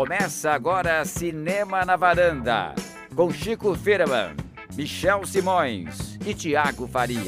Começa 0.00 0.52
agora 0.52 1.04
Cinema 1.04 1.84
na 1.84 1.94
Varanda, 1.94 2.74
com 3.14 3.30
Chico 3.30 3.74
Firman, 3.74 4.34
Michel 4.74 5.26
Simões 5.26 6.18
e 6.26 6.32
Tiago 6.32 6.88
Faria. 6.88 7.20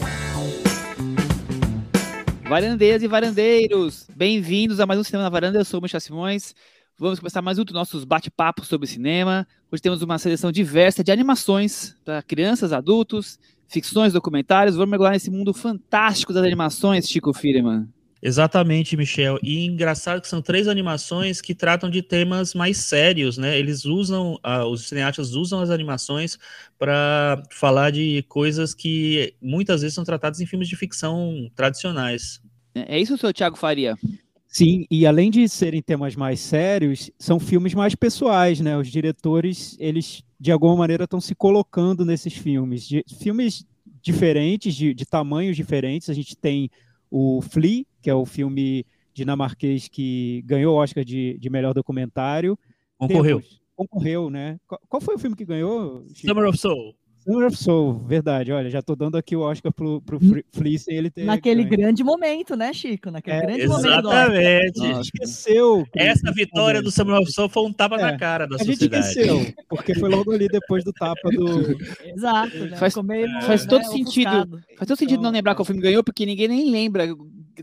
Varandeiras 2.48 3.02
e 3.02 3.06
varandeiros, 3.06 4.08
bem-vindos 4.16 4.80
a 4.80 4.86
mais 4.86 4.98
um 4.98 5.04
Cinema 5.04 5.24
na 5.24 5.28
Varanda. 5.28 5.58
Eu 5.58 5.66
sou 5.66 5.80
o 5.80 5.82
Michel 5.82 6.00
Simões. 6.00 6.54
Vamos 6.98 7.18
começar 7.18 7.42
mais 7.42 7.58
um 7.58 7.64
dos 7.64 7.74
nossos 7.74 8.04
bate-papos 8.06 8.68
sobre 8.68 8.88
cinema. 8.88 9.46
Hoje 9.70 9.82
temos 9.82 10.00
uma 10.00 10.16
seleção 10.16 10.50
diversa 10.50 11.04
de 11.04 11.12
animações 11.12 11.94
para 12.02 12.22
crianças, 12.22 12.72
adultos, 12.72 13.38
ficções, 13.68 14.14
documentários. 14.14 14.76
Vamos 14.76 14.88
mergulhar 14.88 15.12
nesse 15.12 15.30
mundo 15.30 15.52
fantástico 15.52 16.32
das 16.32 16.42
animações, 16.42 17.06
Chico 17.06 17.34
Firman. 17.34 17.86
Exatamente, 18.22 18.96
Michel. 18.96 19.36
E 19.42 19.66
engraçado 19.66 20.20
que 20.20 20.28
são 20.28 20.40
três 20.40 20.68
animações 20.68 21.40
que 21.40 21.56
tratam 21.56 21.90
de 21.90 22.00
temas 22.00 22.54
mais 22.54 22.76
sérios, 22.78 23.36
né? 23.36 23.58
Eles 23.58 23.84
usam, 23.84 24.34
uh, 24.46 24.64
os 24.70 24.88
cineastas 24.88 25.34
usam 25.34 25.60
as 25.60 25.70
animações 25.70 26.38
para 26.78 27.42
falar 27.50 27.90
de 27.90 28.24
coisas 28.28 28.72
que 28.74 29.34
muitas 29.42 29.82
vezes 29.82 29.96
são 29.96 30.04
tratadas 30.04 30.40
em 30.40 30.46
filmes 30.46 30.68
de 30.68 30.76
ficção 30.76 31.50
tradicionais. 31.56 32.40
É, 32.76 32.96
é 32.96 33.00
isso, 33.00 33.18
seu 33.18 33.32
Thiago 33.32 33.56
Faria? 33.56 33.98
Sim, 34.46 34.86
e 34.88 35.04
além 35.04 35.28
de 35.28 35.48
serem 35.48 35.82
temas 35.82 36.14
mais 36.14 36.38
sérios, 36.38 37.10
são 37.18 37.40
filmes 37.40 37.74
mais 37.74 37.96
pessoais, 37.96 38.60
né? 38.60 38.76
Os 38.76 38.86
diretores, 38.86 39.76
eles 39.80 40.22
de 40.38 40.52
alguma 40.52 40.76
maneira 40.76 41.04
estão 41.04 41.20
se 41.20 41.34
colocando 41.34 42.04
nesses 42.04 42.34
filmes. 42.34 42.86
De, 42.86 43.04
filmes 43.18 43.66
diferentes, 44.00 44.74
de, 44.76 44.94
de 44.94 45.06
tamanhos 45.06 45.56
diferentes. 45.56 46.10
A 46.10 46.14
gente 46.14 46.36
tem 46.36 46.70
o 47.12 47.42
Flea, 47.42 47.84
que 48.00 48.08
é 48.08 48.14
o 48.14 48.24
filme 48.24 48.86
dinamarquês 49.12 49.86
que 49.86 50.42
ganhou 50.46 50.74
o 50.74 50.78
Oscar 50.78 51.04
de, 51.04 51.36
de 51.38 51.50
melhor 51.50 51.74
documentário. 51.74 52.58
Concorreu. 52.96 53.40
Temos, 53.40 53.60
concorreu, 53.76 54.30
né? 54.30 54.58
Qual, 54.66 54.80
qual, 54.88 55.00
foi 55.02 55.14
o 55.16 55.18
filme 55.18 55.36
que 55.36 55.44
ganhou? 55.44 56.06
Chico? 56.14 56.28
Summer 56.28 56.48
of 56.48 56.56
Soul. 56.56 56.96
Summer 57.24 57.46
of 57.46 57.56
Soul, 57.56 58.00
verdade. 58.00 58.50
Olha, 58.52 58.68
já 58.68 58.82
tô 58.82 58.96
dando 58.96 59.16
aqui 59.16 59.36
o 59.36 59.40
Oscar 59.40 59.72
pro, 59.72 60.00
pro 60.00 60.18
Flea 60.52 60.78
sem 60.78 60.96
ele 60.96 61.10
ter. 61.10 61.24
Naquele 61.24 61.62
ganho. 61.62 61.82
grande 61.82 62.02
momento, 62.02 62.56
né, 62.56 62.72
Chico? 62.72 63.10
Naquele 63.10 63.36
é, 63.36 63.40
grande 63.42 63.62
exatamente. 63.62 64.02
momento. 64.02 64.08
Exatamente. 64.08 64.80
A 64.80 64.94
gente 64.94 65.04
esqueceu. 65.04 65.86
Essa 65.94 66.32
vitória 66.32 66.82
do 66.82 66.90
Summer 66.90 67.20
of 67.20 67.30
Soul 67.30 67.48
foi 67.48 67.62
um 67.64 67.72
tapa 67.72 67.96
é, 67.96 68.02
na 68.02 68.18
cara 68.18 68.46
da 68.46 68.56
a 68.56 68.58
sociedade. 68.58 68.94
A 68.94 69.02
gente 69.02 69.18
esqueceu, 69.18 69.54
porque 69.68 69.94
foi 69.94 70.08
logo 70.08 70.32
ali 70.32 70.48
depois 70.48 70.82
do 70.84 70.92
tapa 70.92 71.30
do. 71.30 71.78
Exato. 72.04 72.56
Né? 72.58 72.76
Faz, 72.76 72.96
meio, 72.96 73.28
faz 73.42 73.62
né, 73.62 73.68
todo 73.68 73.84
sentido. 73.84 74.28
Ofuscado. 74.28 74.62
Faz 74.76 74.88
todo 74.88 74.98
sentido 74.98 75.20
então, 75.20 75.24
não 75.24 75.30
lembrar 75.30 75.54
qual 75.54 75.64
filme 75.64 75.80
ganhou, 75.80 76.02
porque 76.02 76.26
ninguém 76.26 76.48
nem 76.48 76.70
lembra 76.70 77.06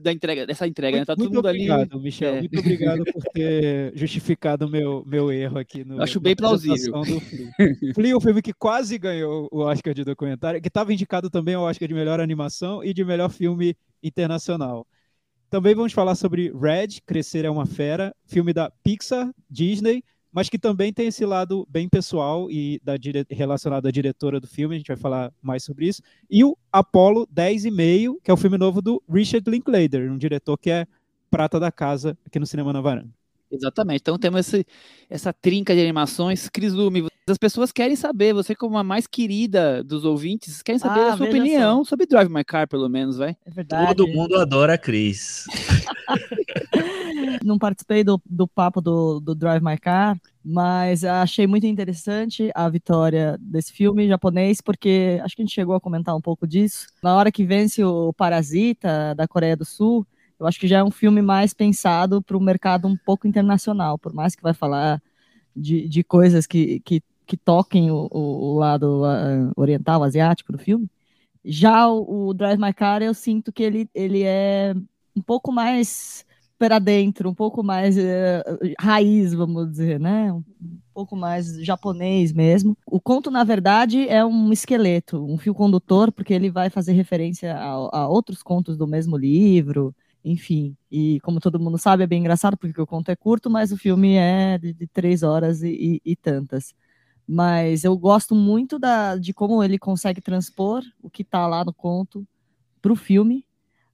da 0.01 0.11
entrega, 0.11 0.45
dessa 0.45 0.67
entrega, 0.67 0.97
muito, 0.97 1.09
né? 1.09 1.15
Tá 1.15 1.19
muito 1.19 1.29
todo 1.29 1.35
mundo 1.35 1.49
obrigado, 1.49 1.93
ali. 1.93 2.03
Michel. 2.03 2.35
É. 2.35 2.39
Muito 2.39 2.59
obrigado 2.59 3.03
por 3.05 3.23
ter 3.33 3.91
justificado 3.95 4.65
o 4.65 4.69
meu, 4.69 5.03
meu 5.05 5.31
erro 5.31 5.57
aqui 5.57 5.83
no. 5.83 6.01
Acho 6.01 6.19
bem 6.19 6.35
plausível. 6.35 7.01
Do 7.01 7.19
Flea. 7.19 7.93
Flea 7.93 8.11
é 8.13 8.17
um 8.17 8.21
filme 8.21 8.41
que 8.41 8.53
quase 8.53 8.97
ganhou 8.97 9.47
o 9.51 9.59
Oscar 9.59 9.93
de 9.93 10.03
documentário, 10.03 10.61
que 10.61 10.67
estava 10.67 10.93
indicado 10.93 11.29
também 11.29 11.55
ao 11.55 11.63
Oscar 11.63 11.87
de 11.87 11.93
melhor 11.93 12.19
animação 12.19 12.83
e 12.83 12.93
de 12.93 13.03
melhor 13.03 13.29
filme 13.29 13.75
internacional. 14.03 14.85
Também 15.49 15.73
vamos 15.73 15.93
falar 15.93 16.13
sobre 16.13 16.51
Red, 16.51 17.01
Crescer 17.05 17.43
é 17.43 17.49
uma 17.49 17.65
Fera, 17.65 18.15
filme 18.25 18.53
da 18.53 18.71
Pixar, 18.83 19.31
Disney, 19.49 20.03
mas 20.39 20.47
que 20.47 20.57
também 20.57 20.93
tem 20.93 21.07
esse 21.07 21.25
lado 21.25 21.67
bem 21.69 21.89
pessoal 21.89 22.49
e 22.49 22.79
da 22.81 22.95
dire... 22.95 23.25
relacionado 23.29 23.85
à 23.89 23.91
diretora 23.91 24.39
do 24.39 24.47
filme, 24.47 24.73
a 24.73 24.77
gente 24.77 24.87
vai 24.87 24.95
falar 24.95 25.33
mais 25.41 25.65
sobre 25.65 25.85
isso. 25.85 26.01
E 26.29 26.45
o 26.45 26.57
Apollo 26.71 27.27
10 27.29 27.65
e 27.65 27.71
meio, 27.71 28.17
que 28.23 28.31
é 28.31 28.33
o 28.33 28.37
filme 28.37 28.57
novo 28.57 28.81
do 28.81 29.03
Richard 29.11 29.51
Linklater, 29.51 30.09
um 30.09 30.17
diretor 30.17 30.57
que 30.57 30.69
é 30.69 30.87
prata 31.29 31.59
da 31.59 31.73
casa 31.73 32.17
aqui 32.25 32.39
no 32.39 32.45
Cinema 32.45 32.71
na 32.71 32.79
Varanda. 32.79 33.09
Exatamente. 33.51 33.99
Então 33.99 34.17
temos 34.17 34.39
esse, 34.39 34.65
essa 35.09 35.33
trinca 35.33 35.75
de 35.75 35.81
animações. 35.81 36.47
Cris 36.47 36.71
Lume, 36.71 37.09
as 37.27 37.37
pessoas 37.37 37.73
querem 37.73 37.97
saber, 37.97 38.33
você 38.33 38.55
como 38.55 38.77
a 38.77 38.83
mais 38.83 39.07
querida 39.07 39.83
dos 39.83 40.05
ouvintes, 40.05 40.61
querem 40.61 40.79
saber 40.79 41.01
Ah, 41.01 41.13
a 41.15 41.17
sua 41.17 41.25
opinião 41.25 41.83
sobre 41.83 42.05
Drive 42.05 42.29
My 42.29 42.45
Car, 42.45 42.65
pelo 42.65 42.87
menos, 42.87 43.17
vai? 43.17 43.35
É 43.45 43.51
verdade. 43.51 43.93
Todo 43.93 44.07
mundo 44.07 44.37
adora 44.37 44.75
a 44.75 44.77
Cris. 44.77 45.43
Não 47.43 47.57
participei 47.57 48.03
do, 48.03 48.21
do 48.25 48.47
papo 48.47 48.81
do, 48.81 49.19
do 49.19 49.35
Drive 49.35 49.63
My 49.63 49.77
Car, 49.77 50.19
mas 50.51 51.03
achei 51.03 51.45
muito 51.45 51.67
interessante 51.67 52.49
a 52.55 52.67
vitória 52.67 53.37
desse 53.39 53.71
filme 53.71 54.07
japonês, 54.07 54.61
porque 54.61 55.19
acho 55.23 55.35
que 55.35 55.43
a 55.43 55.45
gente 55.45 55.53
chegou 55.53 55.75
a 55.75 55.79
comentar 55.79 56.15
um 56.15 56.21
pouco 56.21 56.47
disso. 56.47 56.87
Na 57.03 57.15
hora 57.15 57.31
que 57.31 57.45
vence 57.45 57.83
o 57.83 58.11
Parasita 58.13 59.13
da 59.13 59.27
Coreia 59.27 59.55
do 59.55 59.63
Sul, 59.63 60.07
eu 60.39 60.47
acho 60.47 60.59
que 60.59 60.67
já 60.67 60.79
é 60.79 60.83
um 60.83 60.89
filme 60.89 61.21
mais 61.21 61.53
pensado 61.53 62.19
para 62.19 62.35
o 62.35 62.41
mercado 62.41 62.87
um 62.87 62.97
pouco 62.97 63.27
internacional, 63.27 63.99
por 63.99 64.11
mais 64.11 64.35
que 64.35 64.41
vai 64.41 64.55
falar 64.55 64.99
de, 65.55 65.87
de 65.87 66.03
coisas 66.03 66.47
que, 66.47 66.79
que, 66.79 67.03
que 67.27 67.37
toquem 67.37 67.91
o, 67.91 68.07
o, 68.11 68.57
lado 68.57 69.03
uh, 69.03 69.51
oriental, 69.55 70.03
asiático 70.03 70.51
do 70.51 70.57
filme. 70.57 70.89
Já 71.45 71.87
o, 71.87 72.29
o, 72.29 72.33
Drive 72.33 72.59
My 72.59 72.73
Car, 72.73 73.03
eu 73.03 73.13
sinto 73.13 73.51
que 73.53 73.61
ele, 73.61 73.87
ele 73.93 74.23
é 74.23 74.73
um 75.15 75.21
pouco 75.21 75.51
mais 75.51 76.25
para 76.59 76.77
dentro, 76.77 77.29
um 77.29 77.33
pouco 77.33 77.63
mais 77.63 77.97
uh, 77.97 78.43
raiz, 78.77 79.33
vamos 79.33 79.71
dizer, 79.71 79.97
né? 79.97 80.31
Um 80.33 80.43
pouco 80.93 81.15
mais 81.15 81.55
japonês 81.65 82.33
mesmo. 82.33 82.77
O 82.85 82.99
conto, 82.99 83.31
na 83.31 83.45
verdade, 83.45 84.07
é 84.09 84.25
um 84.25 84.51
esqueleto, 84.51 85.25
um 85.25 85.37
fio 85.37 85.55
condutor, 85.55 86.11
porque 86.11 86.33
ele 86.33 86.51
vai 86.51 86.69
fazer 86.69 86.91
referência 86.91 87.55
a, 87.55 87.99
a 87.99 88.07
outros 88.09 88.43
contos 88.43 88.77
do 88.77 88.85
mesmo 88.85 89.15
livro, 89.15 89.95
enfim. 90.23 90.75
E 90.91 91.21
como 91.21 91.39
todo 91.39 91.59
mundo 91.59 91.77
sabe, 91.77 92.03
é 92.03 92.07
bem 92.07 92.19
engraçado 92.19 92.57
porque 92.57 92.81
o 92.81 92.85
conto 92.85 93.09
é 93.09 93.15
curto, 93.15 93.49
mas 93.49 93.71
o 93.71 93.77
filme 93.77 94.15
é 94.15 94.57
de, 94.57 94.73
de 94.73 94.85
três 94.87 95.23
horas 95.23 95.63
e, 95.63 96.01
e, 96.03 96.11
e, 96.11 96.15
tantas. 96.17 96.73
Mas 97.25 97.85
eu 97.85 97.97
gosto 97.97 98.35
muito 98.35 98.77
da, 98.77 99.15
de 99.15 99.33
como 99.33 99.63
ele 99.63 99.79
consegue 99.79 100.19
transpor 100.19 100.83
o 101.01 101.09
que 101.09 101.21
está 101.21 101.47
lá 101.47 101.63
no 101.63 101.73
conto 101.73 102.27
para 102.81 102.91
o 102.91 102.97
filme. 102.97 103.45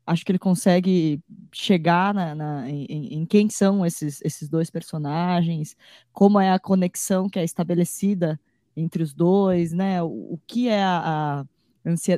Acho 0.05 0.23
que 0.23 0.31
ele 0.31 0.39
consegue 0.39 1.19
chegar 1.51 2.13
na, 2.13 2.35
na, 2.35 2.69
em, 2.69 2.85
em, 3.15 3.25
quem 3.25 3.49
são 3.49 3.85
esses, 3.85 4.21
esses 4.23 4.47
dois 4.47 4.69
personagens, 4.69 5.75
como 6.13 6.39
é 6.39 6.51
a 6.51 6.59
conexão 6.59 7.27
que 7.27 7.39
é 7.39 7.43
estabelecida 7.43 8.39
entre 8.75 9.01
os 9.01 9.13
dois, 9.13 9.71
né? 9.73 10.03
O, 10.03 10.33
o 10.33 10.39
que 10.45 10.67
é 10.67 10.83
a, 10.83 11.41
a 11.41 11.45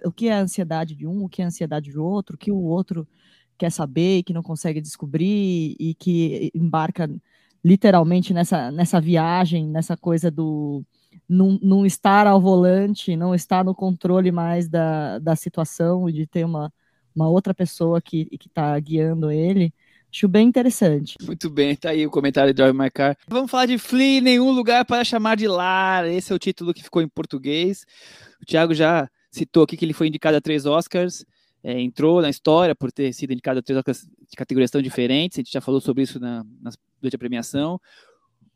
o 0.06 0.12
que 0.12 0.30
é 0.30 0.34
a 0.34 0.40
ansiedade 0.42 0.96
de 0.96 1.06
um, 1.06 1.26
o 1.26 1.30
que 1.30 1.42
é 1.42 1.46
a 1.46 1.48
ansiedade 1.48 1.92
do 1.92 2.04
outro, 2.04 2.36
o 2.36 2.38
que 2.38 2.52
o 2.52 2.62
outro 2.62 3.08
quer 3.58 3.72
saber 3.72 4.20
e 4.20 4.24
que 4.24 4.34
não 4.34 4.44
consegue 4.44 4.80
descobrir 4.80 5.76
e 5.80 5.94
que 5.96 6.52
embarca 6.54 7.10
literalmente 7.64 8.34
nessa, 8.34 8.72
nessa 8.72 9.02
viagem, 9.02 9.68
nessa 9.68 9.98
coisa 9.98 10.32
do 10.32 10.84
não, 11.28 11.60
não 11.62 11.86
estar 11.86 12.28
ao 12.28 12.40
volante, 12.40 13.16
não 13.18 13.36
estar 13.36 13.66
no 13.66 13.76
controle 13.76 14.32
mais 14.32 14.70
da, 14.70 15.20
da 15.20 15.36
situação 15.36 16.08
e 16.08 16.14
de 16.14 16.26
ter 16.28 16.46
uma, 16.46 16.72
uma 17.18 17.30
outra 17.30 17.54
pessoa 17.54 18.02
que 18.02 18.28
está 18.46 18.80
guiando 18.80 19.32
ele. 19.32 19.74
Acho 20.12 20.28
bem 20.28 20.48
interessante. 20.48 21.16
Muito 21.22 21.50
bem, 21.50 21.76
tá 21.76 21.90
aí 21.90 22.06
o 22.06 22.12
comentário 22.12 22.54
de 22.54 22.58
Drive 22.58 22.76
My 22.76 22.90
Car. 22.90 23.18
Vamos 23.28 23.52
falar 23.52 23.66
de 23.66 23.78
Flea, 23.78 24.22
nenhum 24.22 24.52
lugar 24.52 24.86
para 24.86 25.04
chamar 25.04 25.36
de 25.36 25.48
lar. 25.48 26.08
Esse 26.08 26.32
é 26.32 26.36
o 26.36 26.40
título 26.40 26.74
que 26.74 26.84
ficou 26.84 27.02
em 27.02 27.08
português. 27.08 27.86
O 28.42 28.46
Thiago 28.46 28.74
já 28.74 29.10
citou 29.30 29.64
aqui 29.64 29.76
que 29.76 29.84
ele 29.84 29.94
foi 29.94 30.08
indicado 30.08 30.38
a 30.38 30.42
três 30.42 30.66
Oscars 30.66 31.26
é, 31.64 31.82
entrou 31.82 32.22
na 32.22 32.30
história 32.30 32.74
por 32.74 32.92
ter 32.92 33.12
sido 33.14 33.34
indicado 33.34 33.60
a 33.60 33.62
três 33.62 33.84
categorias 34.38 34.72
tão 34.72 34.82
diferentes, 34.82 35.38
a 35.38 35.42
gente 35.42 35.52
já 35.52 35.60
falou 35.60 35.82
sobre 35.82 36.04
isso 36.04 36.20
na, 36.20 36.46
na, 36.62 36.72
durante 37.02 37.16
a 37.16 37.20
premiação. 37.20 37.80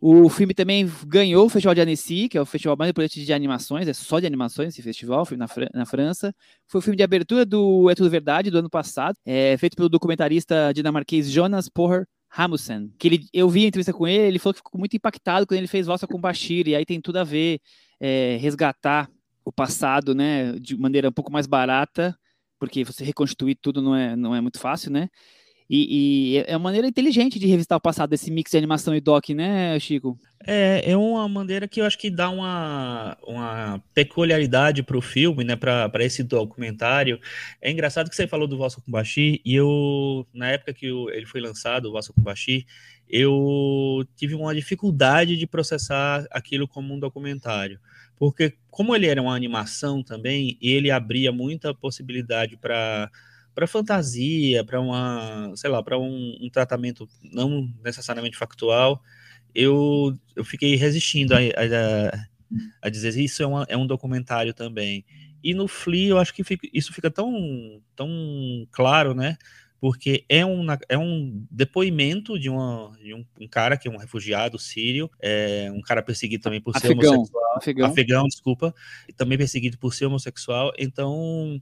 O 0.03 0.27
filme 0.29 0.51
também 0.51 0.91
ganhou 1.05 1.45
o 1.45 1.49
Festival 1.49 1.75
de 1.75 1.81
Annecy, 1.81 2.27
que 2.27 2.35
é 2.35 2.41
o 2.41 2.45
festival 2.45 2.75
mais 2.75 2.89
importante 2.89 3.23
de 3.23 3.31
animações, 3.31 3.87
é 3.87 3.93
só 3.93 4.19
de 4.19 4.25
animações 4.25 4.69
esse 4.69 4.81
festival, 4.81 5.27
na, 5.37 5.45
na 5.75 5.85
França. 5.85 6.33
Foi 6.67 6.79
o 6.79 6.81
filme 6.81 6.97
de 6.97 7.03
abertura 7.03 7.45
do 7.45 7.87
É 7.87 7.93
Tudo 7.93 8.09
Verdade, 8.09 8.49
do 8.49 8.57
ano 8.57 8.69
passado, 8.69 9.15
é, 9.23 9.55
feito 9.57 9.75
pelo 9.75 9.87
documentarista 9.87 10.73
dinamarquês 10.73 11.29
Jonas 11.29 11.69
Porrer 11.69 12.07
Hamussen, 12.35 12.91
que 12.97 13.09
ele, 13.09 13.25
eu 13.31 13.47
vi 13.47 13.65
a 13.65 13.67
entrevista 13.67 13.93
com 13.93 14.07
ele, 14.07 14.23
ele 14.23 14.39
falou 14.39 14.55
que 14.55 14.59
ficou 14.59 14.79
muito 14.79 14.95
impactado 14.95 15.45
quando 15.45 15.59
ele 15.59 15.67
fez 15.67 15.85
Valsa 15.85 16.07
com 16.07 16.19
Bashir, 16.19 16.67
e 16.67 16.75
aí 16.75 16.83
tem 16.83 16.99
tudo 16.99 17.17
a 17.17 17.23
ver, 17.23 17.59
é, 17.99 18.37
resgatar 18.41 19.07
o 19.45 19.51
passado, 19.51 20.15
né, 20.15 20.53
de 20.53 20.75
maneira 20.77 21.09
um 21.09 21.11
pouco 21.11 21.31
mais 21.31 21.45
barata, 21.45 22.17
porque 22.57 22.83
você 22.83 23.03
reconstruir 23.03 23.55
tudo 23.55 23.83
não 23.83 23.95
é, 23.95 24.15
não 24.15 24.35
é 24.35 24.41
muito 24.41 24.59
fácil, 24.59 24.91
né? 24.91 25.09
E, 25.73 26.35
e, 26.35 26.43
é 26.47 26.57
uma 26.57 26.65
maneira 26.65 26.85
inteligente 26.85 27.39
de 27.39 27.47
revisitar 27.47 27.77
o 27.77 27.81
passado 27.81 28.09
desse 28.09 28.29
mix 28.29 28.51
de 28.51 28.57
animação 28.57 28.93
e 28.93 28.99
doc, 28.99 29.29
né, 29.29 29.79
Chico? 29.79 30.19
É, 30.45 30.91
é 30.91 30.97
uma 30.97 31.29
maneira 31.29 31.65
que 31.65 31.79
eu 31.79 31.85
acho 31.85 31.97
que 31.97 32.09
dá 32.09 32.29
uma, 32.29 33.17
uma 33.25 33.81
peculiaridade 33.93 34.83
para 34.83 34.97
o 34.97 35.01
filme, 35.01 35.45
né, 35.45 35.55
para 35.55 35.89
esse 36.03 36.23
documentário. 36.23 37.21
É 37.61 37.71
engraçado 37.71 38.09
que 38.09 38.15
você 38.17 38.27
falou 38.27 38.49
do 38.49 38.57
Vossa 38.57 38.81
Kumbashi, 38.81 39.39
e 39.45 39.55
eu, 39.55 40.27
na 40.33 40.49
época 40.49 40.73
que 40.73 40.87
ele 40.87 41.25
foi 41.25 41.39
lançado, 41.39 41.85
o 41.85 41.93
Vossa 41.93 42.11
Kumbashi, 42.11 42.67
eu 43.07 44.05
tive 44.17 44.35
uma 44.35 44.53
dificuldade 44.53 45.37
de 45.37 45.47
processar 45.47 46.27
aquilo 46.31 46.67
como 46.67 46.93
um 46.93 46.99
documentário 46.99 47.79
porque 48.21 48.53
como 48.69 48.95
ele 48.95 49.07
era 49.07 49.19
uma 49.19 49.35
animação 49.35 50.03
também, 50.03 50.55
ele 50.61 50.91
abria 50.91 51.31
muita 51.31 51.73
possibilidade 51.73 52.55
para 52.55 53.09
para 53.53 53.67
fantasia, 53.67 54.63
para 54.63 54.79
uma, 54.79 55.51
sei 55.55 55.69
lá, 55.69 55.83
para 55.83 55.99
um, 55.99 56.37
um, 56.41 56.49
tratamento 56.49 57.07
não 57.21 57.69
necessariamente 57.83 58.37
factual. 58.37 59.01
eu, 59.53 60.17
eu 60.35 60.43
fiquei 60.45 60.75
resistindo 60.75 61.33
a, 61.33 61.37
a, 61.37 62.27
a 62.81 62.89
dizer 62.89 63.17
isso 63.19 63.43
é, 63.43 63.45
uma, 63.47 63.65
é 63.67 63.77
um 63.77 63.87
documentário 63.87 64.53
também. 64.53 65.05
E 65.43 65.53
no 65.53 65.67
Flea 65.67 66.09
eu 66.09 66.17
acho 66.19 66.33
que 66.33 66.43
fica, 66.43 66.67
isso 66.73 66.93
fica 66.93 67.09
tão, 67.09 67.81
tão 67.95 68.09
claro, 68.71 69.13
né? 69.13 69.37
Porque 69.81 70.23
é 70.29 70.45
um, 70.45 70.67
é 70.87 70.95
um 70.95 71.43
depoimento 71.49 72.37
de, 72.37 72.51
uma, 72.51 72.91
de 73.01 73.15
um, 73.15 73.25
um, 73.41 73.47
cara 73.47 73.75
que 73.75 73.87
é 73.87 73.91
um 73.91 73.97
refugiado 73.97 74.59
sírio, 74.59 75.09
é 75.19 75.71
um 75.73 75.81
cara 75.81 76.03
perseguido 76.03 76.43
também 76.43 76.61
por 76.61 76.77
afegão, 76.77 77.01
ser 77.01 77.07
homossexual. 77.09 77.57
Afegão. 77.57 77.87
afegão, 77.87 78.23
desculpa, 78.27 78.75
e 79.09 79.11
também 79.11 79.39
perseguido 79.39 79.79
por 79.79 79.91
ser 79.91 80.05
homossexual. 80.05 80.71
Então, 80.77 81.59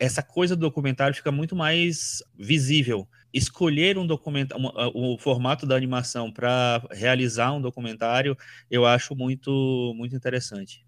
essa 0.00 0.20
coisa 0.20 0.56
do 0.56 0.62
documentário 0.62 1.14
fica 1.14 1.30
muito 1.30 1.54
mais 1.54 2.24
visível. 2.36 3.06
Escolher 3.32 3.98
um 3.98 4.06
documentário, 4.06 4.72
o 4.92 5.16
formato 5.16 5.64
da 5.64 5.76
animação 5.76 6.32
para 6.32 6.84
realizar 6.90 7.52
um 7.52 7.60
documentário, 7.60 8.36
eu 8.68 8.84
acho 8.84 9.14
muito, 9.14 9.92
muito 9.94 10.16
interessante. 10.16 10.84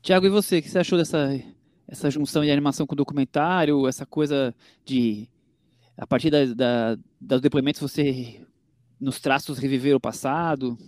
Tiago, 0.00 0.26
e 0.26 0.30
você? 0.30 0.58
O 0.58 0.62
que 0.62 0.68
você 0.68 0.78
achou 0.78 0.96
dessa 0.96 1.28
essa 1.88 2.08
junção 2.08 2.44
de 2.44 2.52
animação 2.52 2.86
com 2.86 2.94
documentário, 2.94 3.88
essa 3.88 4.06
coisa 4.06 4.54
de 4.84 5.28
a 6.00 6.06
partir 6.06 6.30
da, 6.30 6.46
da, 6.46 6.98
dos 7.20 7.42
depoimentos 7.42 7.80
você 7.80 8.40
nos 8.98 9.20
traços 9.20 9.58
reviver 9.58 9.94
o 9.94 10.00
passado? 10.00 10.78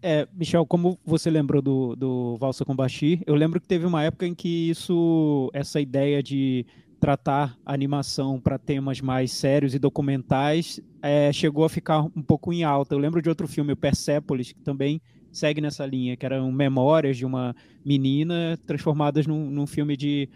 É, 0.00 0.28
Michel, 0.32 0.64
como 0.64 0.96
você 1.04 1.28
lembrou 1.28 1.60
do, 1.60 1.96
do 1.96 2.36
Valsa 2.36 2.64
com 2.64 2.76
Bashir, 2.76 3.20
eu 3.26 3.34
lembro 3.34 3.60
que 3.60 3.66
teve 3.66 3.84
uma 3.84 4.04
época 4.04 4.24
em 4.24 4.34
que 4.34 4.70
isso, 4.70 5.50
essa 5.52 5.80
ideia 5.80 6.22
de 6.22 6.64
tratar 7.00 7.58
animação 7.66 8.40
para 8.40 8.56
temas 8.56 9.00
mais 9.00 9.32
sérios 9.32 9.74
e 9.74 9.80
documentais 9.80 10.80
é, 11.02 11.32
chegou 11.32 11.64
a 11.64 11.68
ficar 11.68 12.02
um 12.02 12.22
pouco 12.22 12.52
em 12.52 12.62
alta. 12.62 12.94
Eu 12.94 13.00
lembro 13.00 13.20
de 13.20 13.28
outro 13.28 13.48
filme, 13.48 13.72
o 13.72 13.76
Persepolis, 13.76 14.52
que 14.52 14.62
também 14.62 15.00
segue 15.32 15.60
nessa 15.60 15.84
linha, 15.84 16.16
que 16.16 16.24
eram 16.24 16.52
memórias 16.52 17.16
de 17.16 17.26
uma 17.26 17.54
menina 17.84 18.56
transformadas 18.64 19.26
num, 19.26 19.50
num 19.50 19.66
filme 19.66 19.96
de, 19.96 20.28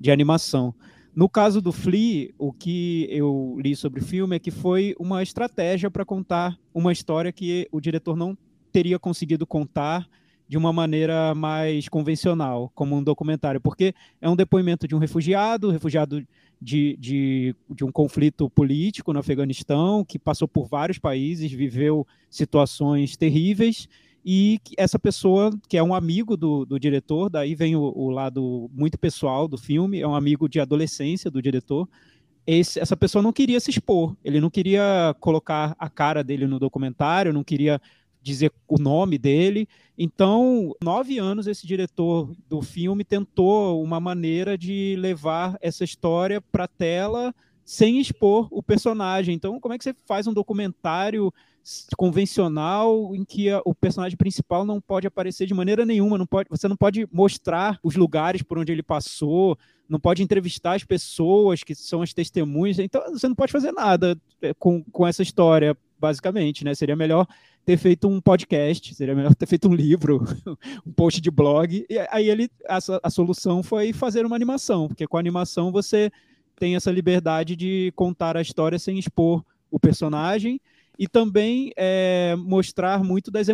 de 0.00 0.10
animação. 0.10 0.74
No 1.18 1.28
caso 1.28 1.60
do 1.60 1.72
Flea, 1.72 2.30
o 2.38 2.52
que 2.52 3.08
eu 3.10 3.56
li 3.58 3.74
sobre 3.74 3.98
o 3.98 4.04
filme 4.04 4.36
é 4.36 4.38
que 4.38 4.52
foi 4.52 4.94
uma 5.00 5.20
estratégia 5.20 5.90
para 5.90 6.04
contar 6.04 6.56
uma 6.72 6.92
história 6.92 7.32
que 7.32 7.66
o 7.72 7.80
diretor 7.80 8.16
não 8.16 8.38
teria 8.70 9.00
conseguido 9.00 9.44
contar 9.44 10.08
de 10.46 10.56
uma 10.56 10.72
maneira 10.72 11.34
mais 11.34 11.88
convencional, 11.88 12.70
como 12.72 12.94
um 12.94 13.02
documentário, 13.02 13.60
porque 13.60 13.92
é 14.20 14.30
um 14.30 14.36
depoimento 14.36 14.86
de 14.86 14.94
um 14.94 14.98
refugiado, 14.98 15.72
refugiado 15.72 16.24
de, 16.62 16.96
de, 16.96 17.56
de, 17.68 17.84
um 17.84 17.90
conflito 17.90 18.48
político 18.48 19.12
no 19.12 19.18
Afeganistão, 19.18 20.04
que 20.04 20.20
passou 20.20 20.46
por 20.46 20.68
vários 20.68 21.00
países, 21.00 21.50
viveu 21.50 22.06
situações 22.30 23.16
terríveis 23.16 23.88
e 24.30 24.60
essa 24.76 24.98
pessoa, 24.98 25.50
que 25.70 25.78
é 25.78 25.82
um 25.82 25.94
amigo 25.94 26.36
do, 26.36 26.66
do 26.66 26.78
diretor, 26.78 27.30
daí 27.30 27.54
vem 27.54 27.74
o, 27.74 27.80
o, 27.80 28.10
lado 28.10 28.70
muito 28.74 28.98
pessoal 28.98 29.48
do 29.48 29.56
filme, 29.56 30.02
é 30.02 30.06
um 30.06 30.14
amigo 30.14 30.46
de 30.50 30.60
adolescência 30.60 31.30
do 31.30 31.40
diretor. 31.40 31.88
Esse, 32.46 32.78
essa 32.78 32.94
pessoa 32.94 33.22
não 33.22 33.32
queria 33.32 33.58
se 33.58 33.70
expor, 33.70 34.14
ele 34.22 34.38
não 34.38 34.50
queria 34.50 35.16
colocar 35.18 35.74
a 35.78 35.88
cara 35.88 36.22
dele 36.22 36.46
no 36.46 36.58
documentário, 36.58 37.32
não 37.32 37.42
queria 37.42 37.80
dizer 38.20 38.52
o 38.68 38.76
nome 38.76 39.16
dele. 39.16 39.66
Então, 39.96 40.76
nove 40.84 41.18
anos 41.18 41.46
esse 41.46 41.66
diretor 41.66 42.30
do 42.50 42.60
filme 42.60 43.04
tentou 43.04 43.82
uma 43.82 43.98
maneira 43.98 44.58
de 44.58 44.94
levar 44.98 45.56
essa 45.62 45.84
história 45.84 46.38
para 46.38 46.64
a 46.64 46.68
tela 46.68 47.34
sem 47.64 47.98
expor 47.98 48.46
o 48.50 48.62
personagem. 48.62 49.34
Então, 49.34 49.58
como 49.58 49.72
é 49.72 49.78
que 49.78 49.84
você 49.84 49.94
faz 50.06 50.26
um 50.26 50.34
documentário 50.34 51.32
convencional 51.96 53.14
em 53.14 53.24
que 53.24 53.50
a, 53.50 53.60
o 53.64 53.74
personagem 53.74 54.16
principal 54.16 54.64
não 54.64 54.80
pode 54.80 55.06
aparecer 55.06 55.46
de 55.46 55.54
maneira 55.54 55.84
nenhuma, 55.84 56.18
não 56.18 56.26
pode, 56.26 56.48
você 56.48 56.68
não 56.68 56.76
pode 56.76 57.06
mostrar 57.12 57.78
os 57.82 57.96
lugares 57.96 58.42
por 58.42 58.58
onde 58.58 58.72
ele 58.72 58.82
passou, 58.82 59.58
não 59.88 59.98
pode 59.98 60.22
entrevistar 60.22 60.74
as 60.74 60.84
pessoas 60.84 61.62
que 61.62 61.74
são 61.74 62.02
as 62.02 62.12
testemunhas, 62.12 62.78
então 62.78 63.02
você 63.10 63.28
não 63.28 63.34
pode 63.34 63.52
fazer 63.52 63.72
nada 63.72 64.16
é, 64.42 64.52
com, 64.54 64.82
com 64.84 65.06
essa 65.06 65.22
história, 65.22 65.76
basicamente, 65.98 66.64
né? 66.64 66.74
Seria 66.74 66.96
melhor 66.96 67.26
ter 67.64 67.76
feito 67.76 68.08
um 68.08 68.20
podcast, 68.20 68.94
seria 68.94 69.14
melhor 69.14 69.34
ter 69.34 69.46
feito 69.46 69.68
um 69.68 69.74
livro, 69.74 70.24
um 70.86 70.92
post 70.92 71.20
de 71.20 71.30
blog, 71.30 71.84
e 71.88 71.98
aí 72.10 72.28
ele, 72.30 72.50
a, 72.68 72.78
a 73.02 73.10
solução 73.10 73.62
foi 73.62 73.92
fazer 73.92 74.24
uma 74.24 74.36
animação, 74.36 74.88
porque 74.88 75.06
com 75.06 75.16
a 75.16 75.20
animação 75.20 75.72
você 75.72 76.10
tem 76.56 76.76
essa 76.76 76.90
liberdade 76.90 77.54
de 77.54 77.92
contar 77.94 78.36
a 78.36 78.42
história 78.42 78.78
sem 78.78 78.98
expor 78.98 79.44
o 79.70 79.78
personagem, 79.78 80.60
e 80.98 81.06
também 81.06 81.72
é, 81.76 82.34
mostrar 82.36 83.04
muito 83.04 83.30
das, 83.30 83.48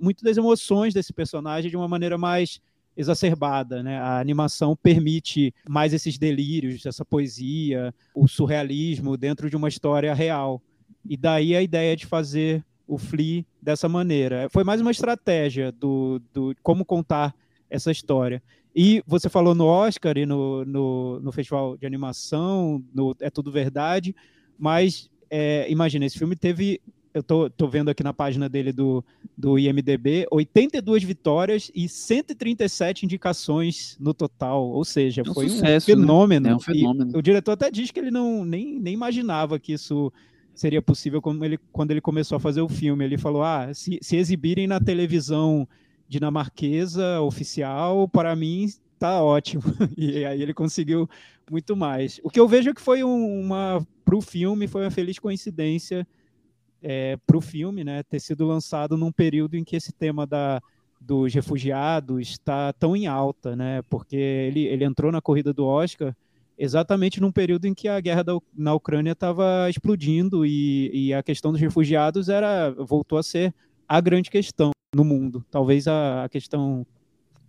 muito 0.00 0.22
das 0.22 0.36
emoções 0.36 0.92
desse 0.92 1.12
personagem 1.12 1.70
de 1.70 1.76
uma 1.76 1.88
maneira 1.88 2.18
mais 2.18 2.60
exacerbada, 2.94 3.82
né? 3.82 3.98
A 3.98 4.20
animação 4.20 4.76
permite 4.76 5.54
mais 5.66 5.94
esses 5.94 6.18
delírios, 6.18 6.84
essa 6.84 7.04
poesia, 7.04 7.94
o 8.14 8.28
surrealismo 8.28 9.16
dentro 9.16 9.48
de 9.48 9.56
uma 9.56 9.68
história 9.68 10.12
real. 10.12 10.60
E 11.08 11.16
daí 11.16 11.56
a 11.56 11.62
ideia 11.62 11.96
de 11.96 12.04
fazer 12.04 12.62
o 12.86 12.98
Flea 12.98 13.44
dessa 13.60 13.88
maneira. 13.88 14.48
Foi 14.50 14.62
mais 14.62 14.80
uma 14.80 14.90
estratégia 14.90 15.72
do, 15.72 16.20
do 16.32 16.54
como 16.62 16.84
contar 16.84 17.34
essa 17.70 17.90
história. 17.90 18.42
E 18.74 19.02
você 19.06 19.30
falou 19.30 19.54
no 19.54 19.64
Oscar 19.64 20.16
e 20.18 20.26
no, 20.26 20.64
no, 20.66 21.20
no 21.20 21.32
Festival 21.32 21.76
de 21.78 21.86
Animação, 21.86 22.84
no 22.94 23.16
É 23.20 23.30
Tudo 23.30 23.50
Verdade, 23.50 24.14
mas 24.58 25.10
é, 25.34 25.66
imagina, 25.70 26.04
esse 26.04 26.18
filme 26.18 26.36
teve, 26.36 26.78
eu 27.14 27.22
tô, 27.22 27.48
tô 27.48 27.66
vendo 27.66 27.88
aqui 27.88 28.02
na 28.02 28.12
página 28.12 28.50
dele 28.50 28.70
do, 28.70 29.02
do 29.34 29.58
IMDB, 29.58 30.26
82 30.30 31.02
vitórias 31.02 31.70
e 31.74 31.88
137 31.88 33.06
indicações 33.06 33.96
no 33.98 34.12
total, 34.12 34.68
ou 34.68 34.84
seja, 34.84 35.22
é 35.24 35.30
um 35.30 35.32
foi 35.32 35.48
sucesso, 35.48 35.90
um 35.90 35.94
fenômeno. 35.96 36.46
Né? 36.48 36.52
É 36.52 36.54
um 36.54 36.60
fenômeno. 36.60 37.18
O 37.18 37.22
diretor 37.22 37.52
até 37.52 37.70
diz 37.70 37.90
que 37.90 37.98
ele 37.98 38.10
não 38.10 38.44
nem, 38.44 38.78
nem 38.78 38.92
imaginava 38.92 39.58
que 39.58 39.72
isso 39.72 40.12
seria 40.54 40.82
possível 40.82 41.22
quando 41.22 41.42
ele, 41.46 41.58
quando 41.72 41.92
ele 41.92 42.02
começou 42.02 42.36
a 42.36 42.40
fazer 42.40 42.60
o 42.60 42.68
filme. 42.68 43.02
Ele 43.02 43.16
falou: 43.16 43.42
ah, 43.42 43.72
se, 43.72 43.98
se 44.02 44.16
exibirem 44.16 44.66
na 44.66 44.78
televisão 44.78 45.66
dinamarquesa 46.06 47.22
oficial, 47.22 48.06
para 48.06 48.36
mim 48.36 48.68
tá 49.02 49.20
ótimo. 49.20 49.62
E 49.96 50.24
aí 50.24 50.40
ele 50.40 50.54
conseguiu 50.54 51.08
muito 51.50 51.74
mais. 51.74 52.20
O 52.22 52.30
que 52.30 52.38
eu 52.38 52.46
vejo 52.46 52.70
é 52.70 52.74
que 52.74 52.80
foi 52.80 53.02
uma 53.02 53.84
para 54.04 54.16
o 54.16 54.20
filme 54.20 54.68
foi 54.68 54.82
uma 54.82 54.90
feliz 54.90 55.18
coincidência 55.18 56.06
é, 56.80 57.16
para 57.26 57.36
o 57.36 57.40
filme, 57.40 57.84
né, 57.84 58.02
ter 58.02 58.20
sido 58.20 58.44
lançado 58.46 58.96
num 58.96 59.12
período 59.12 59.56
em 59.56 59.64
que 59.64 59.76
esse 59.76 59.92
tema 59.92 60.26
da 60.26 60.60
dos 61.00 61.34
refugiados 61.34 62.30
está 62.30 62.72
tão 62.72 62.94
em 62.94 63.08
alta, 63.08 63.56
né? 63.56 63.82
Porque 63.90 64.14
ele, 64.14 64.66
ele 64.66 64.84
entrou 64.84 65.10
na 65.10 65.20
corrida 65.20 65.52
do 65.52 65.66
Oscar 65.66 66.14
exatamente 66.56 67.20
num 67.20 67.32
período 67.32 67.66
em 67.66 67.74
que 67.74 67.88
a 67.88 67.98
guerra 67.98 68.22
da, 68.22 68.38
na 68.56 68.72
Ucrânia 68.72 69.10
estava 69.10 69.68
explodindo 69.68 70.46
e, 70.46 70.90
e, 70.94 71.12
a 71.12 71.20
questão 71.20 71.50
dos 71.50 71.60
refugiados 71.60 72.28
era 72.28 72.70
voltou 72.70 73.18
a 73.18 73.22
ser 73.22 73.52
a 73.88 74.00
grande 74.00 74.30
questão 74.30 74.70
no 74.94 75.04
mundo, 75.04 75.44
talvez 75.50 75.88
a, 75.88 76.22
a 76.24 76.28
questão 76.28 76.86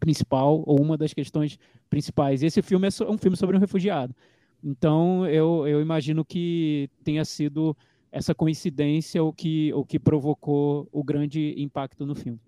principal 0.03 0.61
ou 0.67 0.81
uma 0.81 0.97
das 0.97 1.13
questões 1.13 1.57
principais. 1.89 2.43
Esse 2.43 2.61
filme 2.61 2.87
é 2.87 3.09
um 3.09 3.17
filme 3.17 3.37
sobre 3.37 3.55
um 3.55 3.59
refugiado. 3.59 4.13
Então, 4.61 5.25
eu, 5.25 5.65
eu 5.65 5.81
imagino 5.81 6.25
que 6.25 6.89
tenha 7.05 7.23
sido 7.23 7.75
essa 8.11 8.35
coincidência 8.35 9.23
o 9.23 9.31
que, 9.31 9.73
o 9.73 9.85
que 9.85 9.97
provocou 9.97 10.89
o 10.91 11.03
grande 11.03 11.55
impacto 11.57 12.05
no 12.05 12.15
filme. 12.15 12.39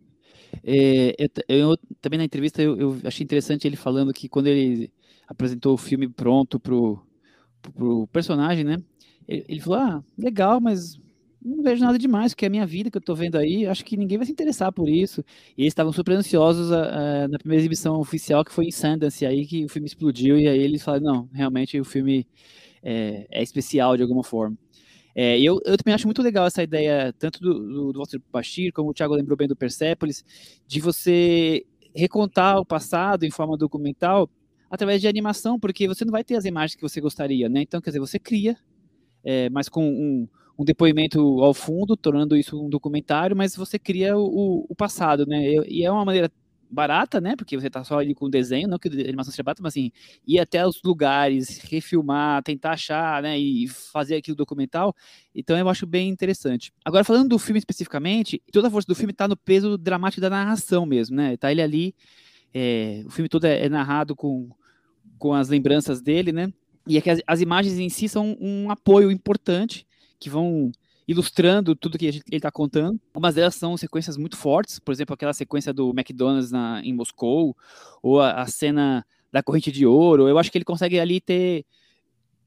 É, 0.64 1.16
eu, 1.18 1.30
eu, 1.48 1.78
também 2.02 2.18
na 2.18 2.26
entrevista 2.26 2.62
eu, 2.62 2.78
eu, 2.78 2.98
achei 3.06 3.24
interessante 3.24 3.66
ele 3.66 3.78
falando 3.78 4.14
que 4.14 4.28
quando 4.28 4.48
ele 4.48 4.92
apresentou 5.28 5.74
o 5.74 5.78
filme 5.78 6.10
pronto 6.10 6.60
pro, 6.60 7.02
pro 7.62 8.08
personagem, 8.08 8.66
né? 8.66 8.82
Ele, 9.28 9.46
ele 9.48 9.60
falou: 9.62 9.80
Ah, 9.80 10.04
legal, 10.18 10.60
mas 10.60 11.00
não 11.46 11.62
vejo 11.64 11.84
nada 11.84 11.98
demais, 12.00 12.34
porque 12.34 12.46
a 12.46 12.50
minha 12.50 12.66
vida 12.66 12.90
que 12.90 12.98
eu 12.98 13.02
tô 13.02 13.14
vendo 13.14 13.38
aí, 13.38 13.68
acho 13.68 13.86
que 13.86 13.96
ninguém 13.96 14.18
vai 14.18 14.26
se 14.26 14.32
interessar 14.32 14.72
por 14.72 14.90
isso. 14.90 15.24
E 15.56 15.62
eles 15.62 15.72
estavam 15.72 15.94
super 15.94 16.14
ansiosos 16.14 16.72
uh, 16.72 17.28
na 17.30 17.38
primeira 17.38 17.62
exibição 17.62 18.00
oficial, 18.00 18.44
que 18.44 18.52
foi 18.52 18.66
em 18.66 18.72
Sundance, 18.72 19.26
aí 19.26 19.46
que 19.46 19.64
o 19.64 19.70
filme 19.70 19.88
explodiu, 19.88 20.40
e 20.40 20.48
aí 20.48 20.60
eles 20.60 20.84
falaram, 20.84 21.06
não, 21.06 21.30
realmente 21.32 21.80
o 21.80 21.86
filme 21.86 22.28
é, 22.82 23.28
é 23.30 23.44
especial 23.44 23.96
de 23.96 24.02
alguma 24.02 24.24
forma. 24.24 24.58
É, 25.14 25.40
eu, 25.40 25.62
eu 25.66 25.78
também 25.78 25.94
acho 25.94 26.08
muito 26.08 26.22
legal 26.22 26.48
essa 26.48 26.64
ideia, 26.64 27.14
tanto 27.18 27.40
do, 27.40 27.54
do, 27.54 27.94
do 27.94 28.00
Walter 28.00 28.20
Bashir, 28.34 28.74
como 28.74 28.90
o 28.90 28.94
Thiago 28.94 29.14
lembrou 29.14 29.38
bem 29.38 29.48
do 29.48 29.56
Persepolis, 29.56 30.26
de 30.68 30.82
você 30.82 31.64
recontar 31.96 32.60
o 32.60 32.66
passado 32.66 33.24
em 33.24 33.32
forma 33.32 33.56
documental 33.56 34.30
através 34.70 35.00
de 35.00 35.08
animação, 35.08 35.60
porque 35.60 35.88
você 35.88 36.04
não 36.04 36.12
vai 36.12 36.24
ter 36.24 36.36
as 36.36 36.44
imagens 36.44 36.76
que 36.76 36.82
você 36.82 37.00
gostaria, 37.00 37.48
né? 37.48 37.62
Então, 37.62 37.80
quer 37.80 37.92
dizer, 37.92 38.00
você 38.00 38.20
cria, 38.20 38.58
é, 39.24 39.50
mas 39.50 39.70
com 39.70 39.88
um 39.88 40.28
um 40.58 40.64
depoimento 40.64 41.20
ao 41.44 41.54
fundo, 41.54 41.98
tornando 41.98 42.36
isso 42.38 42.62
um 42.62 42.70
documentário, 42.70 43.36
mas 43.36 43.56
você 43.56 43.78
cria 43.78 44.18
o, 44.18 44.66
o 44.70 44.76
passado, 44.76 45.26
né? 45.26 45.42
E 45.68 45.84
é 45.84 45.92
uma 45.92 46.06
maneira 46.06 46.32
barata, 46.70 47.22
né? 47.22 47.36
Porque 47.36 47.58
você 47.58 47.70
tá 47.70 47.84
só 47.84 48.00
ali 48.00 48.14
com 48.16 48.26
o 48.26 48.30
desenho, 48.30 48.68
não 48.68 48.80
que 48.80 48.88
a 48.88 48.92
animação 48.92 49.32
seja 49.32 49.44
barata, 49.44 49.62
mas 49.62 49.74
assim, 49.74 49.92
ir 50.26 50.40
até 50.40 50.66
os 50.66 50.82
lugares, 50.84 51.60
refilmar, 51.60 52.42
tentar 52.44 52.72
achar, 52.72 53.22
né? 53.22 53.38
E 53.38 53.68
fazer 53.68 54.16
aquilo 54.16 54.36
documental. 54.36 54.96
Então 55.34 55.58
eu 55.58 55.70
acho 55.70 55.86
bem 55.86 56.10
interessante. 56.10 56.72
Agora, 56.84 57.04
falando 57.04 57.30
do 57.30 57.40
filme 57.40 57.60
especificamente, 57.60 58.42
toda 58.52 58.68
a 58.68 58.72
força 58.72 58.88
do 58.88 58.96
filme 58.96 59.14
tá 59.14 59.28
no 59.28 59.38
peso 59.38 59.78
dramático 59.78 60.22
da 60.22 60.30
narração 60.30 60.86
mesmo, 60.86 61.16
né? 61.16 61.38
Tá 61.38 61.52
ele 61.52 61.62
ali. 61.62 61.96
É, 62.54 63.04
o 63.06 63.10
filme 63.10 63.28
todo 63.28 63.46
é, 63.46 63.66
é 63.66 63.70
narrado 63.70 64.16
com, 64.16 64.50
com 65.18 65.34
as 65.34 65.50
lembranças 65.50 66.02
dele, 66.02 66.32
né? 66.32 66.52
E 66.88 66.98
é 66.98 67.02
que 67.02 67.10
as, 67.10 67.20
as 67.28 67.42
imagens 67.42 67.78
em 67.80 67.90
si 67.90 68.08
são 68.08 68.38
um 68.40 68.70
apoio 68.70 69.12
importante 69.12 69.86
que 70.20 70.30
vão 70.30 70.72
ilustrando 71.08 71.76
tudo 71.76 71.98
que 71.98 72.06
ele 72.06 72.24
está 72.32 72.52
contando. 72.52 73.00
Algumas 73.14 73.36
delas 73.36 73.56
são 73.56 73.78
sequências 73.78 74.18
muito 74.18 74.38
fortes, 74.38 74.80
por 74.80 74.92
exemplo, 74.92 75.14
aquela 75.14 75.34
sequência 75.34 75.72
do 75.72 75.92
McDonald's 75.92 76.52
na, 76.52 76.82
em 76.84 76.94
Moscou, 76.94 77.56
ou 78.02 78.20
a, 78.20 78.42
a, 78.42 78.48
cena 78.48 79.06
da 79.32 79.44
corrente 79.44 79.72
de 79.72 79.86
ouro. 79.86 80.28
Eu 80.28 80.38
acho 80.38 80.52
que 80.52 80.58
ele 80.58 80.66
consegue 80.66 81.00
ali 81.00 81.22
ter, 81.22 81.64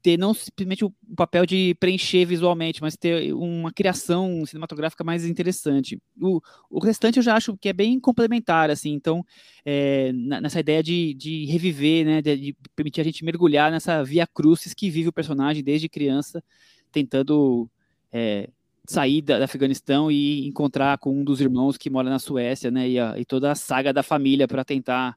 ter 0.01 0.17
não 0.17 0.33
simplesmente 0.33 0.83
o 0.83 0.93
papel 1.15 1.45
de 1.45 1.73
preencher 1.79 2.25
visualmente, 2.25 2.81
mas 2.81 2.97
ter 2.97 3.33
uma 3.33 3.71
criação 3.71 4.45
cinematográfica 4.45 5.05
mais 5.05 5.25
interessante. 5.25 5.97
O, 6.21 6.41
o 6.69 6.79
restante 6.79 7.15
eu 7.15 7.23
já 7.23 7.35
acho 7.35 7.55
que 7.57 7.69
é 7.69 7.73
bem 7.73 7.97
complementar, 7.97 8.69
assim, 8.69 8.91
então, 8.91 9.23
é, 9.65 10.11
nessa 10.11 10.59
ideia 10.59 10.83
de, 10.83 11.13
de 11.13 11.45
reviver, 11.45 12.05
né, 12.05 12.21
de, 12.21 12.35
de 12.35 12.57
permitir 12.75 12.99
a 12.99 13.05
gente 13.05 13.23
mergulhar 13.23 13.71
nessa 13.71 14.03
via 14.03 14.27
crucis 14.27 14.73
que 14.73 14.89
vive 14.89 15.07
o 15.07 15.13
personagem 15.13 15.63
desde 15.63 15.87
criança, 15.87 16.43
tentando 16.91 17.69
é, 18.11 18.49
sair 18.87 19.21
da, 19.21 19.39
da, 19.39 19.45
Afeganistão 19.45 20.11
e 20.11 20.47
encontrar 20.47 20.97
com 20.97 21.11
um 21.11 21.23
dos 21.23 21.41
irmãos 21.41 21.77
que 21.77 21.89
mora 21.89 22.09
na 22.09 22.19
Suécia, 22.19 22.71
né? 22.71 22.89
E, 22.89 22.99
a, 22.99 23.19
e 23.19 23.25
toda 23.25 23.51
a 23.51 23.55
saga 23.55 23.93
da 23.93 24.03
família 24.03 24.47
para 24.47 24.65
tentar 24.65 25.15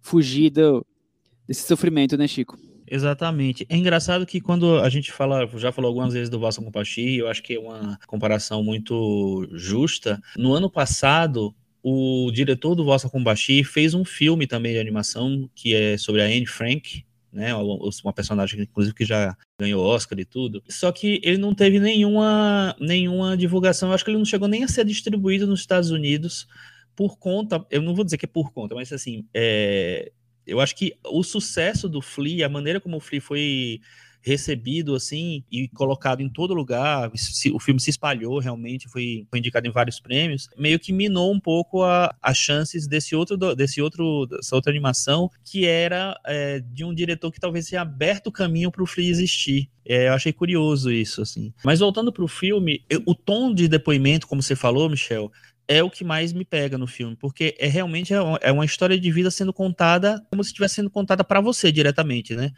fugir 0.00 0.50
do, 0.50 0.86
desse 1.46 1.66
sofrimento, 1.66 2.16
né, 2.16 2.26
Chico? 2.26 2.58
Exatamente. 2.88 3.66
É 3.68 3.76
engraçado 3.76 4.24
que 4.24 4.40
quando 4.40 4.78
a 4.78 4.88
gente 4.88 5.10
fala, 5.10 5.48
já 5.56 5.72
falou 5.72 5.88
algumas 5.88 6.12
vezes 6.12 6.28
do 6.28 6.38
Boston 6.38 6.64
Compachi, 6.64 7.16
eu 7.16 7.28
acho 7.28 7.42
que 7.42 7.54
é 7.54 7.58
uma 7.58 7.98
comparação 8.06 8.62
muito 8.62 9.48
justa. 9.52 10.20
No 10.36 10.52
ano 10.52 10.70
passado, 10.70 11.52
o 11.88 12.32
diretor 12.32 12.74
do 12.74 12.84
Vossa 12.84 13.08
Combashi 13.08 13.62
fez 13.62 13.94
um 13.94 14.04
filme 14.04 14.46
também 14.46 14.72
de 14.72 14.78
animação 14.80 15.48
que 15.54 15.72
é 15.72 15.96
sobre 15.96 16.20
a 16.20 16.24
Anne 16.24 16.46
Frank, 16.46 17.04
né? 17.36 17.54
Uma 17.54 18.12
personagem, 18.12 18.62
inclusive, 18.62 18.94
que 18.94 19.04
já 19.04 19.36
ganhou 19.60 19.84
Oscar 19.84 20.18
e 20.18 20.24
tudo. 20.24 20.62
Só 20.68 20.90
que 20.90 21.20
ele 21.22 21.36
não 21.36 21.54
teve 21.54 21.78
nenhuma, 21.78 22.74
nenhuma 22.80 23.36
divulgação. 23.36 23.90
Eu 23.90 23.94
acho 23.94 24.04
que 24.04 24.10
ele 24.10 24.18
não 24.18 24.24
chegou 24.24 24.48
nem 24.48 24.64
a 24.64 24.68
ser 24.68 24.84
distribuído 24.84 25.46
nos 25.46 25.60
Estados 25.60 25.90
Unidos 25.90 26.48
por 26.96 27.18
conta. 27.18 27.64
Eu 27.70 27.82
não 27.82 27.94
vou 27.94 28.04
dizer 28.04 28.16
que 28.16 28.24
é 28.24 28.28
por 28.28 28.52
conta, 28.52 28.74
mas 28.74 28.90
assim, 28.90 29.26
é, 29.34 30.10
eu 30.46 30.60
acho 30.60 30.74
que 30.74 30.96
o 31.04 31.22
sucesso 31.22 31.88
do 31.88 32.00
Flea, 32.00 32.46
a 32.46 32.48
maneira 32.48 32.80
como 32.80 32.96
o 32.96 33.00
Flea 33.00 33.20
foi 33.20 33.80
recebido 34.26 34.96
assim 34.96 35.44
e 35.50 35.68
colocado 35.68 36.20
em 36.20 36.28
todo 36.28 36.52
lugar. 36.52 37.12
O 37.54 37.60
filme 37.60 37.80
se 37.80 37.90
espalhou 37.90 38.40
realmente, 38.40 38.88
foi, 38.88 39.24
foi 39.30 39.38
indicado 39.38 39.68
em 39.68 39.70
vários 39.70 40.00
prêmios. 40.00 40.48
Meio 40.58 40.80
que 40.80 40.92
minou 40.92 41.32
um 41.32 41.38
pouco 41.38 41.84
as 42.20 42.36
chances 42.36 42.88
desse 42.88 43.14
outro, 43.14 43.36
desse 43.54 43.80
outro, 43.80 44.26
dessa 44.26 44.56
outra 44.56 44.72
animação 44.72 45.30
que 45.44 45.64
era 45.64 46.18
é, 46.26 46.58
de 46.58 46.84
um 46.84 46.92
diretor 46.92 47.30
que 47.30 47.38
talvez 47.38 47.68
tenha 47.68 47.82
aberto 47.82 48.26
o 48.26 48.32
caminho 48.32 48.72
para 48.72 48.82
o 48.82 48.86
Flea 48.86 49.08
existir. 49.08 49.70
É, 49.88 50.08
eu 50.08 50.14
achei 50.14 50.32
curioso 50.32 50.90
isso, 50.90 51.22
assim. 51.22 51.52
Mas 51.64 51.78
voltando 51.78 52.12
para 52.12 52.24
o 52.24 52.28
filme, 52.28 52.84
eu, 52.90 53.00
o 53.06 53.14
tom 53.14 53.54
de 53.54 53.68
depoimento, 53.68 54.26
como 54.26 54.42
você 54.42 54.56
falou, 54.56 54.90
Michel, 54.90 55.30
é 55.68 55.82
o 55.82 55.90
que 55.90 56.04
mais 56.04 56.32
me 56.32 56.44
pega 56.44 56.78
no 56.78 56.86
filme, 56.86 57.16
porque 57.16 57.56
é 57.58 57.66
realmente 57.66 58.14
é 58.14 58.20
uma, 58.20 58.38
é 58.40 58.64
história 58.64 58.98
de 58.98 59.10
vida 59.10 59.30
sendo 59.30 59.52
contada 59.52 60.24
como 60.30 60.42
se 60.42 60.50
estivesse 60.50 60.76
sendo 60.76 60.90
contada 60.90 61.24
para 61.24 61.40
você 61.40 61.72
diretamente, 61.72 62.34
né? 62.34 62.52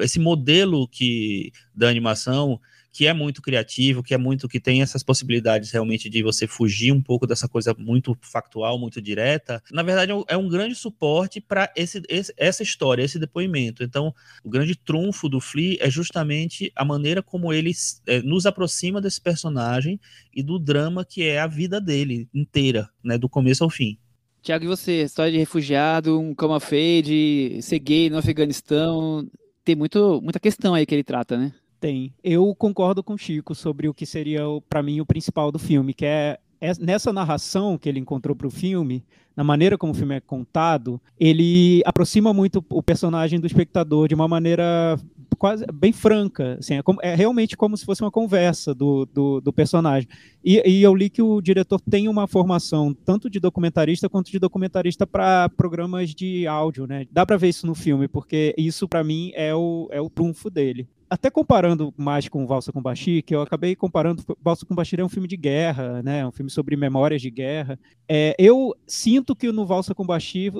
esse 0.00 0.18
modelo 0.18 0.88
que 0.88 1.52
da 1.74 1.88
animação 1.88 2.60
que 2.92 3.06
é 3.06 3.14
muito 3.14 3.40
criativo, 3.40 4.02
que 4.02 4.12
é 4.12 4.18
muito 4.18 4.46
que 4.46 4.60
tem 4.60 4.82
essas 4.82 5.02
possibilidades 5.02 5.70
realmente 5.70 6.10
de 6.10 6.22
você 6.22 6.46
fugir 6.46 6.92
um 6.92 7.00
pouco 7.00 7.26
dessa 7.26 7.48
coisa 7.48 7.74
muito 7.78 8.16
factual, 8.20 8.78
muito 8.78 9.00
direta. 9.00 9.62
Na 9.72 9.82
verdade, 9.82 10.12
é 10.28 10.36
um 10.36 10.46
é 10.46 10.50
grande 10.50 10.74
suporte 10.74 11.40
para 11.40 11.72
esse, 11.74 12.02
esse, 12.08 12.34
essa 12.36 12.62
história, 12.62 13.02
esse 13.02 13.18
depoimento. 13.18 13.82
Então, 13.82 14.14
o 14.44 14.50
grande 14.50 14.76
trunfo 14.76 15.28
do 15.28 15.40
Flea 15.40 15.78
é 15.80 15.90
justamente 15.90 16.70
a 16.76 16.84
maneira 16.84 17.22
como 17.22 17.50
ele 17.50 17.72
é, 18.06 18.20
nos 18.20 18.44
aproxima 18.44 19.00
desse 19.00 19.20
personagem 19.20 19.98
e 20.34 20.42
do 20.42 20.58
drama 20.58 21.04
que 21.04 21.22
é 21.22 21.40
a 21.40 21.46
vida 21.46 21.80
dele 21.80 22.28
inteira, 22.34 22.90
né, 23.02 23.16
do 23.16 23.28
começo 23.28 23.64
ao 23.64 23.70
fim. 23.70 23.96
Tiago, 24.42 24.64
e 24.64 24.68
você? 24.68 25.02
História 25.04 25.32
de 25.32 25.38
refugiado, 25.38 26.18
um 26.18 26.34
cama 26.34 26.58
fade, 26.58 27.60
ser 27.62 27.78
gay 27.78 28.10
no 28.10 28.18
Afeganistão, 28.18 29.26
tem 29.64 29.76
muito, 29.76 30.20
muita 30.20 30.40
questão 30.40 30.74
aí 30.74 30.84
que 30.84 30.94
ele 30.94 31.04
trata, 31.04 31.38
né? 31.38 31.54
Tem. 31.82 32.14
Eu 32.22 32.54
concordo 32.54 33.02
com 33.02 33.14
o 33.14 33.18
Chico 33.18 33.56
sobre 33.56 33.88
o 33.88 33.92
que 33.92 34.06
seria, 34.06 34.42
para 34.68 34.84
mim, 34.84 35.00
o 35.00 35.04
principal 35.04 35.50
do 35.50 35.58
filme, 35.58 35.92
que 35.92 36.06
é, 36.06 36.38
é 36.60 36.70
nessa 36.78 37.12
narração 37.12 37.76
que 37.76 37.88
ele 37.88 37.98
encontrou 37.98 38.36
para 38.36 38.46
o 38.46 38.50
filme, 38.50 39.04
na 39.36 39.42
maneira 39.42 39.76
como 39.76 39.90
o 39.90 39.94
filme 39.96 40.14
é 40.14 40.20
contado, 40.20 41.00
ele 41.18 41.82
aproxima 41.84 42.32
muito 42.32 42.64
o 42.70 42.80
personagem 42.84 43.40
do 43.40 43.48
espectador 43.48 44.06
de 44.06 44.14
uma 44.14 44.28
maneira 44.28 44.96
quase 45.36 45.66
bem 45.74 45.92
franca, 45.92 46.56
assim, 46.60 46.74
é, 46.74 46.82
como, 46.82 47.00
é, 47.02 47.16
realmente 47.16 47.56
como 47.56 47.76
se 47.76 47.84
fosse 47.84 48.00
uma 48.00 48.12
conversa 48.12 48.72
do, 48.72 49.04
do, 49.06 49.40
do 49.40 49.52
personagem. 49.52 50.08
E, 50.44 50.62
e, 50.64 50.84
eu 50.84 50.94
li 50.94 51.10
que 51.10 51.20
o 51.20 51.40
diretor 51.40 51.80
tem 51.80 52.06
uma 52.06 52.28
formação 52.28 52.94
tanto 52.94 53.28
de 53.28 53.40
documentarista 53.40 54.08
quanto 54.08 54.30
de 54.30 54.38
documentarista 54.38 55.04
para 55.04 55.48
programas 55.48 56.14
de 56.14 56.46
áudio, 56.46 56.86
né? 56.86 57.08
Dá 57.10 57.26
para 57.26 57.36
ver 57.36 57.48
isso 57.48 57.66
no 57.66 57.74
filme, 57.74 58.06
porque 58.06 58.54
isso 58.56 58.86
para 58.86 59.02
mim 59.02 59.32
é 59.34 59.52
o, 59.52 59.88
é 59.90 60.00
o 60.00 60.08
trunfo 60.08 60.48
dele 60.48 60.86
até 61.12 61.30
comparando 61.30 61.92
mais 61.94 62.26
com 62.26 62.46
Valsa 62.46 62.72
com 62.72 62.80
Bashir, 62.80 63.22
eu 63.28 63.42
acabei 63.42 63.76
comparando, 63.76 64.24
Valsa 64.40 64.64
com 64.64 64.74
Bashir 64.74 64.98
é 64.98 65.04
um 65.04 65.10
filme 65.10 65.28
de 65.28 65.36
guerra, 65.36 66.02
né, 66.02 66.26
um 66.26 66.32
filme 66.32 66.50
sobre 66.50 66.74
memórias 66.74 67.20
de 67.20 67.30
guerra. 67.30 67.78
É, 68.08 68.34
eu 68.38 68.74
sinto 68.86 69.36
que 69.36 69.52
no 69.52 69.66
Valsa 69.66 69.94
com 69.94 70.06
Bashir 70.06 70.54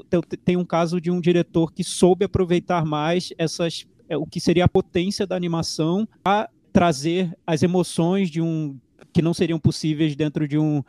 tem 0.45 0.59
um 0.59 0.65
caso 0.65 1.01
de 1.01 1.11
um 1.11 1.23
diretor 1.23 1.73
que 1.73 1.83
soube 1.83 2.27
aproveitar 2.27 2.85
mais 2.85 3.33
essas 3.39 3.87
é, 4.11 4.15
o 4.15 4.27
que 4.27 4.39
seria 4.39 4.67
a 4.67 4.69
potência 4.69 5.27
da 5.27 5.35
animação 5.35 6.07
a 6.23 6.51
trazer 6.71 7.35
as 7.47 7.63
emoções 7.63 8.31
de 8.31 8.43
um 8.43 8.79
que 9.11 9.23
não 9.23 9.33
seriam 9.33 9.59
possíveis 9.59 10.15
dentro 10.15 10.47
de 10.47 10.59
um 10.59 10.85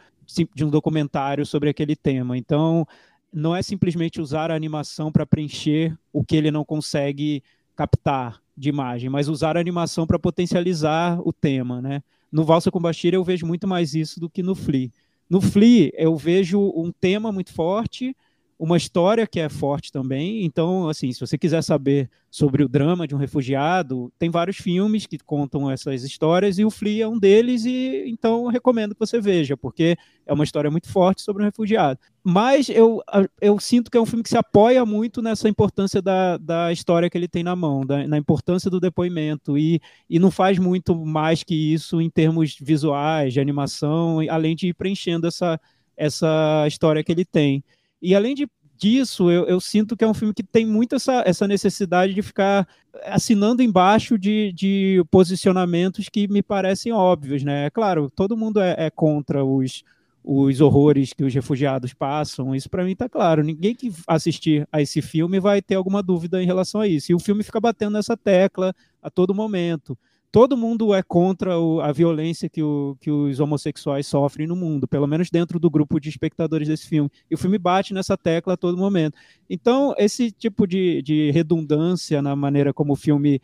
de 0.54 0.66
um 0.66 0.70
documentário 0.70 1.46
sobre 1.46 1.70
aquele 1.70 1.96
tema. 1.96 2.38
Então, 2.38 2.86
não 3.32 3.56
é 3.56 3.62
simplesmente 3.62 4.20
usar 4.20 4.52
a 4.52 4.56
animação 4.56 5.10
para 5.10 5.26
preencher 5.26 5.98
o 6.12 6.24
que 6.24 6.36
ele 6.36 6.52
não 6.52 6.66
consegue 6.66 7.42
captar 7.76 8.43
de 8.56 8.70
imagem, 8.70 9.10
mas 9.10 9.28
usar 9.28 9.58
a 9.58 9.60
animação 9.60 10.06
para 10.06 10.20
potencializar 10.20 11.20
o 11.26 11.34
tema, 11.34 11.82
né? 11.82 12.04
No 12.32 12.44
Valsa 12.44 12.72
com 12.72 12.80
Bashir 12.80 13.14
eu 13.14 13.24
vejo 13.24 13.46
muito 13.46 13.68
mais 13.68 13.94
isso 13.94 14.20
do 14.20 14.30
que 14.30 14.44
no 14.44 14.56
Flea. 14.56 14.90
No 15.30 15.42
Flea 15.42 15.92
eu 15.96 16.16
vejo 16.16 16.60
um 16.76 16.92
tema 16.92 17.32
muito 17.32 17.54
forte, 17.54 18.16
uma 18.64 18.78
história 18.78 19.28
que 19.28 19.42
é 19.42 19.50
forte 19.50 19.92
também. 19.92 20.46
Então, 20.46 20.88
assim, 20.88 21.12
se 21.12 21.20
você 21.20 21.38
quiser 21.38 21.62
saber 21.62 22.10
sobre 22.32 22.64
o 22.64 22.70
drama 22.70 23.06
de 23.06 23.14
um 23.14 23.18
refugiado, 23.18 24.10
tem 24.18 24.30
vários 24.30 24.56
filmes 24.56 25.06
que 25.06 25.18
contam 25.18 25.70
essas 25.70 26.02
histórias 26.02 26.58
e 26.58 26.64
o 26.64 26.72
Flea 26.72 27.04
é 27.04 27.08
um 27.08 27.20
deles 27.20 27.66
e 27.66 28.06
então 28.08 28.48
recomendo 28.48 28.96
que 28.96 29.00
você 29.02 29.20
veja, 29.20 29.58
porque 29.58 29.98
é 30.26 30.34
uma 30.34 30.46
história 30.46 30.72
muito 30.72 30.90
forte 30.90 31.22
sobre 31.22 31.44
um 31.44 31.46
refugiado. 31.46 32.00
Mas 32.24 32.70
eu, 32.70 33.04
eu 33.42 33.60
sinto 33.60 33.92
que 33.92 33.98
é 33.98 34.02
um 34.02 34.06
filme 34.06 34.24
que 34.24 34.30
se 34.30 34.38
apoia 34.38 34.86
muito 34.86 35.22
nessa 35.22 35.50
importância 35.50 36.02
da, 36.02 36.38
da 36.38 36.72
história 36.72 37.10
que 37.10 37.18
ele 37.18 37.28
tem 37.28 37.44
na 37.44 37.58
mão, 37.58 37.86
da, 37.86 38.08
na 38.08 38.18
importância 38.18 38.72
do 38.72 38.80
depoimento 38.80 39.58
e, 39.58 39.82
e 40.10 40.20
não 40.20 40.32
faz 40.32 40.58
muito 40.58 40.96
mais 40.96 41.44
que 41.44 41.54
isso 41.74 42.00
em 42.00 42.10
termos 42.10 42.56
visuais, 42.62 43.34
de 43.34 43.42
animação, 43.42 44.20
além 44.30 44.56
de 44.56 44.70
ir 44.70 44.74
preenchendo 44.74 45.28
essa, 45.28 45.60
essa 45.98 46.64
história 46.66 47.04
que 47.04 47.12
ele 47.12 47.26
tem. 47.26 47.62
E 48.04 48.14
além 48.14 48.36
de, 48.36 48.46
disso, 48.78 49.32
eu, 49.32 49.46
eu, 49.46 49.62
sinto 49.62 49.96
que 49.96 50.04
é 50.04 50.08
um 50.08 50.14
filme 50.14 50.34
que 50.34 50.44
tem 50.44 50.66
muito 50.66 50.96
essa, 50.96 51.24
essa 51.26 51.48
necessidade 51.48 52.14
de 52.14 52.22
ficar 52.22 52.68
assinando 53.06 53.64
embaixo 53.64 54.18
de, 54.18 54.52
de 54.52 55.02
posicionamentos 55.10 56.10
que 56.10 56.28
me 56.28 56.44
parecem 56.44 56.92
óbvios, 56.92 57.44
né? 57.44 57.68
É 57.68 57.70
claro, 57.70 58.12
todo 58.14 58.36
mundo 58.36 58.60
é, 58.60 58.76
é 58.78 58.90
contra 58.90 59.46
os, 59.46 59.86
os 60.22 60.60
horrores 60.60 61.14
que 61.14 61.24
os 61.24 61.34
refugiados 61.34 61.94
passam, 61.94 62.54
isso 62.54 62.70
para 62.70 62.84
mim 62.84 62.92
está 62.92 63.08
claro. 63.08 63.42
Ninguém 63.42 63.74
que 63.74 63.90
assistir 64.06 64.68
a 64.70 64.82
esse 64.82 65.02
filme 65.02 65.40
vai 65.40 65.62
ter 65.62 65.76
alguma 65.76 66.04
dúvida 66.04 66.44
em 66.44 66.46
relação 66.46 66.82
a 66.82 66.88
isso. 66.88 67.10
E 67.10 67.16
o 67.16 67.20
filme 67.20 67.42
fica 67.42 67.62
batendo 67.62 67.94
nessa 67.94 68.18
tecla 68.18 68.76
a 69.02 69.10
todo 69.10 69.34
momento 69.34 69.98
todo 70.34 70.58
mundo 70.58 70.96
é 70.96 71.04
contra 71.04 71.60
o, 71.60 71.80
a 71.80 71.92
violência 71.92 72.50
que, 72.50 72.64
o, 72.64 72.98
que, 73.00 73.12
os 73.12 73.40
homossexuais 73.40 74.08
sofrem 74.08 74.48
no 74.48 74.56
mundo, 74.56 74.88
pelo 74.88 75.06
menos 75.06 75.30
dentro 75.30 75.60
do 75.60 75.70
grupo 75.70 76.00
de 76.00 76.10
espectadores 76.10 76.68
desse 76.68 76.88
filme. 76.88 77.08
E 77.30 77.36
o 77.36 77.38
filme 77.38 77.60
bate 77.60 77.94
nessa 77.94 78.18
tecla 78.18 78.56
a 78.56 78.58
todo 78.58 78.76
momento. 78.76 79.16
Então, 79.48 79.94
esse 79.96 80.32
tipo 80.32 80.66
de, 80.66 81.04
de 81.04 81.30
redundância 81.30 82.20
na 82.20 82.36
maneira 82.36 82.74
como 82.74 82.94
o 82.94 82.96
filme 82.96 83.40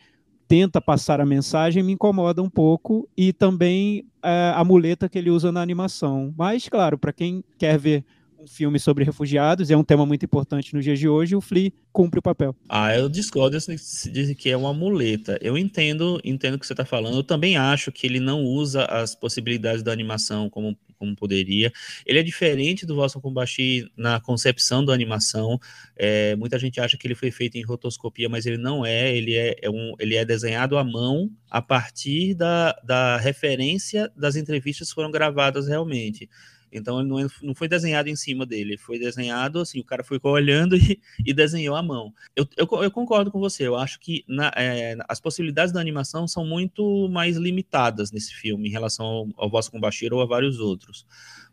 tenta 0.48 0.80
passar 0.80 1.20
a 1.20 1.24
mensagem 1.24 1.80
me 1.80 1.92
incomoda 1.92 2.42
um 2.42 2.50
pouco 2.50 3.08
e 3.16 3.32
também 3.32 4.04
é, 4.20 4.52
a 4.52 4.64
muleta 4.64 5.08
que 5.08 5.16
ele 5.16 5.30
usa 5.30 5.52
na 5.52 5.62
animação. 5.62 6.34
Mas, 6.36 6.68
claro, 6.68 6.98
para 6.98 7.12
quem 7.12 7.44
quer 7.56 7.78
ver 7.78 8.04
um 8.40 8.46
filme 8.46 8.78
sobre 8.78 9.04
refugiados, 9.04 9.70
é 9.70 9.76
um 9.76 9.84
tema 9.84 10.06
muito 10.06 10.24
importante 10.24 10.74
nos 10.74 10.82
dias 10.82 10.98
de 10.98 11.06
hoje, 11.06 11.36
o 11.36 11.40
Flea 11.40 11.70
cumpre 11.92 12.20
o 12.20 12.22
papel. 12.22 12.56
Ah, 12.68 12.96
eu 12.96 13.08
discordo 13.08 13.58
de 13.58 14.10
dizer 14.10 14.34
que 14.34 14.48
é 14.48 14.56
uma 14.56 14.72
muleta. 14.72 15.38
Eu 15.42 15.58
entendo, 15.58 16.18
entendo 16.24 16.54
o 16.54 16.58
que 16.58 16.66
você 16.66 16.72
está 16.72 16.84
falando. 16.84 17.16
Eu 17.18 17.22
também 17.22 17.56
acho 17.56 17.92
que 17.92 18.06
ele 18.06 18.18
não 18.18 18.42
usa 18.42 18.84
as 18.86 19.14
possibilidades 19.14 19.82
da 19.82 19.92
animação 19.92 20.48
como, 20.48 20.78
como 20.96 21.14
poderia. 21.14 21.70
Ele 22.06 22.18
é 22.18 22.22
diferente 22.22 22.86
do 22.86 22.94
Boston 22.94 23.20
Kombashi 23.20 23.90
na 23.96 24.20
concepção 24.20 24.84
da 24.84 24.94
animação. 24.94 25.58
É, 25.96 26.34
muita 26.36 26.58
gente 26.58 26.80
acha 26.80 26.96
que 26.96 27.06
ele 27.06 27.14
foi 27.14 27.30
feito 27.30 27.56
em 27.56 27.62
rotoscopia, 27.62 28.28
mas 28.28 28.46
ele 28.46 28.58
não 28.58 28.86
é. 28.86 29.14
Ele 29.14 29.34
é, 29.34 29.56
é 29.60 29.68
um, 29.68 29.94
ele 29.98 30.14
é 30.14 30.24
desenhado 30.24 30.78
à 30.78 30.84
mão 30.84 31.30
a 31.50 31.60
partir 31.60 32.34
da, 32.34 32.72
da 32.84 33.18
referência 33.18 34.10
das 34.16 34.36
entrevistas 34.36 34.88
que 34.88 34.94
foram 34.94 35.10
gravadas 35.10 35.68
realmente. 35.68 36.28
Então 36.72 37.02
não, 37.02 37.18
é, 37.18 37.26
não 37.42 37.54
foi 37.54 37.68
desenhado 37.68 38.08
em 38.08 38.16
cima 38.16 38.46
dele, 38.46 38.76
foi 38.76 38.98
desenhado 38.98 39.60
assim, 39.60 39.80
o 39.80 39.84
cara 39.84 40.04
ficou 40.04 40.32
olhando 40.32 40.76
e, 40.76 41.00
e 41.24 41.32
desenhou 41.32 41.76
à 41.76 41.82
mão. 41.82 42.12
Eu, 42.34 42.46
eu, 42.56 42.68
eu, 42.82 42.90
concordo 42.90 43.30
com 43.30 43.40
você, 43.40 43.66
eu 43.66 43.76
acho 43.76 43.98
que 44.00 44.24
na, 44.28 44.52
é, 44.56 44.96
as 45.08 45.20
possibilidades 45.20 45.72
da 45.72 45.80
animação 45.80 46.26
são 46.28 46.44
muito 46.44 47.08
mais 47.08 47.36
limitadas 47.36 48.12
nesse 48.12 48.34
filme 48.34 48.68
em 48.68 48.72
relação 48.72 49.06
ao, 49.06 49.28
ao 49.36 49.50
Voz 49.50 49.68
com 49.68 49.80
Bashir 49.80 50.12
ou 50.12 50.20
a 50.20 50.26
vários 50.26 50.58
outros. 50.58 51.06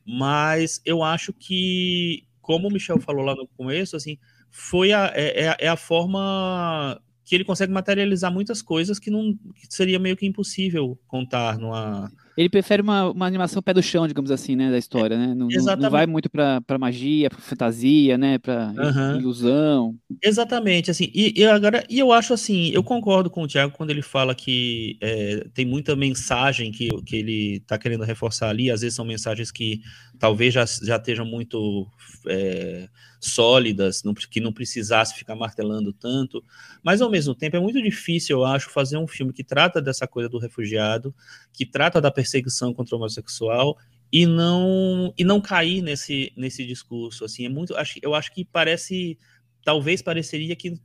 Mas 0.05 0.81
eu 0.85 1.03
acho 1.03 1.33
que, 1.33 2.23
como 2.41 2.67
o 2.67 2.71
Michel 2.71 2.99
falou 2.99 3.25
lá 3.25 3.35
no 3.35 3.47
começo, 3.47 3.95
assim, 3.95 4.17
foi 4.49 4.93
a, 4.93 5.11
é, 5.13 5.45
é, 5.45 5.57
é 5.59 5.67
a 5.67 5.75
forma 5.75 6.99
que 7.27 7.35
ele 7.35 7.43
consegue 7.43 7.73
materializar 7.73 8.31
muitas 8.31 8.61
coisas 8.61 8.99
que 8.99 9.11
não 9.11 9.37
que 9.53 9.67
seria 9.69 9.99
meio 9.99 10.15
que 10.15 10.25
impossível 10.25 10.97
contar 11.07 11.57
numa 11.57 12.09
ele 12.37 12.49
prefere 12.49 12.83
uma, 12.83 13.09
uma 13.09 13.25
animação 13.25 13.63
pé 13.63 13.73
do 13.73 13.81
chão, 13.81 14.07
digamos 14.07 14.29
assim, 14.29 14.55
né, 14.55 14.69
da 14.69 14.77
história, 14.77 15.17
né? 15.17 15.33
Não, 15.33 15.47
não 15.47 15.89
vai 15.89 16.05
muito 16.05 16.29
para 16.29 16.77
magia, 16.79 17.31
para 17.31 17.39
fantasia, 17.39 18.15
né, 18.15 18.37
para 18.37 18.71
uhum. 18.77 19.19
ilusão. 19.19 19.95
Exatamente, 20.23 20.91
assim. 20.91 21.09
E, 21.15 21.33
e, 21.35 21.45
agora, 21.45 21.83
e 21.89 21.97
eu 21.97 22.11
acho 22.11 22.33
assim, 22.33 22.69
eu 22.69 22.83
concordo 22.83 23.27
com 23.27 23.41
o 23.41 23.47
Thiago 23.47 23.73
quando 23.75 23.89
ele 23.89 24.03
fala 24.03 24.35
que 24.35 24.97
é, 25.01 25.47
tem 25.55 25.65
muita 25.65 25.95
mensagem 25.95 26.71
que, 26.71 26.87
que 27.03 27.15
ele 27.15 27.55
está 27.57 27.75
querendo 27.77 28.03
reforçar 28.03 28.49
ali. 28.49 28.69
Às 28.69 28.81
vezes 28.81 28.95
são 28.95 29.03
mensagens 29.05 29.49
que 29.49 29.81
talvez 30.19 30.53
já, 30.53 30.65
já 30.65 30.97
estejam 30.97 31.25
muito 31.25 31.87
é, 32.27 32.89
sólidas, 33.19 34.03
não, 34.03 34.13
que 34.13 34.39
não 34.39 34.51
precisasse 34.51 35.15
ficar 35.15 35.35
martelando 35.35 35.93
tanto. 35.93 36.43
Mas 36.83 37.01
ao 37.01 37.09
mesmo 37.09 37.35
tempo 37.35 37.55
é 37.55 37.59
muito 37.59 37.81
difícil, 37.81 38.39
eu 38.39 38.45
acho, 38.45 38.69
fazer 38.69 38.97
um 38.97 39.07
filme 39.07 39.33
que 39.33 39.43
trata 39.43 39.81
dessa 39.81 40.07
coisa 40.07 40.29
do 40.29 40.37
refugiado, 40.37 41.13
que 41.53 41.65
trata 41.65 42.01
da 42.01 42.11
perseguição 42.11 42.73
contra 42.73 42.95
o 42.95 42.99
homossexual 42.99 43.77
e 44.11 44.25
não 44.25 45.13
e 45.17 45.23
não 45.23 45.41
cair 45.41 45.81
nesse 45.81 46.31
nesse 46.35 46.65
discurso 46.65 47.25
assim 47.25 47.45
é 47.45 47.49
muito 47.49 47.75
acho, 47.75 47.99
eu 48.01 48.15
acho 48.15 48.33
que 48.33 48.45
parece 48.45 49.17
talvez 49.65 50.01
pareceria 50.01 50.55
que 50.55 50.79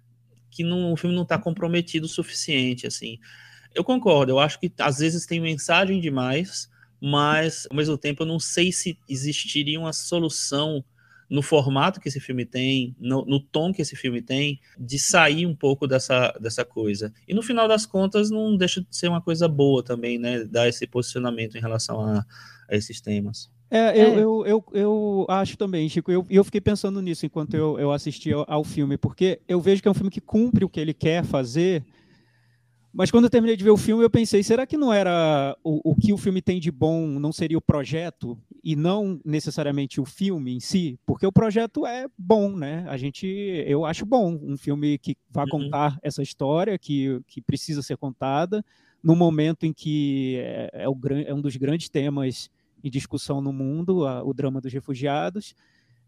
que 0.50 0.64
não, 0.64 0.92
o 0.92 0.96
filme 0.96 1.14
não 1.14 1.22
está 1.22 1.38
comprometido 1.38 2.06
o 2.06 2.08
suficiente 2.08 2.86
assim 2.86 3.18
eu 3.74 3.84
concordo 3.84 4.32
eu 4.32 4.38
acho 4.38 4.58
que 4.58 4.72
às 4.78 4.98
vezes 4.98 5.24
tem 5.24 5.40
mensagem 5.40 6.00
demais 6.00 6.68
mas 7.04 7.66
ao 7.68 7.76
mesmo 7.76 7.98
tempo 7.98 8.22
eu 8.22 8.26
não 8.26 8.38
sei 8.38 8.70
se 8.70 8.96
existiria 9.08 9.80
uma 9.80 9.92
solução 9.92 10.84
no 11.28 11.42
formato 11.42 11.98
que 11.98 12.08
esse 12.08 12.20
filme 12.20 12.44
tem, 12.44 12.94
no, 13.00 13.24
no, 13.24 13.40
tom 13.40 13.72
que 13.72 13.82
esse 13.82 13.96
filme 13.96 14.20
tem, 14.20 14.60
de 14.78 14.98
sair 14.98 15.46
um 15.46 15.54
pouco 15.54 15.86
dessa, 15.88 16.30
dessa 16.38 16.64
coisa. 16.64 17.12
E 17.26 17.34
no 17.34 17.42
final 17.42 17.66
das 17.66 17.86
contas, 17.86 18.30
não 18.30 18.54
deixa 18.54 18.82
de 18.82 18.94
ser 18.94 19.08
uma 19.08 19.20
coisa 19.20 19.48
boa 19.48 19.82
também, 19.82 20.18
né? 20.18 20.44
Dar 20.44 20.68
esse 20.68 20.86
posicionamento 20.86 21.56
em 21.56 21.60
relação 21.60 22.02
a, 22.02 22.24
a 22.68 22.76
esses 22.76 23.00
temas. 23.00 23.50
É, 23.70 23.98
eu, 23.98 24.04
é. 24.04 24.18
Eu, 24.18 24.46
eu, 24.46 24.64
eu, 24.74 25.26
acho 25.28 25.56
também, 25.56 25.88
Chico. 25.88 26.12
Eu, 26.12 26.26
eu 26.28 26.44
fiquei 26.44 26.60
pensando 26.60 27.00
nisso 27.00 27.24
enquanto 27.24 27.54
eu, 27.54 27.80
eu 27.80 27.90
assisti 27.90 28.30
ao, 28.30 28.44
ao 28.46 28.62
filme, 28.62 28.98
porque 28.98 29.40
eu 29.48 29.58
vejo 29.58 29.80
que 29.80 29.88
é 29.88 29.90
um 29.90 29.94
filme 29.94 30.10
que 30.10 30.20
cumpre 30.20 30.66
o 30.66 30.68
que 30.68 30.78
ele 30.78 30.92
quer 30.92 31.24
fazer, 31.24 31.82
mas 32.92 33.10
quando 33.10 33.24
eu 33.24 33.30
terminei 33.30 33.56
de 33.56 33.64
ver 33.64 33.70
o 33.70 33.76
filme, 33.76 34.04
eu 34.04 34.10
pensei, 34.10 34.42
será 34.42 34.66
que 34.66 34.76
não 34.76 34.92
era 34.92 35.56
o, 35.64 35.92
o 35.92 35.96
que 35.96 36.12
o 36.12 36.18
filme 36.18 36.42
tem 36.42 36.60
de 36.60 36.70
bom 36.70 37.06
não 37.06 37.32
seria 37.32 37.56
o 37.56 37.62
projeto 37.62 38.38
e 38.62 38.76
não 38.76 39.18
necessariamente 39.24 40.00
o 40.00 40.04
filme 40.04 40.54
em 40.54 40.60
si? 40.60 40.98
Porque 41.06 41.26
o 41.26 41.32
projeto 41.32 41.86
é 41.86 42.06
bom, 42.18 42.54
né? 42.54 42.84
A 42.88 42.98
gente, 42.98 43.26
eu 43.66 43.86
acho 43.86 44.04
bom 44.04 44.38
um 44.42 44.58
filme 44.58 44.98
que 44.98 45.16
vai 45.30 45.44
uhum. 45.44 45.50
contar 45.50 45.98
essa 46.02 46.22
história 46.22 46.78
que, 46.78 47.20
que 47.26 47.40
precisa 47.40 47.80
ser 47.80 47.96
contada 47.96 48.62
no 49.02 49.16
momento 49.16 49.64
em 49.64 49.72
que 49.72 50.36
é, 50.38 50.84
é, 50.84 50.88
o, 50.88 50.96
é 51.26 51.32
um 51.32 51.40
dos 51.40 51.56
grandes 51.56 51.88
temas 51.88 52.50
em 52.84 52.90
discussão 52.90 53.40
no 53.40 53.52
mundo, 53.52 54.06
a, 54.06 54.22
o 54.22 54.34
drama 54.34 54.60
dos 54.60 54.72
refugiados. 54.72 55.54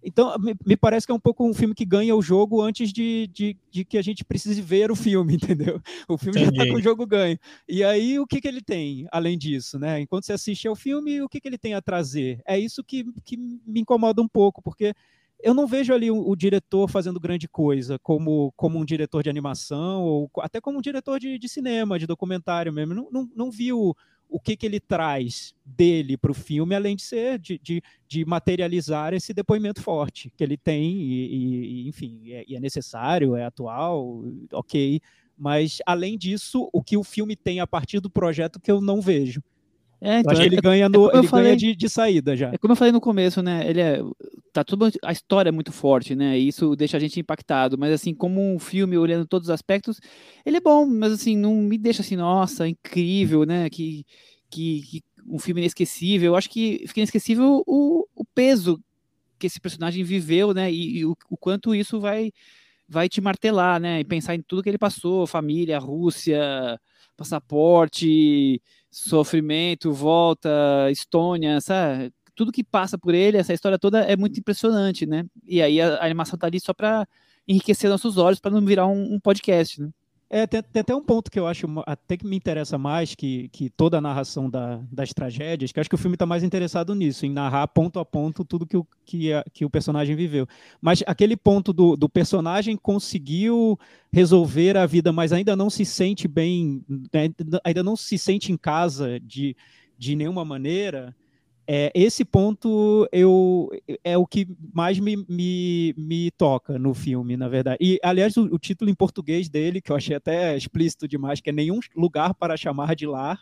Então, 0.04 0.36
me, 0.38 0.54
me, 0.64 0.76
parece 0.76 1.06
que 1.06 1.12
é 1.12 1.14
um 1.14 1.20
pouco 1.20 1.48
um 1.48 1.54
filme 1.54 1.74
que 1.74 1.84
ganha 1.84 2.14
o 2.14 2.22
jogo 2.22 2.60
antes 2.60 2.92
de, 2.92 3.28
de, 3.32 3.56
de 3.70 3.84
que 3.84 3.96
a 3.96 4.02
gente 4.02 4.24
precise 4.24 4.60
ver 4.60 4.90
o 4.90 4.96
filme, 4.96 5.34
entendeu? 5.42 5.80
O 6.06 6.18
filme 6.18 6.40
Entendi. 6.40 6.56
já 6.56 6.62
está 6.62 6.72
com 6.72 6.78
o 6.78 6.82
jogo 6.82 7.06
ganho. 7.06 7.38
E 7.68 7.82
aí, 7.82 8.18
o 8.18 8.26
que, 8.26 8.40
que 8.40 8.48
ele 8.48 8.60
tem, 8.60 9.06
além 9.10 9.38
disso, 9.38 9.78
né? 9.78 10.00
Enquanto 10.00 10.24
você 10.24 10.32
assiste 10.34 10.68
ao 10.68 10.76
filme, 10.76 11.22
o 11.22 11.28
que, 11.28 11.40
que 11.40 11.48
ele 11.48 11.58
tem 11.58 11.74
a 11.74 11.82
trazer? 11.82 12.40
É 12.46 12.58
isso 12.58 12.84
que, 12.84 13.06
que 13.24 13.36
me 13.36 13.80
incomoda 13.80 14.20
um 14.20 14.28
pouco, 14.28 14.60
porque 14.60 14.94
eu 15.42 15.52
não 15.52 15.66
vejo 15.66 15.92
ali 15.92 16.10
o, 16.10 16.28
o, 16.28 16.34
diretor 16.34 16.88
fazendo 16.88 17.20
grande 17.20 17.46
coisa, 17.46 17.98
como, 17.98 18.52
como 18.56 18.78
um 18.78 18.84
diretor 18.84 19.22
de 19.22 19.28
animação, 19.28 20.02
ou 20.02 20.30
até 20.38 20.60
como 20.60 20.78
um 20.78 20.82
diretor 20.82 21.20
de, 21.20 21.38
de 21.38 21.48
cinema, 21.48 21.98
de 21.98 22.06
documentário 22.06 22.72
mesmo. 22.72 22.94
Não, 22.94 23.08
não, 23.10 23.30
não 23.36 23.50
vi 23.50 23.70
o, 23.70 23.94
o 24.28 24.40
que, 24.40 24.56
que 24.56 24.66
ele 24.66 24.80
traz 24.80 25.54
dele 25.64 26.16
para 26.16 26.30
o 26.30 26.34
filme, 26.34 26.74
além 26.74 26.96
de 26.96 27.02
ser 27.02 27.38
de, 27.38 27.58
de, 27.58 27.82
de, 28.06 28.24
materializar 28.24 29.14
esse 29.14 29.32
depoimento 29.32 29.82
forte 29.82 30.30
que 30.37 30.42
ele 30.42 30.56
tem, 30.56 30.92
e, 30.92 31.84
e 31.84 31.88
enfim, 31.88 32.32
é, 32.32 32.44
e 32.46 32.56
é 32.56 32.60
necessário, 32.60 33.37
é 33.37 33.44
atual, 33.44 34.24
ok. 34.52 35.00
Mas, 35.37 35.78
além 35.84 36.16
disso, 36.16 36.68
o 36.72 36.82
que 36.82 36.96
o 36.96 37.04
filme 37.04 37.37
tem 37.37 37.60
a 37.60 37.66
partir 37.66 38.00
do 38.00 38.10
projeto 38.10 38.60
que 38.60 38.70
eu 38.70 38.80
não 38.80 39.00
vejo. 39.00 39.42
É, 40.00 40.20
então, 40.20 40.33
acho 40.33 40.40
que 40.40 40.46
ele 40.46 40.57
é, 40.57 40.61
ganha, 40.61 40.88
no, 40.88 41.11
é 41.11 41.18
ele 41.18 41.26
falei, 41.28 41.44
ganha 41.46 41.57
de, 41.57 41.74
de, 41.74 41.88
saída 41.88 42.37
já. 42.37 42.50
É 42.52 42.59
como 42.59 42.72
eu 42.72 42.76
falei 42.76 42.92
no 42.92 43.00
começo, 43.00 43.42
né? 43.42 43.68
Ele 43.68 43.80
é. 43.80 44.00
Tá 44.52 44.62
tudo. 44.62 44.90
A 45.02 45.12
história 45.12 45.48
é 45.48 45.52
muito 45.52 45.72
forte, 45.72 46.14
né? 46.14 46.38
E 46.38 46.48
isso 46.48 46.76
deixa 46.76 46.96
a 46.96 47.00
gente 47.00 47.18
impactado. 47.18 47.78
Mas 47.78 47.92
assim, 47.92 48.14
como 48.14 48.40
um 48.40 48.59
filme, 48.59 48.96
olhando 48.98 49.26
todos 49.26 49.48
os 49.48 49.54
aspectos, 49.54 50.00
ele 50.44 50.59
é 50.59 50.61
bom, 50.61 50.87
mas 50.87 51.12
assim, 51.12 51.37
não 51.37 51.54
me 51.54 51.78
deixa 51.78 52.02
assim, 52.02 52.16
nossa, 52.16 52.68
incrível, 52.68 53.44
né? 53.44 53.70
Que, 53.70 54.04
que, 54.50 54.83
que 54.83 55.02
um 55.26 55.38
filme 55.38 55.61
inesquecível. 55.62 56.33
Eu 56.33 56.37
acho 56.37 56.50
que 56.50 56.85
fica 56.87 57.00
inesquecível 57.00 57.62
o, 57.66 58.07
o 58.14 58.24
peso 58.35 58.80
que 59.38 59.46
esse 59.46 59.61
personagem 59.61 60.04
viveu, 60.04 60.52
né? 60.52 60.70
E, 60.70 60.98
e 60.98 61.04
o, 61.04 61.16
o 61.30 61.37
quanto 61.37 61.74
isso 61.74 62.00
vai 62.00 62.30
vai 62.88 63.09
te 63.09 63.20
martelar, 63.20 63.80
né? 63.80 64.00
E 64.00 64.04
pensar 64.04 64.35
em 64.35 64.42
tudo 64.42 64.62
que 64.62 64.68
ele 64.68 64.78
passou, 64.78 65.26
família, 65.26 65.78
Rússia, 65.78 66.78
passaporte, 67.16 68.61
sofrimento, 68.94 69.92
volta, 69.92 70.48
Estônia, 70.90 71.61
sabe? 71.61 72.12
Tudo 72.35 72.52
que 72.52 72.62
passa 72.62 72.96
por 72.96 73.14
ele, 73.14 73.37
essa 73.37 73.52
história 73.52 73.78
toda 73.78 74.00
é 74.00 74.16
muito 74.16 74.38
impressionante, 74.38 75.07
né? 75.07 75.24
E 75.46 75.61
aí 75.61 75.80
a, 75.80 75.96
a 75.96 76.04
animação 76.04 76.38
tá 76.38 76.46
ali 76.46 76.61
só 76.61 76.72
para 76.72 77.07
enriquecer 77.46 77.90
nossos 77.90 78.16
olhos, 78.16 78.40
para 78.40 78.52
não 78.52 78.64
virar 78.64 78.87
um, 78.87 79.14
um 79.14 79.20
podcast, 79.20 79.83
né? 79.83 79.90
É, 80.30 80.46
tem, 80.46 80.62
tem, 80.62 80.80
até 80.80 80.94
um 80.94 81.02
ponto 81.02 81.30
que 81.30 81.38
eu 81.38 81.46
acho 81.46 81.66
até 81.87 82.16
que 82.16 82.26
me 82.26 82.34
interessa 82.34 82.78
mais 82.78 83.14
que, 83.14 83.48
que 83.48 83.68
toda 83.68 83.98
a 83.98 84.00
narração 84.00 84.48
da, 84.48 84.80
das 84.90 85.12
tragédias, 85.12 85.70
que 85.70 85.78
acho 85.78 85.88
que 85.88 85.94
o 85.94 85.98
filme 85.98 86.14
está 86.14 86.24
mais 86.24 86.42
interessado 86.42 86.94
nisso, 86.94 87.26
em 87.26 87.30
narrar 87.30 87.68
ponto 87.68 87.98
a 87.98 88.04
ponto 88.04 88.44
tudo 88.44 88.66
que 88.66 88.76
o, 88.76 88.87
que, 89.04 89.32
a, 89.32 89.44
que 89.52 89.64
o 89.64 89.70
personagem 89.70 90.16
viveu. 90.16 90.46
Mas 90.80 91.02
aquele 91.06 91.37
ponto 91.37 91.72
do, 91.72 91.94
do 91.94 92.08
personagem 92.08 92.76
conseguiu 92.76 93.78
resolver 94.12 94.76
a 94.76 94.87
vida, 94.87 95.12
mas 95.12 95.32
ainda 95.32 95.54
não 95.54 95.68
se 95.68 95.84
sente 95.84 96.26
bem, 96.26 96.82
né, 97.12 97.30
ainda 97.62 97.82
não 97.82 97.94
se 97.94 98.18
sente 98.18 98.50
em 98.50 98.56
casa 98.56 99.20
de, 99.20 99.54
de 99.98 100.16
nenhuma 100.16 100.44
maneira, 100.44 101.14
é, 101.66 101.90
esse 101.94 102.24
ponto 102.24 103.09
eu, 103.11 103.70
é 104.03 104.18
o 104.18 104.27
que 104.27 104.46
mais 104.72 104.98
me, 104.98 105.24
me, 105.29 105.94
me 105.96 106.31
toca 106.33 106.79
no 106.79 106.92
filme, 106.92 107.37
na 107.37 107.48
verdade. 107.48 107.79
E, 107.81 107.98
aliás, 108.03 108.37
o, 108.37 108.44
o, 108.55 108.59
título 108.59 108.90
em 108.90 108.94
português 108.94 109.48
dele, 109.48 109.81
que 109.81 109.90
eu 109.90 109.96
achei 109.96 110.14
até 110.14 110.57
explícito 110.57 111.09
demais, 111.09 111.40
que 111.40 111.50
é 111.50 111.53
Nenhum 111.53 111.81
Lugar 111.96 112.35
para 112.35 112.57
Chamar 112.57 112.94
de 112.94 113.07
Lar. 113.07 113.40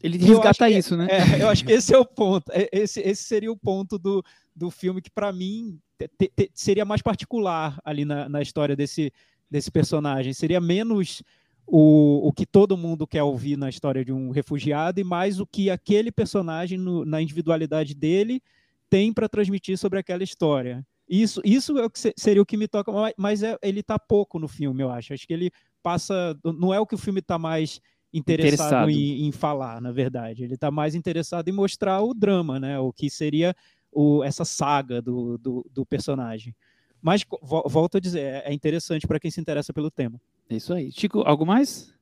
Ele 0.00 0.16
resgata 0.16 0.70
isso, 0.70 0.96
né? 0.96 1.08
É, 1.10 1.42
eu 1.42 1.48
acho 1.48 1.64
que 1.64 1.72
esse 1.72 1.92
é 1.92 1.98
o 1.98 2.04
ponto. 2.04 2.50
É, 2.52 2.68
esse, 2.72 3.00
esse 3.00 3.24
seria 3.24 3.50
o 3.50 3.56
ponto 3.56 3.98
do, 3.98 4.22
do 4.54 4.70
filme 4.70 5.02
que, 5.02 5.10
para 5.10 5.32
mim, 5.32 5.80
te, 5.98 6.30
te, 6.36 6.50
seria 6.54 6.84
mais 6.84 7.02
particular 7.02 7.76
ali 7.84 8.04
na, 8.04 8.28
na 8.28 8.40
história 8.40 8.76
desse, 8.76 9.12
desse 9.50 9.70
personagem. 9.70 10.32
Seria 10.32 10.60
menos 10.60 11.24
o, 11.70 12.28
o 12.28 12.32
que 12.32 12.46
todo 12.46 12.78
mundo 12.78 13.06
quer 13.06 13.22
ouvir 13.22 13.56
na 13.56 13.68
história 13.68 14.02
de 14.02 14.10
um 14.10 14.30
refugiado 14.30 14.98
e 15.00 15.04
mais 15.04 15.38
o 15.38 15.46
que 15.46 15.68
aquele 15.68 16.10
personagem, 16.10 16.78
no, 16.78 17.04
na 17.04 17.20
individualidade 17.20 17.94
dele, 17.94 18.42
tem 18.88 19.12
para 19.12 19.28
transmitir 19.28 19.76
sobre 19.76 19.98
aquela 19.98 20.24
história. 20.24 20.84
Isso, 21.06 21.42
isso 21.44 21.78
é 21.78 21.84
o 21.84 21.90
que 21.90 21.98
seria 22.16 22.40
o 22.40 22.46
que 22.46 22.56
me 22.56 22.66
toca, 22.66 22.90
mas 23.16 23.42
é, 23.42 23.56
ele 23.62 23.80
está 23.80 23.98
pouco 23.98 24.38
no 24.38 24.48
filme, 24.48 24.82
eu 24.82 24.90
acho. 24.90 25.12
Acho 25.12 25.26
que 25.26 25.32
ele 25.32 25.50
passa. 25.82 26.38
Não 26.42 26.72
é 26.72 26.80
o 26.80 26.86
que 26.86 26.94
o 26.94 26.98
filme 26.98 27.20
está 27.20 27.38
mais 27.38 27.80
interessado, 28.12 28.88
interessado. 28.88 28.90
Em, 28.90 29.26
em, 29.26 29.32
falar, 29.32 29.80
na 29.80 29.92
verdade. 29.92 30.44
Ele 30.44 30.54
está 30.54 30.70
mais 30.70 30.94
interessado 30.94 31.48
em 31.48 31.52
mostrar 31.52 32.00
o 32.02 32.14
drama, 32.14 32.58
né? 32.58 32.78
O 32.78 32.92
que 32.92 33.10
seria 33.10 33.54
o, 33.92 34.24
essa 34.24 34.44
saga 34.44 35.02
do, 35.02 35.36
do, 35.38 35.66
do 35.70 35.84
personagem. 35.84 36.54
Mas 37.00 37.24
volto 37.42 37.98
a 37.98 38.00
dizer, 38.00 38.20
é, 38.20 38.42
é 38.46 38.52
interessante 38.52 39.06
para 39.06 39.20
quem 39.20 39.30
se 39.30 39.40
interessa 39.40 39.72
pelo 39.72 39.90
tema. 39.90 40.18
É 40.50 40.56
isso 40.56 40.72
aí. 40.72 40.90
Chico, 40.90 41.20
algo 41.20 41.44
mais? 41.44 41.92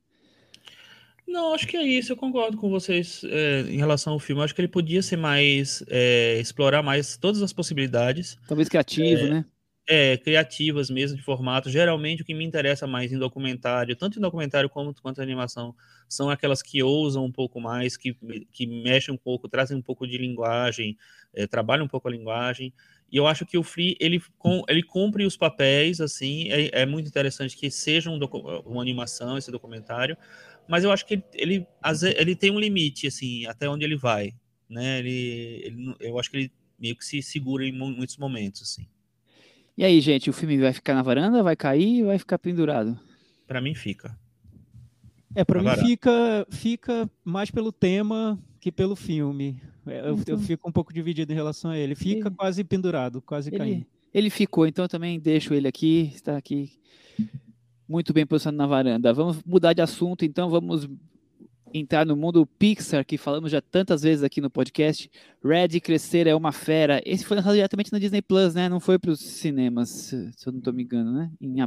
Não, 1.27 1.53
acho 1.53 1.67
que 1.67 1.77
é 1.77 1.83
isso. 1.83 2.13
Eu 2.13 2.17
concordo 2.17 2.57
com 2.57 2.71
vocês 2.71 3.23
é, 3.25 3.63
em 3.69 3.77
relação 3.77 4.13
ao 4.13 4.19
filme. 4.21 4.43
Acho 4.43 4.55
que 4.55 4.61
ele 4.61 4.69
podia 4.69 5.03
ser 5.03 5.17
mais. 5.17 5.83
É, 5.89 6.39
explorar 6.39 6.83
mais 6.83 7.17
todas 7.17 7.43
as 7.43 7.53
possibilidades. 7.53 8.39
Talvez 8.47 8.69
criativo, 8.69 9.27
é, 9.27 9.31
né? 9.31 9.45
É, 9.89 10.17
criativas 10.17 10.89
mesmo, 10.89 11.17
de 11.17 11.23
formato. 11.25 11.69
Geralmente, 11.69 12.23
o 12.23 12.25
que 12.25 12.35
me 12.35 12.45
interessa 12.45 12.87
mais 12.87 13.13
em 13.13 13.19
documentário, 13.19 13.97
tanto 13.97 14.19
em 14.19 14.23
documentário 14.23 14.71
como, 14.71 14.95
quanto 14.95 15.21
em 15.21 15.25
animação, 15.25 15.75
são 16.09 16.31
aquelas 16.31 16.63
que 16.63 16.83
ousam 16.83 17.25
um 17.25 17.33
pouco 17.33 17.61
mais, 17.61 17.97
que, 17.97 18.17
que 18.53 18.67
mexem 18.67 19.13
um 19.13 19.19
pouco, 19.19 19.49
trazem 19.49 19.77
um 19.77 19.83
pouco 19.83 20.07
de 20.07 20.17
linguagem, 20.17 20.97
é, 21.35 21.47
trabalham 21.47 21.85
um 21.85 21.89
pouco 21.89 22.07
a 22.07 22.11
linguagem. 22.11 22.73
E 23.11 23.17
eu 23.17 23.27
acho 23.27 23.47
que 23.47 23.57
o 23.57 23.63
Free, 23.63 23.97
ele, 24.01 24.21
ele 24.69 24.83
cumpre 24.83 25.25
os 25.25 25.37
papéis, 25.37 26.01
assim, 26.01 26.51
é, 26.51 26.83
é 26.83 26.87
muito 26.87 27.09
interessante 27.09 27.57
que 27.57 27.71
seja 27.71 28.11
um 28.11 28.19
uma 28.65 28.83
animação, 28.83 29.39
esse 29.39 29.51
documentário, 29.51 30.17
mas 30.69 30.83
eu 30.83 30.91
acho 30.91 31.07
que 31.07 31.15
ele, 31.15 31.25
ele, 31.35 31.67
ele 32.17 32.37
tem 32.37 32.51
um 32.51 32.59
limite, 32.59 33.07
assim, 33.07 33.47
até 33.47 33.69
onde 33.69 33.85
ele 33.85 33.97
vai, 33.97 34.35
né? 34.69 34.99
Ele, 34.99 35.63
ele, 35.65 35.97
eu 36.01 36.19
acho 36.19 36.31
que 36.31 36.37
ele 36.37 36.53
meio 36.79 36.97
que 36.97 37.05
se 37.05 37.23
segura 37.23 37.65
em 37.65 37.73
muitos 37.73 38.17
momentos, 38.17 38.63
assim. 38.63 38.87
E 39.79 39.85
aí, 39.85 40.01
gente, 40.01 40.29
o 40.29 40.33
filme 40.33 40.59
vai 40.59 40.73
ficar 40.73 40.95
na 40.95 41.03
varanda, 41.03 41.43
vai 41.43 41.55
cair 41.55 42.03
ou 42.03 42.09
vai 42.09 42.19
ficar 42.19 42.39
pendurado? 42.39 42.99
Para 43.47 43.61
mim 43.61 43.75
fica. 43.75 44.19
É, 45.37 45.45
para 45.45 45.63
mim 45.63 45.87
fica, 45.87 46.47
fica 46.51 47.11
mais 47.23 47.51
pelo 47.51 47.71
tema 47.71 48.39
que 48.59 48.73
pelo 48.73 48.97
filme. 48.97 49.61
É, 49.87 50.01
eu, 50.01 50.19
eu, 50.27 50.39
fico 50.39 50.67
um 50.67 50.73
pouco 50.73 50.95
dividido 50.95 51.31
em 51.31 51.37
relação 51.37 51.71
a 51.71 51.79
ele. 51.79 51.95
Fica 51.95 52.29
ele, 52.29 52.35
quase 52.35 52.65
pendurado, 52.65 53.21
quase 53.21 53.51
ele, 53.51 53.59
caindo. 53.59 53.87
Ele 54.15 54.31
ficou, 54.31 54.67
então 54.67 54.87
eu 54.87 54.89
também 54.89 55.21
deixo 55.21 55.53
ele 55.53 55.69
aqui, 55.69 56.11
está 56.15 56.39
aqui 56.39 56.73
muito 57.87 58.15
bem 58.15 58.27
posicionado 58.27 58.57
na 58.57 58.67
varanda. 58.67 59.13
Vamos 59.13 59.43
mudar 59.45 59.75
de 59.75 59.83
assunto, 59.83 60.25
então 60.25 60.49
vamos 60.49 60.89
entrar 61.73 62.07
no 62.07 62.17
mundo 62.17 62.47
Pixar, 62.47 63.05
que 63.05 63.19
falamos 63.19 63.53
já 63.53 63.61
tantas 63.61 64.03
vezes 64.03 64.25
aqui 64.25 64.41
no 64.41 64.49
podcast. 64.49 65.11
Red 65.45 65.81
Crescer 65.81 66.27
é 66.27 66.35
uma 66.35 66.51
fera. 66.51 67.03
Esse 67.05 67.27
foi 67.27 67.37
lançado 67.37 67.55
diretamente 67.55 67.93
na 67.93 67.99
Disney 67.99 68.23
Plus, 68.23 68.55
né? 68.55 68.71
Não 68.71 68.81
foi 68.81 68.99
para 68.99 69.11
os 69.11 69.21
cinemas, 69.21 69.91
se 69.91 70.33
eu 70.47 70.53
não 70.53 70.61
estou 70.61 70.73
me 70.73 70.83
engano, 70.83 71.13
né? 71.13 71.31
Em 71.39 71.61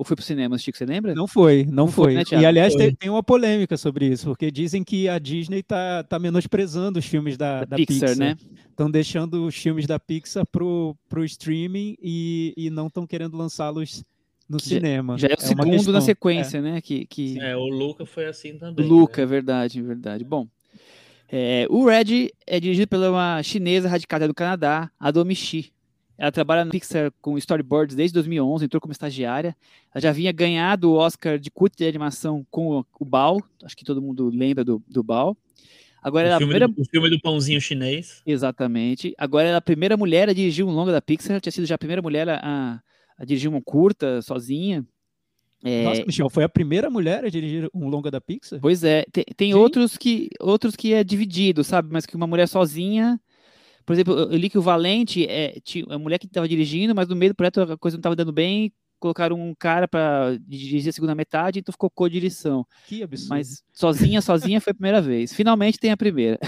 ou 0.00 0.04
foi 0.04 0.16
pro 0.16 0.24
cinema, 0.24 0.56
Chico, 0.56 0.78
você 0.78 0.86
lembra? 0.86 1.14
Não 1.14 1.26
foi, 1.26 1.66
não, 1.66 1.84
não 1.84 1.86
foi. 1.88 2.14
foi 2.14 2.14
né, 2.14 2.42
e 2.42 2.46
aliás, 2.46 2.74
tem, 2.74 2.94
tem, 2.94 3.10
uma 3.10 3.22
polêmica 3.22 3.76
sobre 3.76 4.06
isso, 4.06 4.28
porque 4.28 4.50
dizem 4.50 4.82
que 4.82 5.06
a 5.10 5.18
Disney 5.18 5.62
tá, 5.62 6.02
tá 6.02 6.18
menosprezando 6.18 6.98
os 6.98 7.04
filmes 7.04 7.36
da, 7.36 7.58
da, 7.58 7.64
da 7.66 7.76
Pixar, 7.76 8.08
Pixar, 8.08 8.16
né? 8.16 8.34
Estão 8.70 8.90
deixando 8.90 9.44
os 9.44 9.54
filmes 9.54 9.86
da 9.86 10.00
Pixar 10.00 10.46
pro, 10.46 10.96
pro 11.06 11.22
streaming 11.22 11.98
e, 12.02 12.54
e 12.56 12.70
não 12.70 12.86
estão 12.86 13.06
querendo 13.06 13.36
lançá-los 13.36 14.02
no 14.48 14.58
já, 14.58 14.64
cinema. 14.64 15.18
Já 15.18 15.28
é 15.28 15.32
o 15.32 15.34
é 15.34 15.36
segundo 15.36 15.92
na 15.92 16.00
sequência, 16.00 16.56
é. 16.56 16.62
né? 16.62 16.80
Que, 16.80 17.04
que... 17.04 17.38
É, 17.38 17.54
o 17.54 17.66
Luca 17.66 18.06
foi 18.06 18.24
assim 18.24 18.56
também. 18.56 18.86
Luca, 18.86 19.18
né? 19.18 19.24
é 19.24 19.26
verdade, 19.26 19.82
verdade. 19.82 20.24
Bom, 20.24 20.48
é, 21.30 21.66
o 21.68 21.84
Red 21.84 22.30
é 22.46 22.58
dirigido 22.58 22.88
pela 22.88 23.10
uma 23.10 23.42
chinesa 23.42 23.86
radicada 23.86 24.26
do 24.26 24.32
Canadá, 24.32 24.90
a 24.98 25.10
Domichi. 25.10 25.74
Ela 26.20 26.30
trabalha 26.30 26.66
no 26.66 26.70
Pixar 26.70 27.10
com 27.22 27.38
storyboards 27.38 27.96
desde 27.96 28.12
2011, 28.12 28.66
entrou 28.66 28.78
como 28.78 28.92
estagiária. 28.92 29.56
Ela 29.94 30.02
já 30.02 30.12
vinha 30.12 30.30
ganhado 30.30 30.90
o 30.90 30.94
Oscar 30.96 31.38
de 31.38 31.50
curta 31.50 31.78
de 31.78 31.88
animação 31.88 32.46
com 32.50 32.84
o, 33.00 33.04
Bao, 33.06 33.42
acho 33.64 33.74
que 33.74 33.86
todo 33.86 34.02
mundo 34.02 34.28
lembra 34.28 34.62
do, 34.62 34.82
do 34.86 35.02
Bao. 35.02 35.34
Agora 36.02 36.28
o, 36.28 36.32
é 36.32 36.36
filme 36.36 36.52
primeira... 36.52 36.68
do, 36.68 36.82
o 36.82 36.84
filme 36.84 37.08
do 37.08 37.18
pãozinho 37.22 37.58
chinês. 37.58 38.20
Exatamente. 38.26 39.14
Agora 39.16 39.48
ela 39.48 39.54
é 39.54 39.56
a 39.56 39.62
primeira 39.62 39.96
mulher 39.96 40.28
a 40.28 40.34
dirigir 40.34 40.62
um 40.62 40.70
longa 40.70 40.92
da 40.92 41.00
Pixar, 41.00 41.40
tinha 41.40 41.50
sido 41.50 41.66
já 41.66 41.76
a 41.76 41.78
primeira 41.78 42.02
mulher 42.02 42.28
a, 42.28 42.82
a 43.16 43.24
dirigir 43.24 43.48
uma 43.48 43.62
curta 43.62 44.20
sozinha. 44.20 44.86
É... 45.64 45.84
Nossa, 45.84 46.04
Michel, 46.04 46.28
foi 46.28 46.44
a 46.44 46.50
primeira 46.50 46.90
mulher 46.90 47.24
a 47.24 47.30
dirigir 47.30 47.70
um 47.72 47.88
longa 47.88 48.10
da 48.10 48.20
Pixar? 48.20 48.60
Pois 48.60 48.84
é, 48.84 49.06
tem, 49.10 49.24
tem 49.34 49.54
outros 49.54 49.96
que 49.96 50.28
outros 50.38 50.76
que 50.76 50.92
é 50.92 51.02
dividido, 51.02 51.64
sabe? 51.64 51.88
Mas 51.90 52.04
que 52.04 52.14
uma 52.14 52.26
mulher 52.26 52.46
sozinha 52.46 53.18
por 53.90 53.94
exemplo, 53.94 54.14
eu 54.14 54.38
li 54.38 54.48
que 54.48 54.56
o 54.56 54.62
Valente 54.62 55.26
é 55.26 55.58
tinha, 55.64 55.84
a 55.88 55.98
mulher 55.98 56.16
que 56.16 56.26
estava 56.26 56.46
dirigindo, 56.46 56.94
mas 56.94 57.08
no 57.08 57.16
meio 57.16 57.32
do 57.32 57.34
projeto 57.34 57.62
a 57.62 57.76
coisa 57.76 57.96
não 57.96 57.98
estava 57.98 58.14
dando 58.14 58.30
bem, 58.30 58.72
colocaram 59.00 59.34
um 59.34 59.52
cara 59.52 59.88
para 59.88 60.38
dirigir 60.46 60.90
a 60.90 60.92
segunda 60.92 61.12
metade, 61.12 61.58
então 61.58 61.72
ficou 61.72 61.90
co-direção. 61.90 62.64
Que 62.86 63.02
absurdo. 63.02 63.30
Mas 63.30 63.64
sozinha, 63.72 64.22
sozinha 64.22 64.60
foi 64.60 64.70
a 64.70 64.74
primeira 64.74 65.02
vez. 65.02 65.32
Finalmente 65.32 65.76
tem 65.76 65.90
a 65.90 65.96
primeira. 65.96 66.38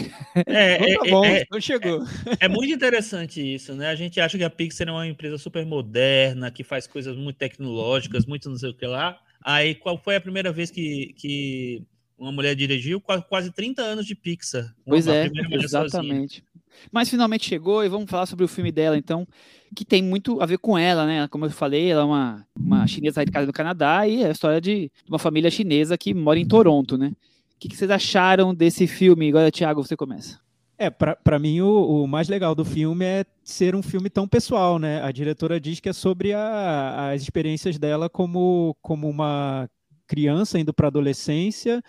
É, 0.46 0.76
então 0.87 1.02
tá 1.02 1.09
é, 1.09 1.11
bom, 1.11 1.24
é, 1.24 1.44
não 1.50 1.61
chegou. 1.61 2.05
É, 2.38 2.44
é, 2.44 2.48
muito 2.48 2.72
interessante 2.72 3.42
isso, 3.42 3.74
né? 3.74 3.88
A 3.88 3.96
gente 3.96 4.20
acha 4.20 4.38
que 4.38 4.44
a 4.44 4.50
Pixar 4.50 4.87
é 4.87 4.92
uma 4.92 5.09
empresa 5.09 5.37
super 5.37 5.66
moderna, 5.66 6.48
que 6.48 6.62
faz 6.62 6.87
coisas 6.87 7.16
muito 7.16 7.38
tecnológicas, 7.38 8.24
muito 8.24 8.48
não 8.48 8.57
sei 8.57 8.70
o 8.70 8.74
que 8.76 8.87
lá. 8.87 9.18
Aí, 9.44 9.74
qual 9.74 9.98
foi 9.98 10.14
a 10.14 10.20
primeira 10.20 10.52
vez 10.52 10.70
que, 10.70 11.12
que 11.16 11.83
uma 12.16 12.31
mulher 12.31 12.55
dirigiu? 12.55 13.00
Quase 13.00 13.50
30 13.50 13.83
anos 13.83 14.07
de 14.07 14.14
Pixar. 14.14 14.72
Pois 14.87 15.09
é, 15.09 15.28
exatamente. 15.50 16.35
Sozinha. 16.35 16.51
Mas 16.90 17.08
finalmente 17.08 17.46
chegou 17.46 17.85
e 17.85 17.88
vamos 17.88 18.11
falar 18.11 18.26
sobre 18.26 18.44
o 18.44 18.48
filme 18.48 18.72
dela, 18.72 18.96
então, 18.96 19.26
que 19.74 19.85
tem 19.85 20.02
muito 20.02 20.40
a 20.40 20.46
ver 20.46 20.58
com 20.58 20.76
ela, 20.76 21.06
né? 21.06 21.28
Como 21.28 21.46
eu 21.46 21.50
falei, 21.50 21.90
ela 21.90 22.02
é 22.02 22.04
uma, 22.04 22.46
uma 22.58 22.87
chinesa 22.87 23.20
radicada 23.20 23.46
no 23.46 23.52
Canadá 23.52 24.06
e 24.06 24.22
é 24.22 24.28
a 24.28 24.32
história 24.32 24.61
de 24.61 24.90
uma 25.08 25.18
família 25.18 25.50
chinesa 25.50 25.98
que 25.98 26.12
mora 26.12 26.38
em 26.38 26.46
Toronto, 26.46 26.98
né? 26.98 27.12
O 27.54 27.58
que, 27.58 27.68
que 27.68 27.76
vocês 27.76 27.90
acharam 27.90 28.54
desse 28.54 28.87
filme? 28.87 29.28
Agora, 29.28 29.50
Thiago, 29.50 29.85
você 29.85 29.96
começa. 29.96 30.40
É, 30.78 30.90
para 30.90 31.38
mim 31.38 31.61
o, 31.61 32.02
o, 32.02 32.08
mais 32.08 32.28
legal 32.28 32.56
do 32.56 32.64
filme 32.64 33.04
é 33.04 33.24
ser 33.44 33.76
um 33.76 33.82
filme 33.82 34.11
tão 34.11 34.26
pessoal, 34.26 34.80
né? 34.80 35.00
A 35.02 35.12
diretora 35.12 35.61
diz 35.61 35.78
que 35.78 35.88
é 35.88 35.92
sobre 35.92 36.32
a, 36.32 37.11
as 37.12 37.22
experiências 37.22 37.78
dela 37.78 38.11
como, 38.11 38.76
como 38.82 39.08
uma 39.08 39.70
criança 40.08 40.58
indo 40.58 40.74
para 40.74 40.88
adolescência, 40.88 41.80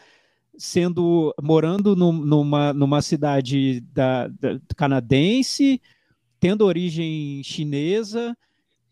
sendo 0.57 1.33
morando 1.41 1.95
no, 1.95 2.11
numa, 2.11 2.73
numa 2.73 3.01
cidade 3.01 3.81
da, 3.91 4.27
da, 4.27 4.59
canadense, 4.75 5.81
tendo 6.39 6.65
origem 6.65 7.41
chinesa 7.43 8.37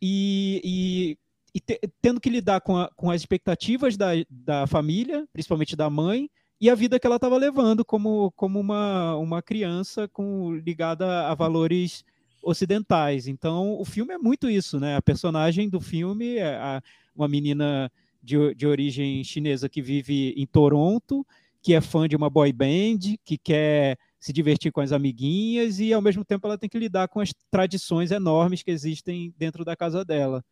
e, 0.02 0.62
e, 0.64 1.18
e 1.54 1.60
te, 1.60 1.80
tendo 2.02 2.20
que 2.20 2.30
lidar 2.30 2.62
com, 2.62 2.78
a, 2.78 2.90
com 2.96 3.12
as 3.12 3.22
expectativas 3.22 3.96
da, 3.96 4.12
da 4.30 4.66
família, 4.66 5.28
principalmente 5.32 5.76
da 5.76 5.90
mãe, 5.90 6.30
e 6.60 6.70
a 6.70 6.76
vida 6.76 7.00
que 7.00 7.08
ela 7.08 7.16
estava 7.16 7.38
levando 7.38 7.84
como, 7.84 8.32
como 8.32 8.60
uma, 8.60 9.16
uma 9.16 9.42
criança 9.42 10.08
com, 10.08 10.54
ligada 10.54 11.28
a 11.28 11.34
valores 11.34 12.04
ocidentais. 12.44 13.28
Então, 13.28 13.80
o 13.80 13.86
filme 13.86 14.14
é 14.14 14.18
muito 14.18 14.50
isso, 14.50 14.80
né? 14.80 14.96
A 14.96 15.02
personagem 15.02 15.70
do 15.70 15.80
filme 15.80 16.36
é 16.38 16.56
a, 16.56 16.82
uma 17.16 17.28
menina 17.28 17.92
de, 18.22 18.54
de 18.56 18.68
origem 18.68 19.24
chinesa 19.24 19.68
que 19.68 19.82
vive 19.82 20.34
em 20.38 20.46
Toronto 20.46 21.26
que 21.62 21.74
é 21.74 21.82
fã 21.82 22.08
de 22.08 22.16
uma 22.16 22.30
boy 22.30 22.52
band, 22.52 23.00
que 23.24 23.38
quer 23.38 23.98
se 24.20 24.32
divertir 24.32 24.72
com 24.72 24.82
as 24.82 24.92
amiguinhas 24.92 25.80
e 25.80 25.94
ao 25.94 26.02
mesmo 26.02 26.24
tempo 26.24 26.48
ela 26.48 26.58
tem 26.58 26.70
que 26.70 26.78
lidar 26.78 27.08
com 27.08 27.20
as 27.20 27.34
tradições 27.50 28.12
enormes 28.12 28.62
que 28.64 28.72
existem 28.72 29.34
dentro 29.38 29.66
da 29.66 29.76
casa 29.76 30.06
dela. 30.06 30.44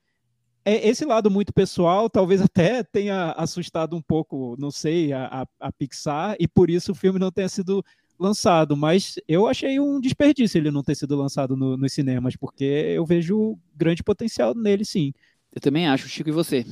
É, 0.65 0.87
esse 0.87 1.05
lado 1.05 1.31
muito 1.31 1.53
pessoal 1.53 2.09
talvez 2.09 2.41
até 2.41 2.83
tenha 2.83 3.31
assustado 3.31 3.95
um 3.95 4.01
pouco, 4.01 4.55
não 4.59 4.71
sei, 4.71 5.13
a, 5.13 5.47
a 5.59 5.71
Pixar 5.71 6.35
e 6.39 6.47
por 6.47 6.69
isso 6.69 6.91
o 6.91 6.95
filme 6.95 7.19
não 7.19 7.31
tenha 7.31 7.49
sido 7.49 7.83
lançado, 8.19 8.75
mas 8.75 9.15
eu 9.27 9.47
achei 9.47 9.79
um 9.79 9.99
desperdício 9.99 10.57
ele 10.57 10.71
não 10.71 10.83
ter 10.83 10.95
sido 10.95 11.15
lançado 11.15 11.55
no, 11.55 11.77
nos 11.77 11.93
cinemas, 11.93 12.35
porque 12.35 12.63
eu 12.63 13.05
vejo 13.05 13.57
grande 13.75 14.03
potencial 14.03 14.53
nele 14.53 14.83
sim. 14.83 15.13
Eu 15.51 15.61
também 15.61 15.87
acho, 15.87 16.07
Chico, 16.09 16.29
e 16.29 16.33
você? 16.33 16.65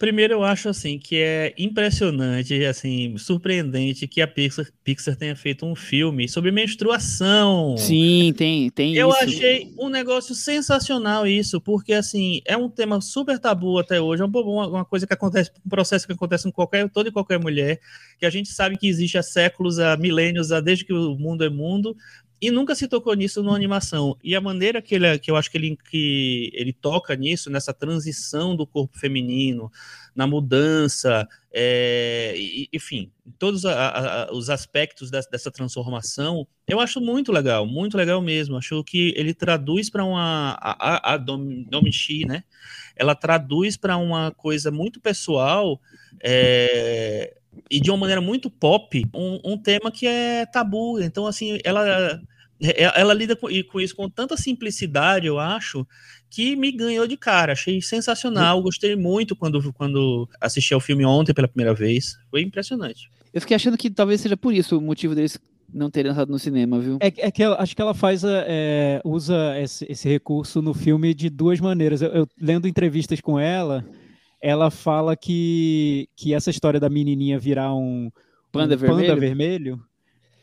Primeiro, 0.00 0.32
eu 0.32 0.42
acho 0.42 0.70
assim 0.70 0.98
que 0.98 1.16
é 1.16 1.54
impressionante, 1.58 2.64
assim, 2.64 3.18
surpreendente 3.18 4.08
que 4.08 4.22
a 4.22 4.26
Pixar, 4.26 4.66
Pixar 4.82 5.14
tenha 5.14 5.36
feito 5.36 5.66
um 5.66 5.74
filme 5.76 6.26
sobre 6.26 6.50
menstruação. 6.50 7.76
Sim, 7.76 8.32
tem, 8.34 8.70
tem 8.70 8.96
eu 8.96 9.10
isso. 9.10 9.18
achei 9.18 9.74
um 9.78 9.90
negócio 9.90 10.34
sensacional 10.34 11.26
isso, 11.26 11.60
porque 11.60 11.92
assim 11.92 12.40
é 12.46 12.56
um 12.56 12.70
tema 12.70 12.98
super 13.02 13.38
tabu 13.38 13.78
até 13.78 14.00
hoje, 14.00 14.22
é 14.22 14.24
uma, 14.24 14.68
uma 14.68 14.84
coisa 14.86 15.06
que 15.06 15.12
acontece, 15.12 15.50
um 15.66 15.68
processo 15.68 16.06
que 16.06 16.14
acontece 16.14 16.44
com 16.44 16.52
qualquer, 16.52 16.88
toda 16.88 17.10
e 17.10 17.12
qualquer 17.12 17.38
mulher, 17.38 17.78
que 18.18 18.24
a 18.24 18.30
gente 18.30 18.48
sabe 18.48 18.78
que 18.78 18.88
existe 18.88 19.18
há 19.18 19.22
séculos, 19.22 19.78
há 19.78 19.98
milênios, 19.98 20.50
há 20.50 20.62
desde 20.62 20.86
que 20.86 20.94
o 20.94 21.14
mundo 21.14 21.44
é 21.44 21.50
mundo, 21.50 21.94
e 22.40 22.50
nunca 22.50 22.74
se 22.74 22.88
tocou 22.88 23.12
nisso 23.14 23.42
numa 23.42 23.54
animação. 23.54 24.16
E 24.24 24.34
a 24.34 24.40
maneira 24.40 24.80
que 24.80 24.94
ele, 24.94 25.18
que 25.18 25.30
eu 25.30 25.36
acho 25.36 25.50
que 25.50 25.58
ele, 25.58 25.76
que 25.76 26.50
ele 26.54 26.72
toca 26.72 27.14
nisso, 27.14 27.50
nessa 27.50 27.74
transição 27.74 28.56
do 28.56 28.66
corpo 28.66 28.98
feminino, 28.98 29.70
na 30.14 30.26
mudança, 30.26 31.28
é, 31.52 32.34
enfim, 32.72 33.10
todos 33.38 33.66
a, 33.66 34.28
a, 34.28 34.32
os 34.32 34.48
aspectos 34.48 35.10
dessa, 35.10 35.28
dessa, 35.30 35.50
transformação, 35.50 36.46
eu 36.66 36.80
acho 36.80 37.00
muito 37.00 37.30
legal, 37.30 37.66
muito 37.66 37.96
legal 37.96 38.22
mesmo. 38.22 38.56
Acho 38.56 38.82
que 38.84 39.12
ele 39.16 39.34
traduz 39.34 39.90
para 39.90 40.04
uma. 40.04 40.56
A, 40.60 41.14
a 41.14 41.16
Domichi, 41.16 42.24
né? 42.24 42.44
Ela 42.96 43.14
traduz 43.14 43.76
para 43.76 43.96
uma 43.96 44.30
coisa 44.30 44.70
muito 44.70 45.00
pessoal. 45.00 45.80
É, 46.22 47.36
e 47.70 47.80
de 47.80 47.90
uma 47.90 47.98
maneira 47.98 48.20
muito 48.20 48.50
pop, 48.50 49.06
um, 49.14 49.40
um 49.44 49.58
tema 49.58 49.90
que 49.90 50.06
é 50.06 50.46
tabu. 50.46 51.00
Então, 51.00 51.26
assim, 51.26 51.58
ela 51.64 52.20
é, 52.62 53.00
ela 53.00 53.14
lida 53.14 53.34
com, 53.34 53.48
com, 53.70 53.80
isso 53.80 53.96
com 53.96 54.08
tanta 54.08 54.36
simplicidade, 54.36 55.26
eu 55.26 55.38
acho, 55.38 55.86
que 56.28 56.54
me 56.54 56.70
ganhou 56.70 57.06
de 57.06 57.16
cara. 57.16 57.52
Achei 57.52 57.80
sensacional, 57.80 58.62
gostei 58.62 58.94
muito 58.94 59.34
quando, 59.34 59.72
quando 59.72 60.28
assisti 60.40 60.74
ao 60.74 60.80
filme 60.80 61.04
ontem 61.04 61.32
pela 61.32 61.48
primeira 61.48 61.74
vez. 61.74 62.18
Foi 62.30 62.42
impressionante. 62.42 63.10
Eu 63.32 63.40
fiquei 63.40 63.54
achando 63.54 63.78
que 63.78 63.88
talvez 63.88 64.20
seja 64.20 64.36
por 64.36 64.52
isso 64.52 64.76
o 64.76 64.80
motivo 64.80 65.14
deles 65.14 65.38
não 65.72 65.88
terem 65.88 66.10
lançado 66.10 66.30
no 66.30 66.38
cinema, 66.38 66.80
viu? 66.80 66.98
É, 67.00 67.06
é 67.06 67.30
que 67.30 67.42
ela, 67.42 67.60
acho 67.60 67.74
que 67.74 67.80
ela 67.80 67.94
faz 67.94 68.22
é, 68.24 69.00
usa 69.04 69.58
esse, 69.60 69.86
esse, 69.88 70.08
recurso 70.08 70.60
no 70.60 70.74
filme 70.74 71.14
de 71.14 71.30
duas 71.30 71.60
maneiras. 71.60 72.02
Eu, 72.02 72.10
eu, 72.10 72.28
lendo 72.40 72.66
entrevistas 72.66 73.20
com 73.20 73.38
ela, 73.38 73.84
ela 74.40 74.70
fala 74.70 75.16
que, 75.16 76.08
que 76.16 76.34
essa 76.34 76.50
história 76.50 76.80
da 76.80 76.88
menininha 76.88 77.38
virar 77.38 77.74
um 77.74 78.10
panda, 78.50 78.74
um 78.74 78.78
vermelho? 78.78 79.08
panda 79.08 79.20
vermelho 79.20 79.90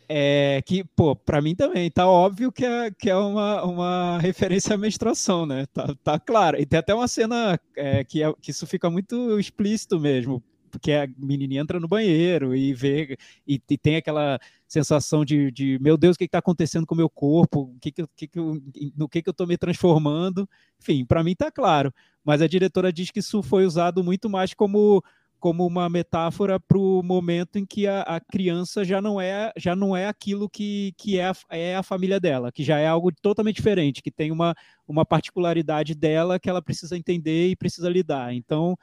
é 0.09 0.61
que, 0.65 0.83
pô, 0.83 1.15
pra 1.15 1.41
mim 1.41 1.53
também, 1.53 1.91
tá 1.91 2.07
óbvio 2.07 2.51
que 2.51 2.65
é, 2.65 2.89
que 2.91 3.09
é 3.09 3.15
uma, 3.15 3.63
uma 3.63 4.17
referência 4.19 4.75
à 4.75 4.77
menstruação, 4.77 5.45
né? 5.45 5.65
Tá, 5.73 5.93
tá 6.03 6.19
claro. 6.19 6.59
E 6.59 6.65
tem 6.65 6.79
até 6.79 6.93
uma 6.93 7.07
cena 7.07 7.59
é, 7.75 8.03
que, 8.03 8.23
é, 8.23 8.33
que 8.41 8.51
isso 8.51 8.65
fica 8.65 8.89
muito 8.89 9.37
explícito 9.37 9.99
mesmo, 9.99 10.41
porque 10.77 10.91
a 10.93 11.07
menininha 11.17 11.61
entra 11.61 11.79
no 11.79 11.87
banheiro 11.87 12.55
e 12.55 12.73
vê, 12.73 13.17
e, 13.47 13.59
e 13.69 13.77
tem 13.77 13.95
aquela 13.95 14.39
sensação 14.67 15.25
de, 15.25 15.51
de, 15.51 15.79
meu 15.81 15.97
Deus, 15.97 16.15
o 16.15 16.19
que 16.19 16.25
está 16.25 16.37
acontecendo 16.37 16.85
com 16.85 16.93
o 16.93 16.97
meu 16.97 17.09
corpo, 17.09 17.71
o 17.75 17.79
que 17.79 17.91
que, 17.91 18.05
que, 18.15 18.27
que 18.27 18.39
eu, 18.39 18.61
no 18.95 19.09
que, 19.09 19.21
que 19.23 19.29
eu 19.29 19.31
estou 19.31 19.47
me 19.47 19.57
transformando. 19.57 20.47
Enfim, 20.79 21.03
para 21.03 21.23
mim 21.23 21.35
tá 21.35 21.51
claro. 21.51 21.91
Mas 22.23 22.41
a 22.41 22.47
diretora 22.47 22.93
diz 22.93 23.09
que 23.09 23.19
isso 23.19 23.41
foi 23.41 23.65
usado 23.65 24.03
muito 24.03 24.29
mais 24.29 24.53
como 24.53 25.03
como 25.39 25.67
uma 25.67 25.87
metáfora 25.87 26.59
para 26.59 26.79
o 26.79 27.03
momento 27.03 27.59
em 27.59 27.65
que 27.65 27.85
a, 27.85 28.01
a, 28.01 28.19
criança 28.19 28.83
já 28.83 28.99
não 28.99 29.21
é 29.21 29.51
já 29.55 29.75
não 29.75 29.95
é 29.95 30.07
aquilo 30.07 30.49
que, 30.49 30.95
que 30.97 31.19
é, 31.19 31.27
a, 31.27 31.33
é 31.51 31.75
a 31.75 31.83
família 31.83 32.19
dela, 32.19 32.51
que 32.51 32.63
já 32.63 32.79
é 32.79 32.87
algo 32.87 33.11
totalmente 33.11 33.57
diferente, 33.57 34.01
que 34.01 34.09
tem 34.09 34.31
uma, 34.31 34.55
uma 34.87 35.05
particularidade 35.05 35.93
dela 35.93 36.39
que 36.39 36.49
ela 36.49 36.61
precisa 36.61 36.97
entender 36.97 37.49
e 37.49 37.55
precisa 37.55 37.87
lidar. 37.87 38.33
Então, 38.33 38.75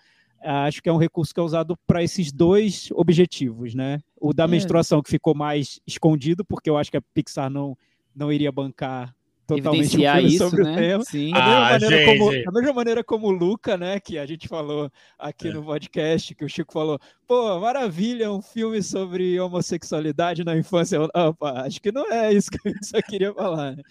acho 0.45 0.83
que 0.83 0.89
é 0.89 0.93
um 0.93 0.99
recurso 0.99 1.33
que 1.33 1.41
é 1.41 1.43
usado 1.43 1.77
para 1.87 2.03
esses 2.03 2.33
dois 2.33 2.89
objetivos, 2.93 3.75
né? 3.75 3.99
O 4.21 4.33
da 4.33 4.45
é. 4.45 4.49
menstruação, 4.49 5.03
que 5.03 5.11
ficou 5.11 5.35
mais 5.35 5.81
escondido, 5.87 6.45
porque 6.45 6.69
eu 6.69 6.77
acho 6.77 6.91
que 6.91 6.97
a 6.97 7.03
Pixar 7.15 7.51
não, 7.51 7.77
não 8.15 8.33
iria 8.33 8.53
bancar 8.53 9.15
totalmente 9.47 9.97
um 9.97 10.19
isso, 10.27 10.39
sobre 10.39 10.65
né? 10.65 10.73
o 10.73 10.77
tema. 10.77 11.05
Sim. 11.05 11.31
Da, 11.31 11.41
mesma 11.41 11.57
ah, 11.57 11.71
maneira 11.71 11.97
gente. 11.97 12.19
como, 12.19 12.45
da 12.45 12.53
mesma 12.53 12.73
maneira 12.73 13.05
como 13.05 13.27
o 13.27 13.31
Luca, 13.31 13.77
né, 13.77 14.01
que 14.01 14.19
a 14.19 14.27
gente 14.27 14.49
falou 14.49 14.91
aqui 15.19 15.49
é. 15.49 15.53
no 15.53 15.65
podcast, 15.65 16.35
que 16.35 16.45
o 16.45 16.49
Chico 16.49 16.73
falou, 16.73 16.99
pô, 17.27 17.61
maravilha, 17.61 18.33
um 18.33 18.43
filme 18.43 18.83
sobre 18.83 19.39
homossexualidade 19.39 20.45
na 20.45 20.57
infância. 20.57 20.99
Opa, 21.15 21.63
acho 21.63 21.81
que 21.81 21.93
não 21.93 22.11
é 22.11 22.33
isso 22.33 22.51
que 22.51 22.69
eu 22.69 22.73
só 22.83 23.01
queria 23.03 23.33
falar. 23.35 23.77
Né? 23.77 23.83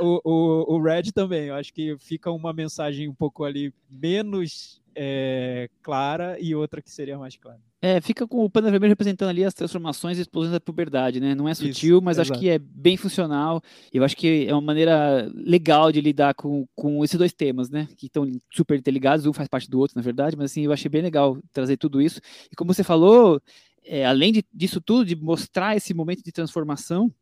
O, 0.00 0.20
o, 0.24 0.76
o 0.76 0.82
Red 0.82 1.12
também, 1.14 1.46
eu 1.46 1.54
acho 1.54 1.72
que 1.72 1.96
fica 1.98 2.30
uma 2.30 2.52
mensagem 2.52 3.08
um 3.08 3.14
pouco 3.14 3.44
ali 3.44 3.72
menos 3.90 4.82
é, 4.94 5.68
clara 5.82 6.38
e 6.40 6.54
outra 6.54 6.80
que 6.80 6.90
seria 6.90 7.18
mais 7.18 7.36
clara. 7.36 7.60
É, 7.82 8.00
fica 8.00 8.26
com 8.26 8.42
o 8.44 8.48
pano 8.48 8.70
vermelho 8.70 8.92
representando 8.92 9.28
ali 9.28 9.44
as 9.44 9.52
transformações 9.52 10.16
e 10.16 10.22
explosões 10.22 10.52
da 10.52 10.60
puberdade, 10.60 11.20
né? 11.20 11.34
Não 11.34 11.46
é 11.46 11.54
sutil, 11.54 11.98
Isso, 11.98 12.04
mas 12.04 12.16
exato. 12.16 12.32
acho 12.32 12.40
que 12.40 12.48
é 12.48 12.58
bem 12.58 12.96
funcional. 12.96 13.60
Eu 13.92 14.02
acho 14.02 14.16
que 14.16 14.46
é 14.48 14.52
uma 14.54 14.62
maneira 14.62 15.30
legal 15.34 15.92
de 15.92 16.00
lidar 16.00 16.32
com, 16.34 16.66
com 16.74 17.04
esses 17.04 17.18
dois 17.18 17.34
temas, 17.34 17.68
né? 17.68 17.86
Que 17.96 18.06
estão 18.06 18.26
super 18.50 18.78
interligados, 18.78 19.26
um 19.26 19.34
faz 19.34 19.48
parte 19.48 19.68
do 19.68 19.78
outro, 19.78 19.96
na 19.96 20.02
verdade, 20.02 20.34
mas 20.34 20.50
assim, 20.50 20.62
eu 20.62 20.72
achei 20.72 20.88
bem 20.88 21.02
legal 21.02 21.38
trazer 21.52 21.76
tudo 21.76 22.00
isso. 22.00 22.20
E 22.50 22.56
como 22.56 22.72
você 22.72 22.82
falou, 22.82 23.38
é, 23.84 24.06
além 24.06 24.32
de, 24.32 24.42
disso 24.50 24.80
tudo, 24.80 25.04
de 25.04 25.14
mostrar 25.14 25.76
esse 25.76 25.92
momento 25.92 26.22
de 26.24 26.32
transformação, 26.32 27.12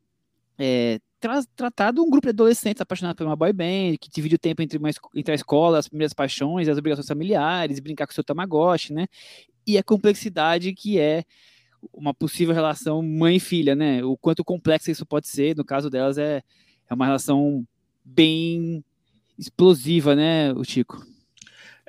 é, 0.57 1.01
tra 1.23 1.43
tratado 1.57 2.03
um 2.03 2.11
grupo 2.11 2.27
de 2.27 2.31
adolescentes 2.31 2.81
apaixonados 2.81 3.17
por 3.17 3.27
uma 3.27 3.37
boy 3.37 3.53
band, 3.53 3.97
que 4.01 4.11
divide 4.11 4.35
o 4.35 4.39
tempo 4.39 4.61
entre, 4.61 4.77
uma, 4.77 4.91
entre 5.15 5.33
a 5.33 5.35
escola, 5.35 5.79
as 5.79 5.89
primeiras 5.89 6.13
paixões, 6.13 6.69
as 6.69 6.77
obrigações 6.77 7.07
familiares, 7.07 7.81
brincar 7.81 8.07
com 8.07 8.11
o 8.11 8.15
seu 8.15 8.25
Tamagotchi, 8.25 8.93
né? 8.93 9.07
e 9.67 9.79
a 9.79 9.83
complexidade 9.83 10.73
que 10.75 10.99
é 10.99 11.25
uma 11.93 12.15
possível 12.15 12.55
relação 12.55 13.03
mãe-filha, 13.03 13.75
né? 13.75 14.05
O 14.05 14.17
quanto 14.17 14.45
complexa 14.45 14.91
isso 14.91 15.07
pode 15.07 15.29
ser, 15.29 15.57
no 15.57 15.65
caso 15.65 15.91
delas 15.91 16.19
é, 16.19 16.43
é 16.89 16.95
uma 16.95 17.07
relação 17.07 17.67
bem 18.05 18.85
explosiva, 19.39 20.15
né, 20.15 20.53
o 20.53 20.63
Chico? 20.63 21.05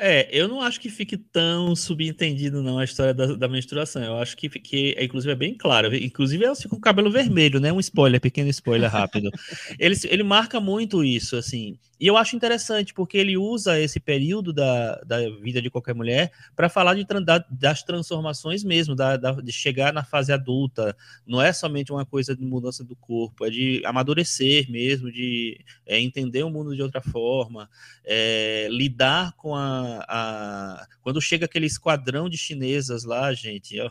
É, 0.06 0.28
eu 0.34 0.50
não 0.50 0.60
acho 0.60 0.82
que 0.82 0.90
fique 0.90 1.16
tão 1.16 1.74
subentendido 1.78 2.62
não 2.62 2.78
a 2.78 2.84
história 2.84 3.14
da, 3.14 3.26
da 3.36 3.48
menstruação. 3.48 4.04
Eu 4.04 4.18
acho 4.18 4.36
que, 4.36 4.50
que 4.50 4.98
inclusive, 5.00 5.32
é 5.32 5.36
bem 5.36 5.56
claro. 5.56 5.96
Inclusive, 5.96 6.44
ela 6.44 6.54
fica 6.58 6.68
com 6.68 6.76
o 6.76 6.82
cabelo 6.82 7.10
vermelho, 7.10 7.58
né? 7.58 7.72
Um 7.72 7.80
spoiler, 7.80 8.20
pequeno 8.20 8.50
spoiler 8.50 8.92
rápido. 8.92 9.32
ele, 9.80 9.96
ele 10.10 10.24
marca 10.24 10.60
muito 10.60 11.06
isso, 11.06 11.38
assim. 11.38 11.80
E 12.04 12.08
eu 12.08 12.18
acho 12.18 12.36
interessante, 12.36 12.94
porque 12.94 13.18
ele 13.18 13.38
usa 13.38 13.80
esse 13.80 13.98
período 13.98 14.52
da, 14.52 14.96
da 15.06 15.30
vida 15.40 15.62
de 15.62 15.70
qualquer 15.70 15.96
mulher 15.96 16.34
para 16.54 16.68
falar 16.68 16.96
de, 16.96 17.06
da, 17.24 17.38
das 17.50 17.82
transformações 17.82 18.62
mesmo, 18.62 18.94
da, 18.94 19.16
da, 19.16 19.32
de 19.32 19.54
chegar 19.54 19.94
na 19.94 20.04
fase 20.04 20.34
adulta. 20.34 20.98
Não 21.26 21.42
é 21.42 21.54
somente 21.54 21.94
uma 21.94 22.06
coisa 22.06 22.36
de 22.36 22.44
mudança 22.44 22.84
do 22.84 22.94
corpo, 22.94 23.46
é 23.46 23.50
de 23.50 23.82
amadurecer 23.86 24.70
mesmo, 24.70 25.10
de 25.10 25.58
é, 25.86 25.98
entender 25.98 26.44
o 26.44 26.50
mundo 26.50 26.76
de 26.76 26.82
outra 26.82 27.00
forma, 27.00 27.70
é, 28.04 28.68
lidar 28.70 29.32
com 29.38 29.56
a 29.56 30.04
a, 30.06 30.86
quando 31.02 31.22
chega 31.22 31.46
aquele 31.46 31.68
esquadrão 31.68 32.28
de 32.28 32.38
chinesas 32.38 33.06
lá, 33.06 33.34
gente, 33.34 33.80
é, 33.80 33.90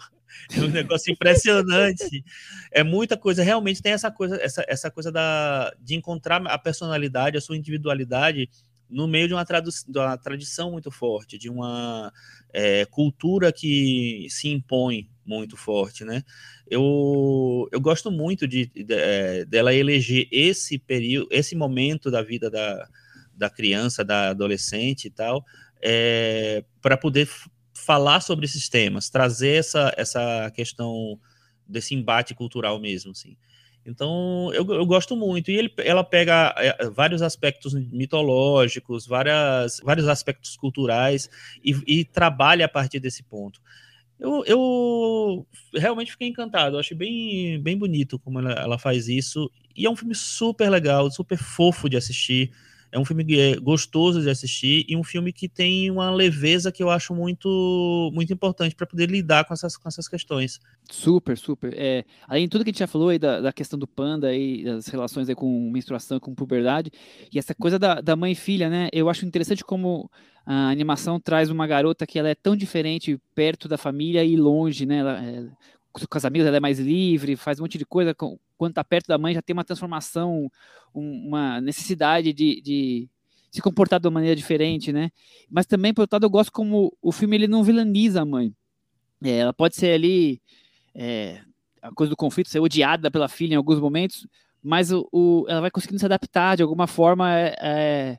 é 0.56 0.60
um 0.60 0.68
negócio 0.68 1.12
impressionante. 1.12 2.24
É 2.70 2.82
muita 2.82 3.16
coisa, 3.16 3.42
realmente 3.42 3.82
tem 3.82 3.92
essa 3.92 4.10
coisa, 4.10 4.36
essa, 4.36 4.64
essa 4.68 4.90
coisa 4.90 5.10
da, 5.10 5.74
de 5.80 5.94
encontrar 5.94 6.44
a 6.46 6.58
personalidade, 6.58 7.36
a 7.36 7.40
sua 7.40 7.56
individualidade 7.56 8.48
no 8.92 9.08
meio 9.08 9.26
de 9.26 9.34
uma, 9.34 9.44
de 9.44 9.98
uma 9.98 10.18
tradição 10.18 10.70
muito 10.70 10.90
forte, 10.90 11.38
de 11.38 11.48
uma 11.48 12.12
é, 12.52 12.84
cultura 12.84 13.50
que 13.50 14.26
se 14.28 14.48
impõe 14.48 15.08
muito 15.24 15.56
forte, 15.56 16.04
né? 16.04 16.22
Eu, 16.68 17.68
eu 17.72 17.80
gosto 17.80 18.10
muito 18.10 18.46
de, 18.46 18.66
de, 18.66 18.86
é, 18.90 19.44
dela 19.46 19.74
eleger 19.74 20.28
esse 20.30 20.78
período, 20.78 21.28
esse 21.30 21.56
momento 21.56 22.10
da 22.10 22.22
vida 22.22 22.50
da, 22.50 22.86
da 23.34 23.48
criança, 23.48 24.04
da 24.04 24.30
adolescente 24.30 25.06
e 25.06 25.10
tal, 25.10 25.44
é, 25.80 26.62
para 26.80 26.96
poder 26.96 27.28
falar 27.82 28.20
sobre 28.20 28.44
esses 28.44 28.68
temas, 28.68 29.10
trazer 29.10 29.58
essa, 29.58 29.92
essa 29.96 30.50
questão 30.54 31.18
desse 31.66 31.94
embate 31.94 32.34
cultural 32.34 32.78
mesmo, 32.78 33.10
assim. 33.10 33.36
Então, 33.84 34.50
eu, 34.54 34.64
eu 34.72 34.86
gosto 34.86 35.16
muito. 35.16 35.50
E 35.50 35.56
ele, 35.56 35.74
ela 35.78 36.04
pega 36.04 36.54
é, 36.56 36.88
vários 36.88 37.20
aspectos 37.20 37.74
mitológicos, 37.74 39.06
várias, 39.06 39.80
vários 39.82 40.06
aspectos 40.06 40.56
culturais 40.56 41.28
e, 41.64 41.74
e 41.86 42.04
trabalha 42.04 42.66
a 42.66 42.68
partir 42.68 43.00
desse 43.00 43.24
ponto. 43.24 43.60
Eu, 44.20 44.44
eu, 44.46 45.46
realmente 45.74 46.12
fiquei 46.12 46.28
encantado. 46.28 46.76
Eu 46.76 46.80
achei 46.80 46.96
bem, 46.96 47.60
bem 47.60 47.76
bonito 47.76 48.20
como 48.20 48.38
ela, 48.38 48.52
ela 48.52 48.78
faz 48.78 49.08
isso. 49.08 49.50
E 49.74 49.84
é 49.84 49.90
um 49.90 49.96
filme 49.96 50.14
super 50.14 50.70
legal, 50.70 51.10
super 51.10 51.36
fofo 51.36 51.88
de 51.88 51.96
assistir. 51.96 52.52
É 52.92 52.98
um 52.98 53.04
filme 53.06 53.24
é 53.38 53.56
gostoso 53.56 54.20
de 54.20 54.28
assistir 54.28 54.84
e 54.86 54.94
um 54.94 55.02
filme 55.02 55.32
que 55.32 55.48
tem 55.48 55.90
uma 55.90 56.10
leveza 56.10 56.70
que 56.70 56.82
eu 56.82 56.90
acho 56.90 57.14
muito 57.14 58.10
muito 58.12 58.32
importante 58.32 58.76
para 58.76 58.86
poder 58.86 59.10
lidar 59.10 59.44
com 59.44 59.54
essas, 59.54 59.78
com 59.78 59.88
essas 59.88 60.06
questões. 60.06 60.60
Super, 60.90 61.38
super. 61.38 61.72
É, 61.74 62.04
além 62.28 62.44
de 62.44 62.50
tudo 62.50 62.64
que 62.64 62.68
a 62.68 62.72
gente 62.72 62.80
já 62.80 62.86
falou 62.86 63.08
aí 63.08 63.18
da, 63.18 63.40
da 63.40 63.52
questão 63.52 63.78
do 63.78 63.86
panda 63.86 64.34
e 64.34 64.62
das 64.62 64.88
relações 64.88 65.26
aí 65.26 65.34
com 65.34 65.70
menstruação, 65.70 66.20
com 66.20 66.34
puberdade, 66.34 66.90
e 67.32 67.38
essa 67.38 67.54
coisa 67.54 67.78
da, 67.78 68.02
da 68.02 68.14
mãe 68.14 68.32
e 68.32 68.36
filha, 68.36 68.68
né? 68.68 68.88
Eu 68.92 69.08
acho 69.08 69.24
interessante 69.24 69.64
como 69.64 70.10
a 70.44 70.68
animação 70.68 71.18
traz 71.18 71.48
uma 71.48 71.66
garota 71.66 72.06
que 72.06 72.18
ela 72.18 72.28
é 72.28 72.34
tão 72.34 72.54
diferente 72.54 73.18
perto 73.34 73.68
da 73.68 73.78
família 73.78 74.22
e 74.22 74.36
longe, 74.36 74.84
né? 74.84 74.98
Ela, 74.98 75.24
é, 75.24 75.44
com 75.92 76.18
as 76.18 76.24
amigas 76.24 76.46
ela 76.46 76.56
é 76.56 76.60
mais 76.60 76.78
livre, 76.78 77.36
faz 77.36 77.58
um 77.58 77.64
monte 77.64 77.78
de 77.78 77.86
coisa. 77.86 78.14
Quando 78.62 78.70
está 78.70 78.84
perto 78.84 79.08
da 79.08 79.18
mãe 79.18 79.34
já 79.34 79.42
tem 79.42 79.52
uma 79.52 79.64
transformação, 79.64 80.48
uma 80.94 81.60
necessidade 81.60 82.32
de, 82.32 82.60
de, 82.60 83.08
se 83.50 83.60
comportar 83.60 83.98
de 83.98 84.06
uma 84.06 84.12
maneira 84.12 84.36
diferente, 84.36 84.92
né? 84.92 85.10
Mas 85.50 85.66
também, 85.66 85.92
por 85.92 86.02
outro 86.02 86.14
lado, 86.14 86.26
eu 86.26 86.30
gosto 86.30 86.52
como 86.52 86.96
o 87.02 87.10
filme 87.10 87.34
ele 87.34 87.48
não 87.48 87.64
vilaniza 87.64 88.22
a 88.22 88.24
mãe. 88.24 88.54
É, 89.20 89.38
ela 89.38 89.52
pode 89.52 89.74
ser 89.74 89.94
ali 89.94 90.40
é, 90.94 91.40
a 91.82 91.90
coisa 91.90 92.10
do 92.10 92.16
conflito, 92.16 92.48
ser 92.48 92.60
odiada 92.60 93.10
pela 93.10 93.26
filha 93.26 93.54
em 93.54 93.56
alguns 93.56 93.80
momentos, 93.80 94.28
mas 94.62 94.92
o, 94.92 95.08
o 95.10 95.44
ela 95.48 95.62
vai 95.62 95.70
conseguindo 95.72 95.98
se 95.98 96.06
adaptar 96.06 96.56
de 96.56 96.62
alguma 96.62 96.86
forma 96.86 97.36
é, 97.36 97.56
é 97.60 98.18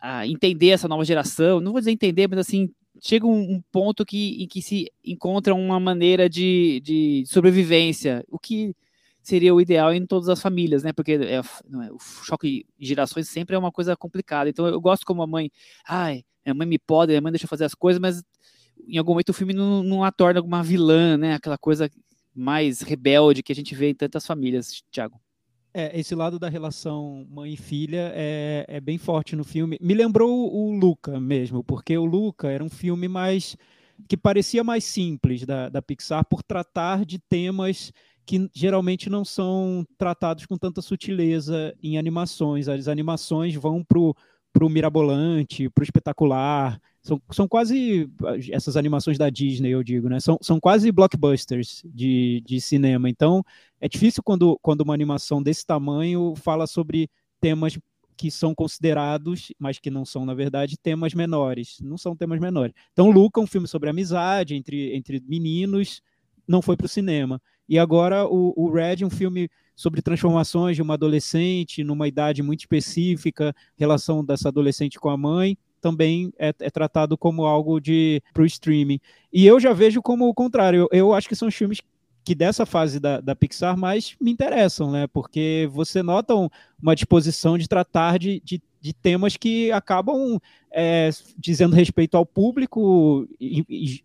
a 0.00 0.26
entender 0.26 0.70
essa 0.70 0.88
nova 0.88 1.04
geração. 1.04 1.60
Não 1.60 1.70
vou 1.70 1.80
dizer 1.80 1.92
entender, 1.92 2.26
mas 2.28 2.40
assim 2.40 2.74
chega 3.00 3.24
um, 3.24 3.54
um, 3.54 3.62
ponto 3.70 4.04
que, 4.04 4.42
em 4.42 4.48
que 4.48 4.60
se 4.60 4.90
encontra 5.04 5.54
uma 5.54 5.78
maneira 5.78 6.28
de, 6.28 6.80
de 6.80 7.24
sobrevivência, 7.28 8.24
o 8.28 8.36
que 8.36 8.74
seria 9.24 9.54
o 9.54 9.60
ideal 9.60 9.92
em 9.92 10.06
todas 10.06 10.28
as 10.28 10.40
famílias, 10.40 10.82
né? 10.82 10.92
Porque 10.92 11.12
é, 11.12 11.36
é, 11.36 11.40
o 11.90 11.98
choque 11.98 12.66
de 12.78 12.86
gerações 12.86 13.26
sempre 13.28 13.56
é 13.56 13.58
uma 13.58 13.72
coisa 13.72 13.96
complicada. 13.96 14.50
Então 14.50 14.66
eu 14.66 14.80
gosto 14.80 15.06
como 15.06 15.22
a 15.22 15.26
mãe, 15.26 15.50
ai, 15.88 16.22
a 16.44 16.52
mãe 16.52 16.68
me 16.68 16.78
pode, 16.78 17.16
a 17.16 17.20
mãe 17.22 17.32
deixa 17.32 17.46
eu 17.46 17.48
fazer 17.48 17.64
as 17.64 17.74
coisas, 17.74 17.98
mas 17.98 18.22
em 18.86 18.98
algum 18.98 19.12
momento 19.12 19.30
o 19.30 19.34
filme 19.34 19.54
não, 19.54 19.82
não 19.82 20.04
a 20.04 20.12
torna 20.12 20.42
uma 20.42 20.62
vilã, 20.62 21.16
né? 21.16 21.34
Aquela 21.34 21.56
coisa 21.56 21.90
mais 22.34 22.82
rebelde 22.82 23.42
que 23.42 23.50
a 23.50 23.54
gente 23.54 23.74
vê 23.74 23.88
em 23.88 23.94
tantas 23.94 24.26
famílias, 24.26 24.82
Thiago. 24.92 25.18
É, 25.72 25.98
esse 25.98 26.14
lado 26.14 26.38
da 26.38 26.48
relação 26.48 27.26
mãe 27.28 27.54
e 27.54 27.56
filha 27.56 28.12
é, 28.14 28.66
é 28.68 28.80
bem 28.80 28.98
forte 28.98 29.34
no 29.34 29.42
filme. 29.42 29.78
Me 29.80 29.94
lembrou 29.94 30.54
o 30.54 30.70
Luca 30.70 31.18
mesmo, 31.18 31.64
porque 31.64 31.96
o 31.96 32.04
Luca 32.04 32.48
era 32.50 32.62
um 32.62 32.68
filme 32.68 33.08
mais 33.08 33.56
que 34.06 34.16
parecia 34.16 34.62
mais 34.62 34.84
simples 34.84 35.46
da, 35.46 35.70
da 35.70 35.80
Pixar 35.80 36.24
por 36.26 36.42
tratar 36.42 37.06
de 37.06 37.18
temas 37.18 37.90
que 38.26 38.48
geralmente 38.54 39.10
não 39.10 39.24
são 39.24 39.86
tratados 39.98 40.46
com 40.46 40.56
tanta 40.56 40.80
sutileza 40.80 41.74
em 41.82 41.98
animações. 41.98 42.68
As 42.68 42.88
animações 42.88 43.54
vão 43.54 43.84
para 43.84 43.98
o 43.98 44.68
mirabolante, 44.68 45.68
para 45.68 45.82
o 45.82 45.84
espetacular. 45.84 46.80
São, 47.02 47.20
são 47.30 47.46
quase 47.46 48.08
essas 48.50 48.76
animações 48.76 49.18
da 49.18 49.28
Disney, 49.28 49.70
eu 49.70 49.82
digo, 49.82 50.08
né? 50.08 50.20
São, 50.20 50.38
são 50.40 50.58
quase 50.58 50.90
blockbusters 50.90 51.82
de, 51.84 52.42
de 52.46 52.60
cinema. 52.60 53.10
Então, 53.10 53.44
é 53.78 53.88
difícil 53.88 54.22
quando, 54.22 54.58
quando 54.62 54.80
uma 54.80 54.94
animação 54.94 55.42
desse 55.42 55.66
tamanho 55.66 56.34
fala 56.36 56.66
sobre 56.66 57.10
temas 57.40 57.78
que 58.16 58.30
são 58.30 58.54
considerados, 58.54 59.52
mas 59.58 59.78
que 59.78 59.90
não 59.90 60.04
são, 60.04 60.24
na 60.24 60.34
verdade, 60.34 60.78
temas 60.78 61.12
menores. 61.14 61.78
Não 61.82 61.98
são 61.98 62.16
temas 62.16 62.40
menores. 62.40 62.74
Então, 62.92 63.10
Luca, 63.10 63.40
um 63.40 63.46
filme 63.46 63.68
sobre 63.68 63.90
amizade 63.90 64.54
entre, 64.54 64.94
entre 64.96 65.22
meninos, 65.26 66.00
não 66.46 66.62
foi 66.62 66.76
para 66.76 66.86
o 66.86 66.88
cinema. 66.88 67.40
E 67.68 67.78
agora 67.78 68.26
o, 68.26 68.52
o 68.56 68.70
Red, 68.70 69.04
um 69.04 69.10
filme 69.10 69.48
sobre 69.74 70.02
transformações 70.02 70.76
de 70.76 70.82
uma 70.82 70.94
adolescente 70.94 71.82
numa 71.82 72.06
idade 72.06 72.42
muito 72.42 72.60
específica, 72.60 73.54
relação 73.76 74.24
dessa 74.24 74.48
adolescente 74.48 75.00
com 75.00 75.08
a 75.08 75.16
mãe, 75.16 75.56
também 75.80 76.32
é, 76.38 76.54
é 76.60 76.70
tratado 76.70 77.18
como 77.18 77.44
algo 77.44 77.80
de 77.80 78.22
para 78.32 78.42
o 78.42 78.46
streaming. 78.46 79.00
E 79.32 79.46
eu 79.46 79.60
já 79.60 79.72
vejo 79.72 80.00
como 80.00 80.26
o 80.26 80.34
contrário. 80.34 80.80
Eu, 80.80 80.88
eu 80.92 81.12
acho 81.12 81.28
que 81.28 81.36
são 81.36 81.50
filmes 81.50 81.80
que 82.24 82.34
dessa 82.34 82.64
fase 82.64 82.98
da, 82.98 83.20
da, 83.20 83.36
Pixar 83.36 83.76
mais 83.76 84.16
me 84.18 84.30
interessam, 84.30 84.90
né? 84.90 85.06
Porque 85.06 85.68
você 85.70 86.02
nota 86.02 86.34
um, 86.34 86.48
uma 86.80 86.94
disposição 86.94 87.58
de 87.58 87.68
tratar 87.68 88.18
de, 88.18 88.40
de, 88.42 88.62
de 88.80 88.92
temas 88.94 89.36
que 89.36 89.70
acabam 89.70 90.40
é, 90.72 91.10
dizendo 91.36 91.76
respeito 91.76 92.16
ao 92.16 92.24
público 92.24 93.28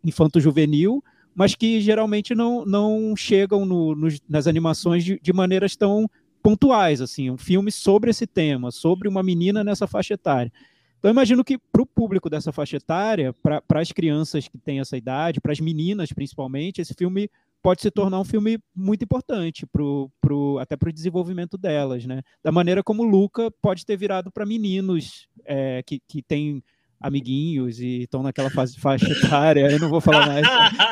infanto-juvenil, 0.04 1.02
mas 1.40 1.56
que 1.56 1.80
geralmente 1.80 2.36
não, 2.36 2.66
não 2.66 3.16
chegam 3.16 3.66
no, 3.66 3.96
nos, 3.96 4.20
nas 4.28 4.46
animações 4.46 5.06
de, 5.06 5.18
de, 5.22 5.32
maneiras 5.32 5.74
tão 5.74 6.06
pontuais, 6.44 7.00
assim, 7.00 7.32
um 7.32 7.38
filme 7.38 7.72
sobre 7.72 8.10
esse 8.10 8.28
tema, 8.28 8.72
sobre 8.72 9.08
uma 9.08 9.24
menina 9.24 9.64
nessa 9.64 9.88
faixa 9.88 10.16
etária. 10.16 10.52
Então, 10.98 11.10
imagino 11.10 11.42
que 11.42 11.58
para 11.58 11.82
o 11.82 11.86
público 11.86 12.30
dessa 12.30 12.52
faixa 12.52 12.76
etária, 12.76 13.34
para 13.42 13.80
as 13.80 13.90
crianças 13.94 14.50
que 14.50 14.58
têm 14.58 14.82
essa 14.82 14.98
idade, 14.98 15.40
para 15.40 15.54
as 15.54 15.62
meninas 15.62 16.12
principalmente, 16.12 16.82
esse 16.82 16.94
filme 16.94 17.32
pode 17.62 17.82
se 17.82 17.90
tornar 17.90 18.20
um 18.20 18.26
filme 18.26 18.60
muito 18.76 19.06
importante 19.06 19.66
pro, 19.66 20.12
pro, 20.20 20.58
até 20.60 20.76
para 20.76 20.90
o 20.90 20.94
desenvolvimento 20.94 21.58
delas, 21.58 22.06
né? 22.06 22.22
Da 22.44 22.52
maneira 22.52 22.84
como 22.84 23.02
Luca 23.02 23.50
pode 23.62 23.86
ter 23.86 23.96
virado 23.96 24.30
para 24.30 24.46
meninos 24.46 25.30
é, 25.46 25.82
que, 25.84 26.02
que 26.06 26.22
têm 26.22 26.62
amiguinhos 27.00 27.80
e 27.80 28.04
estão 28.04 28.22
naquela 28.22 28.50
fase 28.50 28.78
faixa 28.78 29.10
etária, 29.10 29.72
eu 29.72 29.80
não 29.80 29.90
vou 29.90 30.02
falar 30.02 30.28
mais, 30.28 30.46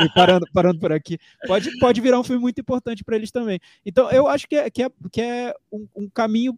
e 0.04 0.14
parando, 0.14 0.46
parando 0.54 0.80
por 0.80 0.92
aqui, 0.92 1.18
pode, 1.46 1.78
pode 1.80 2.02
virar 2.02 2.20
um 2.20 2.24
filme 2.24 2.42
muito 2.42 2.62
importante 2.62 3.04
para 3.04 3.16
eles 3.16 3.32
também. 3.32 3.60
Então, 3.86 4.10
eu 4.12 4.28
acho 4.28 4.48
que 4.48 4.56
é, 4.56 4.70
que 4.70 4.84
é, 4.84 4.90
que 5.12 5.22
é 5.22 5.54
um, 5.72 5.88
um 5.96 6.10
caminho, 6.10 6.58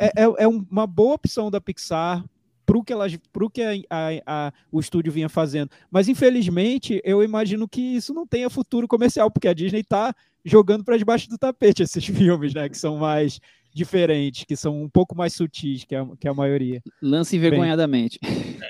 é, 0.00 0.06
é, 0.06 0.44
é 0.44 0.48
uma 0.48 0.86
boa 0.86 1.14
opção 1.14 1.50
da 1.50 1.60
Pixar 1.60 2.24
para 2.64 2.78
o 2.78 2.84
que, 2.84 2.92
elas, 2.92 3.16
pro 3.32 3.50
que 3.50 3.62
a, 3.62 3.72
a, 3.90 4.08
a, 4.26 4.52
o 4.70 4.80
estúdio 4.80 5.12
vinha 5.12 5.28
fazendo. 5.28 5.70
Mas, 5.90 6.08
infelizmente, 6.08 7.00
eu 7.04 7.22
imagino 7.22 7.68
que 7.68 7.80
isso 7.80 8.14
não 8.14 8.26
tenha 8.26 8.48
futuro 8.48 8.88
comercial, 8.88 9.30
porque 9.30 9.48
a 9.48 9.54
Disney 9.54 9.80
está 9.80 10.14
jogando 10.44 10.84
para 10.84 10.96
debaixo 10.96 11.28
do 11.28 11.38
tapete 11.38 11.82
esses 11.82 12.04
filmes, 12.06 12.54
né? 12.54 12.68
Que 12.68 12.78
são 12.78 12.96
mais 12.96 13.40
diferentes, 13.74 14.44
que 14.44 14.56
são 14.56 14.82
um 14.82 14.88
pouco 14.88 15.16
mais 15.16 15.32
sutis 15.34 15.84
que 15.84 15.94
a, 15.94 16.06
que 16.18 16.28
a 16.28 16.34
maioria. 16.34 16.82
Lance 17.00 17.36
envergonhadamente. 17.36 18.18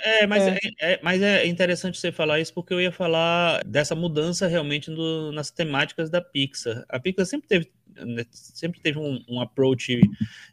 É, 0.05 0.27
mas 0.27 0.43
é. 0.43 0.59
É, 0.81 0.93
é. 0.93 1.01
mas 1.03 1.23
é 1.23 1.47
interessante 1.47 1.99
você 1.99 2.11
falar 2.11 2.41
isso, 2.41 2.55
porque 2.55 2.73
eu 2.73 2.81
ia 2.81 2.93
falar 2.93 3.63
dessa 3.65 3.95
mudança 3.95 4.47
realmente 4.47 4.91
no, 4.91 5.33
nas 5.33 5.51
temáticas 5.51 6.11
da 6.11 6.21
Pixar. 6.21 6.85
A 6.89 6.99
Pixar 6.99 7.27
sempre 7.27 7.49
teve 7.49 7.71
né, 7.95 8.25
sempre 8.31 8.81
teve 8.81 8.99
um, 8.99 9.23
um 9.29 9.41
approach 9.41 10.01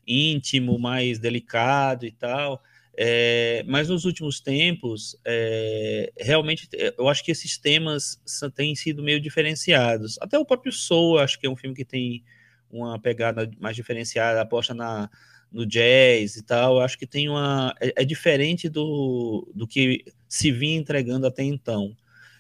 íntimo, 0.05 0.77
mais 0.77 1.19
delicado 1.19 2.05
e 2.05 2.12
tal. 2.12 2.62
É, 3.01 3.63
mas 3.65 3.88
nos 3.88 4.03
últimos 4.03 4.41
tempos, 4.41 5.15
é, 5.23 6.12
realmente, 6.19 6.67
eu 6.97 7.07
acho 7.07 7.23
que 7.23 7.31
esses 7.31 7.57
temas 7.57 8.21
têm 8.53 8.75
sido 8.75 9.01
meio 9.01 9.21
diferenciados. 9.21 10.17
Até 10.19 10.38
o 10.38 10.45
próprio 10.45 10.73
Soul, 10.73 11.17
acho 11.17 11.39
que 11.39 11.47
é 11.47 11.49
um 11.49 11.55
filme 11.55 11.73
que 11.73 11.85
tem 11.85 12.23
uma 12.71 12.99
pegada 12.99 13.49
mais 13.60 13.75
diferenciada, 13.75 14.41
aposta 14.41 14.73
na, 14.73 15.10
no 15.51 15.65
jazz 15.65 16.36
e 16.36 16.43
tal, 16.43 16.75
eu 16.75 16.82
acho 16.82 16.97
que 16.97 17.08
tem 17.08 17.29
uma. 17.29 17.73
É, 17.82 18.01
é, 18.01 18.05
diferente 18.05 18.69
do, 18.69 19.51
do 19.53 19.67
que 19.67 20.05
se 20.27 20.51
vinha 20.51 20.77
entregando 20.77 21.25
até 21.27 21.43
então. 21.43 21.95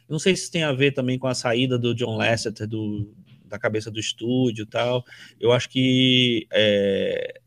Não 0.07 0.19
sei 0.19 0.35
se 0.35 0.49
tem 0.49 0.63
a 0.63 0.71
ver 0.71 0.91
também 0.91 1.19
com 1.19 1.27
a 1.27 1.35
saída 1.35 1.77
do 1.77 1.93
John 1.93 2.17
Lasseter 2.17 2.67
do, 2.67 3.13
da 3.45 3.59
cabeça 3.59 3.91
do 3.91 3.99
estúdio 3.99 4.63
e 4.63 4.65
tal. 4.65 5.03
Eu 5.39 5.51
acho 5.51 5.69
que 5.69 6.47
é, 6.51 7.41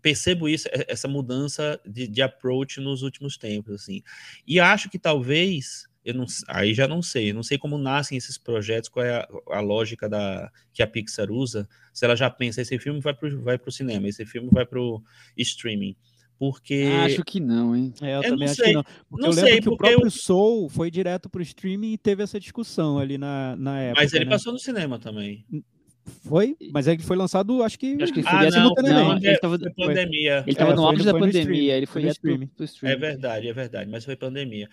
percebo 0.00 0.48
isso, 0.48 0.68
essa 0.86 1.08
mudança 1.08 1.80
de, 1.84 2.06
de 2.06 2.22
approach 2.22 2.80
nos 2.80 3.02
últimos 3.02 3.36
tempos, 3.36 3.74
assim. 3.74 4.02
E 4.46 4.60
acho 4.60 4.88
que 4.88 4.98
talvez 4.98 5.87
eu 6.08 6.14
não, 6.14 6.24
aí 6.48 6.72
já 6.72 6.88
não 6.88 7.02
sei, 7.02 7.34
não 7.34 7.42
sei 7.42 7.58
como 7.58 7.76
nascem 7.76 8.16
esses 8.16 8.38
projetos, 8.38 8.88
qual 8.88 9.04
é 9.04 9.16
a, 9.16 9.28
a, 9.50 9.60
lógica 9.60 10.08
da, 10.08 10.50
que 10.72 10.82
a 10.82 10.86
Pixar 10.86 11.30
usa, 11.30 11.68
se 11.92 12.02
ela 12.02 12.16
já 12.16 12.30
pensa, 12.30 12.62
esse 12.62 12.78
filme 12.78 12.98
vai 12.98 13.12
para 13.12 13.28
vai 13.36 13.60
o 13.64 13.70
cinema, 13.70 14.08
esse 14.08 14.24
filme 14.24 14.48
vai 14.50 14.64
para 14.64 14.80
o 14.80 15.02
streaming. 15.36 15.94
Porque. 16.38 16.88
Acho 17.04 17.22
que 17.24 17.40
não, 17.40 17.76
hein? 17.76 17.92
É, 18.00 18.14
eu, 18.14 18.22
eu 18.22 18.30
também 18.30 18.48
acho 18.48 18.54
sei. 18.54 18.66
que 18.66 18.72
não. 18.72 18.84
Porque 19.10 19.26
não 19.26 19.32
eu 19.32 19.34
lembro 19.34 19.50
sei, 19.50 19.60
que 19.60 19.68
o 19.68 19.76
próprio 19.76 20.06
eu... 20.06 20.10
Soul 20.10 20.68
foi 20.70 20.90
direto 20.90 21.28
para 21.28 21.40
o 21.40 21.42
streaming 21.42 21.92
e 21.92 21.98
teve 21.98 22.22
essa 22.22 22.40
discussão 22.40 22.98
ali 22.98 23.18
na, 23.18 23.54
na 23.56 23.78
época. 23.80 24.02
Mas 24.02 24.12
ele 24.14 24.24
né? 24.24 24.30
passou 24.30 24.52
no 24.52 24.58
cinema 24.58 24.98
também. 24.98 25.44
Foi? 26.24 26.56
Mas 26.72 26.86
ele 26.86 27.02
foi 27.02 27.16
lançado, 27.16 27.62
acho 27.62 27.78
que. 27.78 28.02
Acho 28.02 28.14
que 28.14 28.22
foi 28.22 28.32
ah, 28.32 28.50
não, 28.50 28.74
não, 28.74 29.16
ele 29.16 29.30
estava 29.30 29.58
foi 29.58 29.72
pandemia. 29.72 30.38
Ele 30.38 30.52
estava 30.52 30.72
é, 30.72 30.74
no 30.74 30.86
auge 30.86 31.04
da 31.04 31.12
pandemia, 31.12 31.76
ele 31.76 31.86
foi, 31.86 32.02
foi 32.02 32.14
pro, 32.14 32.48
pro 32.48 32.88
É 32.88 32.96
verdade, 32.96 33.48
é 33.48 33.52
verdade, 33.52 33.90
mas 33.90 34.04
foi 34.06 34.16
pandemia. 34.16 34.70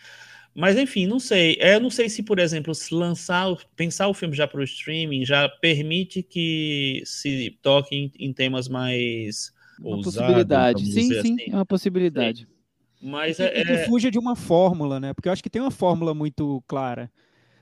Mas 0.55 0.77
enfim, 0.77 1.05
não 1.05 1.19
sei. 1.19 1.57
É, 1.59 1.75
eu 1.75 1.81
não 1.81 1.89
sei 1.89 2.07
se, 2.07 2.23
por 2.23 2.39
exemplo, 2.39 2.73
se 2.73 2.93
lançar, 2.93 3.53
pensar 3.75 4.07
o 4.07 4.13
filme 4.13 4.33
já 4.33 4.47
para 4.47 4.61
o 4.61 4.63
streaming 4.63 5.25
já 5.25 5.49
permite 5.49 6.23
que 6.23 7.03
se 7.05 7.59
toque 7.61 7.93
em, 7.93 8.11
em 8.17 8.31
temas 8.31 8.69
mais 8.69 9.51
uma 9.77 9.97
ousados, 9.97 10.13
possibilidade. 10.13 10.85
Sim, 10.85 11.01
sim, 11.01 11.19
assim. 11.19 11.37
é 11.51 11.55
uma 11.55 11.65
possibilidade. 11.65 12.47
Sim. 12.47 12.55
Mas 13.01 13.37
e, 13.37 13.43
é, 13.43 13.65
que 13.65 13.71
é 13.71 13.85
fuja 13.85 14.09
de 14.09 14.17
uma 14.17 14.33
fórmula, 14.33 14.97
né? 14.97 15.13
Porque 15.13 15.27
eu 15.27 15.33
acho 15.33 15.43
que 15.43 15.49
tem 15.49 15.61
uma 15.61 15.71
fórmula 15.71 16.13
muito 16.13 16.63
clara. 16.65 17.11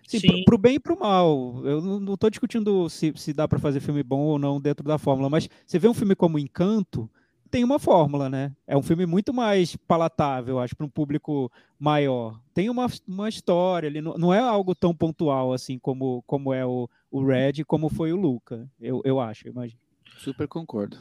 Sim, 0.08 0.19
Sim. 0.19 0.43
Pro, 0.43 0.58
bem 0.58 0.75
e 0.75 0.79
pro 0.79 0.99
mal. 0.99 1.65
Eu 1.65 1.82
não, 1.82 2.13
estou 2.13 2.29
discutindo 2.29 2.88
se, 2.89 3.12
se 3.15 3.34
dá 3.34 3.47
para 3.47 3.58
fazer 3.58 3.79
filme 3.79 4.03
bom 4.03 4.19
ou 4.19 4.38
não 4.38 4.62
dentro 4.62 4.86
da 4.86 4.99
fórmula, 4.99 5.29
mas 5.29 5.49
você 5.65 5.79
vê 5.79 5.88
um 5.88 5.93
filme 5.93 6.15
como 6.15 6.38
Encanto, 6.38 7.10
tem 7.54 7.63
uma 7.63 7.78
fórmula, 7.78 8.32
né? 8.32 8.52
É 8.66 8.76
um 8.76 8.82
filme 8.82 9.06
muito 9.06 9.32
mais 9.32 9.76
palatável, 9.76 10.58
acho, 10.58 10.76
para 10.76 10.88
um 10.88 10.89
público 10.89 11.52
maior. 11.78 12.42
Tem 12.52 12.68
uma, 12.68 12.88
uma 13.08 13.30
história, 13.30 13.86
ele 13.86 14.02
não, 14.02 14.16
não 14.16 14.34
é 14.34 14.39
algo 14.39 14.74
tão 14.74 14.92
pontual 14.92 15.54
assim 15.54 15.78
como, 15.78 16.24
como 16.26 16.52
é 16.52 16.66
o, 16.66 16.89
o 17.12 17.24
Red, 17.24 17.63
como 17.68 17.89
foi 17.89 18.12
o 18.12 18.16
Luca, 18.16 18.68
eu, 18.82 19.04
eu 19.06 19.20
acho, 19.20 19.48
imagino. 19.48 19.80
Super 20.18 20.48
concordo. 20.48 20.98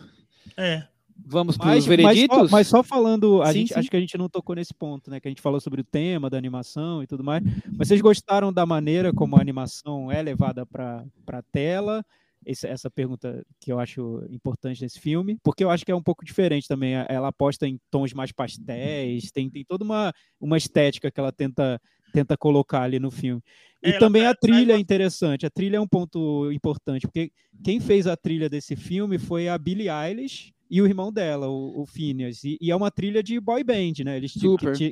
É. 0.55 0.87
Vamos 1.25 1.57
para 1.57 1.75
os 1.75 1.87
vereditos? 1.87 2.37
Mas 2.37 2.51
só, 2.51 2.57
mas 2.57 2.67
só 2.67 2.83
falando, 2.83 3.41
a 3.41 3.47
sim, 3.47 3.61
gente, 3.61 3.73
sim. 3.73 3.81
acho 3.81 3.91
que 3.91 3.97
a 3.97 4.01
gente 4.01 4.19
não 4.19 4.29
tocou 4.29 4.55
nesse 4.55 4.75
ponto, 4.75 5.11
né? 5.11 5.21
Que 5.21 5.29
a 5.29 5.31
gente 5.31 5.41
falou 5.41 5.59
sobre 5.59 5.81
o 5.81 5.85
tema 5.85 6.29
da 6.29 6.37
animação 6.37 7.03
e 7.03 7.07
tudo 7.07 7.25
mais. 7.25 7.43
Mas 7.79 7.89
vocês 7.89 8.01
gostaram 8.03 8.53
da 8.53 8.67
maneira 8.67 9.11
como 9.11 9.37
a 9.37 9.41
animação 9.41 10.13
é 10.13 10.21
levada 10.21 10.67
para 10.67 11.03
a 11.29 11.43
tela? 11.51 12.05
Esse, 12.45 12.67
essa 12.67 12.91
pergunta 12.91 13.45
que 13.61 13.73
eu 13.73 13.79
acho 13.79 14.25
importante 14.31 14.83
nesse 14.83 15.01
filme, 15.01 15.39
porque 15.43 15.65
eu 15.65 15.71
acho 15.71 15.85
que 15.85 15.93
é 15.93 15.95
um 15.95 16.03
pouco 16.03 16.25
diferente 16.25 16.69
também. 16.69 16.95
Ela 17.09 17.29
aposta 17.29 17.67
em 17.67 17.79
tons 17.91 18.13
mais 18.13 18.33
pastéis, 18.33 19.31
tem, 19.31 19.51
tem 19.51 19.65
toda 19.65 19.85
uma, 19.85 20.13
uma 20.41 20.57
estética 20.57 21.11
que 21.11 21.21
ela 21.21 21.33
tenta, 21.33 21.81
tenta 22.13 22.37
colocar 22.37 22.83
ali 22.83 22.99
no 22.99 23.11
filme. 23.11 23.43
E 23.83 23.91
ela 23.91 23.99
também 23.99 24.27
a 24.27 24.35
trilha 24.35 24.75
é 24.75 24.79
interessante. 24.79 25.47
A 25.47 25.51
trilha 25.51 25.77
é 25.77 25.81
um 25.81 25.89
ponto 25.89 26.51
importante, 26.53 27.07
porque 27.07 27.31
quem 27.65 27.81
fez 27.81 28.07
a 28.07 28.17
trilha 28.17 28.49
desse 28.49 28.77
filme 28.77 29.19
foi 29.19 29.49
a 29.49 29.59
Billie 29.59 29.89
Eilish 29.89 30.53
e 30.71 30.81
o 30.81 30.87
irmão 30.87 31.13
dela, 31.13 31.49
o, 31.49 31.83
o 31.83 31.87
Phineas. 31.87 32.45
E, 32.45 32.57
e 32.61 32.71
é 32.71 32.77
uma 32.77 32.91
trilha 32.91 33.23
de 33.23 33.39
boy 33.39 33.63
band, 33.63 34.05
né? 34.05 34.17
Eles 34.17 34.33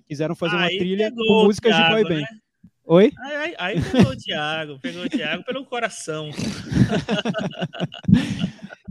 quiseram 0.07 0.35
fazer 0.35 0.57
uma 0.57 0.69
trilha 0.69 1.11
com 1.11 1.45
músicas 1.45 1.75
de 1.75 1.89
boy 1.89 2.03
band. 2.05 2.21
Né? 2.21 2.41
Oi? 2.87 3.13
Aí, 3.19 3.55
aí, 3.59 3.81
pegou 3.81 4.13
o 4.13 4.17
Thiago, 4.17 4.79
pegou 4.81 5.05
o 5.05 5.09
Thiago 5.09 5.45
pelo 5.45 5.65
coração. 5.65 6.31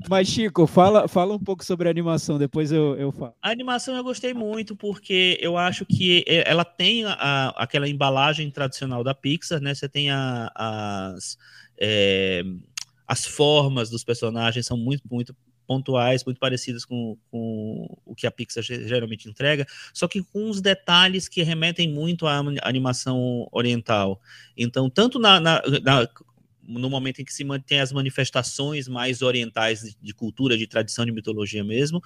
Mas, 0.08 0.28
Chico, 0.28 0.66
fala, 0.66 1.08
fala 1.08 1.36
um 1.36 1.40
pouco 1.40 1.64
sobre 1.64 1.88
a 1.88 1.92
animação, 1.92 2.38
depois 2.38 2.72
eu, 2.72 2.96
eu 2.98 3.12
falo. 3.12 3.34
A 3.42 3.50
animação 3.50 3.96
eu 3.96 4.04
gostei 4.04 4.34
muito, 4.34 4.76
porque 4.76 5.38
eu 5.42 5.58
acho 5.58 5.86
que 5.86 6.24
ela 6.28 6.64
tem 6.64 7.06
a, 7.06 7.50
aquela 7.58 7.88
embalagem 7.88 8.50
tradicional 8.50 9.04
da 9.04 9.14
Pixar, 9.14 9.60
né? 9.60 9.76
Você 9.76 9.90
tem 9.90 10.10
a, 10.10 10.50
as, 10.56 11.38
é, 11.78 12.44
as 13.08 13.26
formas 13.26 13.90
dos 13.90 14.04
personagens 14.04 14.66
são 14.66 14.78
muito, 14.78 15.04
muito 15.12 15.36
pontuais, 15.70 16.26
muito 16.26 16.40
parecidas 16.40 16.84
com, 16.84 17.16
com 17.30 17.96
o 18.04 18.16
que 18.16 18.26
a 18.26 18.32
Pixar 18.32 18.64
geralmente 18.64 19.30
entrega, 19.30 19.68
só 19.94 20.08
que 20.08 20.24
com 20.24 20.50
uns 20.50 20.60
detalhes 20.60 21.28
que 21.28 21.44
remetem 21.44 21.88
muito 21.88 22.26
à 22.26 22.42
animação 22.64 23.48
oriental. 23.52 24.20
Então, 24.58 24.90
tanto 24.90 25.20
na, 25.20 25.40
na, 25.40 25.62
na 25.84 26.10
no 26.70 26.90
momento 26.90 27.22
em 27.22 27.26
que 27.26 27.34
se 27.34 27.44
mantém 27.44 27.80
as 27.80 27.92
manifestações 27.92 28.88
mais 28.88 29.22
orientais 29.22 29.98
de, 30.00 30.14
cultura, 30.14 30.58
de 30.58 30.68
tradição, 30.68 31.06
de 31.06 31.12
mitologia 31.12 31.64
mesmo, 31.64 32.02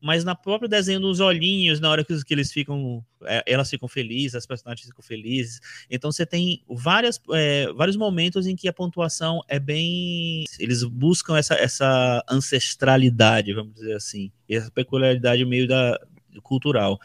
mas 0.00 0.24
na 0.24 0.34
própria 0.34 0.68
desenho 0.68 1.00
dos 1.00 1.20
olhinhos, 1.20 1.78
na 1.78 1.88
hora 1.88 2.04
que, 2.04 2.24
que 2.24 2.34
eles 2.34 2.52
ficam, 2.52 3.04
é, 3.24 3.44
elas 3.46 3.70
ficam 3.70 3.88
felizes, 3.88 4.34
as 4.34 4.46
personagens 4.46 4.86
ficam 4.86 5.02
felizes. 5.02 5.60
Então 5.88 6.10
você 6.10 6.26
tem 6.26 6.62
várias, 6.68 7.20
é, 7.32 7.72
vários 7.72 7.96
momentos 7.96 8.46
em 8.46 8.56
que 8.56 8.68
a 8.68 8.72
pontuação 8.72 9.40
é 9.46 9.58
bem, 9.58 10.44
eles 10.58 10.82
buscam 10.82 11.36
essa, 11.36 11.54
essa 11.54 12.24
ancestralidade, 12.28 13.54
vamos 13.54 13.74
dizer 13.74 13.94
assim, 13.94 14.32
essa 14.48 14.70
peculiaridade 14.70 15.44
meio 15.44 15.68
da 15.68 15.98
cultural. 16.42 16.98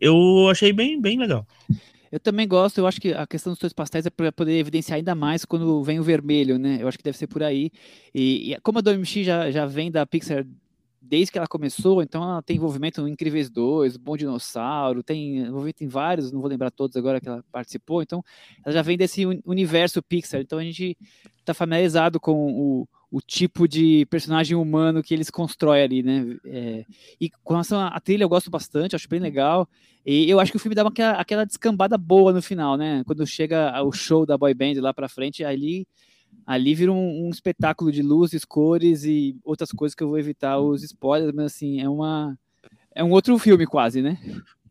Eu 0.00 0.48
achei 0.50 0.72
bem, 0.72 1.00
bem 1.00 1.18
legal. 1.18 1.46
Eu 2.10 2.20
também 2.20 2.46
gosto, 2.48 2.78
eu 2.78 2.86
acho 2.86 3.00
que 3.00 3.12
a 3.12 3.26
questão 3.26 3.52
dos 3.52 3.58
tons 3.58 3.72
pastéis 3.72 4.06
é 4.06 4.10
para 4.10 4.32
poder 4.32 4.58
evidenciar 4.58 4.96
ainda 4.96 5.14
mais 5.14 5.44
quando 5.44 5.82
vem 5.82 6.00
o 6.00 6.02
vermelho, 6.02 6.58
né? 6.58 6.78
Eu 6.80 6.88
acho 6.88 6.98
que 6.98 7.04
deve 7.04 7.18
ser 7.18 7.26
por 7.26 7.42
aí. 7.42 7.70
E, 8.14 8.52
e 8.52 8.60
como 8.60 8.78
a 8.78 8.82
DMX 8.82 9.24
já, 9.24 9.50
já 9.50 9.66
vem 9.66 9.90
da 9.90 10.06
Pixar 10.06 10.46
desde 11.08 11.32
que 11.32 11.38
ela 11.38 11.46
começou, 11.46 12.02
então 12.02 12.22
ela 12.22 12.42
tem 12.42 12.56
envolvimento 12.56 13.00
no 13.00 13.08
Incríveis 13.08 13.48
2, 13.48 13.96
Bom 13.96 14.16
Dinossauro, 14.16 15.02
tem 15.02 15.38
envolvimento 15.38 15.82
em 15.82 15.88
vários, 15.88 16.30
não 16.30 16.40
vou 16.40 16.50
lembrar 16.50 16.70
todos 16.70 16.96
agora 16.96 17.20
que 17.20 17.28
ela 17.28 17.42
participou, 17.50 18.02
então 18.02 18.22
ela 18.64 18.72
já 18.72 18.82
vem 18.82 18.98
desse 18.98 19.24
universo 19.46 20.02
Pixar, 20.02 20.40
então 20.40 20.58
a 20.58 20.62
gente 20.62 20.96
está 21.38 21.54
familiarizado 21.54 22.20
com 22.20 22.52
o, 22.52 22.88
o 23.10 23.20
tipo 23.20 23.66
de 23.66 24.06
personagem 24.06 24.56
humano 24.56 25.02
que 25.02 25.14
eles 25.14 25.30
constroem 25.30 25.82
ali, 25.82 26.02
né? 26.02 26.36
É, 26.44 26.84
e 27.20 27.30
com 27.30 27.54
relação 27.54 27.80
à 27.80 27.98
trilha, 28.00 28.24
eu 28.24 28.28
gosto 28.28 28.50
bastante, 28.50 28.94
acho 28.94 29.08
bem 29.08 29.20
legal. 29.20 29.68
E 30.04 30.28
eu 30.28 30.38
acho 30.38 30.50
que 30.50 30.56
o 30.56 30.60
filme 30.60 30.74
dá 30.74 30.82
uma, 30.82 30.92
aquela 31.12 31.44
descambada 31.44 31.96
boa 31.96 32.32
no 32.32 32.42
final, 32.42 32.76
né? 32.76 33.02
Quando 33.06 33.26
chega 33.26 33.82
o 33.82 33.92
show 33.92 34.26
da 34.26 34.36
boy 34.36 34.52
band 34.52 34.74
lá 34.80 34.92
pra 34.92 35.08
frente, 35.08 35.42
ali, 35.42 35.86
ali 36.46 36.74
vira 36.74 36.92
um, 36.92 37.26
um 37.26 37.30
espetáculo 37.30 37.90
de 37.90 38.02
luzes, 38.02 38.44
cores 38.44 39.04
e 39.04 39.36
outras 39.42 39.70
coisas 39.70 39.94
que 39.94 40.02
eu 40.02 40.08
vou 40.08 40.18
evitar 40.18 40.58
os 40.58 40.82
spoilers, 40.82 41.34
mas 41.34 41.46
assim, 41.46 41.80
é 41.80 41.88
uma. 41.88 42.38
É 42.94 43.04
um 43.04 43.10
outro 43.10 43.38
filme 43.38 43.66
quase, 43.66 44.02
né? 44.02 44.18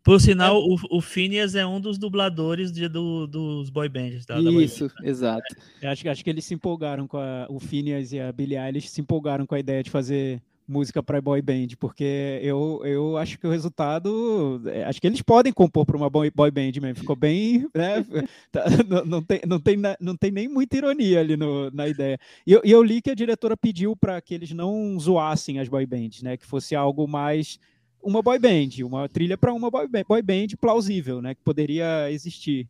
Por 0.07 0.21
sinal, 0.21 0.55
é. 0.55 0.59
o, 0.59 0.77
o 0.97 1.01
Phineas 1.01 1.53
é 1.53 1.65
um 1.65 1.81
dos 1.81 1.97
dubladores 1.97 2.71
de, 2.71 2.87
do, 2.87 3.27
dos 3.27 3.69
boy 3.69 3.89
bands. 3.89 4.25
Tá, 4.25 4.39
Isso, 4.39 4.89
exato. 5.03 5.53
Eu 5.81 5.89
acho, 5.89 6.07
acho 6.07 6.23
que 6.23 6.29
eles 6.29 6.45
se 6.45 6.53
empolgaram 6.53 7.05
com 7.05 7.17
a, 7.17 7.45
o 7.49 7.59
Phineas 7.59 8.13
e 8.13 8.19
a 8.21 8.31
Billie 8.31 8.57
Eilish 8.57 8.87
se 8.87 9.01
empolgaram 9.01 9.45
com 9.45 9.53
a 9.53 9.59
ideia 9.59 9.83
de 9.83 9.89
fazer 9.89 10.41
música 10.65 11.03
para 11.03 11.21
boy 11.21 11.41
band, 11.41 11.67
porque 11.77 12.39
eu, 12.41 12.81
eu 12.85 13.17
acho 13.17 13.37
que 13.37 13.45
o 13.45 13.49
resultado, 13.51 14.61
é, 14.67 14.85
acho 14.85 15.01
que 15.01 15.07
eles 15.07 15.21
podem 15.21 15.51
compor 15.51 15.85
para 15.85 15.97
uma 15.97 16.09
boy, 16.09 16.31
boy 16.33 16.51
band 16.51 16.71
mesmo, 16.81 16.95
ficou 16.95 17.15
bem, 17.15 17.67
né, 17.73 18.05
tá, 18.51 18.63
não, 18.87 19.05
não, 19.05 19.21
tem, 19.21 19.41
não, 19.45 19.59
tem, 19.59 19.77
não 19.99 20.15
tem 20.15 20.31
nem 20.31 20.47
muita 20.47 20.77
ironia 20.77 21.19
ali 21.19 21.35
no, 21.35 21.69
na 21.71 21.87
ideia. 21.87 22.17
E 22.45 22.51
eu, 22.53 22.61
eu 22.63 22.83
li 22.83 23.01
que 23.01 23.11
a 23.11 23.15
diretora 23.15 23.55
pediu 23.55 23.95
para 23.95 24.21
que 24.21 24.33
eles 24.33 24.51
não 24.51 24.97
zoassem 24.99 25.59
as 25.59 25.67
boy 25.67 25.85
bands, 25.85 26.21
né, 26.21 26.37
que 26.37 26.45
fosse 26.45 26.75
algo 26.75 27.07
mais 27.07 27.59
uma 28.01 28.21
boy 28.21 28.39
band, 28.39 28.83
uma 28.83 29.07
trilha 29.09 29.37
para 29.37 29.53
uma 29.53 29.69
boy 29.69 30.21
band, 30.21 30.47
plausível, 30.59 31.21
né, 31.21 31.35
que 31.35 31.41
poderia 31.43 32.11
existir. 32.11 32.67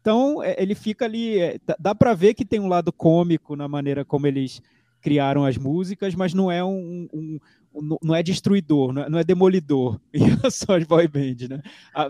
Então 0.00 0.42
é, 0.42 0.56
ele 0.58 0.74
fica 0.74 1.04
ali, 1.04 1.38
é, 1.38 1.58
dá 1.78 1.94
para 1.94 2.14
ver 2.14 2.34
que 2.34 2.44
tem 2.44 2.58
um 2.58 2.68
lado 2.68 2.92
cômico 2.92 3.54
na 3.54 3.68
maneira 3.68 4.04
como 4.04 4.26
eles 4.26 4.60
criaram 5.00 5.44
as 5.44 5.56
músicas, 5.56 6.14
mas 6.14 6.34
não 6.34 6.50
é 6.50 6.62
um, 6.64 7.08
um, 7.12 7.38
um 7.74 7.98
não 8.02 8.14
é 8.14 8.22
destruidor, 8.22 8.92
não 8.92 9.02
é, 9.02 9.08
não 9.08 9.18
é 9.18 9.24
demolidor, 9.24 10.00
é 10.12 10.50
só 10.50 10.76
as 10.76 10.84
boy 10.84 11.06
band, 11.06 11.48
né? 11.48 11.62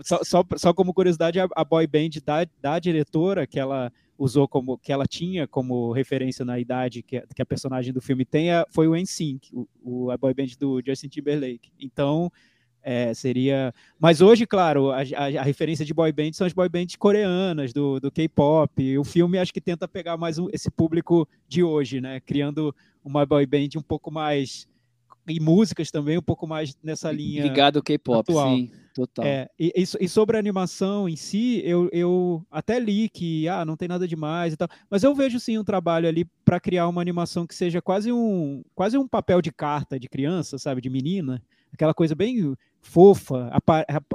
só, 0.03 0.23
só, 0.23 0.43
só, 0.57 0.73
como 0.73 0.93
curiosidade, 0.93 1.39
a, 1.39 1.47
a 1.55 1.63
boy 1.63 1.85
band 1.85 2.09
da, 2.25 2.45
da 2.61 2.79
diretora 2.79 3.45
que 3.45 3.59
ela 3.59 3.91
usou 4.17 4.47
como 4.47 4.77
que 4.77 4.91
ela 4.91 5.05
tinha 5.05 5.47
como 5.47 5.91
referência 5.91 6.45
na 6.45 6.59
idade 6.59 7.01
que, 7.01 7.21
que 7.35 7.41
a 7.41 7.45
personagem 7.45 7.91
do 7.91 8.01
filme 8.01 8.23
tem 8.23 8.49
foi 8.69 8.87
o 8.87 8.95
NSYNC, 8.95 9.49
o, 9.53 9.67
o 9.83 10.11
a 10.11 10.17
boy 10.17 10.33
band 10.33 10.49
do 10.59 10.81
Justin 10.85 11.07
Timberlake. 11.07 11.71
Então 11.79 12.31
é, 12.83 13.13
seria. 13.13 13.73
Mas 13.99 14.21
hoje, 14.21 14.45
claro, 14.45 14.91
a, 14.91 14.97
a, 14.99 15.39
a, 15.39 15.43
referência 15.43 15.85
de 15.85 15.93
boy 15.93 16.11
band 16.11 16.33
são 16.33 16.47
as 16.47 16.53
boy 16.53 16.67
bands 16.67 16.95
coreanas, 16.95 17.71
do, 17.73 17.99
do 17.99 18.11
K-pop. 18.11 18.97
O 18.97 19.03
filme 19.03 19.37
acho 19.37 19.53
que 19.53 19.61
tenta 19.61 19.87
pegar 19.87 20.17
mais 20.17 20.37
um, 20.37 20.47
esse 20.51 20.69
público 20.69 21.27
de 21.47 21.63
hoje, 21.63 22.01
né? 22.01 22.19
Criando 22.19 22.75
uma 23.03 23.25
boy 23.25 23.45
band 23.45 23.69
um 23.77 23.81
pouco 23.81 24.11
mais. 24.11 24.67
E 25.27 25.39
músicas 25.39 25.91
também 25.91 26.17
um 26.17 26.21
pouco 26.21 26.47
mais 26.47 26.75
nessa 26.83 27.11
linha. 27.11 27.43
Ligado 27.43 27.77
ao 27.77 27.83
K-pop, 27.83 28.33
sim, 28.33 28.71
total. 28.93 29.23
É, 29.23 29.47
e, 29.57 29.71
e, 29.77 30.09
sobre 30.09 30.35
a 30.35 30.39
animação 30.39 31.07
em 31.07 31.15
si, 31.15 31.61
eu, 31.63 31.87
eu 31.93 32.43
até 32.49 32.79
li 32.79 33.07
que 33.07 33.47
ah, 33.47 33.63
não 33.63 33.77
tem 33.77 33.87
nada 33.87 34.07
demais 34.07 34.53
e 34.53 34.57
tal. 34.57 34.67
Mas 34.89 35.03
eu 35.03 35.13
vejo 35.13 35.39
sim 35.39 35.59
um 35.59 35.63
trabalho 35.63 36.07
ali 36.07 36.25
para 36.43 36.59
criar 36.59 36.87
uma 36.87 37.01
animação 37.01 37.45
que 37.45 37.53
seja 37.53 37.83
quase 37.83 38.11
um, 38.11 38.63
quase 38.73 38.97
um 38.97 39.07
papel 39.07 39.43
de 39.43 39.51
carta 39.51 39.99
de 39.99 40.09
criança, 40.09 40.57
sabe? 40.57 40.81
De 40.81 40.89
menina 40.89 41.39
aquela 41.73 41.93
coisa 41.93 42.13
bem 42.13 42.55
fofa, 42.81 43.51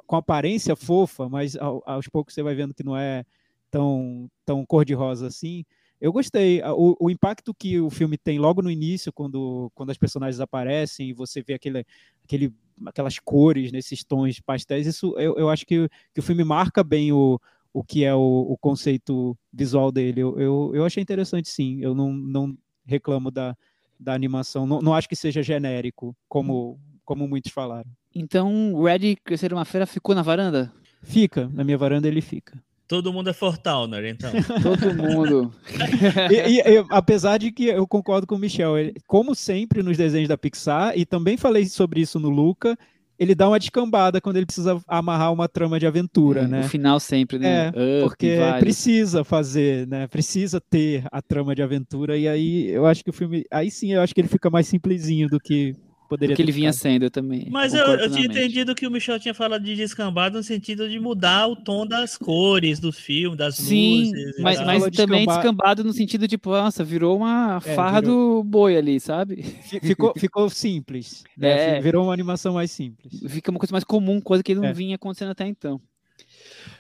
com 0.07 0.17
aparência 0.17 0.75
fofa, 0.75 1.29
mas 1.29 1.57
aos 1.57 2.09
poucos 2.09 2.35
você 2.35 2.43
vai 2.43 2.55
vendo 2.55 2.75
que 2.75 2.83
não 2.83 2.97
é 2.97 3.25
tão, 3.71 4.31
tão 4.45 4.67
cor-de-rosa 4.67 5.27
assim. 5.27 5.65
Eu 6.01 6.13
gostei. 6.13 6.63
O, 6.63 6.97
o, 7.01 7.11
impacto 7.11 7.55
que 7.55 7.81
o 7.81 7.89
filme 7.89 8.19
tem 8.19 8.39
logo 8.39 8.61
no 8.61 8.71
início, 8.71 9.13
quando, 9.13 9.71
quando 9.75 9.91
as 9.91 9.97
personagens 9.97 10.41
aparecem 10.41 11.09
e 11.09 11.13
você 11.13 11.43
vê 11.43 11.55
aquele, 11.55 11.87
aquele, 12.25 12.53
aquelas 12.85 13.19
cores 13.19 13.73
nesses 13.73 14.05
tons 14.05 14.41
pastéis, 14.41 14.87
isso 14.87 15.15
eu, 15.19 15.37
eu 15.37 15.49
acho 15.49 15.65
que, 15.65 15.89
que 16.13 16.21
o 16.21 16.23
filme 16.23 16.45
marca 16.45 16.85
bem 16.85 17.13
o, 17.13 17.41
o 17.73 17.83
que 17.83 18.05
é 18.05 18.15
o, 18.15 18.47
o 18.51 18.59
conceito 18.59 19.37
visual 19.51 19.91
dele. 19.91 20.21
Eu, 20.21 20.39
eu, 20.39 20.73
eu 20.75 20.85
achei 20.85 21.03
interessante, 21.03 21.49
sim. 21.49 21.79
Eu 21.81 21.95
não, 21.95 22.13
não 22.13 22.57
reclamo 22.85 23.31
da, 23.31 23.57
da 23.99 24.13
animação. 24.13 24.67
Não, 24.67 24.83
não 24.83 24.95
acho 24.95 25.09
que 25.09 25.17
seja 25.17 25.43
genérico, 25.43 26.15
como, 26.29 26.79
como 27.07 27.27
muitos 27.27 27.53
falaram. 27.53 27.89
Então, 28.15 28.75
o 28.75 28.85
Red 28.85 29.17
Crescer 29.25 29.55
uma 29.55 29.65
Feira 29.65 29.87
ficou 29.87 30.15
na 30.15 30.23
varanda? 30.23 30.71
Fica, 31.03 31.49
na 31.55 31.65
minha 31.65 31.79
varanda 31.79 32.09
ele 32.09 32.21
fica. 32.21 32.61
Todo 32.89 33.13
mundo 33.13 33.31
é 33.31 33.33
Fortowner, 33.33 34.05
então. 34.05 34.31
Todo 34.63 34.95
mundo. 34.95 35.53
e, 36.31 36.35
e, 36.35 36.61
e, 36.61 36.85
apesar 36.91 37.39
de 37.39 37.51
que 37.51 37.67
eu 37.67 37.87
concordo 37.87 38.27
com 38.27 38.37
o 38.37 38.39
Michel, 38.39 38.79
ele, 38.79 38.95
como 39.07 39.35
sempre 39.35 39.83
nos 39.83 39.97
desenhos 39.97 40.29
da 40.29 40.39
Pixar, 40.39 40.93
e 40.97 41.05
também 41.05 41.37
falei 41.37 41.67
sobre 41.67 42.01
isso 42.01 42.21
no 42.21 42.29
Luca, 42.29 42.79
ele 43.19 43.35
dá 43.35 43.49
uma 43.49 43.59
descambada 43.59 44.21
quando 44.21 44.37
ele 44.37 44.47
precisa 44.47 44.81
amarrar 44.87 45.33
uma 45.33 45.49
trama 45.49 45.81
de 45.81 45.87
aventura, 45.87 46.43
é, 46.43 46.47
né? 46.47 46.63
No 46.63 46.69
final 46.69 47.01
sempre, 47.01 47.39
né? 47.39 47.73
É, 47.75 48.03
porque 48.03 48.39
precisa 48.61 49.25
fazer, 49.25 49.87
né? 49.87 50.07
Precisa 50.07 50.61
ter 50.61 51.05
a 51.11 51.23
trama 51.23 51.55
de 51.55 51.63
aventura 51.63 52.17
e 52.17 52.29
aí 52.29 52.71
eu 52.71 52.87
acho 52.87 53.03
que 53.03 53.11
o 53.11 53.13
filme, 53.13 53.45
aí 53.51 53.71
sim 53.71 53.93
eu 53.93 54.03
acho 54.03 54.15
que 54.15 54.21
ele 54.21 54.29
fica 54.29 54.51
mais 54.51 54.67
simplesinho 54.67 55.29
do 55.29 55.41
que 55.41 55.75
poderia 56.09 56.35
que 56.37 56.43
ele 56.43 56.53
vinha 56.53 56.73
sendo 56.73 57.05
eu 57.05 57.11
também. 57.11 57.49
Mas 57.51 57.75
eu, 57.75 57.85
eu 57.87 58.11
tinha 58.11 58.27
entendido 58.27 58.75
que 58.75 58.87
o 58.87 58.91
Michel 58.91 59.19
tinha 59.19 59.35
falado 59.35 59.63
de 59.63 59.75
descambado 59.75 60.39
no 60.39 60.43
sentido 60.43 60.89
de 60.89 60.99
mudar 60.99 61.47
o 61.47 61.57
tom 61.57 61.87
das 61.87 62.17
cores 62.17 62.79
do 62.79 62.93
filme, 62.93 63.37
das 63.37 63.57
Sim, 63.57 64.11
luzes. 64.11 64.39
Mas, 64.41 64.61
mas 64.65 64.91
também 64.91 65.27
descambado 65.27 65.85
no 65.85 65.93
sentido 65.93 66.23
de, 66.23 66.37
tipo, 66.37 66.51
nossa, 66.51 66.85
virou 66.85 67.17
uma 67.17 67.61
é, 67.65 67.75
farra 67.75 68.01
virou... 68.01 68.43
do 68.43 68.45
boi 68.45 68.77
ali, 68.77 69.01
sabe? 69.01 69.43
Ficou, 69.83 70.13
ficou 70.17 70.49
simples. 70.49 71.25
Né? 71.37 71.79
É. 71.79 71.81
Virou 71.81 72.05
uma 72.05 72.13
animação 72.13 72.55
mais 72.55 72.71
simples. 72.71 73.21
Fica 73.29 73.51
uma 73.51 73.59
coisa 73.59 73.73
mais 73.73 73.85
comum, 73.85 74.21
coisa 74.21 74.43
que 74.43 74.55
não 74.55 74.65
é. 74.65 74.73
vinha 74.73 74.97
acontecendo 74.97 75.31
até 75.31 75.47
então. 75.47 75.81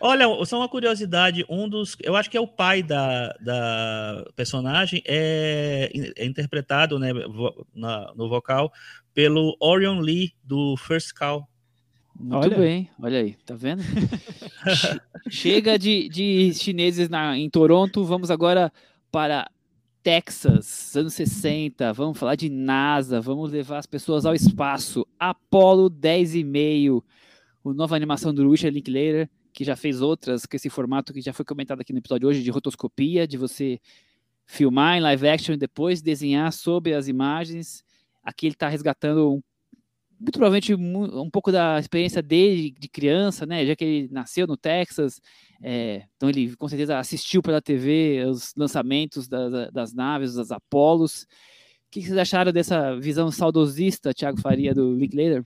Olha, 0.00 0.26
só 0.44 0.58
uma 0.58 0.68
curiosidade, 0.68 1.44
um 1.48 1.68
dos, 1.68 1.96
eu 2.02 2.16
acho 2.16 2.30
que 2.30 2.36
é 2.36 2.40
o 2.40 2.46
pai 2.46 2.82
da, 2.82 3.34
da 3.40 4.24
personagem, 4.34 5.02
é, 5.06 5.90
é 6.16 6.26
interpretado 6.26 6.98
né, 6.98 7.10
na, 7.74 8.12
no 8.14 8.28
vocal 8.28 8.72
pelo 9.16 9.56
Orion 9.60 10.00
Lee, 10.00 10.34
do 10.44 10.76
First 10.76 11.14
Call. 11.14 11.48
Muito 12.14 12.36
olha. 12.36 12.58
bem, 12.58 12.90
olha 13.00 13.18
aí, 13.18 13.34
tá 13.46 13.54
vendo? 13.54 13.82
Chega 15.30 15.78
de, 15.78 16.06
de 16.10 16.52
chineses 16.52 17.08
na, 17.08 17.34
em 17.36 17.48
Toronto, 17.48 18.04
vamos 18.04 18.30
agora 18.30 18.70
para 19.10 19.50
Texas, 20.02 20.94
anos 20.94 21.14
60, 21.14 21.94
vamos 21.94 22.18
falar 22.18 22.34
de 22.34 22.50
NASA, 22.50 23.18
vamos 23.18 23.50
levar 23.50 23.78
as 23.78 23.86
pessoas 23.86 24.26
ao 24.26 24.34
espaço. 24.34 25.06
Apollo 25.18 25.90
10,5, 25.90 27.02
o 27.64 27.72
nova 27.72 27.96
animação 27.96 28.34
do 28.34 28.50
Richard 28.50 28.74
Linklater, 28.74 29.30
que 29.50 29.64
já 29.64 29.76
fez 29.76 30.02
outras 30.02 30.44
com 30.44 30.56
esse 30.56 30.68
formato 30.68 31.14
que 31.14 31.22
já 31.22 31.32
foi 31.32 31.46
comentado 31.46 31.80
aqui 31.80 31.94
no 31.94 32.00
episódio 32.00 32.28
hoje 32.28 32.42
de 32.42 32.50
rotoscopia, 32.50 33.26
de 33.26 33.38
você 33.38 33.80
filmar 34.44 34.98
em 34.98 35.00
live 35.00 35.26
action 35.26 35.54
e 35.54 35.58
depois 35.58 36.02
desenhar 36.02 36.52
sobre 36.52 36.92
as 36.92 37.08
imagens. 37.08 37.85
Aqui 38.26 38.46
ele 38.46 38.54
está 38.54 38.68
resgatando 38.68 39.40
muito 40.18 40.38
provavelmente 40.38 40.74
um 40.74 41.30
pouco 41.30 41.52
da 41.52 41.78
experiência 41.78 42.22
dele 42.22 42.74
de 42.78 42.88
criança, 42.88 43.44
né? 43.44 43.64
Já 43.66 43.76
que 43.76 43.84
ele 43.84 44.08
nasceu 44.10 44.46
no 44.46 44.56
Texas, 44.56 45.20
é, 45.62 46.04
então 46.16 46.28
ele 46.28 46.56
com 46.56 46.68
certeza 46.68 46.98
assistiu 46.98 47.42
pela 47.42 47.60
TV 47.60 48.24
os 48.26 48.52
lançamentos 48.56 49.28
das, 49.28 49.70
das 49.72 49.92
naves, 49.92 50.34
das 50.34 50.50
Apolos, 50.50 51.26
que 51.90 52.02
vocês 52.02 52.16
acharam 52.16 52.52
dessa 52.52 52.98
visão 52.98 53.30
saudosista, 53.30 54.12
Thiago 54.12 54.40
Faria, 54.40 54.74
do 54.74 54.94
Linklater? 54.94 55.44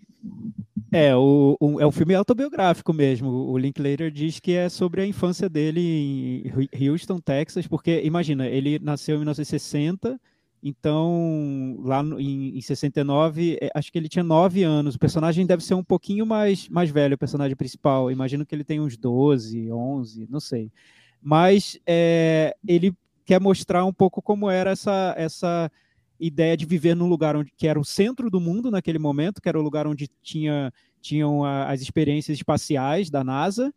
É, 0.93 1.15
o, 1.15 1.57
o, 1.61 1.81
é 1.81 1.87
um 1.87 1.93
filme 1.93 2.15
autobiográfico 2.15 2.93
mesmo. 2.93 3.29
O 3.29 3.57
Linklater 3.57 4.11
diz 4.11 4.41
que 4.41 4.53
é 4.53 4.69
sobre 4.69 5.03
a 5.03 5.07
infância 5.07 5.49
dele 5.49 6.43
em 6.73 6.89
Houston, 6.89 7.21
Texas, 7.21 7.67
porque, 7.67 8.01
imagina, 8.03 8.49
ele 8.49 8.79
nasceu 8.81 9.17
em 9.17 9.19
1960, 9.19 10.21
então, 10.63 11.79
lá 11.83 12.03
no, 12.03 12.21
em, 12.21 12.57
em 12.57 12.61
69, 12.61 13.59
é, 13.61 13.71
acho 13.75 13.91
que 13.91 13.99
ele 13.99 14.09
tinha 14.09 14.23
9 14.23 14.63
anos. 14.63 14.95
O 14.95 14.99
personagem 14.99 15.47
deve 15.47 15.65
ser 15.65 15.75
um 15.75 15.83
pouquinho 15.83 16.27
mais, 16.27 16.69
mais 16.69 16.91
velho, 16.91 17.15
o 17.15 17.19
personagem 17.19 17.57
principal. 17.57 18.11
Imagino 18.11 18.45
que 18.45 18.55
ele 18.55 18.65
tem 18.65 18.79
uns 18.79 18.97
12, 18.97 19.73
11, 19.73 20.27
não 20.29 20.41
sei. 20.41 20.71
Mas 21.23 21.79
é, 21.87 22.55
ele 22.67 22.95
quer 23.25 23.41
mostrar 23.41 23.85
um 23.85 23.93
pouco 23.93 24.21
como 24.21 24.51
era 24.51 24.71
essa, 24.71 25.15
essa 25.17 25.71
ideia 26.19 26.57
de 26.57 26.67
viver 26.67 26.95
num 26.95 27.09
lugar 27.09 27.37
onde, 27.37 27.51
que 27.57 27.67
era 27.67 27.81
o 27.81 27.85
centro 27.85 28.31
do 28.31 28.41
mundo 28.41 28.71
naquele 28.71 28.99
momento, 28.99 29.41
que 29.41 29.49
era 29.49 29.59
o 29.59 29.63
lugar 29.63 29.87
onde 29.87 30.09
tinha, 30.23 30.73
tinham 31.01 31.43
a, 31.43 31.71
as 31.71 31.81
experiências 31.81 32.37
espaciais 32.37 33.09
da 33.09 33.25
NASA, 33.25 33.73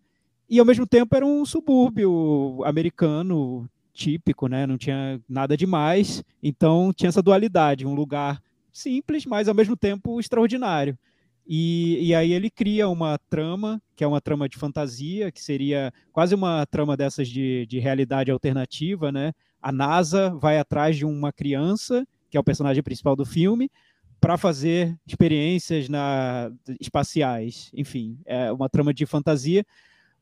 e 0.49 0.59
ao 0.59 0.65
mesmo 0.65 0.85
tempo 0.85 1.15
era 1.15 1.25
um 1.25 1.45
subúrbio 1.45 2.61
americano 2.65 3.69
típico, 3.93 4.47
né? 4.47 4.65
Não 4.65 4.77
tinha 4.77 5.21
nada 5.29 5.55
demais, 5.55 6.23
então 6.41 6.91
tinha 6.93 7.09
essa 7.09 7.21
dualidade, 7.21 7.85
um 7.85 7.93
lugar 7.93 8.41
simples, 8.71 9.25
mas 9.25 9.47
ao 9.47 9.55
mesmo 9.55 9.77
tempo 9.77 10.19
extraordinário. 10.19 10.97
E, 11.45 11.99
e, 12.07 12.15
aí 12.15 12.31
ele 12.31 12.49
cria 12.49 12.87
uma 12.87 13.19
trama, 13.29 13.81
que 13.97 14.03
é 14.03 14.07
uma 14.07 14.21
trama 14.21 14.47
de 14.47 14.57
fantasia, 14.57 15.29
que 15.29 15.41
seria 15.41 15.93
quase 16.11 16.33
uma 16.33 16.65
trama 16.65 16.95
dessas 16.95 17.27
de, 17.27 17.65
de 17.65 17.79
realidade 17.79 18.31
alternativa, 18.31 19.11
né? 19.11 19.33
A 19.61 19.69
NASA 19.71 20.33
vai 20.35 20.57
atrás 20.57 20.95
de 20.95 21.05
uma 21.05 21.33
criança 21.33 22.07
que 22.33 22.37
é 22.37 22.39
o 22.39 22.43
personagem 22.43 22.81
principal 22.81 23.15
do 23.15 23.23
filme, 23.23 23.69
para 24.19 24.39
fazer 24.39 24.97
experiências 25.05 25.87
na, 25.87 26.51
espaciais. 26.81 27.69
Enfim, 27.75 28.17
é 28.25 28.51
uma 28.51 28.67
trama 28.67 28.91
de 28.91 29.05
fantasia, 29.05 29.63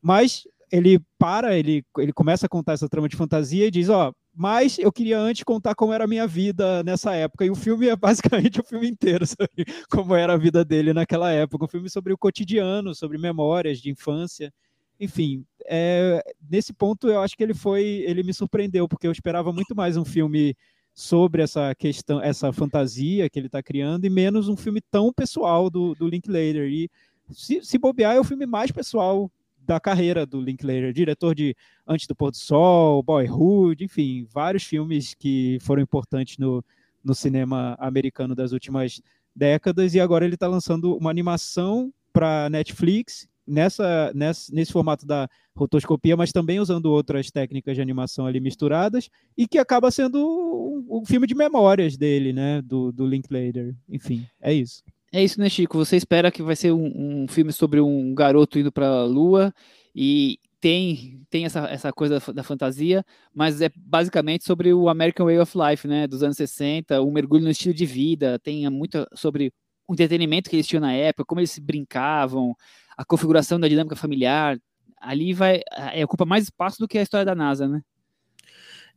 mas 0.02 0.46
ele 0.72 0.98
para, 1.18 1.56
ele, 1.56 1.84
ele 1.98 2.12
começa 2.14 2.46
a 2.46 2.48
contar 2.48 2.72
essa 2.72 2.88
trama 2.88 3.06
de 3.06 3.14
fantasia 3.14 3.66
e 3.66 3.70
diz: 3.70 3.90
Ó, 3.90 4.08
oh, 4.08 4.14
mas 4.34 4.78
eu 4.78 4.90
queria 4.90 5.20
antes 5.20 5.44
contar 5.44 5.74
como 5.74 5.92
era 5.92 6.04
a 6.04 6.08
minha 6.08 6.26
vida 6.26 6.82
nessa 6.82 7.14
época. 7.14 7.44
E 7.44 7.50
o 7.50 7.54
filme 7.54 7.88
é 7.88 7.94
basicamente 7.94 8.58
o 8.58 8.64
filme 8.64 8.88
inteiro 8.88 9.26
sobre 9.26 9.66
como 9.90 10.14
era 10.14 10.32
a 10.32 10.38
vida 10.38 10.64
dele 10.64 10.94
naquela 10.94 11.30
época. 11.30 11.66
Um 11.66 11.68
filme 11.68 11.90
sobre 11.90 12.14
o 12.14 12.18
cotidiano, 12.18 12.94
sobre 12.94 13.18
memórias 13.18 13.78
de 13.78 13.90
infância. 13.90 14.52
Enfim, 14.98 15.44
é, 15.66 16.24
nesse 16.50 16.72
ponto 16.72 17.08
eu 17.08 17.20
acho 17.20 17.36
que 17.36 17.42
ele 17.42 17.54
foi, 17.54 17.84
ele 18.06 18.22
me 18.22 18.32
surpreendeu, 18.32 18.88
porque 18.88 19.06
eu 19.06 19.12
esperava 19.12 19.52
muito 19.52 19.76
mais 19.76 19.96
um 19.96 20.04
filme 20.04 20.56
sobre 20.94 21.42
essa 21.42 21.74
questão, 21.74 22.22
essa 22.22 22.52
fantasia 22.52 23.28
que 23.28 23.38
ele 23.38 23.46
está 23.46 23.62
criando, 23.62 24.04
e 24.04 24.10
menos 24.10 24.48
um 24.48 24.56
filme 24.56 24.80
tão 24.90 25.12
pessoal 25.12 25.68
do, 25.68 25.94
do 25.94 26.06
Linklater. 26.06 26.70
E 26.70 26.90
se, 27.30 27.62
se 27.62 27.78
bobear, 27.78 28.14
é 28.14 28.20
o 28.20 28.24
filme 28.24 28.46
mais 28.46 28.70
pessoal 28.70 29.30
da 29.64 29.78
carreira 29.80 30.26
do 30.26 30.40
Linklater, 30.40 30.92
diretor 30.92 31.34
de 31.34 31.56
Antes 31.86 32.06
do 32.06 32.14
Pôr 32.14 32.30
do 32.30 32.36
Sol, 32.36 33.02
Boyhood, 33.02 33.84
enfim, 33.84 34.26
vários 34.30 34.64
filmes 34.64 35.14
que 35.14 35.58
foram 35.60 35.82
importantes 35.82 36.38
no, 36.38 36.64
no 37.02 37.14
cinema 37.14 37.76
americano 37.78 38.34
das 38.34 38.52
últimas 38.52 39.00
décadas, 39.34 39.94
e 39.94 40.00
agora 40.00 40.24
ele 40.24 40.34
está 40.34 40.46
lançando 40.46 40.96
uma 40.96 41.10
animação 41.10 41.92
para 42.12 42.50
Netflix 42.50 43.28
nessa, 43.46 44.12
nessa, 44.14 44.54
nesse 44.54 44.72
formato 44.72 45.06
da 45.06 45.28
rotoscopia, 45.54 46.16
mas 46.16 46.32
também 46.32 46.60
usando 46.60 46.86
outras 46.86 47.30
técnicas 47.30 47.74
de 47.74 47.82
animação 47.82 48.26
ali 48.26 48.40
misturadas, 48.40 49.08
e 49.36 49.46
que 49.48 49.58
acaba 49.58 49.90
sendo 49.90 50.18
um, 50.18 50.98
um 51.00 51.04
filme 51.04 51.26
de 51.26 51.34
memórias 51.34 51.96
dele, 51.96 52.32
né, 52.32 52.62
do, 52.62 52.92
do 52.92 53.06
Linklater. 53.06 53.74
Enfim, 53.88 54.26
é 54.40 54.52
isso. 54.52 54.82
É 55.12 55.22
isso, 55.22 55.38
né, 55.38 55.48
Chico? 55.48 55.76
Você 55.76 55.96
espera 55.96 56.30
que 56.30 56.42
vai 56.42 56.56
ser 56.56 56.72
um, 56.72 57.24
um 57.24 57.28
filme 57.28 57.52
sobre 57.52 57.80
um 57.80 58.14
garoto 58.14 58.58
indo 58.58 58.72
para 58.72 58.86
a 58.86 59.04
Lua 59.04 59.52
e 59.94 60.38
tem, 60.58 61.20
tem 61.28 61.44
essa, 61.44 61.66
essa 61.66 61.92
coisa 61.92 62.18
da, 62.32 62.42
fantasia, 62.42 63.04
mas 63.34 63.60
é 63.60 63.70
basicamente 63.76 64.44
sobre 64.44 64.72
o 64.72 64.88
American 64.88 65.26
Way 65.26 65.38
of 65.40 65.52
Life, 65.58 65.86
né, 65.86 66.06
dos 66.06 66.22
anos 66.22 66.36
60, 66.36 67.02
um 67.02 67.10
mergulho 67.12 67.44
no 67.44 67.50
estilo 67.50 67.74
de 67.74 67.84
vida, 67.84 68.38
tem 68.38 68.68
muito 68.70 69.06
sobre 69.14 69.52
o 69.86 69.92
entretenimento 69.92 70.48
que 70.48 70.56
eles 70.56 70.66
tinham 70.66 70.80
na 70.80 70.92
época, 70.94 71.26
como 71.26 71.40
eles 71.40 71.58
brincavam, 71.58 72.54
a 72.96 73.04
configuração 73.04 73.60
da 73.60 73.68
dinâmica 73.68 73.96
familiar, 73.96 74.58
ali 75.00 75.34
vai 75.34 75.60
é, 75.92 76.04
ocupa 76.04 76.24
mais 76.24 76.44
espaço 76.44 76.78
do 76.78 76.88
que 76.88 76.96
a 76.96 77.02
história 77.02 77.26
da 77.26 77.34
NASA, 77.34 77.68
né? 77.68 77.82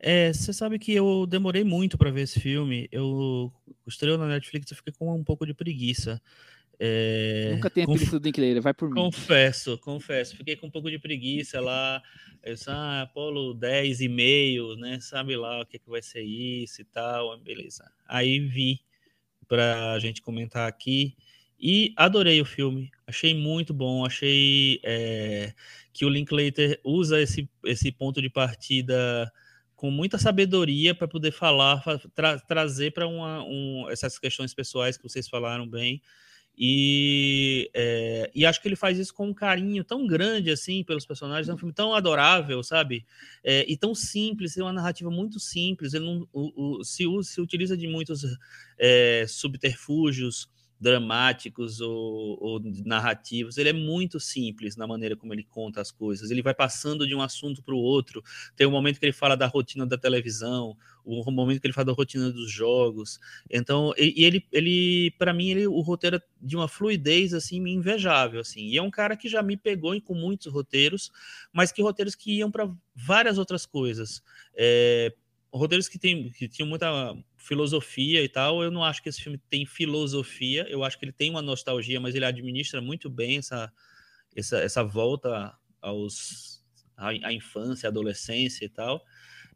É, 0.08 0.32
você 0.32 0.54
sabe 0.54 0.78
que 0.78 0.94
eu 0.94 1.26
demorei 1.26 1.64
muito 1.64 1.98
para 1.98 2.12
ver 2.12 2.22
esse 2.22 2.40
filme. 2.40 2.88
Eu 2.92 3.52
estreou 3.88 4.20
na 4.20 4.28
Netflix, 4.28 4.70
eu 4.70 4.78
fiquei 4.78 4.94
com 4.94 5.12
um 5.12 5.24
pouco 5.24 5.48
de 5.48 5.54
preguiça. 5.56 6.22
É, 6.80 7.50
Nunca 7.56 7.72
tenha 7.72 7.88
conf... 7.88 7.98
preguiça 7.98 8.20
do 8.20 8.24
Linklater, 8.24 8.62
vai 8.62 8.72
por 8.72 8.88
mim. 8.88 9.02
Confesso, 9.02 9.80
confesso. 9.80 10.38
Fiquei 10.38 10.56
com 10.58 10.68
um 10.68 10.70
pouco 10.70 10.92
de 10.92 11.00
preguiça 11.00 11.60
lá. 11.60 12.04
Eu 12.44 12.54
disse, 12.54 12.70
ah, 12.70 13.02
Apolo 13.02 13.56
10 13.56 14.02
e 14.02 14.08
meio, 14.08 14.76
né? 14.76 15.00
Sabe 15.00 15.36
lá 15.36 15.60
o 15.60 15.66
que, 15.66 15.80
que 15.80 15.90
vai 15.90 16.04
ser 16.04 16.22
isso 16.22 16.84
e 16.84 16.86
tal. 16.86 17.36
Beleza. 17.40 17.92
Aí 18.08 18.38
vi 18.38 18.82
para 19.48 19.94
a 19.94 19.98
gente 19.98 20.22
comentar 20.22 20.70
aqui. 20.70 21.16
E 21.60 21.96
adorei 21.98 22.40
o 22.40 22.46
filme, 22.46 22.92
achei 23.08 23.34
muito 23.34 23.74
bom, 23.74 24.06
achei 24.06 24.80
é, 24.84 25.52
que 25.92 26.06
o 26.06 26.10
Linklater 26.10 26.80
usa 26.84 27.20
esse, 27.20 27.50
esse 27.64 27.92
ponto 27.92 28.22
de 28.22 28.30
partida 28.30 29.32
com 29.86 29.92
muita 29.92 30.18
sabedoria 30.18 30.96
para 30.96 31.08
poder 31.08 31.32
falar, 31.32 31.84
tra 32.16 32.40
trazer 32.40 32.92
para 32.92 33.08
um, 33.08 33.88
essas 33.88 34.18
questões 34.18 34.52
pessoais 34.52 34.98
que 34.98 35.04
vocês 35.04 35.30
falaram 35.30 35.68
bem. 35.68 36.02
E, 36.58 37.70
é, 37.72 38.32
e 38.34 38.48
acho 38.48 38.60
que 38.60 38.68
ele 38.68 38.76
faz 38.76 38.98
isso 38.98 39.14
com 39.14 39.28
um 39.28 39.34
carinho 39.34 39.84
tão 39.84 40.08
grande 40.08 40.50
assim 40.50 40.84
pelos 40.84 41.06
personagens. 41.06 41.50
É 41.50 41.54
um 41.54 41.58
filme 41.58 41.72
tão 41.72 41.94
adorável, 41.94 42.64
sabe? 42.64 43.06
É, 43.44 43.64
e 43.72 43.78
tão 43.78 43.94
simples, 43.94 44.58
é 44.58 44.64
uma 44.64 44.74
narrativa 44.74 45.12
muito 45.12 45.40
simples. 45.40 45.94
Ele 45.94 46.06
não 46.06 46.28
o, 46.34 46.80
o, 46.80 46.84
se, 46.84 47.04
se 47.22 47.40
utiliza 47.40 47.78
de 47.78 47.88
muitos 47.88 48.24
é, 48.80 49.26
subterfúgios 49.28 50.50
dramáticos 50.80 51.80
ou, 51.80 52.38
ou, 52.42 52.62
narrativos. 52.86 53.58
Ele 53.58 53.70
é 53.70 53.74
muito 53.74 54.20
simples 54.20 54.76
na 54.76 54.86
maneira 54.86 55.16
como 55.16 55.34
ele 55.34 55.44
conta 55.44 55.82
as 55.82 55.92
coisas. 55.92 56.30
Ele 56.30 56.42
vai 56.42 56.54
passando 56.54 57.08
de 57.08 57.16
um 57.16 57.22
assunto 57.22 57.64
para 57.64 57.74
o 57.74 57.78
outro. 57.78 58.24
Tem 58.56 58.68
um 58.68 58.72
momento 58.72 59.00
que 59.00 59.06
ele 59.06 59.14
fala 59.14 59.36
da 59.36 59.48
rotina 59.48 59.86
da 59.86 59.98
televisão, 59.98 60.76
o 61.04 61.28
um 61.28 61.32
momento 61.32 61.62
que 61.62 61.68
ele 61.68 61.74
fala 61.74 61.86
da 61.86 61.94
rotina 61.94 62.32
dos 62.32 62.52
jogos. 62.52 63.20
Então, 63.50 63.94
e, 63.98 64.22
e 64.22 64.26
ele, 64.26 64.46
ele 64.52 65.12
para 65.18 65.34
mim, 65.34 65.50
ele, 65.50 65.68
o 65.68 65.80
roteiro 65.82 66.18
é 66.18 66.22
de 66.42 66.56
uma 66.56 66.68
fluidez 66.68 67.34
assim 67.34 67.58
invejável, 67.68 68.42
assim. 68.42 68.68
E 68.68 68.78
é 68.78 68.82
um 68.82 68.92
cara 68.92 69.16
que 69.16 69.30
já 69.30 69.42
me 69.42 69.56
pegou 69.56 70.00
com 70.02 70.14
muitos 70.14 70.52
roteiros, 70.52 71.12
mas 71.54 71.72
que 71.72 71.82
roteiros 71.82 72.16
que 72.16 72.38
iam 72.38 72.52
para 72.52 72.70
várias 72.94 73.38
outras 73.38 73.66
coisas. 73.66 74.22
É, 74.56 75.14
roteiros 75.54 75.88
que, 75.88 75.98
tem, 75.98 76.30
que 76.32 76.48
tinham 76.48 76.68
muita 76.68 77.16
filosofia 77.46 78.24
e 78.24 78.28
tal. 78.30 78.64
Eu 78.64 78.72
não 78.72 78.84
acho 78.84 79.02
que 79.02 79.10
esse 79.10 79.22
filme 79.22 79.40
tem 79.50 79.66
filosofia. 79.66 80.66
Eu 80.68 80.84
acho 80.84 80.98
que 80.98 81.06
ele 81.06 81.12
tem 81.12 81.30
uma 81.30 81.42
nostalgia, 81.42 82.00
mas 82.00 82.16
ele 82.16 82.26
administra 82.26 82.82
muito 82.82 83.10
bem 83.10 83.38
essa, 83.38 83.72
essa, 84.36 84.58
essa 84.58 84.84
volta 84.84 85.54
aos 85.82 86.64
à, 86.98 87.10
à 87.10 87.34
infância, 87.34 87.88
à 87.88 87.92
adolescência 87.92 88.66
e 88.66 88.70
tal. 88.70 89.04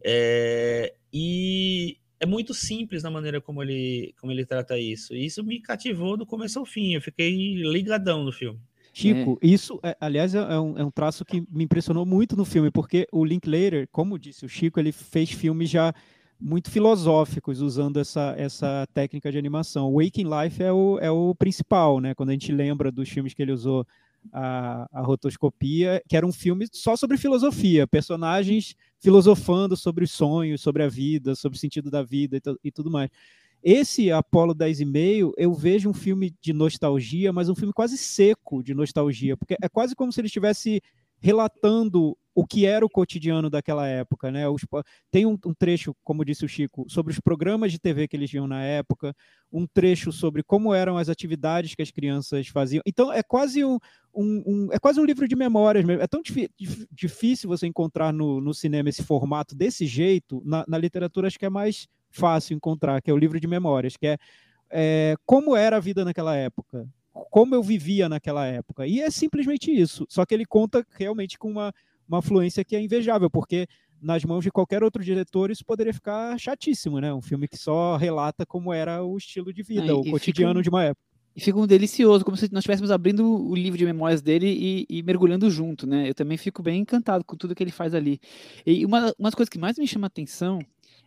É, 0.03 0.93
e 1.11 1.97
é 2.19 2.25
muito 2.25 2.53
simples 2.53 3.01
na 3.01 3.09
maneira 3.09 3.41
como 3.41 3.63
ele, 3.63 4.13
como 4.19 4.31
ele 4.31 4.45
trata 4.45 4.77
isso. 4.77 5.15
E 5.15 5.25
isso 5.25 5.43
me 5.43 5.59
cativou 5.59 6.15
do 6.15 6.25
começo 6.25 6.59
ao 6.59 6.65
fim. 6.65 6.93
Eu 6.93 7.01
fiquei 7.01 7.55
ligadão 7.55 8.23
no 8.23 8.31
filme. 8.31 8.59
Chico, 8.93 9.39
é. 9.41 9.47
isso, 9.47 9.79
é, 9.83 9.95
aliás, 9.99 10.35
é, 10.35 10.39
é 10.39 10.59
um, 10.59 10.77
é 10.77 10.83
um, 10.83 10.91
traço 10.91 11.23
que 11.23 11.41
me 11.49 11.63
impressionou 11.63 12.05
muito 12.05 12.35
no 12.35 12.43
filme, 12.43 12.71
porque 12.71 13.07
o 13.11 13.23
Linklater, 13.23 13.87
como 13.91 14.17
disse 14.17 14.45
o 14.45 14.49
Chico, 14.49 14.79
ele 14.79 14.91
fez 14.91 15.31
filmes 15.31 15.69
já 15.69 15.93
muito 16.39 16.71
filosóficos 16.71 17.61
usando 17.61 17.99
essa, 17.99 18.33
essa 18.37 18.87
técnica 18.93 19.31
de 19.31 19.37
animação. 19.37 19.93
Waking 19.93 20.25
Life 20.25 20.63
é 20.63 20.71
o, 20.71 20.97
é 20.99 21.11
o 21.11 21.35
principal, 21.35 21.99
né? 21.99 22.15
Quando 22.15 22.29
a 22.29 22.33
gente 22.33 22.51
lembra 22.51 22.91
dos 22.91 23.09
filmes 23.09 23.33
que 23.33 23.41
ele 23.41 23.51
usou 23.51 23.85
a, 24.31 24.87
a 24.91 25.01
rotoscopia, 25.01 26.01
que 26.07 26.15
era 26.15 26.25
um 26.25 26.31
filme 26.31 26.67
só 26.71 26.95
sobre 26.95 27.17
filosofia, 27.17 27.85
personagens 27.87 28.75
filosofando 28.99 29.75
sobre 29.75 30.03
os 30.03 30.11
sonhos, 30.11 30.61
sobre 30.61 30.83
a 30.83 30.87
vida, 30.87 31.35
sobre 31.35 31.57
o 31.57 31.59
sentido 31.59 31.91
da 31.91 32.03
vida 32.03 32.37
e, 32.37 32.41
e 32.63 32.71
tudo 32.71 32.89
mais. 32.89 33.09
Esse 33.61 34.09
Apolo 34.09 34.53
10 34.53 34.79
e 34.79 34.85
meio, 34.85 35.33
eu 35.37 35.53
vejo 35.53 35.89
um 35.89 35.93
filme 35.93 36.33
de 36.41 36.53
nostalgia, 36.53 37.33
mas 37.33 37.49
um 37.49 37.55
filme 37.55 37.73
quase 37.73 37.97
seco 37.97 38.63
de 38.63 38.73
nostalgia, 38.73 39.35
porque 39.35 39.57
é 39.61 39.67
quase 39.67 39.95
como 39.95 40.13
se 40.13 40.21
ele 40.21 40.27
estivesse 40.27 40.81
relatando 41.19 42.17
o 42.39 42.45
que 42.45 42.65
era 42.65 42.85
o 42.85 42.89
cotidiano 42.89 43.49
daquela 43.49 43.85
época, 43.85 44.31
né? 44.31 44.47
Os, 44.47 44.65
tem 45.11 45.25
um, 45.25 45.37
um, 45.45 45.53
trecho, 45.53 45.93
como 46.05 46.23
disse 46.23 46.45
o 46.45 46.47
Chico, 46.47 46.85
sobre 46.87 47.11
os 47.11 47.19
programas 47.19 47.69
de 47.69 47.77
TV 47.77 48.07
que 48.07 48.15
eles 48.15 48.31
viam 48.31 48.47
na 48.47 48.63
época, 48.63 49.13
um 49.51 49.67
trecho 49.67 50.09
sobre 50.13 50.41
como 50.41 50.73
eram 50.73 50.97
as 50.97 51.09
atividades 51.09 51.75
que 51.75 51.81
as 51.81 51.91
crianças 51.91 52.47
faziam. 52.47 52.81
Então 52.85 53.11
é 53.11 53.21
quase 53.21 53.65
um, 53.65 53.77
um, 54.15 54.43
um 54.45 54.69
é 54.71 54.79
quase 54.79 55.01
um 55.01 55.05
livro 55.05 55.27
de 55.27 55.35
memórias 55.35 55.83
mesmo. 55.83 56.01
É 56.01 56.07
tão 56.07 56.21
difícil 56.89 57.49
você 57.49 57.67
encontrar 57.67 58.13
no, 58.13 58.39
no 58.39 58.53
cinema 58.53 58.87
esse 58.87 59.03
formato 59.03 59.53
desse 59.53 59.85
jeito. 59.85 60.41
Na, 60.45 60.63
na 60.65 60.77
literatura 60.77 61.27
acho 61.27 61.37
que 61.37 61.45
é 61.45 61.49
mais 61.49 61.89
fácil 62.09 62.55
encontrar, 62.55 63.01
que 63.01 63.11
é 63.11 63.13
o 63.13 63.17
livro 63.17 63.37
de 63.37 63.47
memórias, 63.47 63.97
que 63.97 64.07
é, 64.07 64.17
é 64.71 65.15
como 65.25 65.57
era 65.57 65.75
a 65.75 65.81
vida 65.81 66.05
naquela 66.05 66.37
época, 66.37 66.87
como 67.29 67.53
eu 67.53 67.61
vivia 67.61 68.07
naquela 68.07 68.45
época. 68.45 68.87
E 68.87 69.01
é 69.01 69.09
simplesmente 69.09 69.69
isso. 69.69 70.05
Só 70.07 70.25
que 70.25 70.33
ele 70.33 70.45
conta 70.45 70.85
realmente 70.91 71.37
com 71.37 71.51
uma, 71.51 71.73
uma 72.09 72.21
fluência 72.21 72.65
que 72.65 72.75
é 72.75 72.81
invejável, 72.81 73.29
porque 73.29 73.67
nas 74.01 74.23
mãos 74.25 74.43
de 74.43 74.51
qualquer 74.51 74.83
outro 74.83 75.03
diretor 75.03 75.51
isso 75.51 75.63
poderia 75.63 75.93
ficar 75.93 76.37
chatíssimo, 76.39 76.99
né? 76.99 77.13
Um 77.13 77.21
filme 77.21 77.47
que 77.47 77.57
só 77.57 77.95
relata 77.95 78.45
como 78.45 78.73
era 78.73 79.03
o 79.03 79.17
estilo 79.17 79.53
de 79.53 79.61
vida, 79.61 79.95
o 79.95 80.09
cotidiano 80.09 80.53
fica, 80.53 80.63
de 80.63 80.69
uma 80.69 80.83
época. 80.83 81.05
E 81.35 81.41
fica 81.41 81.59
um 81.59 81.67
delicioso, 81.67 82.25
como 82.25 82.35
se 82.35 82.51
nós 82.51 82.61
estivéssemos 82.61 82.91
abrindo 82.91 83.23
o 83.25 83.55
livro 83.55 83.77
de 83.77 83.85
memórias 83.85 84.21
dele 84.21 84.47
e, 84.47 84.85
e, 84.89 85.03
mergulhando 85.03 85.49
junto, 85.49 85.85
né? 85.85 86.09
Eu 86.09 86.15
também 86.15 86.37
fico 86.37 86.63
bem 86.63 86.81
encantado 86.81 87.23
com 87.23 87.35
tudo 87.35 87.53
que 87.53 87.63
ele 87.63 87.71
faz 87.71 87.93
ali. 87.93 88.19
E 88.65 88.85
uma, 88.85 89.13
uma 89.17 89.29
das 89.29 89.35
coisas 89.35 89.49
que 89.49 89.59
mais 89.59 89.77
me 89.77 89.87
chama 89.87 90.07
a 90.07 90.09
atenção 90.09 90.59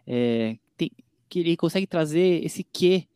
é 0.07 0.57
tem, 0.77 0.91
que 1.29 1.41
ele 1.41 1.57
consegue 1.57 1.87
trazer 1.87 2.45
esse 2.45 2.63
quê 2.63 3.07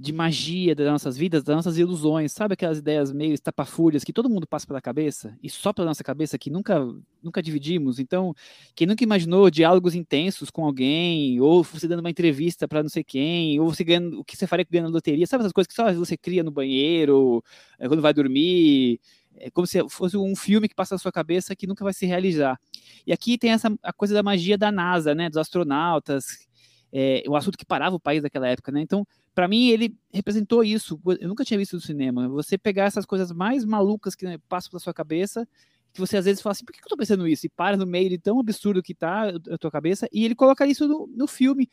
de 0.00 0.12
magia 0.12 0.76
das 0.76 0.86
nossas 0.86 1.18
vidas, 1.18 1.42
das 1.42 1.56
nossas 1.56 1.76
ilusões, 1.76 2.30
sabe 2.30 2.54
aquelas 2.54 2.78
ideias 2.78 3.12
meio 3.12 3.34
estapafúrias 3.34 4.04
que 4.04 4.12
todo 4.12 4.30
mundo 4.30 4.46
passa 4.46 4.64
pela 4.64 4.80
cabeça? 4.80 5.36
E 5.42 5.50
só 5.50 5.72
pela 5.72 5.88
nossa 5.88 6.04
cabeça 6.04 6.38
que 6.38 6.48
nunca 6.50 6.86
nunca 7.20 7.42
dividimos. 7.42 7.98
Então, 7.98 8.32
quem 8.76 8.86
nunca 8.86 9.02
imaginou 9.02 9.50
diálogos 9.50 9.96
intensos 9.96 10.50
com 10.50 10.64
alguém, 10.64 11.40
ou 11.40 11.64
você 11.64 11.88
dando 11.88 11.98
uma 11.98 12.10
entrevista 12.10 12.68
para 12.68 12.80
não 12.80 12.88
sei 12.88 13.02
quem, 13.02 13.58
ou 13.58 13.74
você 13.74 13.82
ganhando 13.82 14.20
o 14.20 14.24
que 14.24 14.36
você 14.36 14.46
faria 14.46 14.64
ganhando 14.70 14.92
loteria, 14.92 15.26
sabe 15.26 15.42
essas 15.42 15.52
coisas 15.52 15.66
que 15.66 15.74
só 15.74 15.92
você 15.92 16.16
cria 16.16 16.44
no 16.44 16.52
banheiro, 16.52 17.42
é, 17.76 17.88
quando 17.88 18.00
vai 18.00 18.14
dormir, 18.14 19.00
é 19.36 19.50
como 19.50 19.66
se 19.66 19.80
fosse 19.88 20.16
um 20.16 20.36
filme 20.36 20.68
que 20.68 20.76
passa 20.76 20.94
na 20.94 20.98
sua 21.00 21.10
cabeça 21.10 21.56
que 21.56 21.66
nunca 21.66 21.82
vai 21.82 21.92
se 21.92 22.06
realizar. 22.06 22.56
E 23.04 23.12
aqui 23.12 23.36
tem 23.36 23.50
essa 23.50 23.68
a 23.82 23.92
coisa 23.92 24.14
da 24.14 24.22
magia 24.22 24.56
da 24.56 24.70
NASA, 24.70 25.12
né, 25.12 25.28
dos 25.28 25.38
astronautas, 25.38 26.47
é, 26.92 27.22
assunto 27.34 27.58
que 27.58 27.64
parava 27.64 27.96
o 27.96 28.00
país 28.00 28.22
naquela 28.22 28.48
época, 28.48 28.72
né? 28.72 28.80
Então, 28.80 29.06
para 29.34 29.46
mim, 29.46 29.68
ele 29.68 29.94
representou 30.12 30.64
isso. 30.64 31.00
Eu 31.20 31.28
nunca 31.28 31.44
tinha 31.44 31.58
visto 31.58 31.74
no 31.74 31.80
cinema. 31.80 32.28
Você 32.28 32.56
pegar 32.56 32.84
essas 32.84 33.04
coisas 33.04 33.30
mais 33.30 33.64
malucas 33.64 34.14
que 34.14 34.24
né, 34.24 34.38
passam 34.48 34.70
pela 34.70 34.80
sua 34.80 34.94
cabeça, 34.94 35.46
que 35.92 36.00
você 36.00 36.16
às 36.16 36.24
vezes 36.24 36.42
fala 36.42 36.52
assim, 36.52 36.64
por 36.64 36.72
que 36.72 36.80
eu 36.80 36.88
tô 36.88 36.96
pensando 36.96 37.26
isso? 37.26 37.46
E 37.46 37.48
para 37.48 37.76
no 37.76 37.86
meio 37.86 38.08
de 38.08 38.18
tão 38.18 38.40
absurdo 38.40 38.82
que 38.82 38.94
tá 38.94 39.28
a 39.28 39.58
tua 39.58 39.70
cabeça, 39.70 40.08
e 40.12 40.24
ele 40.24 40.34
coloca 40.34 40.66
isso 40.66 40.86
no, 40.88 41.06
no 41.06 41.26
filme, 41.26 41.68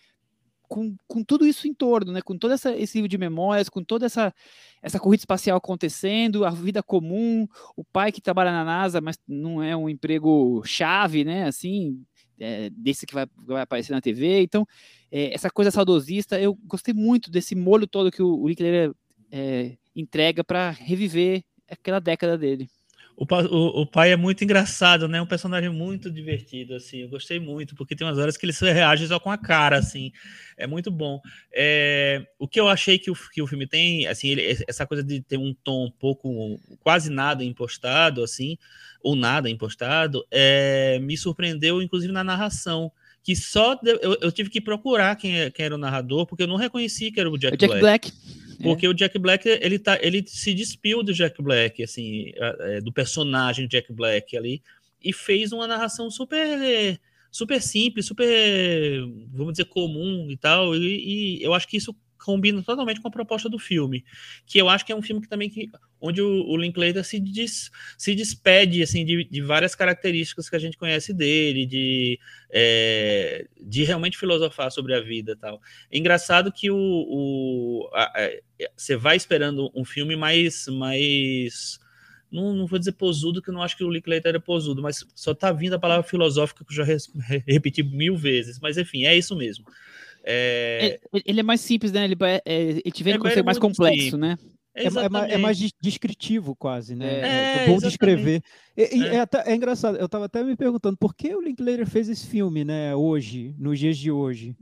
com, 0.68 0.96
com 1.08 1.24
tudo 1.24 1.46
isso 1.46 1.68
em 1.68 1.74
torno, 1.74 2.12
né? 2.12 2.22
Com 2.22 2.38
todo 2.38 2.52
essa, 2.54 2.76
esse 2.76 2.98
livro 2.98 3.10
de 3.10 3.18
memórias, 3.18 3.70
com 3.70 3.84
toda 3.84 4.06
essa, 4.06 4.34
essa 4.82 5.00
corrida 5.00 5.22
espacial 5.22 5.58
acontecendo, 5.58 6.46
a 6.46 6.50
vida 6.50 6.82
comum, 6.84 7.48
o 7.76 7.84
pai 7.84 8.12
que 8.12 8.22
trabalha 8.22 8.52
na 8.52 8.64
NASA, 8.64 9.02
mas 9.02 9.18
não 9.28 9.62
é 9.62 9.76
um 9.76 9.90
emprego 9.90 10.62
chave, 10.66 11.24
né? 11.24 11.46
Assim, 11.46 12.04
é, 12.40 12.70
desse 12.72 13.06
que 13.06 13.14
vai, 13.14 13.26
vai, 13.38 13.62
aparecer 13.62 13.94
na 13.94 14.02
TV. 14.02 14.42
Então, 14.42 14.68
é, 15.12 15.34
essa 15.34 15.50
coisa 15.50 15.72
saudosista, 15.72 16.40
eu 16.40 16.56
gostei 16.66 16.94
muito 16.94 17.32
desse 17.32 17.56
molho 17.56 17.88
todo 17.88 18.12
que 18.12 18.22
o, 18.22 18.48
Linklater 18.48 18.94
é, 19.32 19.78
entrega 19.96 20.44
para 20.44 20.72
reviver 20.72 21.44
aquela 21.70 22.00
década 22.00 22.38
dele. 22.38 22.70
O, 23.18 23.26
o, 23.26 23.82
o, 23.82 23.86
pai 23.86 24.12
é 24.12 24.18
muito 24.18 24.44
engraçado, 24.44 25.08
né? 25.08 25.22
Um 25.22 25.26
personagem 25.26 25.70
muito 25.70 26.12
divertido, 26.12 26.76
assim. 26.76 27.04
Eu 27.04 27.10
gostei 27.10 27.40
muito, 27.40 27.74
porque 27.74 27.96
tem 27.96 28.06
umas 28.06 28.18
horas 28.18 28.36
que 28.36 28.46
ele 28.46 28.54
reage 28.74 29.08
só 29.08 29.20
com 29.20 29.32
a 29.32 29.38
cara, 29.38 29.78
assim. 29.78 30.12
É 30.58 30.68
muito 30.68 30.92
bom. 30.92 31.22
É, 31.54 32.26
o 32.38 32.46
que 32.46 32.60
eu 32.60 32.68
achei 32.68 33.00
que 33.00 33.10
o, 33.10 33.16
que 33.32 33.42
o 33.42 33.48
filme 33.48 33.66
tem, 33.66 34.06
assim, 34.06 34.28
ele, 34.28 34.58
essa 34.68 34.86
coisa 34.86 35.02
de 35.02 35.22
ter 35.22 35.38
um 35.38 35.54
tom 35.64 35.86
um 35.86 35.92
pouco, 35.92 36.60
quase 36.82 37.10
nada 37.10 37.42
impostado, 37.42 38.22
assim, 38.22 38.58
ou 39.02 39.16
nada 39.16 39.50
impostado, 39.50 40.26
é, 40.30 41.00
me 41.00 41.16
surpreendeu, 41.16 41.82
inclusive, 41.82 42.12
na 42.12 42.24
narração 42.24 42.92
que 43.24 43.36
só 43.36 43.80
eu, 43.84 44.18
eu, 44.22 44.32
tive 44.32 44.52
que 44.52 44.62
procurar 44.62 45.16
quem, 45.16 45.40
é, 45.40 45.50
quem, 45.50 45.66
era 45.66 45.74
o 45.74 45.80
narrador, 45.80 46.28
porque 46.28 46.44
eu 46.44 46.48
não 46.48 46.58
reconheci 46.58 47.12
que 47.12 47.20
era 47.20 47.28
o 47.28 47.36
Jack, 47.36 47.56
o 47.56 47.58
Jack 47.58 47.80
Black. 47.80 48.12
Black. 48.12 48.45
Porque 48.62 48.86
é. 48.86 48.90
o 48.90 48.94
Jack 48.94 49.18
Black, 49.20 49.48
ele, 49.48 49.80
tá, 49.80 49.98
ele 50.02 50.24
se 50.28 50.54
despiu 50.54 51.04
do 51.04 51.14
Jack 51.14 51.42
Black, 51.42 51.84
assim, 51.84 52.32
é, 52.36 52.82
do 52.82 52.92
personagem 52.92 53.68
Jack 53.68 53.92
Black 53.94 54.36
ali, 54.38 54.62
e 55.04 55.14
fez 55.14 55.52
uma 55.52 55.68
narração 55.68 56.10
super 56.10 57.00
super 57.36 57.62
simples, 57.62 58.06
super, 58.06 59.02
vamos 59.34 59.54
dizer, 59.54 59.66
comum 59.66 60.32
e 60.32 60.38
tal, 60.38 60.74
e, 60.74 61.40
e 61.40 61.44
eu 61.44 61.54
acho 61.54 61.68
que 61.68 61.76
isso 61.76 61.94
combina 62.18 62.64
totalmente 62.64 63.02
com 63.02 63.10
a 63.10 63.12
proposta 63.12 63.50
do 63.50 63.60
filme, 63.60 64.06
que 64.46 64.58
eu 64.58 64.70
acho 64.70 64.86
que 64.86 64.92
é 64.94 64.96
um 64.96 65.02
filme 65.02 65.22
que 65.22 65.28
também 65.28 65.50
que, 65.50 65.70
onde 66.06 66.22
o, 66.22 66.48
o 66.48 66.58
Linklater 66.58 67.04
se, 67.04 67.20
des, 67.20 67.72
se 67.98 68.14
despede 68.14 68.84
assim 68.84 69.04
de, 69.04 69.24
de, 69.26 69.42
várias 69.42 69.74
características 69.74 70.50
que 70.50 70.56
a 70.56 70.60
gente 70.60 70.78
conhece 70.78 71.14
dele, 71.14 71.66
de, 71.66 72.20
é, 72.52 73.48
de 73.60 73.84
realmente 73.84 74.18
filosofar 74.18 74.72
sobre 74.72 74.94
a 74.94 75.02
vida 75.02 75.32
e 75.34 75.36
tal. 75.36 75.62
É 75.92 75.98
engraçado 75.98 76.52
que 76.52 76.70
o, 76.70 76.78
o 76.78 77.90
você 78.76 78.96
vai 78.96 79.18
esperando 79.18 79.72
um 79.76 79.84
filme 79.84 80.16
mais 80.16 80.68
mais 80.68 81.80
não, 82.32 82.54
não, 82.54 82.68
vou 82.68 82.78
dizer 82.78 82.92
posudo, 82.94 83.42
que 83.42 83.50
eu 83.50 83.54
não 83.54 83.62
acho 83.62 83.78
que 83.78 83.84
o 83.84 83.92
Linklater 83.92 84.36
é 84.36 84.40
posudo, 84.40 84.82
mas 84.82 85.06
só 85.16 85.34
tá 85.34 85.52
vindo 85.52 85.74
a 85.74 85.80
palavra 85.80 86.04
filosófica 86.04 86.66
que 86.66 86.72
eu 86.72 86.86
já 86.86 86.98
repeti 87.48 87.82
mil 87.82 88.18
vezes, 88.18 88.60
mas 88.60 88.78
enfim, 88.78 89.06
é 89.06 89.16
isso 89.16 89.36
mesmo. 89.36 89.66
É... 90.24 91.00
Ele 91.26 91.40
é 91.40 91.44
mais 91.44 91.62
simples, 91.62 91.92
né? 91.92 92.04
Ele, 92.04 92.18
é, 92.24 92.42
ele 92.46 92.92
te 92.92 93.04
vê 93.04 93.18
como 93.18 93.32
ser 93.32 93.44
mais 93.44 93.60
complexo, 93.60 94.12
simples. 94.12 94.20
né? 94.20 94.38
É, 94.76 94.84
é, 94.84 95.34
é, 95.34 95.38
mais 95.38 95.58
descritivo, 95.80 96.54
quase, 96.56 96.96
né? 96.96 97.22
É, 97.22 97.64
é 97.64 97.68
bom 97.68 97.78
descrever. 97.78 98.42
E, 98.76 98.82
é. 98.82 99.16
É, 99.16 99.28
é, 99.46 99.56
engraçado, 99.56 99.98
eu 99.98 100.06
estava 100.06 100.26
até 100.26 100.44
me 100.44 100.56
perguntando 100.56 100.98
por 100.98 101.16
que 101.16 101.34
o 101.34 101.42
Linklater 101.42 101.88
fez 101.88 102.10
esse 102.10 102.28
filme, 102.28 102.66
né, 102.66 102.94
hoje, 102.94 103.56
nos 103.58 103.80
dias 103.80 103.98
de 103.98 104.12
hoje. 104.12 104.56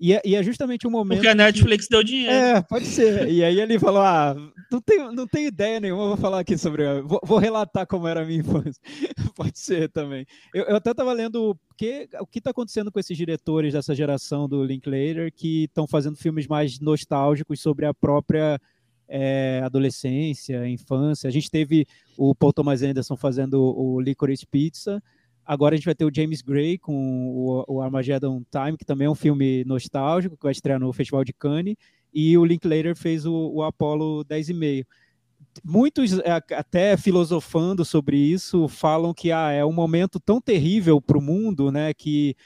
E 0.00 0.14
é, 0.14 0.22
e 0.24 0.36
é 0.36 0.42
justamente 0.42 0.86
o 0.86 0.90
momento. 0.90 1.18
Porque 1.18 1.28
a 1.28 1.34
Netflix 1.34 1.86
que... 1.86 1.90
deu 1.90 2.04
dinheiro. 2.04 2.32
É, 2.32 2.62
pode 2.62 2.86
ser. 2.86 3.28
E 3.28 3.42
aí 3.42 3.60
ele 3.60 3.78
falou: 3.78 4.00
ah, 4.00 4.36
não 4.70 4.80
tenho, 4.80 5.10
não 5.10 5.26
tenho 5.26 5.48
ideia 5.48 5.80
nenhuma, 5.80 6.06
vou 6.06 6.16
falar 6.16 6.38
aqui 6.40 6.56
sobre. 6.56 7.02
Vou, 7.02 7.20
vou 7.24 7.38
relatar 7.38 7.86
como 7.86 8.06
era 8.06 8.22
a 8.22 8.24
minha 8.24 8.38
infância. 8.38 8.80
pode 9.34 9.58
ser 9.58 9.90
também. 9.90 10.24
Eu, 10.54 10.64
eu 10.64 10.76
até 10.76 10.92
estava 10.92 11.12
lendo 11.12 11.58
que, 11.76 12.08
o 12.20 12.26
que 12.26 12.38
está 12.38 12.50
acontecendo 12.50 12.92
com 12.92 13.00
esses 13.00 13.16
diretores 13.16 13.72
dessa 13.72 13.94
geração 13.94 14.48
do 14.48 14.62
Linklater 14.62 15.32
que 15.34 15.64
estão 15.64 15.86
fazendo 15.86 16.16
filmes 16.16 16.46
mais 16.46 16.78
nostálgicos 16.78 17.60
sobre 17.60 17.84
a 17.84 17.92
própria. 17.92 18.60
É, 19.08 19.62
adolescência, 19.64 20.68
infância. 20.68 21.28
A 21.28 21.30
gente 21.30 21.50
teve 21.50 21.86
o 22.16 22.34
Paul 22.34 22.52
Thomas 22.52 22.82
Anderson 22.82 23.16
fazendo 23.16 23.58
o 23.58 24.00
Licorice 24.00 24.46
Pizza, 24.46 25.02
Agora 25.48 25.74
a 25.74 25.78
gente 25.78 25.86
vai 25.86 25.94
ter 25.94 26.04
o 26.04 26.14
James 26.14 26.42
Gray 26.42 26.76
com 26.76 26.94
o, 26.94 27.64
o 27.66 27.80
Armageddon 27.80 28.42
Time, 28.50 28.76
que 28.76 28.84
também 28.84 29.06
é 29.06 29.10
um 29.10 29.14
filme 29.14 29.64
nostálgico, 29.64 30.36
que 30.36 30.42
vai 30.42 30.52
estrear 30.52 30.78
no 30.78 30.92
Festival 30.92 31.24
de 31.24 31.32
Cannes, 31.32 31.74
e 32.12 32.36
o 32.36 32.44
Linklater 32.44 32.94
fez 32.94 33.24
o, 33.24 33.32
o 33.32 33.62
Apollo 33.62 34.24
10 34.24 34.50
e 34.50 34.52
meio. 34.52 34.86
Muitos, 35.64 36.18
é, 36.18 36.32
até 36.32 36.98
filosofando 36.98 37.82
sobre 37.82 38.18
isso, 38.18 38.68
falam 38.68 39.14
que 39.14 39.32
ah, 39.32 39.50
é 39.50 39.64
um 39.64 39.72
momento 39.72 40.20
tão 40.20 40.38
terrível 40.38 41.00
para 41.00 41.16
o 41.16 41.22
mundo, 41.22 41.72
né, 41.72 41.94
que 41.94 42.36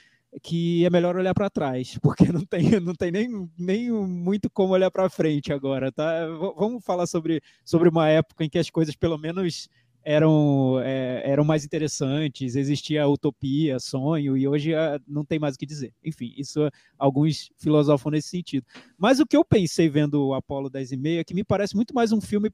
que 0.43 0.85
é 0.85 0.91
melhor 0.91 1.17
olhar 1.17 1.35
para 1.35 1.51
trás, 1.51 1.99
porque 2.03 2.31
não 2.33 2.45
tem, 2.45 2.81
não 2.81 2.95
tem 2.95 3.11
nem, 3.11 3.51
nem 3.59 3.91
muito 3.91 4.49
como 4.51 4.73
olhar 4.75 4.91
para 4.91 5.11
frente 5.11 5.53
agora, 5.53 5.93
tá? 5.93 6.27
V 6.27 6.55
vamos 6.57 6.85
falar 6.85 7.07
sobre, 7.07 7.41
sobre 7.65 7.89
uma 7.89 8.09
época 8.09 8.45
em 8.45 8.49
que 8.49 8.59
as 8.59 8.71
coisas 8.71 8.95
pelo 8.97 9.19
menos 9.19 9.69
eram, 10.05 10.81
é, 10.81 11.23
eram 11.25 11.45
mais 11.45 11.65
interessantes, 11.65 12.57
existia 12.57 13.07
utopia, 13.07 13.79
sonho, 13.79 14.37
e 14.37 14.49
hoje 14.49 14.75
é, 14.75 14.99
não 15.07 15.25
tem 15.25 15.39
mais 15.39 15.55
o 15.55 15.59
que 15.59 15.67
dizer. 15.67 15.95
Enfim, 16.05 16.35
isso 16.37 16.69
alguns 16.99 17.51
filosofam 17.59 18.11
nesse 18.11 18.29
sentido. 18.29 18.67
Mas 18.99 19.21
o 19.21 19.27
que 19.27 19.37
eu 19.37 19.45
pensei 19.45 19.89
vendo 19.89 20.29
o 20.29 20.35
Apolo 20.35 20.69
10 20.69 20.93
e 20.93 20.97
meia, 20.97 21.21
é 21.21 21.25
que 21.25 21.35
me 21.35 21.45
parece 21.45 21.77
muito 21.77 21.95
mais 21.95 22.11
um 22.13 22.21
filme 22.21 22.51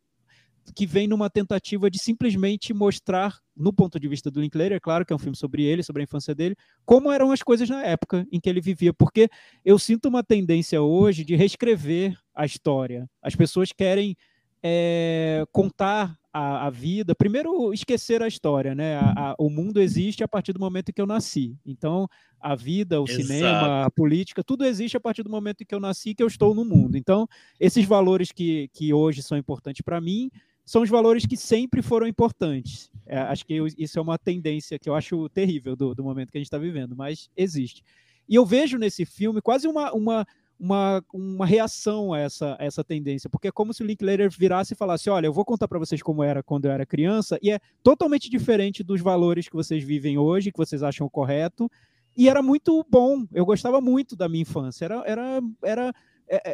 que 0.74 0.86
vem 0.86 1.06
numa 1.06 1.30
tentativa 1.30 1.90
de 1.90 1.98
simplesmente 1.98 2.72
mostrar, 2.72 3.38
no 3.56 3.72
ponto 3.72 3.98
de 3.98 4.08
vista 4.08 4.30
do 4.30 4.40
Linklater, 4.40 4.72
é 4.72 4.80
claro 4.80 5.04
que 5.04 5.12
é 5.12 5.16
um 5.16 5.18
filme 5.18 5.36
sobre 5.36 5.64
ele, 5.64 5.82
sobre 5.82 6.02
a 6.02 6.04
infância 6.04 6.34
dele, 6.34 6.56
como 6.84 7.10
eram 7.10 7.30
as 7.30 7.42
coisas 7.42 7.68
na 7.68 7.82
época 7.84 8.26
em 8.30 8.40
que 8.40 8.48
ele 8.48 8.60
vivia, 8.60 8.92
porque 8.92 9.28
eu 9.64 9.78
sinto 9.78 10.08
uma 10.08 10.22
tendência 10.22 10.80
hoje 10.80 11.24
de 11.24 11.34
reescrever 11.36 12.18
a 12.34 12.44
história. 12.44 13.08
As 13.22 13.34
pessoas 13.34 13.72
querem 13.72 14.16
é, 14.62 15.44
contar 15.52 16.16
a, 16.32 16.66
a, 16.66 16.70
vida, 16.70 17.14
primeiro 17.14 17.72
esquecer 17.72 18.22
a 18.22 18.28
história, 18.28 18.74
né? 18.74 18.96
A, 18.96 19.30
a, 19.30 19.34
o 19.38 19.48
mundo 19.48 19.80
existe 19.80 20.22
a 20.22 20.28
partir 20.28 20.52
do 20.52 20.60
momento 20.60 20.90
em 20.90 20.92
que 20.92 21.00
eu 21.00 21.06
nasci. 21.06 21.56
Então, 21.64 22.08
a 22.40 22.54
vida, 22.54 23.00
o 23.00 23.04
Exato. 23.04 23.26
cinema, 23.26 23.84
a 23.84 23.90
política, 23.90 24.44
tudo 24.44 24.64
existe 24.64 24.96
a 24.96 25.00
partir 25.00 25.22
do 25.22 25.30
momento 25.30 25.62
em 25.62 25.66
que 25.66 25.74
eu 25.74 25.80
nasci, 25.80 26.14
que 26.14 26.22
eu 26.22 26.26
estou 26.26 26.54
no 26.54 26.64
mundo. 26.64 26.96
Então, 26.96 27.26
esses 27.58 27.84
valores 27.84 28.30
que, 28.30 28.68
que 28.72 28.92
hoje 28.92 29.22
são 29.22 29.36
importantes 29.36 29.82
para 29.82 30.00
mim 30.00 30.30
são 30.68 30.82
os 30.82 30.90
valores 30.90 31.24
que 31.24 31.34
sempre 31.34 31.80
foram 31.80 32.06
importantes. 32.06 32.90
É, 33.06 33.18
acho 33.20 33.46
que 33.46 33.54
eu, 33.54 33.66
isso 33.66 33.98
é 33.98 34.02
uma 34.02 34.18
tendência 34.18 34.78
que 34.78 34.86
eu 34.86 34.94
acho 34.94 35.26
terrível 35.30 35.74
do, 35.74 35.94
do 35.94 36.04
momento 36.04 36.30
que 36.30 36.36
a 36.36 36.40
gente 36.40 36.46
está 36.46 36.58
vivendo, 36.58 36.94
mas 36.94 37.30
existe. 37.34 37.82
E 38.28 38.34
eu 38.34 38.44
vejo 38.44 38.76
nesse 38.76 39.06
filme 39.06 39.40
quase 39.40 39.66
uma, 39.66 39.90
uma 39.94 40.26
uma, 40.60 41.02
uma 41.14 41.46
reação 41.46 42.12
a 42.12 42.18
essa, 42.18 42.56
a 42.58 42.64
essa 42.64 42.82
tendência, 42.82 43.30
porque 43.30 43.46
é 43.46 43.52
como 43.52 43.72
se 43.72 43.80
o 43.80 43.86
Linklater 43.86 44.28
virasse 44.28 44.74
e 44.74 44.76
falasse: 44.76 45.08
olha, 45.08 45.26
eu 45.26 45.32
vou 45.32 45.44
contar 45.44 45.68
para 45.68 45.78
vocês 45.78 46.02
como 46.02 46.22
era 46.22 46.42
quando 46.42 46.64
eu 46.64 46.72
era 46.72 46.84
criança, 46.84 47.38
e 47.40 47.50
é 47.50 47.60
totalmente 47.80 48.28
diferente 48.28 48.82
dos 48.82 49.00
valores 49.00 49.48
que 49.48 49.54
vocês 49.54 49.84
vivem 49.84 50.18
hoje, 50.18 50.50
que 50.50 50.58
vocês 50.58 50.82
acham 50.82 51.08
correto, 51.08 51.70
E 52.16 52.28
era 52.28 52.42
muito 52.42 52.84
bom, 52.90 53.24
eu 53.32 53.46
gostava 53.46 53.80
muito 53.80 54.16
da 54.16 54.28
minha 54.28 54.42
infância. 54.42 54.84
Era, 54.84 55.02
era, 55.06 55.40
era, 55.62 55.94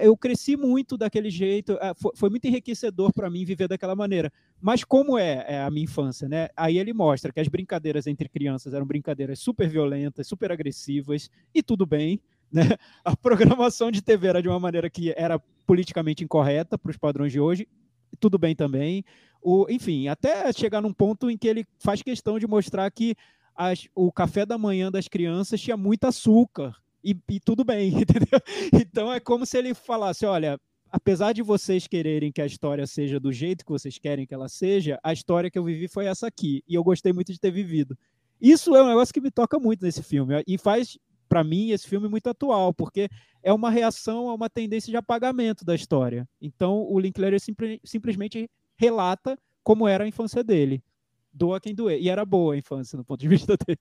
eu 0.02 0.16
cresci 0.16 0.56
muito 0.56 0.96
daquele 0.96 1.30
jeito, 1.30 1.72
é, 1.80 1.92
foi, 2.14 2.30
muito 2.30 2.46
enriquecedor 2.46 3.12
para 3.12 3.28
mim 3.28 3.44
viver 3.44 3.68
daquela 3.68 3.94
maneira. 3.94 4.32
Mas 4.60 4.84
como 4.84 5.18
é, 5.18 5.44
é, 5.48 5.62
a 5.62 5.70
minha 5.70 5.84
infância, 5.84 6.28
né? 6.28 6.48
Aí 6.56 6.78
ele 6.78 6.92
mostra 6.92 7.32
que 7.32 7.40
as 7.40 7.48
brincadeiras 7.48 8.06
entre 8.06 8.28
crianças 8.28 8.72
eram 8.72 8.86
brincadeiras 8.86 9.38
super 9.38 9.68
violentas, 9.68 10.26
super 10.26 10.52
agressivas, 10.52 11.30
e 11.54 11.62
tudo 11.62 11.84
bem. 11.84 12.20
Né? 12.52 12.62
A 13.04 13.16
programação 13.16 13.90
de 13.90 14.00
TV 14.00 14.28
era 14.28 14.42
de 14.42 14.48
uma 14.48 14.60
maneira 14.60 14.88
que 14.88 15.12
era 15.16 15.40
politicamente 15.66 16.22
incorreta 16.22 16.78
para 16.78 16.90
os 16.90 16.96
padrões 16.96 17.32
de 17.32 17.40
hoje, 17.40 17.66
tudo 18.20 18.38
bem 18.38 18.54
também. 18.54 19.04
O, 19.42 19.66
enfim, 19.68 20.08
até 20.08 20.52
chegar 20.52 20.80
num 20.80 20.92
ponto 20.92 21.30
em 21.30 21.36
que 21.36 21.48
ele 21.48 21.66
faz 21.78 22.00
questão 22.00 22.38
de 22.38 22.46
mostrar 22.46 22.90
que 22.90 23.14
as, 23.54 23.88
o 23.94 24.10
café 24.10 24.46
da 24.46 24.56
manhã 24.56 24.90
das 24.90 25.08
crianças 25.08 25.60
tinha 25.60 25.76
muito 25.76 26.04
açúcar, 26.04 26.74
e, 27.04 27.16
e 27.30 27.40
tudo 27.40 27.64
bem, 27.64 27.88
entendeu? 28.00 28.40
Então 28.72 29.12
é 29.12 29.20
como 29.20 29.44
se 29.44 29.58
ele 29.58 29.74
falasse: 29.74 30.24
olha, 30.24 30.58
apesar 30.90 31.32
de 31.32 31.42
vocês 31.42 31.86
quererem 31.86 32.30
que 32.30 32.40
a 32.40 32.46
história 32.46 32.86
seja 32.86 33.18
do 33.18 33.32
jeito 33.32 33.64
que 33.64 33.72
vocês 33.72 33.98
querem 33.98 34.26
que 34.26 34.32
ela 34.32 34.48
seja, 34.48 34.98
a 35.02 35.12
história 35.12 35.50
que 35.50 35.58
eu 35.58 35.64
vivi 35.64 35.88
foi 35.88 36.06
essa 36.06 36.28
aqui. 36.28 36.62
E 36.68 36.74
eu 36.74 36.84
gostei 36.84 37.12
muito 37.12 37.32
de 37.32 37.40
ter 37.40 37.50
vivido. 37.50 37.98
Isso 38.40 38.76
é 38.76 38.82
um 38.82 38.88
negócio 38.88 39.12
que 39.12 39.20
me 39.20 39.30
toca 39.30 39.58
muito 39.58 39.84
nesse 39.84 40.02
filme. 40.02 40.34
E 40.46 40.56
faz, 40.56 40.96
para 41.28 41.42
mim, 41.42 41.70
esse 41.70 41.88
filme 41.88 42.08
muito 42.08 42.28
atual, 42.28 42.72
porque 42.72 43.08
é 43.42 43.52
uma 43.52 43.70
reação 43.70 44.28
a 44.28 44.34
uma 44.34 44.48
tendência 44.48 44.90
de 44.90 44.96
apagamento 44.96 45.64
da 45.64 45.74
história. 45.74 46.28
Então, 46.40 46.86
o 46.88 46.98
Linklater 47.00 47.40
simple, 47.40 47.80
simplesmente 47.84 48.48
relata 48.76 49.38
como 49.64 49.88
era 49.88 50.04
a 50.04 50.08
infância 50.08 50.44
dele. 50.44 50.82
Doa 51.32 51.60
quem 51.60 51.74
doer. 51.74 52.00
E 52.00 52.08
era 52.08 52.24
boa 52.24 52.54
a 52.54 52.56
infância, 52.56 52.96
no 52.96 53.04
ponto 53.04 53.18
de 53.18 53.28
vista 53.28 53.56
dele. 53.66 53.80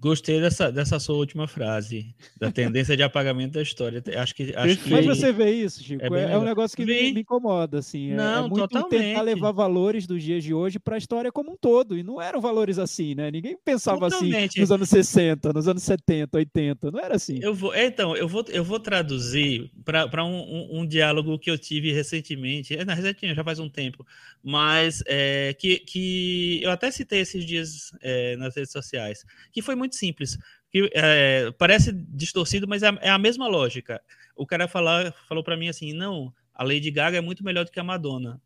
Gostei 0.00 0.40
dessa, 0.40 0.72
dessa 0.72 0.98
sua 0.98 1.16
última 1.16 1.46
frase, 1.46 2.14
da 2.38 2.50
tendência 2.50 2.96
de 2.96 3.02
apagamento 3.02 3.52
da 3.52 3.62
história. 3.62 4.02
Acho 4.16 4.34
que, 4.34 4.54
acho 4.56 4.76
que... 4.78 4.90
Mas 4.90 5.04
você 5.04 5.30
vê 5.30 5.50
isso, 5.50 5.84
Chico? 5.84 6.02
É, 6.02 6.24
é, 6.24 6.32
é 6.32 6.38
um 6.38 6.44
negócio 6.44 6.74
que 6.74 6.86
me, 6.86 7.12
me, 7.12 7.20
incomoda, 7.20 7.80
assim. 7.80 8.12
É, 8.12 8.14
não, 8.14 8.46
é, 8.46 8.48
muito 8.48 8.66
totalmente. 8.66 8.90
tentar 8.90 9.20
levar 9.20 9.52
valores 9.52 10.06
dos 10.06 10.22
dias 10.22 10.42
de 10.42 10.54
hoje 10.54 10.78
para 10.78 10.94
a 10.94 10.98
história 10.98 11.30
como 11.30 11.52
um 11.52 11.56
todo. 11.56 11.98
E 11.98 12.02
não 12.02 12.20
eram 12.20 12.40
valores 12.40 12.78
assim, 12.78 13.14
né? 13.14 13.30
Ninguém 13.30 13.58
pensava 13.62 14.06
assim 14.06 14.30
totalmente. 14.30 14.50
assim 14.52 14.60
nos 14.60 14.72
anos 14.72 14.88
60, 14.88 15.52
nos 15.52 15.68
anos 15.68 15.82
70, 15.82 16.38
80. 16.38 16.90
Não 16.90 16.98
era 16.98 17.16
assim. 17.16 17.38
Eu 17.42 17.54
vou, 17.54 17.74
então, 17.74 18.16
eu 18.16 18.26
vou, 18.26 18.42
eu 18.48 18.64
vou 18.64 18.80
traduzir 18.80 19.70
para 19.84 20.24
um, 20.24 20.30
um, 20.30 20.80
um, 20.80 20.86
diálogo 20.86 21.38
que 21.38 21.50
eu 21.50 21.58
tive 21.58 21.92
recentemente. 21.92 22.74
É, 22.74 22.86
na 22.86 22.94
recentemente, 22.94 23.36
já 23.36 23.44
faz 23.44 23.58
um 23.58 23.68
tempo. 23.68 24.06
Mas 24.42 25.02
é, 25.06 25.54
que, 25.58 25.78
que 25.80 26.62
eu 26.62 26.70
até 26.70 26.90
citei 26.90 27.20
esses 27.20 27.44
dias 27.44 27.92
é, 28.00 28.34
nas 28.36 28.56
redes 28.56 28.72
sociais. 28.72 29.26
Que 29.52 29.60
foi 29.60 29.74
muito 29.74 29.89
simples. 29.96 30.38
Que, 30.70 30.90
é, 30.94 31.50
parece 31.58 31.92
distorcido, 31.92 32.68
mas 32.68 32.82
é, 32.82 32.90
é, 33.00 33.10
a 33.10 33.18
mesma 33.18 33.46
lógica. 33.48 34.00
O 34.36 34.46
cara 34.46 34.68
falar, 34.68 35.12
falou 35.28 35.42
para 35.42 35.56
mim 35.56 35.68
assim: 35.68 35.92
não, 35.92 36.32
a 36.54 36.64
Lady 36.64 36.90
Gaga 36.90 37.18
é 37.18 37.20
muito 37.20 37.44
melhor 37.44 37.64
do 37.64 37.70
que 37.70 37.80
a 37.80 37.84
Madonna. 37.84 38.40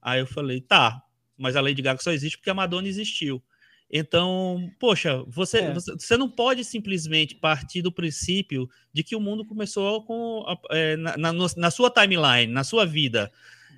Aí 0.00 0.20
eu 0.20 0.26
falei: 0.26 0.60
tá, 0.60 1.02
mas 1.36 1.56
a 1.56 1.60
Lady 1.60 1.82
Gaga 1.82 2.02
só 2.02 2.12
existe 2.12 2.38
porque 2.38 2.50
a 2.50 2.54
Madonna 2.54 2.88
existiu. 2.88 3.42
Então, 3.90 4.72
poxa, 4.80 5.22
você, 5.28 5.58
é. 5.58 5.72
você, 5.72 5.92
você, 5.92 6.16
não 6.16 6.28
pode 6.28 6.64
simplesmente 6.64 7.36
partir 7.36 7.82
do 7.82 7.92
princípio 7.92 8.68
de 8.92 9.04
que 9.04 9.14
o 9.14 9.20
mundo 9.20 9.44
começou 9.44 10.04
com 10.04 10.44
é, 10.70 10.96
na, 10.96 11.16
na, 11.16 11.32
na, 11.32 11.70
sua 11.70 11.88
timeline, 11.88 12.52
na 12.52 12.64
sua 12.64 12.84
vida. 12.84 13.30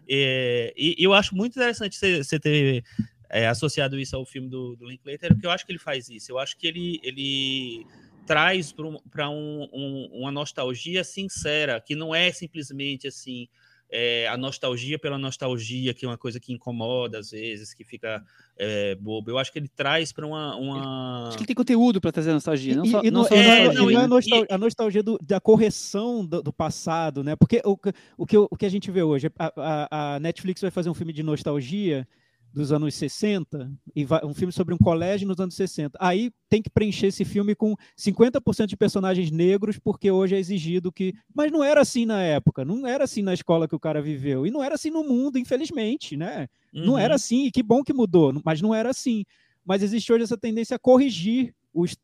É, 0.08 0.72
e 0.74 0.96
eu 0.98 1.12
acho 1.12 1.36
muito 1.36 1.52
interessante 1.52 1.96
você, 1.96 2.24
você 2.24 2.40
ter 2.40 2.82
é, 3.30 3.46
associado 3.46 3.98
isso 3.98 4.16
ao 4.16 4.24
filme 4.24 4.48
do, 4.48 4.76
do 4.76 4.86
Linklater, 4.86 5.32
porque 5.32 5.46
eu 5.46 5.50
acho 5.50 5.66
que 5.66 5.72
ele 5.72 5.78
faz 5.78 6.08
isso. 6.08 6.32
Eu 6.32 6.38
acho 6.38 6.56
que 6.56 6.66
ele, 6.66 7.00
ele 7.02 7.86
traz 8.26 8.72
para 8.72 9.30
um, 9.30 9.68
um, 9.72 10.08
uma 10.12 10.30
nostalgia 10.30 11.02
sincera, 11.02 11.80
que 11.80 11.94
não 11.94 12.14
é 12.14 12.30
simplesmente 12.32 13.08
assim. 13.08 13.48
É, 13.90 14.28
a 14.28 14.36
nostalgia 14.36 14.98
pela 14.98 15.16
nostalgia, 15.16 15.94
que 15.94 16.04
é 16.04 16.08
uma 16.08 16.18
coisa 16.18 16.38
que 16.38 16.52
incomoda 16.52 17.20
às 17.20 17.30
vezes, 17.30 17.72
que 17.72 17.82
fica 17.82 18.22
é, 18.58 18.94
bobo. 18.96 19.30
Eu 19.30 19.38
acho 19.38 19.50
que 19.50 19.58
ele 19.58 19.68
traz 19.68 20.12
para 20.12 20.26
uma, 20.26 20.54
uma. 20.56 21.28
Acho 21.28 21.38
que 21.38 21.44
ele 21.44 21.46
tem 21.46 21.56
conteúdo 21.56 21.98
para 21.98 22.12
trazer 22.12 22.30
nostalgia, 22.34 22.76
não 22.76 22.84
e, 22.84 22.90
só, 22.90 23.02
e 23.02 23.10
não, 23.10 23.24
só 23.24 23.34
é, 23.34 23.72
não, 23.72 23.90
é 23.90 23.94
a 23.96 24.06
nostalgia, 24.06 24.46
a 24.50 24.58
nostalgia 24.58 25.02
do, 25.02 25.18
da 25.22 25.40
correção 25.40 26.22
do, 26.22 26.42
do, 26.42 26.52
passado, 26.52 27.24
né? 27.24 27.34
Porque 27.34 27.62
o, 27.64 27.78
o, 28.18 28.26
que, 28.26 28.36
o 28.36 28.56
que 28.58 28.66
a 28.66 28.68
gente 28.68 28.90
vê 28.90 29.02
hoje, 29.02 29.32
a, 29.38 29.52
a, 29.56 30.16
a 30.16 30.20
Netflix 30.20 30.60
vai 30.60 30.70
fazer 30.70 30.90
um 30.90 30.94
filme 30.94 31.14
de 31.14 31.22
nostalgia 31.22 32.06
dos 32.52 32.72
anos 32.72 32.94
60, 32.94 33.70
e 33.94 34.04
vai, 34.04 34.24
um 34.24 34.34
filme 34.34 34.52
sobre 34.52 34.74
um 34.74 34.78
colégio 34.78 35.28
nos 35.28 35.38
anos 35.38 35.54
60. 35.54 35.98
Aí 36.00 36.30
tem 36.48 36.62
que 36.62 36.70
preencher 36.70 37.08
esse 37.08 37.24
filme 37.24 37.54
com 37.54 37.76
50% 37.96 38.66
de 38.66 38.76
personagens 38.76 39.30
negros, 39.30 39.78
porque 39.78 40.10
hoje 40.10 40.34
é 40.34 40.38
exigido 40.38 40.90
que. 40.90 41.14
Mas 41.34 41.52
não 41.52 41.62
era 41.62 41.80
assim 41.80 42.06
na 42.06 42.22
época, 42.22 42.64
não 42.64 42.86
era 42.86 43.04
assim 43.04 43.22
na 43.22 43.34
escola 43.34 43.68
que 43.68 43.76
o 43.76 43.80
cara 43.80 44.00
viveu, 44.00 44.46
e 44.46 44.50
não 44.50 44.62
era 44.62 44.74
assim 44.74 44.90
no 44.90 45.04
mundo, 45.04 45.38
infelizmente, 45.38 46.16
né? 46.16 46.48
Uhum. 46.72 46.86
Não 46.86 46.98
era 46.98 47.12
uhum. 47.12 47.16
assim, 47.16 47.46
e 47.46 47.50
que 47.50 47.62
bom 47.62 47.82
que 47.82 47.92
mudou, 47.92 48.40
mas 48.44 48.60
não 48.60 48.74
era 48.74 48.90
assim. 48.90 49.24
Mas 49.64 49.82
existe 49.82 50.12
hoje 50.12 50.24
essa 50.24 50.38
tendência 50.38 50.76
a 50.76 50.78
corrigir 50.78 51.54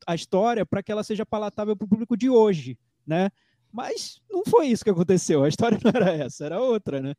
a 0.06 0.14
história 0.14 0.64
para 0.64 0.82
que 0.82 0.92
ela 0.92 1.02
seja 1.02 1.24
palatável 1.26 1.74
para 1.74 1.86
o 1.86 1.88
público 1.88 2.16
de 2.16 2.28
hoje, 2.28 2.78
né? 3.06 3.30
Mas 3.72 4.20
não 4.30 4.44
foi 4.44 4.68
isso 4.68 4.84
que 4.84 4.90
aconteceu, 4.90 5.42
a 5.42 5.48
história 5.48 5.78
não 5.82 5.90
era 5.92 6.12
essa, 6.12 6.44
era 6.44 6.60
outra, 6.60 7.00
né? 7.00 7.14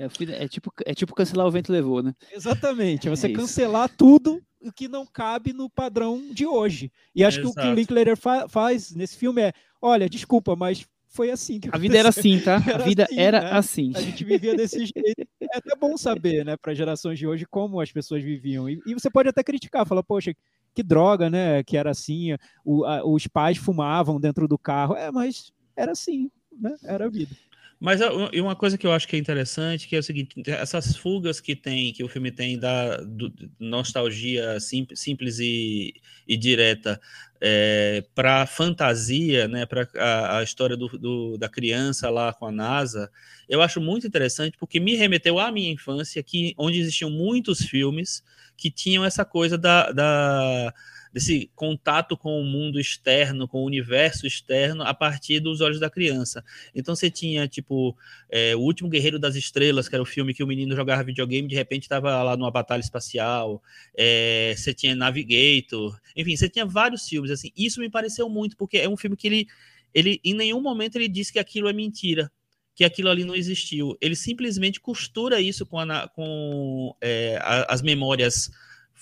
É, 0.00 0.44
é, 0.44 0.48
tipo, 0.48 0.72
é 0.86 0.94
tipo 0.94 1.14
cancelar 1.14 1.46
o 1.46 1.50
vento 1.50 1.70
levou, 1.70 2.02
né? 2.02 2.14
Exatamente. 2.32 3.06
É 3.06 3.10
você 3.10 3.26
é 3.26 3.32
cancelar 3.32 3.88
tudo 3.94 4.42
o 4.62 4.72
que 4.72 4.88
não 4.88 5.04
cabe 5.04 5.52
no 5.52 5.68
padrão 5.68 6.22
de 6.32 6.46
hoje. 6.46 6.90
E 7.14 7.22
acho 7.24 7.40
Exato. 7.40 7.54
que 7.54 7.60
o 7.60 7.62
que 7.62 7.68
o 7.68 7.74
Linklater 7.74 8.16
fa 8.16 8.48
faz 8.48 8.94
nesse 8.94 9.16
filme 9.16 9.42
é: 9.42 9.52
olha, 9.80 10.08
desculpa, 10.08 10.56
mas 10.56 10.86
foi 11.06 11.30
assim 11.30 11.58
que 11.58 11.68
A 11.72 11.76
vida 11.76 11.98
era 11.98 12.08
assim, 12.08 12.38
tá? 12.40 12.62
Era 12.66 12.82
a 12.82 12.86
vida 12.86 13.04
assim, 13.04 13.18
era 13.18 13.40
né? 13.40 13.50
assim. 13.52 13.92
A 13.96 14.00
gente 14.00 14.24
vivia 14.24 14.54
desse 14.54 14.78
jeito. 14.78 15.28
É 15.40 15.58
até 15.58 15.74
bom 15.76 15.96
saber, 15.96 16.44
né, 16.44 16.56
para 16.56 16.72
gerações 16.72 17.18
de 17.18 17.26
hoje, 17.26 17.44
como 17.44 17.80
as 17.80 17.90
pessoas 17.90 18.22
viviam. 18.22 18.68
E, 18.68 18.80
e, 18.86 18.94
você 18.94 19.10
pode 19.10 19.28
até 19.28 19.42
criticar, 19.42 19.84
falar, 19.84 20.04
poxa, 20.04 20.32
que 20.72 20.82
droga, 20.82 21.28
né? 21.28 21.64
Que 21.64 21.76
era 21.76 21.90
assim, 21.90 22.36
o, 22.64 22.84
a, 22.84 23.04
os 23.04 23.26
pais 23.26 23.58
fumavam 23.58 24.20
dentro 24.20 24.46
do 24.46 24.56
carro. 24.56 24.94
É, 24.94 25.10
mas 25.10 25.52
era 25.76 25.92
assim, 25.92 26.30
né? 26.52 26.76
Era 26.84 27.06
a 27.06 27.08
vida. 27.08 27.34
Mas 27.80 27.98
uma 28.34 28.54
coisa 28.54 28.76
que 28.76 28.86
eu 28.86 28.92
acho 28.92 29.08
que 29.08 29.16
é 29.16 29.18
interessante, 29.18 29.88
que 29.88 29.96
é 29.96 29.98
o 29.98 30.02
seguinte, 30.02 30.38
essas 30.46 30.94
fugas 30.94 31.40
que 31.40 31.56
tem, 31.56 31.94
que 31.94 32.04
o 32.04 32.08
filme 32.08 32.30
tem 32.30 32.58
da 32.58 32.98
do, 32.98 33.32
nostalgia 33.58 34.60
simples, 34.60 35.00
simples 35.00 35.38
e, 35.38 35.94
e 36.28 36.36
direta 36.36 37.00
é, 37.40 38.04
para 38.14 38.44
fantasia, 38.44 39.48
né, 39.48 39.64
para 39.64 39.88
a, 39.96 40.38
a, 40.38 40.42
história 40.42 40.76
do, 40.76 40.88
do, 40.88 41.38
da 41.38 41.48
criança 41.48 42.10
lá 42.10 42.34
com 42.34 42.44
a 42.44 42.52
NASA, 42.52 43.10
eu 43.48 43.62
acho 43.62 43.80
muito 43.80 44.06
interessante 44.06 44.58
porque 44.58 44.78
me 44.78 44.94
remeteu 44.94 45.38
à 45.38 45.50
minha 45.50 45.72
infância, 45.72 46.22
que, 46.22 46.54
onde 46.58 46.78
existiam 46.78 47.10
muitos 47.10 47.60
filmes 47.60 48.22
que 48.58 48.70
tinham 48.70 49.02
essa 49.06 49.24
coisa 49.24 49.56
da, 49.56 49.90
da 49.90 50.74
desse 51.12 51.50
contato 51.54 52.16
com 52.16 52.40
o 52.40 52.44
mundo 52.44 52.78
externo, 52.78 53.48
com 53.48 53.58
o 53.62 53.64
universo 53.64 54.26
externo, 54.26 54.82
a 54.82 54.94
partir 54.94 55.40
dos 55.40 55.60
olhos 55.60 55.80
da 55.80 55.90
criança. 55.90 56.44
Então 56.74 56.94
você 56.94 57.10
tinha, 57.10 57.48
tipo, 57.48 57.96
é, 58.30 58.54
O 58.54 58.60
Último 58.60 58.88
Guerreiro 58.88 59.18
das 59.18 59.34
Estrelas, 59.34 59.88
que 59.88 59.94
era 59.94 60.02
o 60.02 60.06
filme 60.06 60.32
que 60.32 60.42
o 60.42 60.46
menino 60.46 60.74
jogava 60.76 61.02
videogame 61.02 61.48
de 61.48 61.54
repente 61.54 61.82
estava 61.82 62.22
lá 62.22 62.36
numa 62.36 62.50
batalha 62.50 62.80
espacial. 62.80 63.62
É, 63.96 64.54
você 64.56 64.72
tinha 64.72 64.94
Navigator, 64.94 65.98
enfim, 66.16 66.36
você 66.36 66.48
tinha 66.48 66.64
vários 66.64 67.08
filmes, 67.08 67.30
assim. 67.30 67.50
Isso 67.56 67.80
me 67.80 67.90
pareceu 67.90 68.28
muito, 68.28 68.56
porque 68.56 68.78
é 68.78 68.88
um 68.88 68.96
filme 68.96 69.16
que 69.16 69.26
ele, 69.26 69.46
ele 69.92 70.20
em 70.24 70.34
nenhum 70.34 70.60
momento 70.60 70.96
ele 70.96 71.08
disse 71.08 71.32
que 71.32 71.38
aquilo 71.38 71.68
é 71.68 71.72
mentira 71.72 72.30
que 72.72 72.84
aquilo 72.84 73.10
ali 73.10 73.24
não 73.24 73.34
existiu. 73.34 73.94
Ele 74.00 74.16
simplesmente 74.16 74.80
costura 74.80 75.38
isso 75.38 75.66
com, 75.66 75.78
a, 75.78 76.08
com 76.08 76.96
é, 76.98 77.38
as 77.68 77.82
memórias 77.82 78.50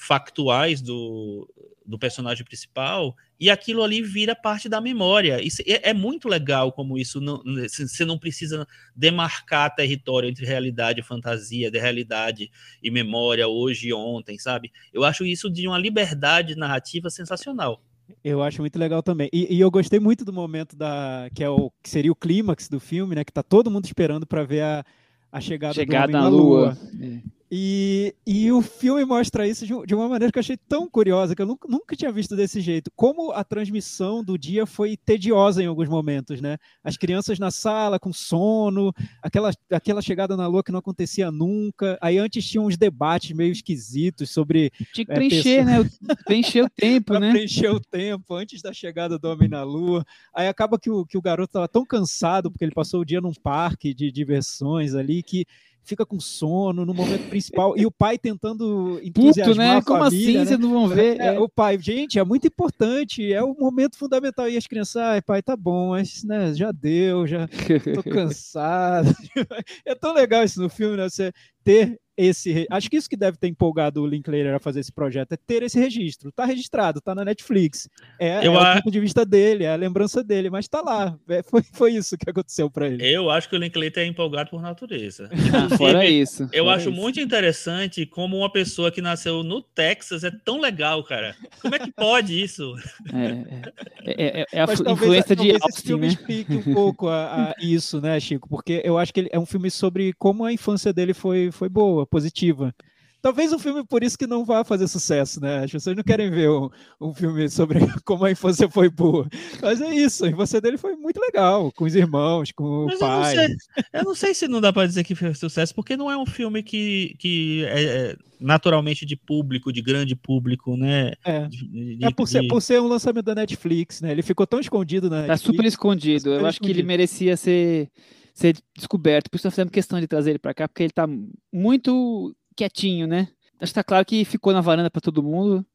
factuais 0.00 0.80
do, 0.80 1.52
do 1.84 1.98
personagem 1.98 2.44
principal 2.44 3.16
e 3.38 3.50
aquilo 3.50 3.82
ali 3.82 4.00
vira 4.00 4.32
parte 4.32 4.68
da 4.68 4.80
memória. 4.80 5.42
Isso 5.42 5.60
é, 5.66 5.90
é 5.90 5.92
muito 5.92 6.28
legal 6.28 6.70
como 6.70 6.96
isso 6.96 7.20
não, 7.20 7.42
você 7.44 8.04
não 8.04 8.16
precisa 8.16 8.64
demarcar 8.94 9.74
território 9.74 10.28
entre 10.28 10.46
realidade 10.46 11.00
e 11.00 11.02
fantasia, 11.02 11.68
de 11.68 11.80
realidade 11.80 12.48
e 12.80 12.92
memória 12.92 13.48
hoje 13.48 13.88
e 13.88 13.92
ontem, 13.92 14.38
sabe? 14.38 14.70
Eu 14.92 15.02
acho 15.02 15.26
isso 15.26 15.50
de 15.50 15.66
uma 15.66 15.78
liberdade 15.78 16.54
narrativa 16.54 17.10
sensacional. 17.10 17.82
Eu 18.22 18.40
acho 18.40 18.62
muito 18.62 18.78
legal 18.78 19.02
também. 19.02 19.28
E, 19.32 19.56
e, 19.56 19.60
eu 19.60 19.70
gostei 19.70 19.98
muito 19.98 20.24
do 20.24 20.32
momento 20.32 20.76
da 20.76 21.28
que 21.34 21.42
é 21.42 21.50
o 21.50 21.72
que 21.82 21.90
seria 21.90 22.12
o 22.12 22.16
clímax 22.16 22.68
do 22.68 22.78
filme, 22.78 23.16
né? 23.16 23.24
Que 23.24 23.32
tá 23.32 23.42
todo 23.42 23.70
mundo 23.70 23.84
esperando 23.84 24.26
para 24.26 24.44
ver 24.44 24.62
a, 24.62 24.84
a 25.30 25.40
chegada, 25.40 25.74
chegada 25.74 26.12
do 26.12 26.18
homem 26.18 26.22
na 26.22 26.28
Lua. 26.28 26.58
Lua. 26.60 26.78
É. 27.02 27.37
E, 27.50 28.14
e 28.26 28.52
o 28.52 28.60
filme 28.60 29.04
mostra 29.06 29.48
isso 29.48 29.66
de, 29.66 29.72
de, 29.86 29.94
uma 29.94 30.06
maneira 30.06 30.30
que 30.30 30.38
eu 30.38 30.40
achei 30.40 30.56
tão 30.56 30.88
curiosa, 30.88 31.34
que 31.34 31.40
eu 31.40 31.46
nunca, 31.46 31.66
nunca, 31.66 31.96
tinha 31.96 32.12
visto 32.12 32.36
desse 32.36 32.60
jeito. 32.60 32.90
Como 32.94 33.32
a 33.32 33.42
transmissão 33.42 34.22
do 34.22 34.36
dia 34.36 34.66
foi 34.66 34.98
tediosa 34.98 35.62
em 35.62 35.66
alguns 35.66 35.88
momentos, 35.88 36.42
né? 36.42 36.58
As 36.84 36.98
crianças 36.98 37.38
na 37.38 37.50
sala 37.50 37.98
com 37.98 38.12
sono, 38.12 38.92
aquela, 39.22 39.50
aquela 39.72 40.02
chegada 40.02 40.36
na 40.36 40.46
lua 40.46 40.62
que 40.62 40.70
não 40.70 40.80
acontecia 40.80 41.30
nunca. 41.30 41.98
Aí 42.02 42.18
antes 42.18 42.46
tinha 42.46 42.60
uns 42.60 42.76
debates 42.76 43.34
meio 43.34 43.52
esquisitos 43.52 44.30
sobre. 44.30 44.70
Tinha 44.92 45.06
que 45.06 45.12
é, 45.12 45.14
preencher, 45.14 45.64
né? 45.64 45.90
Preencher 46.26 46.64
o 46.64 46.70
tempo, 46.70 47.14
né? 47.18 47.30
Preencher 47.30 47.70
o 47.70 47.80
tempo 47.80 48.34
antes 48.34 48.60
da 48.60 48.74
chegada 48.74 49.18
do 49.18 49.26
homem 49.26 49.48
na 49.48 49.62
lua. 49.62 50.04
Aí 50.34 50.48
acaba 50.48 50.78
que 50.78 50.90
o, 50.90 51.06
que 51.06 51.16
o 51.16 51.22
garoto 51.22 51.48
estava 51.48 51.66
tão 51.66 51.84
cansado, 51.84 52.50
porque 52.50 52.64
ele 52.64 52.74
passou 52.74 53.00
o 53.00 53.06
dia 53.06 53.22
num 53.22 53.32
parque 53.32 53.94
de 53.94 54.12
diversões 54.12 54.94
ali, 54.94 55.22
que 55.22 55.46
fica 55.88 56.04
com 56.04 56.20
sono 56.20 56.84
no 56.84 56.92
momento 56.92 57.28
principal 57.28 57.76
e 57.76 57.86
o 57.86 57.90
pai 57.90 58.18
tentando 58.18 59.00
entusiasmar 59.02 59.46
Puto, 59.46 59.58
né? 59.58 59.76
a 59.76 59.82
Como 59.82 60.04
família, 60.04 60.28
assim? 60.28 60.38
Né? 60.38 60.44
Vocês 60.44 60.60
não 60.60 60.70
vão 60.70 60.88
ver? 60.88 61.20
É, 61.20 61.26
é. 61.34 61.40
O 61.40 61.48
pai, 61.48 61.78
gente, 61.80 62.18
é 62.18 62.24
muito 62.24 62.46
importante, 62.46 63.32
é 63.32 63.42
o 63.42 63.54
momento 63.54 63.96
fundamental. 63.96 64.48
E 64.48 64.56
as 64.56 64.66
crianças, 64.66 64.96
ai, 64.96 65.22
pai, 65.22 65.42
tá 65.42 65.56
bom, 65.56 65.90
mas 65.90 66.22
né, 66.22 66.52
já 66.54 66.70
deu, 66.70 67.26
já 67.26 67.48
tô 67.48 68.02
cansado. 68.10 69.08
é 69.84 69.94
tão 69.94 70.12
legal 70.12 70.44
isso 70.44 70.60
no 70.60 70.68
filme, 70.68 70.96
né? 70.96 71.08
Você 71.08 71.32
ter 71.64 71.98
esse. 72.18 72.66
Acho 72.68 72.90
que 72.90 72.96
isso 72.96 73.08
que 73.08 73.16
deve 73.16 73.38
ter 73.38 73.46
empolgado 73.46 74.02
o 74.02 74.06
Linklater 74.06 74.54
a 74.54 74.58
fazer 74.58 74.80
esse 74.80 74.92
projeto, 74.92 75.32
é 75.32 75.36
ter 75.36 75.62
esse 75.62 75.78
registro. 75.78 76.32
Tá 76.32 76.44
registrado, 76.44 77.00
tá 77.00 77.14
na 77.14 77.24
Netflix. 77.24 77.88
É, 78.18 78.44
eu 78.44 78.54
é 78.54 78.72
o 78.72 78.82
ponto 78.82 78.90
de 78.90 79.00
vista 79.00 79.24
dele, 79.24 79.64
é 79.64 79.72
a 79.72 79.76
lembrança 79.76 80.24
dele, 80.24 80.50
mas 80.50 80.66
tá 80.66 80.82
lá. 80.82 81.16
É, 81.28 81.42
foi, 81.42 81.62
foi 81.72 81.92
isso 81.92 82.18
que 82.18 82.28
aconteceu 82.28 82.68
para 82.68 82.88
ele. 82.88 83.06
Eu 83.08 83.30
acho 83.30 83.48
que 83.48 83.54
o 83.54 83.58
Linklater 83.58 84.02
é 84.02 84.06
empolgado 84.06 84.50
por 84.50 84.60
natureza. 84.60 85.30
Ah, 85.58 85.76
fora 85.76 86.06
isso. 86.06 86.48
Eu 86.52 86.64
fora 86.64 86.76
acho 86.76 86.90
isso. 86.90 87.00
muito 87.00 87.18
interessante 87.18 88.04
como 88.04 88.36
uma 88.36 88.52
pessoa 88.52 88.90
que 88.90 89.00
nasceu 89.00 89.42
no 89.42 89.62
Texas 89.62 90.22
é 90.22 90.30
tão 90.30 90.60
legal, 90.60 91.02
cara. 91.02 91.34
Como 91.60 91.74
é 91.74 91.78
que 91.78 91.90
pode 91.90 92.40
isso? 92.40 92.74
É, 93.12 93.64
é, 94.04 94.40
é, 94.40 94.46
é 94.52 94.60
a 94.60 94.66
mas 94.66 94.80
influência 94.80 95.34
talvez, 95.34 95.54
de 95.54 95.58
talvez 95.58 95.74
esse 95.74 95.82
filme 95.82 96.06
né? 96.06 96.12
explique 96.12 96.54
um 96.54 96.74
pouco 96.74 97.08
a, 97.08 97.50
a 97.50 97.54
isso, 97.60 98.00
né, 98.00 98.20
Chico? 98.20 98.48
Porque 98.48 98.82
eu 98.84 98.98
acho 98.98 99.12
que 99.12 99.20
ele 99.20 99.30
é 99.32 99.38
um 99.38 99.46
filme 99.46 99.70
sobre 99.70 100.12
como 100.12 100.44
a 100.44 100.52
infância 100.52 100.92
dele 100.92 101.14
foi, 101.14 101.50
foi 101.50 101.68
boa 101.68 102.06
positiva. 102.08 102.74
Talvez 103.20 103.52
um 103.52 103.58
filme 103.58 103.84
por 103.84 104.04
isso 104.04 104.16
que 104.16 104.28
não 104.28 104.44
vá 104.44 104.62
fazer 104.62 104.86
sucesso, 104.86 105.40
né? 105.40 105.64
As 105.64 105.70
pessoas 105.72 105.96
não 105.96 106.04
querem 106.04 106.30
ver 106.30 106.48
um, 106.50 106.70
um 107.00 107.12
filme 107.12 107.48
sobre 107.48 107.80
como 108.04 108.24
a 108.24 108.30
infância 108.30 108.68
foi 108.68 108.88
boa. 108.88 109.26
Mas 109.60 109.80
é 109.80 109.92
isso, 109.92 110.24
a 110.24 110.28
infância 110.28 110.60
dele 110.60 110.78
foi 110.78 110.94
muito 110.94 111.20
legal, 111.20 111.72
com 111.72 111.84
os 111.84 111.96
irmãos, 111.96 112.52
com 112.52 112.86
Mas 112.86 112.96
o 112.96 112.98
pai. 113.00 113.10
Eu 113.10 113.18
não, 113.18 113.32
sei, 113.34 113.56
eu 113.92 114.04
não 114.04 114.14
sei 114.14 114.34
se 114.34 114.46
não 114.46 114.60
dá 114.60 114.72
para 114.72 114.86
dizer 114.86 115.02
que 115.02 115.16
fez 115.16 115.36
sucesso, 115.38 115.74
porque 115.74 115.96
não 115.96 116.08
é 116.08 116.16
um 116.16 116.26
filme 116.26 116.62
que, 116.62 117.16
que 117.18 117.64
é, 117.64 117.82
é 117.82 118.16
naturalmente 118.40 119.04
de 119.04 119.16
público, 119.16 119.72
de 119.72 119.82
grande 119.82 120.14
público, 120.14 120.76
né? 120.76 121.12
É, 121.24 121.48
de, 121.48 121.96
de, 121.96 122.04
é 122.04 122.10
por, 122.12 122.28
ser, 122.28 122.46
por 122.46 122.62
ser 122.62 122.80
um 122.80 122.86
lançamento 122.86 123.26
da 123.26 123.34
Netflix, 123.34 124.00
né? 124.00 124.12
Ele 124.12 124.22
ficou 124.22 124.46
tão 124.46 124.60
escondido 124.60 125.10
na 125.10 125.26
Tá 125.26 125.36
super 125.36 125.64
escondido. 125.64 126.20
Super 126.20 126.40
eu 126.40 126.46
acho 126.46 126.56
escondido. 126.56 126.74
que 126.74 126.80
ele 126.80 126.86
merecia 126.86 127.36
ser 127.36 127.90
ser 128.38 128.56
descoberto. 128.76 129.28
Por 129.28 129.36
isso, 129.36 129.46
nós 129.46 129.54
fizemos 129.54 129.72
questão 129.72 130.00
de 130.00 130.06
trazer 130.06 130.30
ele 130.30 130.38
para 130.38 130.54
cá, 130.54 130.68
porque 130.68 130.84
ele 130.84 130.90
está 130.90 131.06
muito 131.52 132.34
quietinho, 132.56 133.06
né? 133.06 133.28
Acho 133.60 133.72
que 133.72 133.74
tá 133.74 133.84
claro 133.84 134.06
que 134.06 134.24
ficou 134.24 134.52
na 134.52 134.60
varanda 134.60 134.90
para 134.90 135.00
todo 135.00 135.22
mundo. 135.22 135.66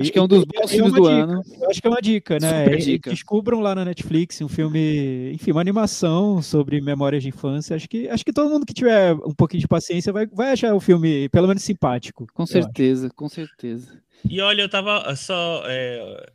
Acho 0.00 0.10
que 0.10 0.18
é 0.18 0.22
um 0.22 0.26
dos 0.26 0.44
bons 0.44 0.70
filmes 0.70 0.92
do 0.92 1.02
dica. 1.02 1.12
ano. 1.12 1.42
Acho 1.70 1.80
que 1.80 1.86
é 1.86 1.90
uma 1.90 2.02
dica, 2.02 2.38
né? 2.40 2.76
Dica. 2.76 3.10
Descubram 3.10 3.60
lá 3.60 3.76
na 3.76 3.84
Netflix 3.84 4.40
um 4.40 4.48
filme, 4.48 5.32
enfim, 5.32 5.52
uma 5.52 5.60
animação 5.60 6.42
sobre 6.42 6.80
memórias 6.80 7.22
de 7.22 7.28
infância. 7.28 7.76
Acho 7.76 7.88
que, 7.88 8.08
acho 8.08 8.24
que 8.24 8.32
todo 8.32 8.50
mundo 8.50 8.66
que 8.66 8.74
tiver 8.74 9.14
um 9.14 9.32
pouquinho 9.32 9.60
de 9.60 9.68
paciência 9.68 10.12
vai, 10.12 10.26
vai 10.26 10.50
achar 10.50 10.74
o 10.74 10.80
filme, 10.80 11.28
pelo 11.28 11.46
menos, 11.46 11.62
simpático. 11.62 12.26
Com 12.34 12.44
certeza, 12.44 13.08
com 13.14 13.28
certeza. 13.28 14.02
E 14.28 14.40
olha, 14.40 14.62
eu 14.62 14.68
tava 14.68 15.14
só. 15.14 15.62
É 15.66 16.32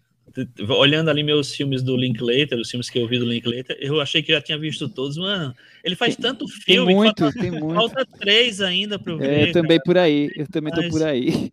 olhando 0.69 1.09
ali 1.09 1.23
meus 1.23 1.53
filmes 1.53 1.81
do 1.81 1.95
Linklater, 1.95 2.59
os 2.59 2.69
filmes 2.69 2.89
que 2.89 2.99
eu 2.99 3.07
vi 3.07 3.17
do 3.17 3.25
Linklater, 3.25 3.77
eu 3.79 4.01
achei 4.01 4.21
que 4.21 4.31
já 4.31 4.41
tinha 4.41 4.57
visto 4.57 4.89
todos, 4.89 5.17
mano. 5.17 5.53
Ele 5.83 5.95
faz 5.95 6.15
tanto 6.15 6.47
filme, 6.47 6.87
tem 6.87 6.95
muito, 6.95 7.23
falta, 7.23 7.39
tem 7.39 7.51
muito. 7.51 7.73
falta 7.73 8.05
três 8.19 8.61
ainda 8.61 8.99
para 8.99 9.13
eu 9.13 9.17
ver. 9.17 9.29
É, 9.29 9.49
eu 9.49 9.53
também 9.53 9.77
cara. 9.77 9.83
por 9.85 9.97
aí, 9.97 10.31
eu 10.35 10.47
também 10.47 10.73
Mas, 10.75 10.85
tô 10.85 10.91
por 10.91 11.03
aí. 11.03 11.51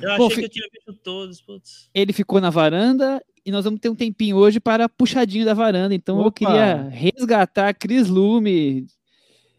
Eu 0.00 0.10
achei 0.10 0.18
Bom, 0.18 0.28
que 0.30 0.44
eu 0.44 0.48
tinha 0.48 0.66
visto 0.72 0.94
todos, 0.94 1.40
putz. 1.42 1.90
Ele 1.94 2.12
ficou 2.12 2.40
na 2.40 2.48
varanda 2.48 3.22
e 3.44 3.52
nós 3.52 3.64
vamos 3.64 3.80
ter 3.80 3.90
um 3.90 3.94
tempinho 3.94 4.36
hoje 4.36 4.58
para 4.58 4.88
puxadinho 4.88 5.44
da 5.44 5.52
varanda, 5.52 5.94
então 5.94 6.18
Opa. 6.18 6.28
eu 6.28 6.32
queria 6.32 6.88
resgatar 6.88 7.74
Chris 7.74 8.08
Lume. 8.08 8.86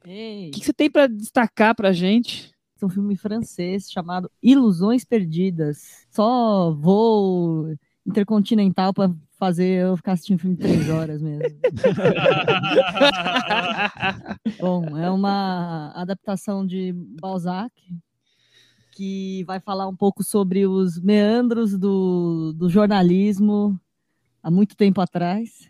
O 0.04 0.52
que 0.52 0.66
você 0.66 0.74
tem 0.74 0.90
para 0.90 1.08
destacar 1.08 1.76
pra 1.76 1.94
gente? 1.94 2.54
um 2.84 2.90
filme 2.90 3.16
francês 3.16 3.90
chamado 3.90 4.30
Ilusões 4.42 5.06
Perdidas. 5.06 6.06
Só 6.10 6.72
vou 6.72 7.76
intercontinental 8.06 8.94
para 8.94 9.14
fazer 9.38 9.84
eu 9.84 9.98
ficar 9.98 10.14
assistindo 10.14 10.40
filme 10.40 10.56
três 10.56 10.90
horas 10.90 11.22
mesmo. 11.22 11.44
Bom, 14.60 14.98
é 14.98 15.10
uma 15.10 15.92
adaptação 15.96 16.66
de 16.66 16.94
Balzac 16.94 17.74
que 18.92 19.44
vai 19.46 19.60
falar 19.60 19.88
um 19.88 19.96
pouco 19.96 20.24
sobre 20.24 20.68
os 20.68 21.00
meandros 21.00 21.78
do, 21.78 22.54
do 22.54 22.70
jornalismo 22.70 23.80
há 24.42 24.52
muito 24.52 24.76
tempo 24.76 25.02
atrás. 25.02 25.70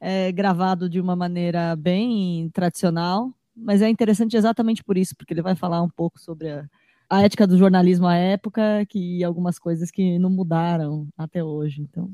É 0.00 0.32
gravado 0.32 0.88
de 0.88 1.00
uma 1.00 1.14
maneira 1.14 1.76
bem 1.76 2.48
tradicional, 2.50 3.32
mas 3.54 3.82
é 3.82 3.88
interessante 3.88 4.36
exatamente 4.36 4.82
por 4.82 4.96
isso, 4.96 5.14
porque 5.16 5.32
ele 5.32 5.42
vai 5.42 5.54
falar 5.54 5.82
um 5.82 5.88
pouco 5.88 6.18
sobre 6.18 6.50
a, 6.50 6.68
a 7.08 7.22
ética 7.22 7.46
do 7.46 7.56
jornalismo 7.56 8.06
à 8.06 8.16
época, 8.16 8.84
que 8.88 9.22
algumas 9.22 9.58
coisas 9.58 9.90
que 9.90 10.18
não 10.18 10.30
mudaram 10.30 11.08
até 11.16 11.42
hoje. 11.42 11.82
Então, 11.82 12.10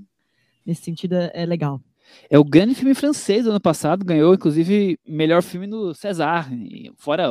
nesse 0.64 0.82
sentido, 0.82 1.14
é, 1.14 1.30
é 1.34 1.46
legal. 1.46 1.80
É 2.28 2.38
o 2.38 2.44
grande 2.44 2.74
filme 2.74 2.94
francês 2.94 3.44
do 3.44 3.50
ano 3.50 3.60
passado, 3.60 4.04
ganhou 4.04 4.34
inclusive 4.34 4.98
melhor 5.06 5.42
filme 5.42 5.66
no 5.66 5.94
César. 5.94 6.48
Fora, 6.96 7.28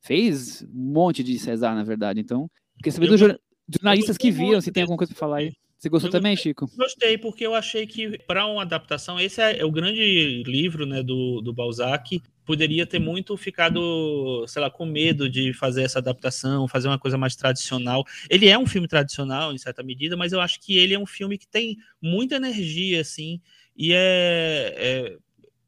fez 0.00 0.62
um 0.62 0.92
monte 0.92 1.22
de 1.22 1.38
César, 1.38 1.74
na 1.74 1.82
verdade. 1.82 2.20
Então, 2.20 2.50
queria 2.78 2.92
saber 2.92 3.08
dos 3.08 3.20
jornalistas 3.68 4.16
que 4.16 4.30
viram, 4.30 4.60
se 4.60 4.70
tem 4.70 4.82
alguma 4.82 4.98
coisa 4.98 5.12
para 5.12 5.18
falar 5.18 5.38
aí. 5.38 5.52
Você 5.78 5.88
gostou 5.88 6.08
eu 6.08 6.12
também, 6.12 6.34
Chico? 6.36 6.66
Gostei, 6.76 7.18
porque 7.18 7.46
eu 7.46 7.54
achei 7.54 7.86
que 7.86 8.18
para 8.26 8.46
uma 8.46 8.62
adaptação, 8.62 9.20
esse 9.20 9.42
é, 9.42 9.58
é, 9.58 9.64
o 9.66 9.70
grande 9.70 10.42
livro 10.46 10.86
né, 10.86 11.02
do, 11.02 11.42
do 11.42 11.52
Balzac, 11.52 12.22
poderia 12.44 12.86
ter 12.86 12.98
muito 12.98 13.36
ficado, 13.36 14.44
sei 14.46 14.62
lá, 14.62 14.70
com 14.70 14.84
medo 14.84 15.28
de 15.28 15.52
fazer 15.52 15.82
essa 15.82 15.98
adaptação, 15.98 16.68
fazer 16.68 16.88
uma 16.88 16.98
coisa 16.98 17.16
mais 17.16 17.34
tradicional. 17.34 18.04
Ele 18.28 18.48
é 18.48 18.58
um 18.58 18.66
filme 18.66 18.86
tradicional, 18.86 19.52
em 19.52 19.58
certa 19.58 19.82
medida, 19.82 20.16
mas 20.16 20.32
eu 20.32 20.40
acho 20.40 20.60
que 20.60 20.76
ele 20.76 20.94
é 20.94 20.98
um 20.98 21.06
filme 21.06 21.38
que 21.38 21.46
tem 21.46 21.76
muita 22.00 22.36
energia, 22.36 23.00
assim, 23.00 23.40
e 23.76 23.92
é, 23.92 24.74
é 24.76 25.18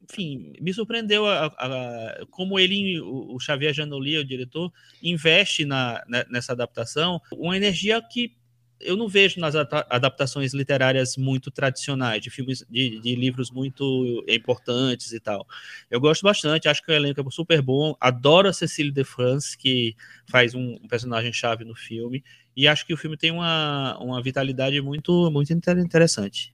enfim, 0.09 0.53
me 0.61 0.73
surpreendeu 0.73 1.25
a, 1.25 1.47
a, 1.47 2.25
como 2.31 2.57
ele, 2.57 2.99
o, 3.01 3.37
Xavier 3.39 3.73
Janoli, 3.73 4.17
o 4.17 4.25
diretor, 4.25 4.71
investe 5.03 5.65
na, 5.65 6.01
na, 6.07 6.25
nessa 6.29 6.53
adaptação 6.53 7.21
uma 7.33 7.57
energia 7.57 8.01
que 8.01 8.33
eu 8.79 8.95
não 8.95 9.07
vejo 9.07 9.39
nas 9.39 9.55
adaptações 9.55 10.53
literárias 10.53 11.17
muito 11.17 11.49
tradicionais, 11.49 12.21
de 12.21 12.29
filmes, 12.29 12.65
de, 12.69 12.99
de, 12.99 13.15
livros 13.15 13.51
muito 13.51 14.23
importantes 14.27 15.11
e 15.13 15.19
tal. 15.19 15.47
Eu 15.89 15.99
gosto 15.99 16.23
bastante, 16.23 16.67
acho 16.67 16.83
que 16.83 16.91
o 16.91 16.95
elenco 16.95 17.21
é 17.21 17.31
super 17.31 17.61
bom, 17.61 17.95
adoro 17.99 18.49
a 18.49 18.53
Cecília 18.53 18.91
de 18.91 19.03
France, 19.03 19.57
que 19.57 19.95
faz 20.27 20.53
um, 20.53 20.75
um 20.81 20.87
personagem-chave 20.87 21.63
no 21.63 21.75
filme, 21.75 22.23
e 22.55 22.67
acho 22.67 22.85
que 22.85 22.93
o 22.93 22.97
filme 22.97 23.17
tem 23.17 23.31
uma, 23.31 23.97
uma 23.99 24.21
vitalidade 24.21 24.79
muito, 24.81 25.29
muito 25.31 25.51
interessante. 25.53 26.53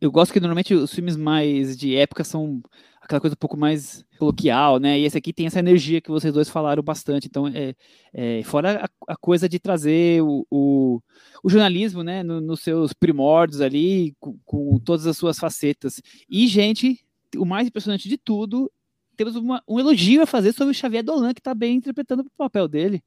Eu 0.00 0.10
gosto 0.10 0.32
que 0.32 0.40
normalmente 0.40 0.74
os 0.74 0.92
filmes 0.92 1.16
mais 1.16 1.76
de 1.76 1.94
época 1.94 2.24
são 2.24 2.60
aquela 3.02 3.20
coisa 3.20 3.34
um 3.34 3.36
pouco 3.36 3.56
mais 3.56 4.04
coloquial, 4.18 4.78
né? 4.78 4.98
E 4.98 5.04
esse 5.04 5.18
aqui 5.18 5.32
tem 5.32 5.46
essa 5.46 5.58
energia 5.58 6.00
que 6.00 6.10
vocês 6.10 6.32
dois 6.32 6.48
falaram 6.48 6.82
bastante. 6.82 7.26
Então, 7.26 7.48
é, 7.48 7.74
é 8.12 8.42
fora 8.44 8.84
a, 8.84 9.12
a, 9.12 9.16
coisa 9.16 9.48
de 9.48 9.58
trazer 9.58 10.22
o, 10.22 10.46
o, 10.48 11.02
o 11.42 11.50
jornalismo, 11.50 12.02
né, 12.04 12.22
no, 12.22 12.40
nos 12.40 12.60
seus 12.60 12.92
primórdios 12.92 13.60
ali, 13.60 14.14
com, 14.20 14.38
com, 14.44 14.78
todas 14.78 15.06
as 15.06 15.16
suas 15.16 15.38
facetas. 15.38 16.00
E, 16.28 16.46
gente, 16.46 17.04
o 17.36 17.44
mais 17.44 17.66
impressionante 17.66 18.08
de 18.08 18.16
tudo, 18.16 18.70
temos 19.16 19.34
uma, 19.34 19.62
um 19.66 19.80
elogio 19.80 20.22
a 20.22 20.26
fazer 20.26 20.52
sobre 20.52 20.70
o 20.70 20.74
Xavier 20.74 21.02
Dolan, 21.02 21.34
que 21.34 21.40
está 21.40 21.54
bem 21.54 21.76
interpretando 21.76 22.20
o 22.20 22.30
papel 22.36 22.68
dele. 22.68 23.02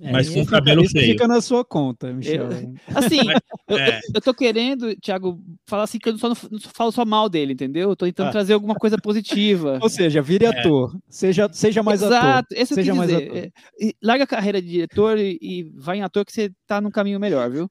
É, 0.00 0.12
Mas 0.12 0.28
com 0.28 0.44
cabelo 0.44 0.82
isso 0.82 0.92
feio. 0.92 1.12
fica 1.12 1.26
na 1.26 1.40
sua 1.40 1.64
conta, 1.64 2.12
Michel. 2.12 2.50
Eu, 2.50 2.74
assim, 2.94 3.20
eu, 3.68 3.78
é. 3.78 4.00
eu, 4.14 4.20
tô 4.20 4.34
querendo, 4.34 4.94
Thiago, 4.96 5.42
falar 5.66 5.84
assim 5.84 5.98
que 5.98 6.08
eu 6.08 6.18
só 6.18 6.28
não, 6.28 6.36
não 6.50 6.60
falo 6.60 6.92
só 6.92 7.04
mal 7.04 7.28
dele, 7.28 7.54
entendeu? 7.54 7.90
Eu 7.90 7.96
tô 7.96 8.04
tentando 8.04 8.28
ah. 8.28 8.32
trazer 8.32 8.52
alguma 8.52 8.74
coisa 8.74 8.98
positiva. 8.98 9.78
Ou 9.80 9.88
seja, 9.88 10.20
vire 10.20 10.44
é. 10.44 10.48
ator. 10.48 10.94
Seja, 11.08 11.48
seja 11.50 11.82
mais 11.82 12.02
Exato, 12.02 12.26
ator. 12.26 12.58
Esse 12.58 12.74
seja 12.74 12.94
mais 12.94 13.10
dizer. 13.10 13.24
ator. 13.24 13.36
É, 13.38 13.92
larga 14.02 14.24
a 14.24 14.26
carreira 14.28 14.60
de 14.60 14.68
diretor 14.68 15.18
e, 15.18 15.38
e 15.40 15.62
vai 15.74 15.98
em 15.98 16.02
ator 16.02 16.24
que 16.24 16.32
você 16.32 16.52
tá 16.66 16.80
num 16.80 16.90
caminho 16.90 17.18
melhor, 17.18 17.50
viu? 17.50 17.70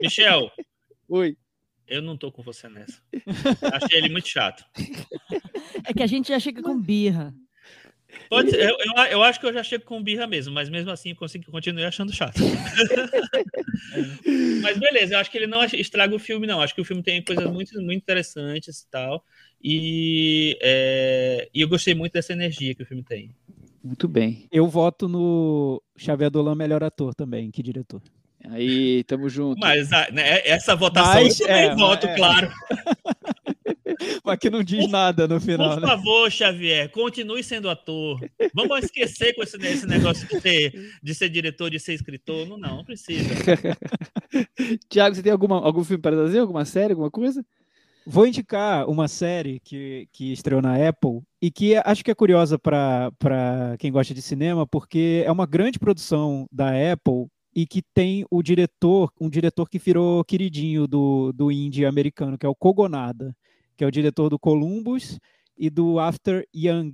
Michel. 0.00 0.50
Oi. 1.08 1.36
Eu 1.86 2.00
não 2.02 2.16
tô 2.16 2.32
com 2.32 2.42
você 2.42 2.68
nessa. 2.68 3.00
Achei 3.72 3.98
ele 3.98 4.08
muito 4.08 4.28
chato. 4.28 4.64
É 5.84 5.92
que 5.92 6.02
a 6.02 6.06
gente 6.06 6.28
já 6.28 6.38
chega 6.38 6.62
com 6.62 6.80
birra. 6.80 7.34
Pode 8.28 8.50
ser, 8.50 8.60
eu, 8.60 8.76
eu, 8.78 9.04
eu, 9.10 9.22
acho 9.22 9.38
que 9.38 9.46
eu 9.46 9.52
já 9.52 9.62
chego 9.62 9.84
com 9.84 10.02
birra 10.02 10.26
mesmo, 10.26 10.52
mas 10.52 10.68
mesmo 10.68 10.90
assim 10.90 11.10
eu 11.10 11.16
consigo 11.16 11.50
continuar 11.50 11.88
achando 11.88 12.12
chato. 12.12 12.40
mas 14.62 14.78
beleza, 14.78 15.14
eu 15.14 15.18
acho 15.18 15.30
que 15.30 15.38
ele 15.38 15.46
não 15.46 15.64
estraga 15.64 16.14
o 16.14 16.18
filme, 16.18 16.46
não. 16.46 16.60
Acho 16.60 16.74
que 16.74 16.80
o 16.80 16.84
filme 16.84 17.02
tem 17.02 17.22
coisas 17.22 17.50
muito, 17.50 17.80
muito 17.80 18.02
interessantes 18.02 18.80
e 18.80 18.90
tal. 18.90 19.24
E, 19.62 20.58
é, 20.60 21.48
e 21.54 21.60
eu 21.60 21.68
gostei 21.68 21.94
muito 21.94 22.12
dessa 22.12 22.32
energia 22.32 22.74
que 22.74 22.82
o 22.82 22.86
filme 22.86 23.02
tem. 23.02 23.34
Muito 23.82 24.08
bem. 24.08 24.48
Eu 24.50 24.66
voto 24.66 25.08
no 25.08 25.82
Xavier 25.96 26.30
Dolan 26.30 26.54
melhor 26.54 26.82
ator 26.82 27.14
também, 27.14 27.50
que 27.50 27.62
diretor. 27.62 28.02
Aí, 28.50 29.04
tamo 29.04 29.28
junto. 29.28 29.58
Mas 29.58 29.90
né, 29.90 30.42
essa 30.44 30.76
votação 30.76 31.22
Mas, 31.22 31.40
eu 31.40 31.46
também 31.46 31.64
é, 31.64 31.74
voto, 31.74 32.06
é. 32.06 32.16
claro. 32.16 32.52
Mas 34.24 34.38
que 34.38 34.50
não 34.50 34.62
diz 34.62 34.88
nada 34.88 35.26
no 35.26 35.40
final. 35.40 35.74
Por 35.74 35.80
né? 35.80 35.86
favor, 35.88 36.30
Xavier, 36.30 36.90
continue 36.90 37.42
sendo 37.42 37.68
ator. 37.68 38.20
Vamos 38.54 38.84
esquecer 38.84 39.34
com 39.34 39.42
esse, 39.42 39.56
esse 39.56 39.86
negócio 39.86 40.26
de 40.26 40.40
ser, 40.40 40.98
de 41.02 41.14
ser 41.14 41.28
diretor, 41.28 41.70
de 41.70 41.78
ser 41.78 41.94
escritor. 41.94 42.46
Não, 42.46 42.56
não, 42.56 42.76
não 42.78 42.84
precisa. 42.84 43.28
Tiago, 44.88 45.14
você 45.14 45.22
tem 45.22 45.32
alguma, 45.32 45.60
algum 45.60 45.84
filme 45.84 46.02
para 46.02 46.16
trazer? 46.16 46.38
Alguma 46.38 46.64
série, 46.64 46.92
alguma 46.92 47.10
coisa? 47.10 47.44
Vou 48.06 48.26
indicar 48.26 48.86
uma 48.86 49.08
série 49.08 49.60
que, 49.60 50.06
que 50.12 50.30
estreou 50.30 50.60
na 50.60 50.76
Apple 50.76 51.22
e 51.40 51.50
que 51.50 51.74
acho 51.76 52.04
que 52.04 52.10
é 52.10 52.14
curiosa 52.14 52.58
para 52.58 53.10
quem 53.78 53.90
gosta 53.90 54.12
de 54.12 54.20
cinema, 54.20 54.66
porque 54.66 55.22
é 55.24 55.32
uma 55.32 55.46
grande 55.46 55.78
produção 55.78 56.46
da 56.52 56.68
Apple 56.92 57.28
e 57.54 57.66
que 57.66 57.80
tem 57.94 58.26
o 58.30 58.42
diretor, 58.42 59.10
um 59.18 59.30
diretor 59.30 59.70
que 59.70 59.78
virou 59.78 60.24
queridinho 60.24 60.86
do, 60.86 61.32
do 61.32 61.50
indie 61.50 61.86
americano, 61.86 62.36
que 62.36 62.44
é 62.44 62.48
o 62.48 62.54
Kogonada, 62.54 63.34
que 63.76 63.84
é 63.84 63.86
o 63.86 63.90
diretor 63.90 64.28
do 64.28 64.38
Columbus 64.38 65.18
e 65.56 65.70
do 65.70 65.98
After 65.98 66.46
Young. 66.54 66.92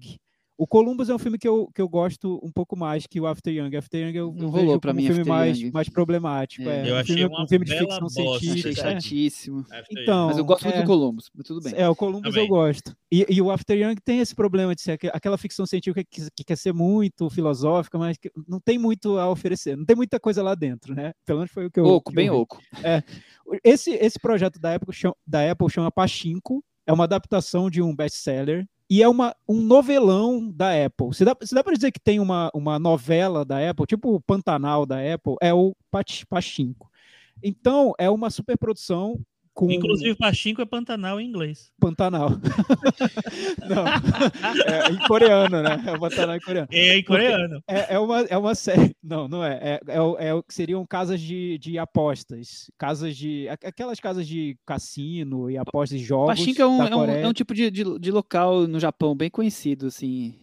O 0.61 0.67
Columbus 0.67 1.09
é 1.09 1.15
um 1.15 1.19
filme 1.19 1.39
que 1.39 1.49
eu, 1.49 1.71
que 1.75 1.81
eu 1.81 1.89
gosto 1.89 2.39
um 2.43 2.53
pouco 2.53 2.77
mais 2.77 3.07
que 3.07 3.19
o 3.19 3.27
After 3.27 3.51
Young. 3.51 3.75
After 3.75 3.99
Young 3.99 4.15
eu, 4.15 4.35
não 4.37 4.51
rolou 4.51 4.79
para 4.79 4.93
mim 4.93 5.05
um 5.05 5.07
filme 5.07 5.25
mais, 5.25 5.71
mais 5.71 5.89
problemático. 5.89 6.69
É. 6.69 6.87
É. 6.87 6.91
Eu 6.91 6.97
um 6.97 6.99
achei 6.99 7.17
filme, 7.17 7.35
um 7.35 7.49
filme 7.49 7.65
de 7.65 7.79
ficção 7.79 8.01
bosta, 8.01 8.23
científica. 8.23 8.69
Achei 8.69 8.75
chatíssimo. 8.75 9.65
Então, 9.91 10.27
mas 10.27 10.37
eu 10.37 10.45
gosto 10.45 10.65
muito 10.65 10.77
é, 10.77 10.83
do 10.83 10.87
Columbus, 10.87 11.31
mas 11.35 11.47
tudo 11.47 11.63
bem. 11.63 11.73
É, 11.75 11.89
o 11.89 11.97
Columbus 11.97 12.29
Também. 12.29 12.45
eu 12.45 12.49
gosto. 12.51 12.95
E, 13.11 13.25
e, 13.31 13.41
o 13.41 13.51
After 13.51 13.75
Young 13.75 13.95
tem 14.05 14.19
esse 14.19 14.35
problema 14.35 14.75
de 14.75 14.83
ser 14.83 14.99
aquela 15.15 15.39
ficção 15.39 15.65
científica 15.65 16.05
que, 16.05 16.29
que, 16.37 16.45
quer 16.45 16.59
ser 16.59 16.75
muito 16.75 17.31
filosófica, 17.31 17.97
mas 17.97 18.19
que 18.19 18.31
não 18.47 18.61
tem 18.61 18.79
muito 18.79 19.17
a 19.17 19.31
oferecer. 19.31 19.79
Não 19.79 19.87
tem 19.87 19.97
muita 19.97 20.21
coisa 20.21 20.43
lá 20.43 20.55
dentro, 20.55 20.95
né? 20.95 21.15
Pelo 21.25 21.39
menos 21.39 21.51
foi 21.51 21.65
o 21.65 21.71
que 21.71 21.81
eu. 21.81 21.87
Oco, 21.87 22.11
que 22.11 22.17
bem 22.17 22.27
eu 22.27 22.35
oco. 22.35 22.61
É. 22.85 23.03
Esse, 23.65 23.93
esse 23.93 24.21
projeto 24.21 24.61
da 24.61 24.75
Apple, 24.75 24.95
da 25.27 25.51
Apple 25.51 25.71
chama 25.71 25.91
Pachinko. 25.91 26.63
É 26.91 26.93
uma 26.93 27.05
adaptação 27.05 27.71
de 27.71 27.81
um 27.81 27.95
best-seller 27.95 28.67
e 28.91 29.01
é 29.01 29.09
uma, 29.09 29.33
um 29.49 29.61
novelão 29.61 30.51
da 30.51 30.73
Apple. 30.85 31.15
Se 31.15 31.25
dá, 31.25 31.37
se 31.41 31.55
dá 31.55 31.63
para 31.63 31.75
dizer 31.75 31.93
que 31.93 32.01
tem 32.01 32.19
uma, 32.19 32.51
uma 32.53 32.81
novela 32.81 33.45
da 33.45 33.71
Apple, 33.71 33.87
tipo 33.87 34.13
o 34.13 34.21
Pantanal 34.21 34.85
da 34.85 34.97
Apple, 34.97 35.37
é 35.41 35.55
o 35.55 35.73
Pachinko. 36.29 36.91
Então, 37.41 37.95
é 37.97 38.11
uma 38.11 38.29
superprodução 38.29 39.21
com... 39.61 39.71
Inclusive, 39.71 40.15
Pachinko 40.15 40.63
é 40.63 40.65
Pantanal 40.65 41.21
em 41.21 41.29
inglês. 41.29 41.71
Pantanal. 41.79 42.31
Não, 43.69 43.87
é 43.87 44.91
em 44.91 45.07
coreano, 45.07 45.63
né? 45.63 45.85
É 45.87 45.93
o 45.93 46.01
Pantanal 46.01 46.37
em 46.37 46.41
coreano. 46.41 46.69
É 46.73 46.97
em 46.97 47.05
coreano. 47.05 47.63
É, 47.69 47.95
é, 47.95 47.99
uma, 47.99 48.21
é 48.23 48.39
uma 48.39 48.55
série. 48.55 48.97
Não, 49.03 49.29
não 49.29 49.45
é. 49.45 49.59
É, 49.61 49.81
é, 49.87 50.29
é 50.29 50.43
seriam 50.49 50.87
casas 50.87 51.21
de, 51.21 51.59
de 51.59 51.79
apostas. 51.79 52.71
Casas 52.79 53.15
de. 53.15 53.49
Aquelas 53.51 54.01
casas 54.01 54.27
de 54.27 54.57
cassino 54.65 55.51
e 55.51 55.59
apostas 55.59 56.01
de 56.01 56.07
jogos. 56.07 56.39
Pachinko 56.39 56.63
é 56.63 56.67
um, 56.67 56.83
é 56.83 56.97
um, 56.97 57.05
é 57.05 57.29
um, 57.29 57.33
tipo 57.35 57.53
de, 57.53 57.71
de, 57.71 57.99
de 57.99 58.11
local 58.11 58.67
no 58.67 58.81
Japão 58.81 59.15
bem 59.15 59.29
conhecido, 59.29 59.89
assim, 59.89 60.35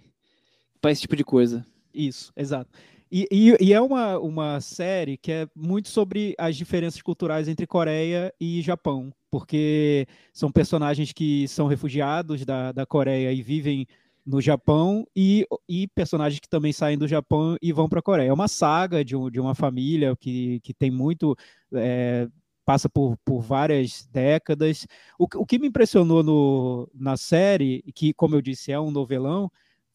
para 0.79 0.91
esse 0.91 1.01
tipo 1.01 1.15
de 1.15 1.23
coisa. 1.23 1.65
Isso, 1.91 2.31
exato. 2.37 2.69
E, 3.11 3.27
e, 3.31 3.57
e, 3.61 3.73
é 3.73 3.79
uma, 3.79 4.19
uma 4.19 4.59
série 4.59 5.17
que 5.17 5.31
é 5.31 5.47
muito 5.55 5.87
sobre 5.87 6.35
as 6.37 6.55
diferenças 6.55 7.01
culturais 7.01 7.47
entre 7.47 7.65
Coreia 7.65 8.33
e 8.39 8.61
Japão, 8.61 9.13
porque 9.31 10.05
são 10.33 10.51
personagens 10.51 11.13
que 11.13 11.47
são 11.47 11.67
refugiados 11.67 12.43
da, 12.45 12.71
da 12.71 12.85
Coreia 12.85 13.31
e 13.31 13.41
vivem 13.41 13.87
no 14.25 14.41
Japão, 14.41 15.07
e, 15.15 15.47
e 15.69 15.87
personagens 15.87 16.41
que 16.41 16.49
também 16.49 16.73
saem 16.73 16.97
do 16.97 17.07
Japão 17.07 17.55
e 17.61 17.71
vão 17.71 17.87
para 17.87 17.99
a 17.99 18.03
Coreia. 18.03 18.27
É 18.27 18.33
uma 18.33 18.49
saga 18.49 19.03
de, 19.03 19.15
um, 19.15 19.31
de 19.31 19.39
uma 19.39 19.55
família 19.55 20.15
que, 20.17 20.59
que 20.59 20.73
tem 20.73 20.91
muito. 20.91 21.33
É, 21.73 22.27
passa 22.65 22.89
por, 22.89 23.17
por 23.23 23.39
várias 23.39 24.05
décadas. 24.11 24.85
O, 25.17 25.25
o 25.37 25.45
que 25.45 25.57
me 25.57 25.67
impressionou 25.67 26.21
no, 26.21 26.89
na 26.93 27.15
série, 27.15 27.81
que, 27.95 28.13
como 28.13 28.35
eu 28.35 28.41
disse, 28.41 28.73
é 28.73 28.77
um 28.77 28.91
novelão, 28.91 29.49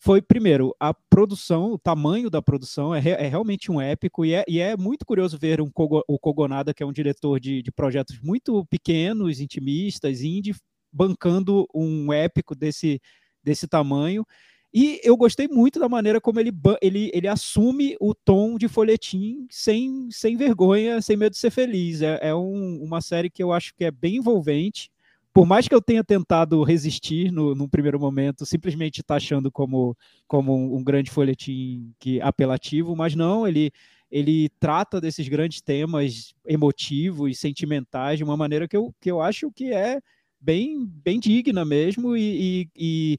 foi, 0.05 0.21
primeiro, 0.21 0.75
a 0.81 0.93
produção, 0.93 1.75
o 1.75 1.79
tamanho 1.79 2.29
da 2.29 2.43
produção 2.43 2.93
é, 2.93 2.99
é 2.99 3.29
realmente 3.29 3.71
um 3.71 3.81
épico, 3.81 4.25
e 4.25 4.35
é, 4.35 4.45
e 4.49 4.59
é, 4.59 4.77
muito 4.77 5.07
curioso 5.07 5.39
ver 5.39 5.61
um 5.61 5.71
Kogo, 5.71 6.03
o 6.09 6.19
Kogonada, 6.19 6.75
que 6.75 6.83
é 6.83 6.87
um 6.87 6.93
diretor 6.93 7.39
de, 7.39 7.63
de 7.63 7.71
projetos 7.71 8.19
muito 8.21 8.67
pequenos, 8.67 9.39
intimistas, 9.39 10.23
indie, 10.23 10.57
bancando 10.93 11.69
um 11.73 12.13
épico 12.13 12.53
desse, 12.57 13.01
desse 13.45 13.69
tamanho. 13.69 14.27
E 14.75 15.01
eu 15.05 15.17
gostei 15.17 15.47
muito 15.47 15.79
da 15.79 15.89
maneira 15.89 16.21
como 16.21 16.41
ele, 16.41 16.51
ele, 16.81 17.09
ele 17.15 17.29
assume 17.29 17.97
o 18.01 18.13
tom 18.13 18.59
de 18.59 18.67
folhetim 18.67 19.47
sem, 19.49 20.09
sem 20.11 20.37
vergonha, 20.37 21.01
sem 21.01 21.17
medo 21.17 21.35
de 21.35 21.39
ser 21.39 21.51
feliz. 21.53 22.03
É, 22.03 22.19
é 22.23 22.35
um, 22.35 22.83
uma 22.83 23.01
série 23.01 23.31
que 23.31 23.43
eu 23.43 23.53
acho 23.53 23.73
que 23.77 23.85
é 23.85 23.91
bem 23.93 24.17
envolvente 24.17 24.91
por 25.33 25.47
mais 25.47 25.67
que 25.67 25.75
eu 25.75 25.81
tenha 25.81 26.05
tentado 26.05 26.63
resistir 26.63 27.33
no, 27.33 27.55
num 27.55 27.69
primeiro 27.69 27.99
momento, 27.99 28.45
simplesmente 28.45 29.03
taxando 29.03 29.51
como, 29.51 29.97
como 30.29 30.55
um, 30.55 30.77
um 30.77 30.85
grande 30.85 31.11
folhetim 31.11 31.93
que, 31.99 32.21
apelativo, 32.21 32.95
mas 32.95 33.15
não, 33.15 33.49
ele, 33.49 33.73
ele 34.11 34.51
trata 34.61 35.01
desses 35.01 35.27
grandes 35.29 35.63
temas 35.63 36.35
emotivos, 36.47 37.39
sentimentais, 37.39 38.19
de 38.19 38.25
uma 38.25 38.37
maneira 38.37 38.69
que 38.69 38.77
eu, 38.77 38.95
que 39.01 39.11
eu 39.11 39.23
acho 39.23 39.51
que 39.51 39.73
é 39.73 40.01
bem, 40.39 40.85
bem 41.03 41.19
digna 41.19 41.65
mesmo 41.65 42.15
e, 42.15 42.69
e, 42.77 43.19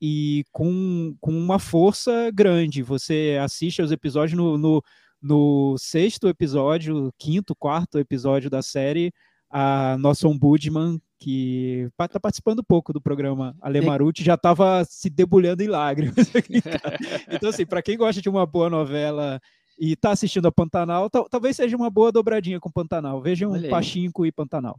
e 0.00 0.44
com, 0.52 1.16
com 1.18 1.32
uma 1.32 1.58
força 1.58 2.30
grande. 2.30 2.82
Você 2.82 3.38
assiste 3.42 3.80
aos 3.80 3.90
episódios 3.90 4.36
no, 4.36 4.58
no, 4.58 4.82
no 5.22 5.76
sexto 5.78 6.28
episódio, 6.28 7.10
quinto, 7.18 7.56
quarto 7.56 7.98
episódio 7.98 8.50
da 8.50 8.60
série, 8.60 9.10
a 9.48 9.96
nossa 9.98 10.28
ombudsman 10.28 11.00
que 11.24 11.88
está 11.98 12.20
participando 12.20 12.62
pouco 12.62 12.92
do 12.92 13.00
programa 13.00 13.56
Alemaruti, 13.62 14.22
já 14.22 14.34
estava 14.34 14.84
se 14.84 15.08
debulhando 15.08 15.62
em 15.62 15.68
lágrimas. 15.68 16.14
então, 17.32 17.48
assim, 17.48 17.64
para 17.64 17.80
quem 17.80 17.96
gosta 17.96 18.20
de 18.20 18.28
uma 18.28 18.44
boa 18.44 18.68
novela 18.68 19.40
e 19.80 19.92
está 19.92 20.10
assistindo 20.10 20.46
a 20.46 20.52
Pantanal, 20.52 21.08
talvez 21.08 21.56
seja 21.56 21.74
uma 21.78 21.88
boa 21.88 22.12
dobradinha 22.12 22.60
com 22.60 22.70
Pantanal. 22.70 23.22
Vejam 23.22 23.52
um 23.52 23.68
Pachinko 23.70 24.26
e 24.26 24.32
Pantanal. 24.32 24.78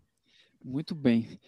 Muito 0.63 0.93
bem. 0.93 1.39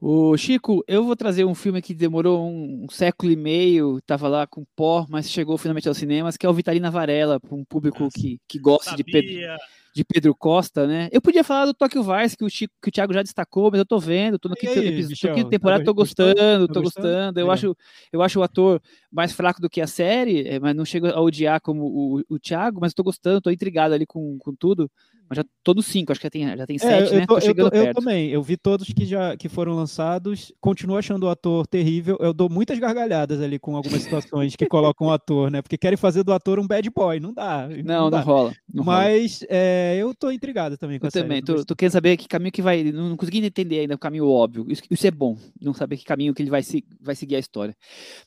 O 0.00 0.36
Chico, 0.36 0.84
eu 0.86 1.04
vou 1.04 1.16
trazer 1.16 1.44
um 1.44 1.54
filme 1.54 1.80
que 1.80 1.94
demorou 1.94 2.46
um, 2.46 2.84
um 2.84 2.88
século 2.90 3.32
e 3.32 3.36
meio, 3.36 3.98
estava 3.98 4.28
lá 4.28 4.46
com 4.46 4.64
pó, 4.76 5.06
mas 5.08 5.30
chegou 5.30 5.56
finalmente 5.56 5.88
aos 5.88 5.96
cinemas, 5.96 6.36
que 6.36 6.44
é 6.44 6.48
o 6.48 6.52
Vitalina 6.52 6.90
Varela, 6.90 7.40
para 7.40 7.54
um 7.54 7.64
público 7.64 8.08
que, 8.14 8.38
que 8.46 8.58
gosta 8.58 8.94
de 8.94 9.02
Pedro 9.02 9.56
de 9.96 10.04
Pedro 10.04 10.34
Costa, 10.34 10.86
né? 10.86 11.08
Eu 11.10 11.22
podia 11.22 11.42
falar 11.42 11.64
do 11.64 11.72
Tóquio 11.72 12.02
Vice, 12.02 12.36
que 12.36 12.44
o, 12.44 12.50
Chico, 12.50 12.74
que 12.82 12.90
o 12.90 12.92
Thiago 12.92 13.14
já 13.14 13.22
destacou, 13.22 13.70
mas 13.70 13.78
eu 13.78 13.86
tô 13.86 13.98
vendo, 13.98 14.38
tô 14.38 14.46
no 14.46 14.54
quinto, 14.54 14.78
aí, 14.78 15.06
Michel, 15.06 15.34
quinto 15.34 15.48
temporada, 15.48 15.82
tô 15.82 15.94
gostando, 15.94 16.68
tô 16.68 16.82
gostando. 16.82 17.40
Eu, 17.40 17.50
acho, 17.50 17.74
eu 18.12 18.20
acho 18.20 18.38
o 18.38 18.42
ator 18.42 18.78
mais 19.10 19.32
fraco 19.32 19.58
do 19.58 19.70
que 19.70 19.80
a 19.80 19.86
série, 19.86 20.46
é, 20.46 20.60
mas 20.60 20.76
não 20.76 20.84
chego 20.84 21.06
a 21.06 21.18
odiar 21.18 21.62
como 21.62 21.86
o, 21.86 22.22
o 22.28 22.38
Thiago, 22.38 22.78
mas 22.78 22.92
tô 22.92 23.02
gostando, 23.02 23.40
tô 23.40 23.50
intrigado 23.50 23.94
ali 23.94 24.04
com, 24.04 24.36
com 24.38 24.54
tudo. 24.54 24.90
Mas 25.28 25.38
já 25.38 25.44
todos 25.62 25.86
cinco, 25.86 26.12
acho 26.12 26.20
que 26.20 26.26
já 26.26 26.30
tem, 26.30 26.56
já 26.56 26.66
tem 26.66 26.76
é, 26.76 26.78
sete, 26.78 27.12
eu 27.12 27.18
né? 27.18 27.26
Tô, 27.26 27.40
tô 27.40 27.46
eu, 27.46 27.54
tô, 27.54 27.76
eu, 27.76 27.94
também, 27.94 28.30
eu 28.30 28.42
vi 28.42 28.56
todos 28.56 28.86
que 28.92 29.04
já 29.04 29.36
que 29.36 29.48
foram 29.48 29.74
lançados, 29.74 30.52
continuo 30.60 30.96
achando 30.96 31.24
o 31.24 31.28
ator 31.28 31.66
terrível. 31.66 32.16
Eu 32.20 32.32
dou 32.32 32.48
muitas 32.48 32.78
gargalhadas 32.78 33.40
ali 33.40 33.58
com 33.58 33.76
algumas 33.76 34.02
situações 34.02 34.54
que 34.54 34.66
colocam 34.66 35.08
o 35.08 35.10
ator, 35.10 35.50
né? 35.50 35.60
Porque 35.62 35.76
querem 35.76 35.96
fazer 35.96 36.22
do 36.22 36.32
ator 36.32 36.60
um 36.60 36.66
bad 36.66 36.88
boy, 36.90 37.18
não 37.18 37.34
dá. 37.34 37.68
Não, 37.68 38.02
não, 38.04 38.10
dá. 38.10 38.18
não 38.18 38.24
rola. 38.24 38.54
Não 38.72 38.84
Mas 38.84 39.40
rola. 39.40 39.48
É, 39.50 39.96
eu 39.98 40.14
tô 40.14 40.30
intrigado 40.30 40.78
também 40.78 41.00
com 41.00 41.08
eu 41.08 41.10
também, 41.10 41.42
tô, 41.42 41.64
tô, 41.64 41.74
querendo 41.74 41.92
saber 41.92 42.16
que 42.16 42.28
caminho 42.28 42.52
que 42.52 42.62
vai. 42.62 42.84
Não, 42.84 43.08
não 43.10 43.16
consegui 43.16 43.44
entender 43.44 43.80
ainda 43.80 43.96
o 43.96 43.98
caminho 43.98 44.28
óbvio. 44.28 44.64
Isso, 44.68 44.82
isso, 44.88 45.06
é 45.06 45.10
bom, 45.10 45.36
não 45.60 45.74
saber 45.74 45.96
que 45.96 46.04
caminho 46.04 46.32
que 46.32 46.42
ele 46.42 46.50
vai, 46.50 46.62
se, 46.62 46.84
vai 47.00 47.16
seguir 47.16 47.34
a 47.34 47.40
história. 47.40 47.74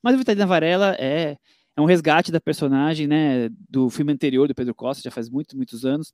Mas 0.04 0.16
o 0.16 0.18
Vitalina 0.18 0.45
Varela 0.45 0.97
é, 1.00 1.38
é 1.78 1.82
um 1.82 1.86
resgate 1.86 2.30
da 2.30 2.41
personagem, 2.41 3.08
né? 3.08 3.50
Do 3.70 3.89
filme 3.89 4.12
anterior 4.12 4.50
do 4.50 4.56
Pedro 4.56 4.76
Costa, 4.76 5.02
já 5.02 5.12
faz 5.12 5.30
muitos, 5.30 5.56
muitos 5.56 5.86
anos 5.86 6.12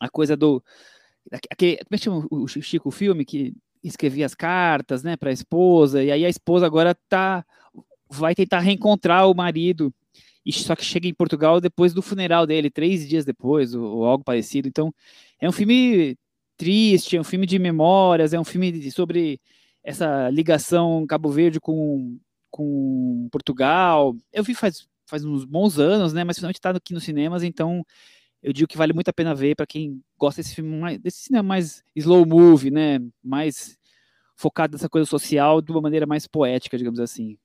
a 0.00 0.08
coisa 0.08 0.36
do. 0.36 0.62
Aquele, 1.50 1.76
como 1.78 1.88
é 1.92 1.98
que 1.98 2.04
chama 2.04 2.26
o 2.30 2.46
Chico 2.46 2.88
o 2.88 2.92
filme 2.92 3.24
que 3.24 3.54
escrevia 3.82 4.26
as 4.26 4.34
cartas 4.34 5.02
né, 5.02 5.16
para 5.16 5.30
a 5.30 5.32
esposa, 5.32 6.02
e 6.02 6.10
aí 6.10 6.24
a 6.24 6.28
esposa 6.28 6.66
agora 6.66 6.94
tá, 7.08 7.44
vai 8.08 8.34
tentar 8.34 8.60
reencontrar 8.60 9.28
o 9.28 9.34
marido, 9.34 9.92
e 10.44 10.52
só 10.52 10.76
que 10.76 10.84
chega 10.84 11.08
em 11.08 11.14
Portugal 11.14 11.60
depois 11.60 11.92
do 11.92 12.02
funeral 12.02 12.46
dele, 12.46 12.70
três 12.70 13.08
dias 13.08 13.24
depois, 13.24 13.74
ou, 13.74 13.98
ou 13.98 14.04
algo 14.04 14.24
parecido. 14.24 14.68
Então, 14.68 14.94
é 15.40 15.48
um 15.48 15.52
filme 15.52 16.16
triste, 16.56 17.16
é 17.16 17.20
um 17.20 17.24
filme 17.24 17.46
de 17.46 17.58
memórias, 17.58 18.32
é 18.32 18.40
um 18.40 18.44
filme 18.44 18.90
sobre 18.90 19.40
essa 19.82 20.30
ligação 20.30 21.06
Cabo 21.06 21.30
Verde 21.30 21.60
com, 21.60 22.18
com 22.50 23.28
Portugal. 23.30 24.14
Eu 24.32 24.42
vi 24.42 24.54
faz, 24.54 24.88
faz 25.06 25.24
uns 25.24 25.44
bons 25.44 25.78
anos, 25.78 26.12
né? 26.12 26.24
Mas 26.24 26.36
finalmente 26.36 26.56
está 26.56 26.70
aqui 26.70 26.94
nos 26.94 27.04
cinemas, 27.04 27.42
então 27.42 27.84
eu 28.46 28.52
digo 28.52 28.68
que 28.68 28.76
vale 28.76 28.92
muito 28.92 29.08
a 29.08 29.12
pena 29.12 29.34
ver 29.34 29.56
para 29.56 29.66
quem 29.66 30.00
gosta 30.16 30.40
desse 30.40 30.54
filme 30.54 30.78
mais, 30.78 31.00
desse 31.00 31.18
cinema 31.18 31.48
mais 31.48 31.82
slow 31.96 32.24
movie, 32.24 32.70
né? 32.70 33.00
Mais 33.22 33.76
focado 34.36 34.74
nessa 34.74 34.88
coisa 34.88 35.04
social 35.04 35.60
de 35.60 35.72
uma 35.72 35.80
maneira 35.80 36.06
mais 36.06 36.28
poética, 36.28 36.78
digamos 36.78 37.00
assim. 37.00 37.36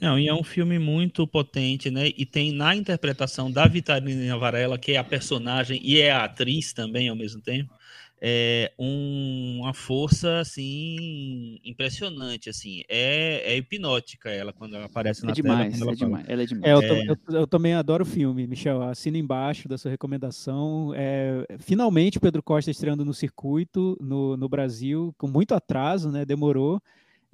Não, 0.00 0.16
e 0.16 0.28
é 0.28 0.32
um 0.32 0.44
filme 0.44 0.78
muito 0.78 1.26
potente, 1.26 1.90
né? 1.90 2.12
E 2.16 2.24
tem 2.24 2.52
na 2.52 2.76
interpretação 2.76 3.50
da 3.50 3.66
Vitalina 3.66 4.38
Varela, 4.38 4.78
que 4.78 4.92
é 4.92 4.98
a 4.98 5.02
personagem 5.02 5.80
e 5.82 5.98
é 5.98 6.12
a 6.12 6.22
atriz 6.22 6.72
também 6.72 7.08
ao 7.08 7.16
mesmo 7.16 7.40
tempo, 7.40 7.74
é 8.20 8.72
um, 8.78 9.60
uma 9.60 9.74
força 9.74 10.40
assim 10.40 11.58
impressionante 11.64 12.48
assim 12.48 12.82
é, 12.88 13.52
é 13.52 13.56
hipnótica 13.56 14.30
ela 14.30 14.52
quando 14.52 14.74
ela 14.74 14.86
aparece 14.86 15.22
é 15.22 15.26
na 15.26 15.32
demais, 15.32 15.78
tela 15.78 15.84
ela, 15.84 15.92
é 15.92 15.96
demais, 15.96 16.28
ela 16.28 16.42
é 16.42 16.46
demais 16.46 16.66
É, 16.66 16.72
eu, 16.72 16.80
É. 16.82 17.06
eu- 17.10 17.40
eu 17.40 17.46
também 17.46 17.74
adoro 17.74 18.02
o 18.02 18.06
filme, 18.06 18.46
Michel. 18.46 18.82
Assina 18.82 19.18
embaixo 19.18 19.68
da 19.68 19.76
sua 19.76 19.90
recomendação. 19.90 20.92
É, 20.94 21.46
finalmente, 21.58 22.18
Pedro 22.18 22.42
Costa 22.42 22.70
estreando 22.70 23.04
no 23.04 23.12
circuito 23.12 23.96
no, 24.00 24.36
no 24.36 24.48
Brasil, 24.48 25.14
com 25.18 25.28
muito 25.28 25.54
atraso, 25.54 26.10
né? 26.10 26.24
Demorou. 26.24 26.80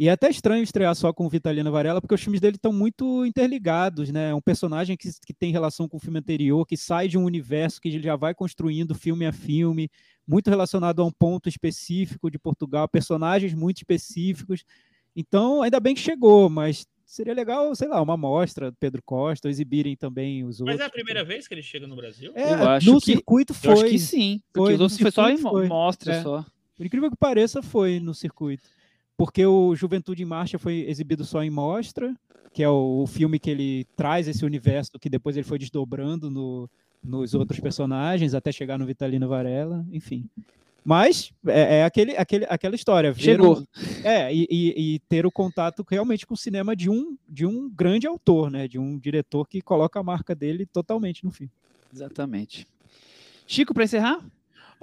E 0.03 0.09
é 0.09 0.11
até 0.11 0.29
estranho 0.29 0.65
estrear 0.65 0.93
só 0.97 1.13
com 1.13 1.27
o 1.27 1.29
Vitalino 1.29 1.71
Varela, 1.71 2.01
porque 2.01 2.17
os 2.17 2.21
filmes 2.21 2.41
dele 2.41 2.57
estão 2.57 2.73
muito 2.73 3.25
interligados, 3.25 4.11
né? 4.11 4.31
É 4.31 4.35
um 4.35 4.41
personagem 4.41 4.97
que, 4.97 5.09
que 5.25 5.33
tem 5.33 5.53
relação 5.53 5.89
com 5.89 5.97
o 5.97 6.01
filme 6.01 6.19
anterior, 6.19 6.67
que 6.67 6.77
sai 6.77 7.07
de 7.07 7.17
um 7.17 7.23
universo 7.25 7.81
que 7.81 7.89
ele 7.89 8.03
já 8.03 8.17
vai 8.17 8.35
construindo 8.35 8.97
filme 8.97 9.25
a 9.27 9.33
filme, 9.33 9.89
muito 10.27 10.51
relacionado 10.51 11.01
a 11.01 11.05
um 11.05 11.11
ponto 11.13 11.49
específico 11.49 12.29
de 12.33 12.37
Portugal, 12.37 12.89
personagens 12.89 13.55
muito 13.55 13.77
específicos. 13.77 14.65
Então, 15.15 15.63
ainda 15.63 15.79
bem 15.79 15.95
que 15.95 16.01
chegou, 16.01 16.51
mas 16.51 16.85
seria 17.07 17.33
legal, 17.33 17.73
sei 17.77 17.87
lá, 17.87 18.03
uma 18.03 18.15
amostra 18.15 18.73
do 18.73 18.77
Pedro 18.81 19.01
Costa, 19.05 19.49
exibirem 19.49 19.95
também 19.95 20.43
os 20.43 20.59
outros. 20.61 20.75
mas 20.79 20.81
é 20.85 20.89
a 20.89 20.91
primeira 20.91 21.23
vez 21.23 21.47
que 21.47 21.55
ele 21.55 21.63
chega 21.63 21.87
no 21.87 21.95
Brasil 21.95 22.33
É, 22.35 22.55
Eu 22.55 22.69
acho 22.71 22.93
no 22.93 22.99
que- 22.99 23.05
circuito 23.07 23.55
foi. 23.55 23.71
Eu 23.71 23.75
acho 23.75 23.85
que 23.85 23.99
sim, 24.01 24.41
porque 24.53 24.67
Foi, 24.67 24.73
os 24.73 24.79
no 24.81 24.83
outros 24.85 25.01
foi 25.01 25.11
só 25.13 25.31
em 25.31 25.69
mostra 25.69 26.15
É. 26.15 26.23
só. 26.25 26.45
Por 26.75 26.87
incrível 26.87 27.09
que 27.09 27.17
pareça, 27.17 27.63
foi 27.63 28.01
no 28.01 28.13
circuito. 28.13 28.65
Porque 29.25 29.47
o 29.47 29.73
Juventude 29.77 30.21
em 30.21 30.27
Marcha 30.27 30.59
foi 30.59 30.81
exibido 30.89 31.25
só 31.25 31.45
em 31.45 31.51
mostra, 31.51 32.13
que 32.53 32.61
é 32.61 32.69
o, 32.69 33.03
o 33.05 33.07
filme 33.07 33.39
que 33.39 33.49
ele 33.49 33.87
traz 33.97 34.27
esse 34.27 34.45
universo 34.45 34.99
que 35.01 35.09
depois 35.09 35.37
ele 35.37 35.47
foi 35.47 35.61
desdobrando 35.61 36.29
no- 36.29 36.69
nos 37.01 37.33
outros 37.33 37.61
personagens, 37.61 38.35
até 38.35 38.51
chegar 38.51 38.77
no 38.77 38.85
Vitalino 38.85 39.29
Varela, 39.29 39.87
enfim. 39.93 40.29
Mas 40.85 41.33
é, 41.47 41.77
é 41.79 41.85
aquele, 41.85 42.17
aquele, 42.17 42.47
aquela 42.49 42.75
história. 42.75 43.15
Chegou. 43.15 43.65
é, 44.03 44.35
e, 44.35 44.45
e- 44.51 44.95
e 44.95 44.99
ter 45.09 45.25
o 45.25 45.31
contato 45.31 45.87
realmente 45.89 46.27
com 46.27 46.35
o 46.35 46.37
cinema 46.37 46.75
de 46.75 46.91
um, 46.91 47.17
de 47.29 47.47
um 47.47 47.71
grande 47.71 48.09
autor, 48.09 48.51
né? 48.51 48.67
De 48.67 48.77
um 48.77 48.99
diretor 48.99 49.47
que 49.47 49.61
coloca 49.63 50.01
a 50.01 50.03
marca 50.03 50.35
dele 50.35 50.67
totalmente 50.67 51.25
no 51.25 51.31
filme. 51.31 51.53
Exatamente. 51.95 52.67
Chico, 53.47 53.73
para 53.73 53.85
encerrar? 53.85 54.19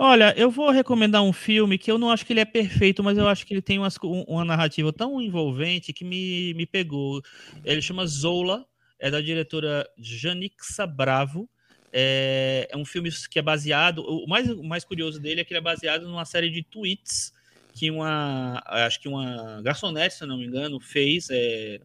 Olha, 0.01 0.33
eu 0.37 0.49
vou 0.49 0.71
recomendar 0.71 1.21
um 1.21 1.33
filme 1.33 1.77
que 1.77 1.91
eu 1.91 1.97
não 1.97 2.09
acho 2.09 2.25
que 2.25 2.31
ele 2.31 2.39
é 2.39 2.45
perfeito, 2.45 3.03
mas 3.03 3.17
eu 3.17 3.27
acho 3.27 3.45
que 3.45 3.53
ele 3.53 3.61
tem 3.61 3.77
umas 3.77 3.97
um- 4.01 4.23
uma 4.29 4.45
narrativa 4.45 4.93
tão 4.93 5.21
envolvente 5.21 5.91
que 5.91 6.05
me, 6.05 6.53
me 6.53 6.65
pegou. 6.65 7.21
Ele 7.65 7.81
chama 7.81 8.07
Zola, 8.07 8.65
é 8.97 9.11
da 9.11 9.19
diretora 9.19 9.85
Janixa 9.97 10.87
Bravo. 10.87 11.49
É, 11.91 12.65
é 12.71 12.77
um 12.77 12.85
filme 12.85 13.09
que 13.29 13.39
é 13.39 13.41
baseado. 13.41 14.01
O 14.01 14.25
mais, 14.25 14.47
o 14.49 14.63
mais 14.63 14.85
curioso 14.85 15.19
dele 15.19 15.41
é 15.41 15.43
que 15.43 15.51
ele 15.51 15.57
é 15.57 15.61
baseado 15.61 16.07
numa 16.07 16.23
série 16.23 16.49
de 16.49 16.63
tweets 16.63 17.33
que 17.73 17.91
uma. 17.91 18.61
Acho 18.67 19.01
que 19.01 19.09
uma 19.09 19.61
garçonete, 19.61 20.15
se 20.15 20.25
não 20.25 20.37
me 20.37 20.45
engano, 20.45 20.79
fez 20.79 21.27
é, 21.29 21.81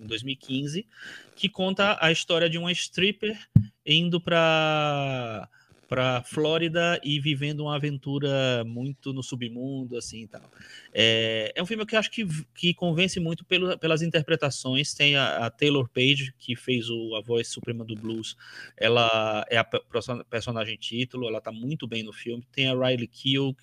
em 0.00 0.06
2015, 0.06 0.86
que 1.36 1.50
conta 1.50 1.98
a 2.00 2.10
história 2.10 2.48
de 2.48 2.56
uma 2.56 2.72
stripper 2.72 3.38
indo 3.84 4.18
para 4.18 5.46
para 5.88 6.22
Flórida 6.22 7.00
e 7.02 7.18
vivendo 7.18 7.60
uma 7.60 7.74
aventura 7.74 8.62
muito 8.66 9.10
no 9.12 9.22
submundo, 9.22 9.96
assim 9.96 10.26
tal. 10.26 10.42
É, 10.92 11.50
é 11.56 11.62
um 11.62 11.66
filme 11.66 11.86
que 11.86 11.94
eu 11.94 11.98
acho 11.98 12.10
que, 12.10 12.26
que 12.54 12.74
convence 12.74 13.18
muito 13.18 13.42
pelo, 13.44 13.76
pelas 13.78 14.02
interpretações. 14.02 14.92
Tem 14.92 15.16
a, 15.16 15.46
a 15.46 15.50
Taylor 15.50 15.88
Page, 15.88 16.34
que 16.38 16.54
fez 16.54 16.90
o, 16.90 17.16
a 17.16 17.22
voz 17.22 17.48
suprema 17.48 17.86
do 17.86 17.96
blues. 17.96 18.36
Ela 18.76 19.46
é 19.48 19.56
a 19.56 19.64
pe- 19.64 19.82
perso- 19.90 20.24
personagem 20.28 20.76
título, 20.76 21.26
ela 21.26 21.40
tá 21.40 21.50
muito 21.50 21.88
bem 21.88 22.02
no 22.02 22.12
filme. 22.12 22.46
Tem 22.52 22.68
a 22.68 22.74
Riley 22.74 23.08
Keough, 23.08 23.56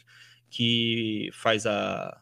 que 0.50 1.30
faz 1.32 1.68
a 1.68 2.20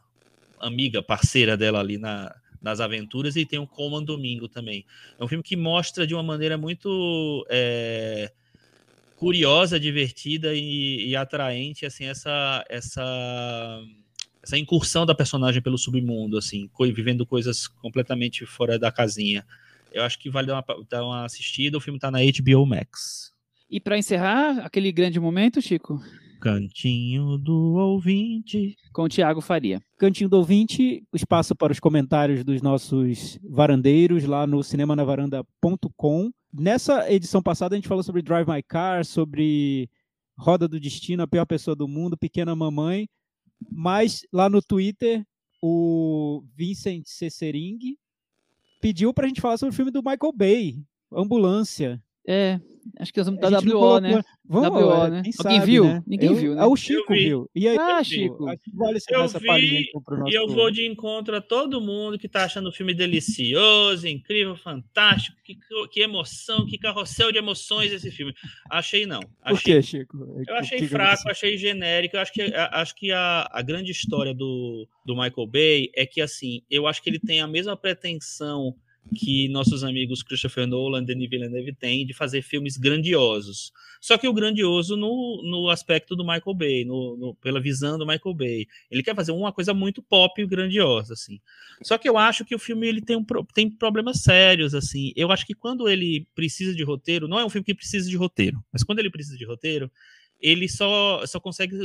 amiga, 0.59 1.01
parceira 1.01 1.55
dela 1.55 1.79
ali 1.79 1.97
na, 1.97 2.35
nas 2.61 2.81
aventuras, 2.81 3.37
e 3.37 3.45
tem 3.45 3.59
o 3.59 3.67
Coleman 3.67 4.03
Domingo 4.03 4.49
também. 4.49 4.85
É 5.17 5.23
um 5.23 5.27
filme 5.29 5.43
que 5.43 5.55
mostra 5.55 6.05
de 6.05 6.13
uma 6.13 6.23
maneira 6.23 6.57
muito 6.57 7.45
é, 7.49 8.31
curiosa, 9.23 9.79
divertida 9.79 10.53
e, 10.53 11.07
e 11.07 11.15
atraente 11.15 11.85
assim 11.85 12.05
essa 12.05 12.65
essa 12.69 13.81
essa 14.43 14.57
incursão 14.57 15.05
da 15.05 15.15
personagem 15.15 15.61
pelo 15.61 15.77
submundo, 15.77 16.37
assim, 16.37 16.69
vivendo 16.93 17.25
coisas 17.25 17.65
completamente 17.65 18.45
fora 18.45 18.77
da 18.77 18.91
casinha. 18.91 19.45
Eu 19.93 20.03
acho 20.03 20.19
que 20.19 20.29
vale 20.29 20.47
dar 20.47 20.55
uma, 20.55 20.85
dar 20.89 21.05
uma 21.05 21.23
assistida. 21.23 21.77
O 21.77 21.79
filme 21.79 21.97
tá 21.97 22.11
na 22.11 22.19
HBO 22.19 22.65
Max. 22.65 23.31
E 23.69 23.79
para 23.79 23.97
encerrar 23.97 24.59
aquele 24.65 24.91
grande 24.91 25.17
momento, 25.17 25.61
Chico, 25.61 26.03
Cantinho 26.43 27.37
do 27.37 27.75
ouvinte. 27.75 28.75
com 28.91 29.03
o 29.03 29.07
Thiago 29.07 29.39
Faria. 29.39 29.81
Cantinho 29.97 30.29
do 30.29 30.35
ouvinte, 30.35 31.01
espaço 31.13 31.55
para 31.55 31.71
os 31.71 31.79
comentários 31.79 32.43
dos 32.43 32.61
nossos 32.61 33.39
varandeiros 33.49 34.25
lá 34.25 34.45
no 34.45 34.61
cinemanavaranda.com. 34.61 36.31
Nessa 36.53 37.09
edição 37.09 37.41
passada 37.41 37.75
a 37.75 37.77
gente 37.77 37.87
falou 37.87 38.03
sobre 38.03 38.21
Drive 38.21 38.45
My 38.45 38.61
Car, 38.61 39.05
sobre 39.05 39.89
Roda 40.37 40.67
do 40.67 40.81
Destino, 40.81 41.23
a 41.23 41.27
pior 41.27 41.45
pessoa 41.45 41.77
do 41.77 41.87
mundo, 41.87 42.17
Pequena 42.17 42.53
Mamãe, 42.53 43.07
mas 43.71 44.27
lá 44.29 44.49
no 44.49 44.61
Twitter 44.61 45.25
o 45.61 46.43
Vincent 46.57 47.05
Cessering 47.05 47.95
pediu 48.81 49.13
para 49.13 49.27
a 49.27 49.27
gente 49.29 49.39
falar 49.39 49.55
sobre 49.57 49.71
o 49.71 49.75
filme 49.77 49.91
do 49.91 50.03
Michael 50.03 50.33
Bay, 50.35 50.83
Ambulância. 51.09 52.03
É, 52.27 52.59
acho 52.99 53.13
que 53.13 53.19
nós 53.19 53.27
vamos 53.27 53.43
A 53.43 53.49
dar 53.49 53.59
gente 53.59 53.69
não 53.69 53.75
WO, 53.75 53.79
colocou- 53.81 54.01
né? 54.01 54.23
Vamos, 54.45 54.69
WO, 54.83 55.05
é, 55.05 55.09
né? 55.09 55.21
quem 55.23 55.33
Alguém 55.39 55.59
sabe, 55.59 55.71
viu? 55.71 55.83
né? 55.85 56.03
Ninguém 56.05 56.29
Eu- 56.29 56.35
viu, 56.35 56.55
né? 56.55 56.61
Ah, 56.61 56.67
o 56.67 56.75
Chico 56.75 57.13
Eu 57.13 57.17
vi. 57.17 57.23
viu. 57.25 57.49
E 57.55 57.67
aí, 57.67 57.77
Ah, 57.77 58.03
Chico, 58.03 58.45
vale 58.73 58.99
Eu 59.09 59.27
vi 59.27 59.45
palhinha 59.45 59.81
pro 60.05 60.17
nosso 60.19 60.31
E 60.31 60.35
eu 60.35 60.47
vou 60.47 60.69
de 60.71 60.85
encontro 60.85 61.35
a 61.35 61.41
todo 61.41 61.79
mundo 61.81 62.19
que 62.19 62.27
tá 62.27 62.43
achando 62.43 62.69
o 62.69 62.71
filme 62.71 62.93
delicioso, 62.93 64.07
incrível, 64.07 64.55
fantástico. 64.55 65.37
Que, 65.43 65.57
que 65.91 66.01
emoção, 66.01 66.65
que 66.65 66.77
carrossel 66.77 67.31
de 67.31 67.37
emoções 67.37 67.91
esse 67.91 68.11
filme. 68.11 68.33
Achei 68.69 69.05
não. 69.05 69.19
Por 69.21 69.31
Achei 69.53 69.75
quê, 69.75 69.81
Chico? 69.81 70.17
Eu 70.47 70.55
O 70.55 70.57
achei 70.57 70.77
que 70.79 70.85
que 70.85 70.89
fraco, 70.89 71.29
achei 71.29 71.57
genérico. 71.57 72.15
Eu 72.15 72.21
acho 72.21 72.33
que, 72.33 72.41
a- 72.41 72.69
acho 72.81 72.95
que 72.95 73.11
a, 73.11 73.47
a 73.51 73.61
grande 73.61 73.91
história 73.91 74.33
do, 74.33 74.87
do 75.05 75.15
Michael 75.15 75.47
Bay 75.47 75.89
é 75.95 76.05
que, 76.05 76.21
assim, 76.21 76.61
eu 76.69 76.87
acho 76.87 77.01
que 77.01 77.09
ele 77.09 77.19
tem 77.19 77.41
a 77.41 77.47
mesma 77.47 77.75
pretensão 77.77 78.75
que 79.15 79.47
nossos 79.49 79.83
amigos 79.83 80.23
Christopher 80.23 80.65
Nolan 80.65 81.03
Denis 81.03 81.29
Villeneuve 81.29 81.73
têm 81.73 82.05
de 82.05 82.13
fazer 82.13 82.41
filmes 82.41 82.77
grandiosos. 82.77 83.71
Só 84.01 84.17
que 84.17 84.27
o 84.27 84.33
grandioso 84.33 84.95
no, 84.97 85.41
no 85.43 85.69
aspecto 85.69 86.15
do 86.15 86.23
Michael 86.23 86.53
Bay, 86.55 86.85
no, 86.85 87.15
no- 87.17 87.35
pela 87.35 87.61
visão 87.61 87.97
do 87.97 88.05
Michael 88.07 88.33
Bay. 88.33 88.67
Ele 88.89 89.03
quer 89.03 89.15
fazer 89.15 89.31
uma 89.31 89.51
coisa 89.51 89.73
muito 89.73 90.01
pop 90.01 90.41
e 90.41 90.47
grandiosa, 90.47 91.13
assim. 91.13 91.39
Só 91.83 91.97
que 91.97 92.07
eu 92.09 92.17
acho 92.17 92.43
que 92.45 92.55
o 92.55 92.59
filme 92.59 92.87
ele 92.87 93.01
tem, 93.01 93.15
um, 93.15 93.25
tem 93.53 93.69
problemas 93.69 94.21
sérios, 94.21 94.73
assim. 94.73 95.11
Eu 95.15 95.31
acho 95.31 95.45
que 95.45 95.53
quando 95.53 95.87
ele 95.87 96.27
precisa 96.33 96.73
de 96.75 96.83
roteiro, 96.83 97.27
não 97.27 97.39
é 97.39 97.45
um 97.45 97.49
filme 97.49 97.65
que 97.65 97.75
precisa 97.75 98.09
de 98.09 98.15
roteiro, 98.17 98.63
mas 98.71 98.83
quando 98.83 98.99
ele 98.99 99.09
precisa 99.09 99.37
de 99.37 99.45
roteiro, 99.45 99.91
ele 100.43 100.67
só, 100.69 101.25
só 101.25 101.39
consegue 101.39 101.75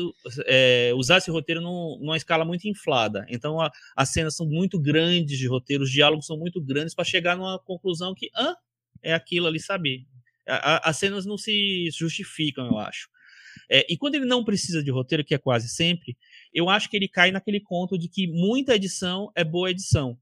é, 0.46 0.92
usar 0.96 1.18
esse 1.18 1.30
roteiro 1.30 1.60
num- 1.62 1.98
numa 2.00 2.16
escala 2.16 2.44
muito 2.44 2.68
inflada. 2.68 3.24
Então 3.30 3.60
a- 3.60 3.70
as 3.96 4.10
cenas 4.10 4.34
são 4.36 4.46
muito 4.46 4.80
grandes 4.80 5.38
de 5.38 5.46
roteiro, 5.46 5.84
os 5.84 5.90
diálogos 5.90 6.26
são 6.26 6.36
muito 6.36 6.60
grandes 6.60 6.94
para 6.94 7.04
chegar 7.04 7.36
numa 7.36 7.58
conclusão 7.60 8.14
que 8.14 8.28
ah, 8.34 8.56
é 9.02 9.14
aquilo 9.14 9.46
ali, 9.46 9.60
sabe? 9.60 10.06
A- 10.48 10.76
a- 10.76 10.90
as 10.90 10.96
cenas 10.98 11.24
não 11.24 11.38
se 11.38 11.88
justificam, 11.96 12.66
eu 12.66 12.78
acho. 12.78 13.08
É, 13.70 13.86
e 13.92 13.96
quando 13.96 14.16
ele 14.16 14.24
não 14.26 14.44
precisa 14.44 14.82
de 14.82 14.90
roteiro, 14.90 15.24
que 15.24 15.34
é 15.34 15.38
quase 15.38 15.68
sempre, 15.68 16.16
eu 16.52 16.68
acho 16.70 16.90
que 16.90 16.96
ele 16.96 17.08
cai 17.08 17.30
naquele 17.30 17.60
conto 17.60 17.98
de 17.98 18.08
que 18.08 18.26
muita 18.28 18.74
edição 18.74 19.30
é 19.36 19.44
boa 19.44 19.70
edição. 19.70 20.18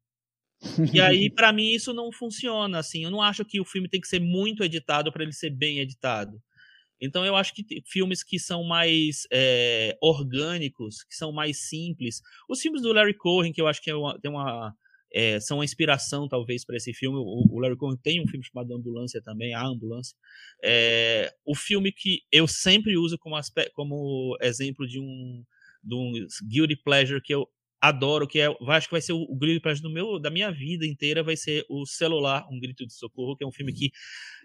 E 0.92 1.00
aí, 1.00 1.30
para 1.34 1.52
mim, 1.52 1.68
isso 1.72 1.92
não 1.92 2.10
funciona. 2.12 2.78
Assim, 2.78 3.04
eu 3.04 3.10
não 3.10 3.22
acho 3.22 3.44
que 3.44 3.60
o 3.60 3.64
filme 3.64 3.88
tem 3.88 4.00
que 4.00 4.08
ser 4.08 4.20
muito 4.20 4.64
editado 4.64 5.12
para 5.12 5.22
ele 5.22 5.32
ser 5.32 5.50
bem 5.50 5.78
editado. 5.78 6.40
Então, 7.01 7.24
eu 7.24 7.36
acho 7.36 7.55
que 7.55 7.64
filmes 7.86 8.23
que 8.23 8.39
são 8.39 8.64
mais 8.64 9.27
é, 9.32 9.97
orgânicos, 10.01 11.02
que 11.05 11.14
são 11.14 11.32
mais 11.32 11.68
simples. 11.68 12.20
Os 12.48 12.60
filmes 12.60 12.82
do 12.82 12.93
Larry 12.93 13.14
Cohen, 13.14 13.52
que 13.52 13.60
eu 13.60 13.66
acho 13.68 13.82
que 13.82 13.90
é 13.90 13.94
uma- 13.94 14.18
tem 14.20 14.31
uma, 14.31 14.74
é, 15.12 15.39
são 15.40 15.59
uma 15.59 15.64
inspiração, 15.64 16.28
talvez, 16.28 16.64
para 16.64 16.77
esse 16.77 16.93
filme. 16.94 17.18
O, 17.18 17.47
o 17.55 17.60
Larry 17.60 17.77
Cohen 17.77 17.97
tem 18.02 18.20
um 18.23 18.27
filme 18.28 18.44
chamado 18.44 18.74
Ambulância 18.74 19.20
também, 19.23 19.55
A 19.55 19.64
Ambulância. 19.66 20.16
É, 20.64 21.32
o 21.44 21.55
filme 21.55 21.93
que 21.93 22.20
eu 22.32 22.47
sempre 22.47 22.97
uso 22.97 23.18
como, 23.18 23.36
aspe- 23.36 23.70
como 23.74 24.36
exemplo 24.40 24.86
de 24.86 25.01
um, 25.01 25.44
de 25.82 25.94
um 25.94 26.12
guilty 26.48 26.77
pleasure 26.77 27.20
que 27.23 27.35
eu 27.35 27.47
adoro, 27.80 28.26
que 28.26 28.40
é, 28.40 28.48
acho 28.68 28.88
que 28.88 28.94
vai 28.94 29.00
ser 29.00 29.12
o, 29.12 29.22
o 29.22 29.36
grito 29.36 29.68
do 29.82 29.90
meu, 29.90 30.18
da 30.18 30.30
minha 30.30 30.50
vida 30.50 30.86
inteira, 30.86 31.22
vai 31.22 31.36
ser 31.36 31.64
o 31.68 31.84
celular, 31.86 32.46
um 32.50 32.58
grito 32.58 32.86
de 32.86 32.94
socorro, 32.94 33.36
que 33.36 33.44
é 33.44 33.46
um 33.46 33.52
filme 33.52 33.72
que 33.72 33.90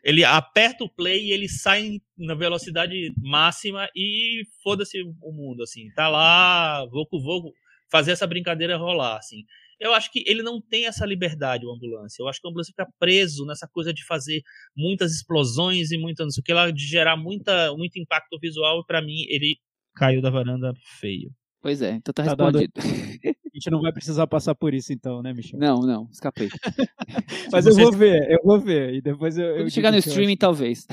ele 0.03 0.23
aperta 0.23 0.83
o 0.83 0.89
play 0.89 1.27
e 1.27 1.31
ele 1.31 1.47
sai 1.47 1.99
na 2.17 2.35
velocidade 2.35 3.11
máxima 3.17 3.87
e 3.95 4.43
foda-se 4.63 5.01
o 5.01 5.31
mundo, 5.31 5.63
assim, 5.63 5.91
tá 5.95 6.07
lá, 6.07 6.85
vou 6.87 7.07
vou 7.11 7.53
fazer 7.91 8.11
essa 8.11 8.25
brincadeira 8.25 8.77
rolar, 8.77 9.17
assim. 9.17 9.43
Eu 9.79 9.93
acho 9.93 10.11
que 10.11 10.23
ele 10.27 10.43
não 10.43 10.61
tem 10.61 10.85
essa 10.85 11.05
liberdade, 11.05 11.65
o 11.65 11.71
ambulância. 11.71 12.21
Eu 12.21 12.27
acho 12.27 12.39
que 12.39 12.47
o 12.47 12.49
ambulância 12.49 12.71
fica 12.71 12.87
preso 12.99 13.45
nessa 13.45 13.67
coisa 13.67 13.91
de 13.91 14.05
fazer 14.05 14.41
muitas 14.77 15.11
explosões 15.11 15.91
e 15.91 15.97
muita, 15.97 16.23
não 16.23 16.29
sei 16.29 16.41
o 16.41 16.43
que 16.43 16.53
lá, 16.53 16.69
de 16.69 16.85
gerar 16.85 17.17
muita, 17.17 17.75
muito 17.75 17.99
impacto 17.99 18.37
visual, 18.39 18.81
e 18.81 18.85
para 18.85 19.01
mim 19.01 19.25
ele 19.27 19.57
caiu 19.95 20.21
da 20.21 20.29
varanda 20.29 20.71
feio. 20.99 21.31
Pois 21.61 21.81
é, 21.81 21.91
então 21.91 22.13
tá, 22.13 22.23
tá 22.23 22.29
respondido. 22.29 22.73
Dado... 22.75 22.87
A 23.51 23.57
gente 23.57 23.69
não 23.69 23.81
vai 23.81 23.91
precisar 23.91 24.25
passar 24.27 24.55
por 24.55 24.73
isso 24.73 24.93
então, 24.93 25.21
né, 25.21 25.33
Michel? 25.33 25.59
Não, 25.59 25.81
não, 25.81 26.07
escapei. 26.11 26.49
Mas 27.51 27.65
eu 27.67 27.75
vou 27.75 27.91
ver, 27.91 28.31
eu 28.31 28.39
vou 28.43 28.59
ver. 28.59 28.95
E 28.95 29.01
depois 29.01 29.37
eu. 29.37 29.53
Quando 29.53 29.61
eu 29.61 29.69
chegar 29.69 29.91
no 29.91 29.97
streaming, 29.97 30.37
talvez. 30.37 30.87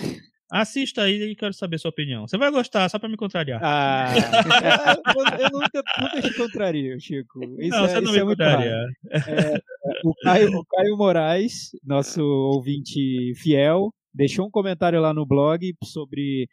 Assista 0.51 1.03
aí 1.03 1.23
e 1.23 1.37
quero 1.37 1.53
saber 1.53 1.79
sua 1.79 1.91
opinião. 1.91 2.27
Você 2.27 2.37
vai 2.39 2.51
gostar, 2.51 2.89
só 2.89 2.99
pra 2.99 3.09
me 3.09 3.17
contrariar. 3.17 3.61
Ah, 3.63 4.07
eu 5.39 5.51
nunca, 5.51 5.83
nunca 6.01 6.23
te 6.23 6.35
contrario, 6.35 6.99
Chico. 6.99 7.39
Isso 7.61 7.77
não, 7.77 7.85
é, 7.85 7.89
você 7.89 8.01
não 8.01 8.13
me 8.13 8.19
é 8.19 8.25
contraria. 8.25 8.87
É, 9.11 9.61
o, 10.03 10.15
Caio, 10.23 10.49
o 10.59 10.65
Caio 10.65 10.97
Moraes, 10.97 11.71
nosso 11.85 12.23
ouvinte 12.23 13.35
fiel, 13.37 13.93
deixou 14.13 14.47
um 14.47 14.51
comentário 14.51 15.01
lá 15.01 15.13
no 15.13 15.27
blog 15.27 15.75
sobre 15.85 16.49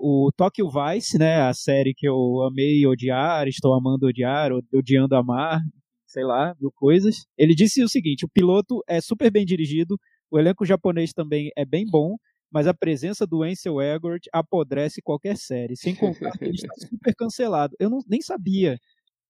o 0.00 0.30
Tokyo 0.34 0.66
Vice, 0.70 1.18
né, 1.18 1.42
a 1.42 1.52
série 1.52 1.92
que 1.94 2.08
eu 2.08 2.42
amei 2.42 2.86
odiar, 2.86 3.46
estou 3.46 3.74
amando 3.74 4.06
odiar, 4.06 4.50
odiando 4.72 5.14
amar, 5.14 5.60
sei 6.06 6.24
lá, 6.24 6.54
mil 6.58 6.72
coisas. 6.74 7.26
Ele 7.36 7.54
disse 7.54 7.82
o 7.84 7.88
seguinte: 7.88 8.24
o 8.24 8.28
piloto 8.28 8.82
é 8.88 9.00
super 9.00 9.30
bem 9.30 9.44
dirigido, 9.44 9.98
o 10.30 10.38
elenco 10.38 10.64
japonês 10.64 11.12
também 11.12 11.50
é 11.54 11.66
bem 11.66 11.84
bom, 11.86 12.16
mas 12.50 12.66
a 12.66 12.74
presença 12.74 13.26
do 13.26 13.42
Ansel 13.42 13.80
Elgort 13.80 14.22
apodrece 14.32 15.02
qualquer 15.02 15.36
série, 15.36 15.76
sem 15.76 15.94
contar 15.94 16.32
que 16.32 16.44
ele 16.44 16.54
está 16.54 16.72
super 16.88 17.14
cancelado. 17.14 17.76
Eu 17.78 17.90
não, 17.90 17.98
nem 18.08 18.22
sabia 18.22 18.78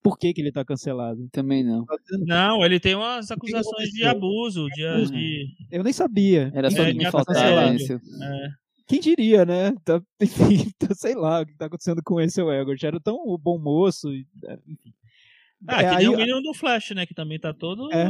por 0.03 0.17
que, 0.17 0.33
que 0.33 0.41
ele 0.41 0.49
está 0.49 0.65
cancelado. 0.65 1.29
Também 1.33 1.65
não. 1.65 1.85
Tá 1.85 1.97
não, 2.21 2.65
ele 2.65 2.79
tem 2.79 2.95
umas 2.95 3.31
acusações 3.31 3.91
de 3.91 4.05
abuso, 4.05 4.67
de, 4.69 5.11
de... 5.11 5.47
Eu 5.71 5.83
nem 5.83 5.93
sabia. 5.93 6.51
Era 6.55 6.71
só 6.71 6.85
é, 6.85 6.95
me 6.95 7.11
faltar 7.11 7.75
isso. 7.75 7.95
É. 7.95 8.60
Quem 8.91 8.99
diria, 8.99 9.45
né? 9.45 9.73
Tá, 9.85 10.03
enfim, 10.21 10.69
tá, 10.77 10.93
sei 10.95 11.15
lá 11.15 11.43
o 11.43 11.47
que 11.47 11.57
tá 11.57 11.67
acontecendo 11.67 12.03
com 12.05 12.21
esse 12.21 12.41
Elgort. 12.41 12.83
Era 12.83 12.99
tão 12.99 13.17
bom 13.39 13.57
moço, 13.57 14.09
é, 14.11 14.59
enfim. 14.67 14.93
Ah, 15.69 15.83
é, 15.83 15.91
que 15.91 15.97
aí, 15.97 16.09
o 16.09 16.17
menino 16.17 16.43
do 16.43 16.53
Flash, 16.53 16.91
né? 16.91 17.07
Que 17.07 17.15
também 17.15 17.39
tá 17.39 17.55
todo. 17.55 17.93
É. 17.93 18.09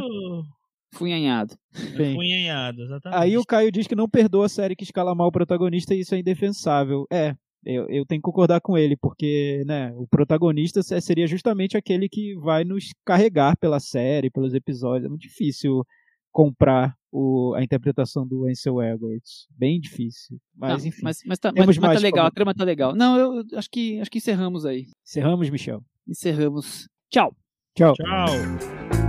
Funhanhado. 0.92 1.54
Bem, 1.96 2.14
Funhanhado, 2.14 2.82
exatamente. 2.82 3.22
Aí 3.22 3.36
o 3.36 3.44
Caio 3.44 3.70
diz 3.70 3.86
que 3.86 3.94
não 3.94 4.08
perdoa 4.08 4.46
a 4.46 4.48
série 4.48 4.74
que 4.74 4.84
escala 4.84 5.14
mal 5.14 5.28
o 5.28 5.32
protagonista 5.32 5.94
e 5.94 6.00
isso 6.00 6.14
é 6.14 6.18
indefensável. 6.18 7.06
É, 7.12 7.34
eu, 7.64 7.86
eu 7.90 8.06
tenho 8.06 8.20
que 8.20 8.24
concordar 8.24 8.60
com 8.60 8.78
ele, 8.78 8.96
porque 8.96 9.62
né, 9.66 9.92
o 9.96 10.06
protagonista 10.08 10.82
seria 10.82 11.26
justamente 11.26 11.76
aquele 11.76 12.08
que 12.08 12.34
vai 12.36 12.64
nos 12.64 12.90
carregar 13.04 13.56
pela 13.58 13.78
série, 13.78 14.30
pelos 14.30 14.54
episódios. 14.54 15.04
É 15.04 15.08
muito 15.08 15.22
difícil 15.22 15.84
comprar 16.30 16.94
o, 17.12 17.54
a 17.54 17.62
interpretação 17.62 18.26
do 18.26 18.46
Ansel 18.46 18.80
Elgort. 18.80 19.24
Bem 19.50 19.80
difícil. 19.80 20.38
Mas, 20.54 20.82
não, 20.82 20.88
enfim. 20.88 21.02
Mas, 21.02 21.18
mas, 21.26 21.38
tá, 21.38 21.52
mas, 21.56 21.78
mas 21.78 21.94
tá 21.94 22.00
legal, 22.00 22.26
a 22.26 22.30
trama 22.30 22.54
tá 22.54 22.64
legal. 22.64 22.94
Não, 22.94 23.18
eu 23.18 23.44
acho 23.56 23.68
que, 23.70 24.00
acho 24.00 24.10
que 24.10 24.18
encerramos 24.18 24.64
aí. 24.64 24.86
Encerramos, 25.04 25.50
Michel. 25.50 25.82
Encerramos. 26.06 26.88
Tchau. 27.10 27.34
Tchau. 27.74 27.94
Tchau. 27.94 28.99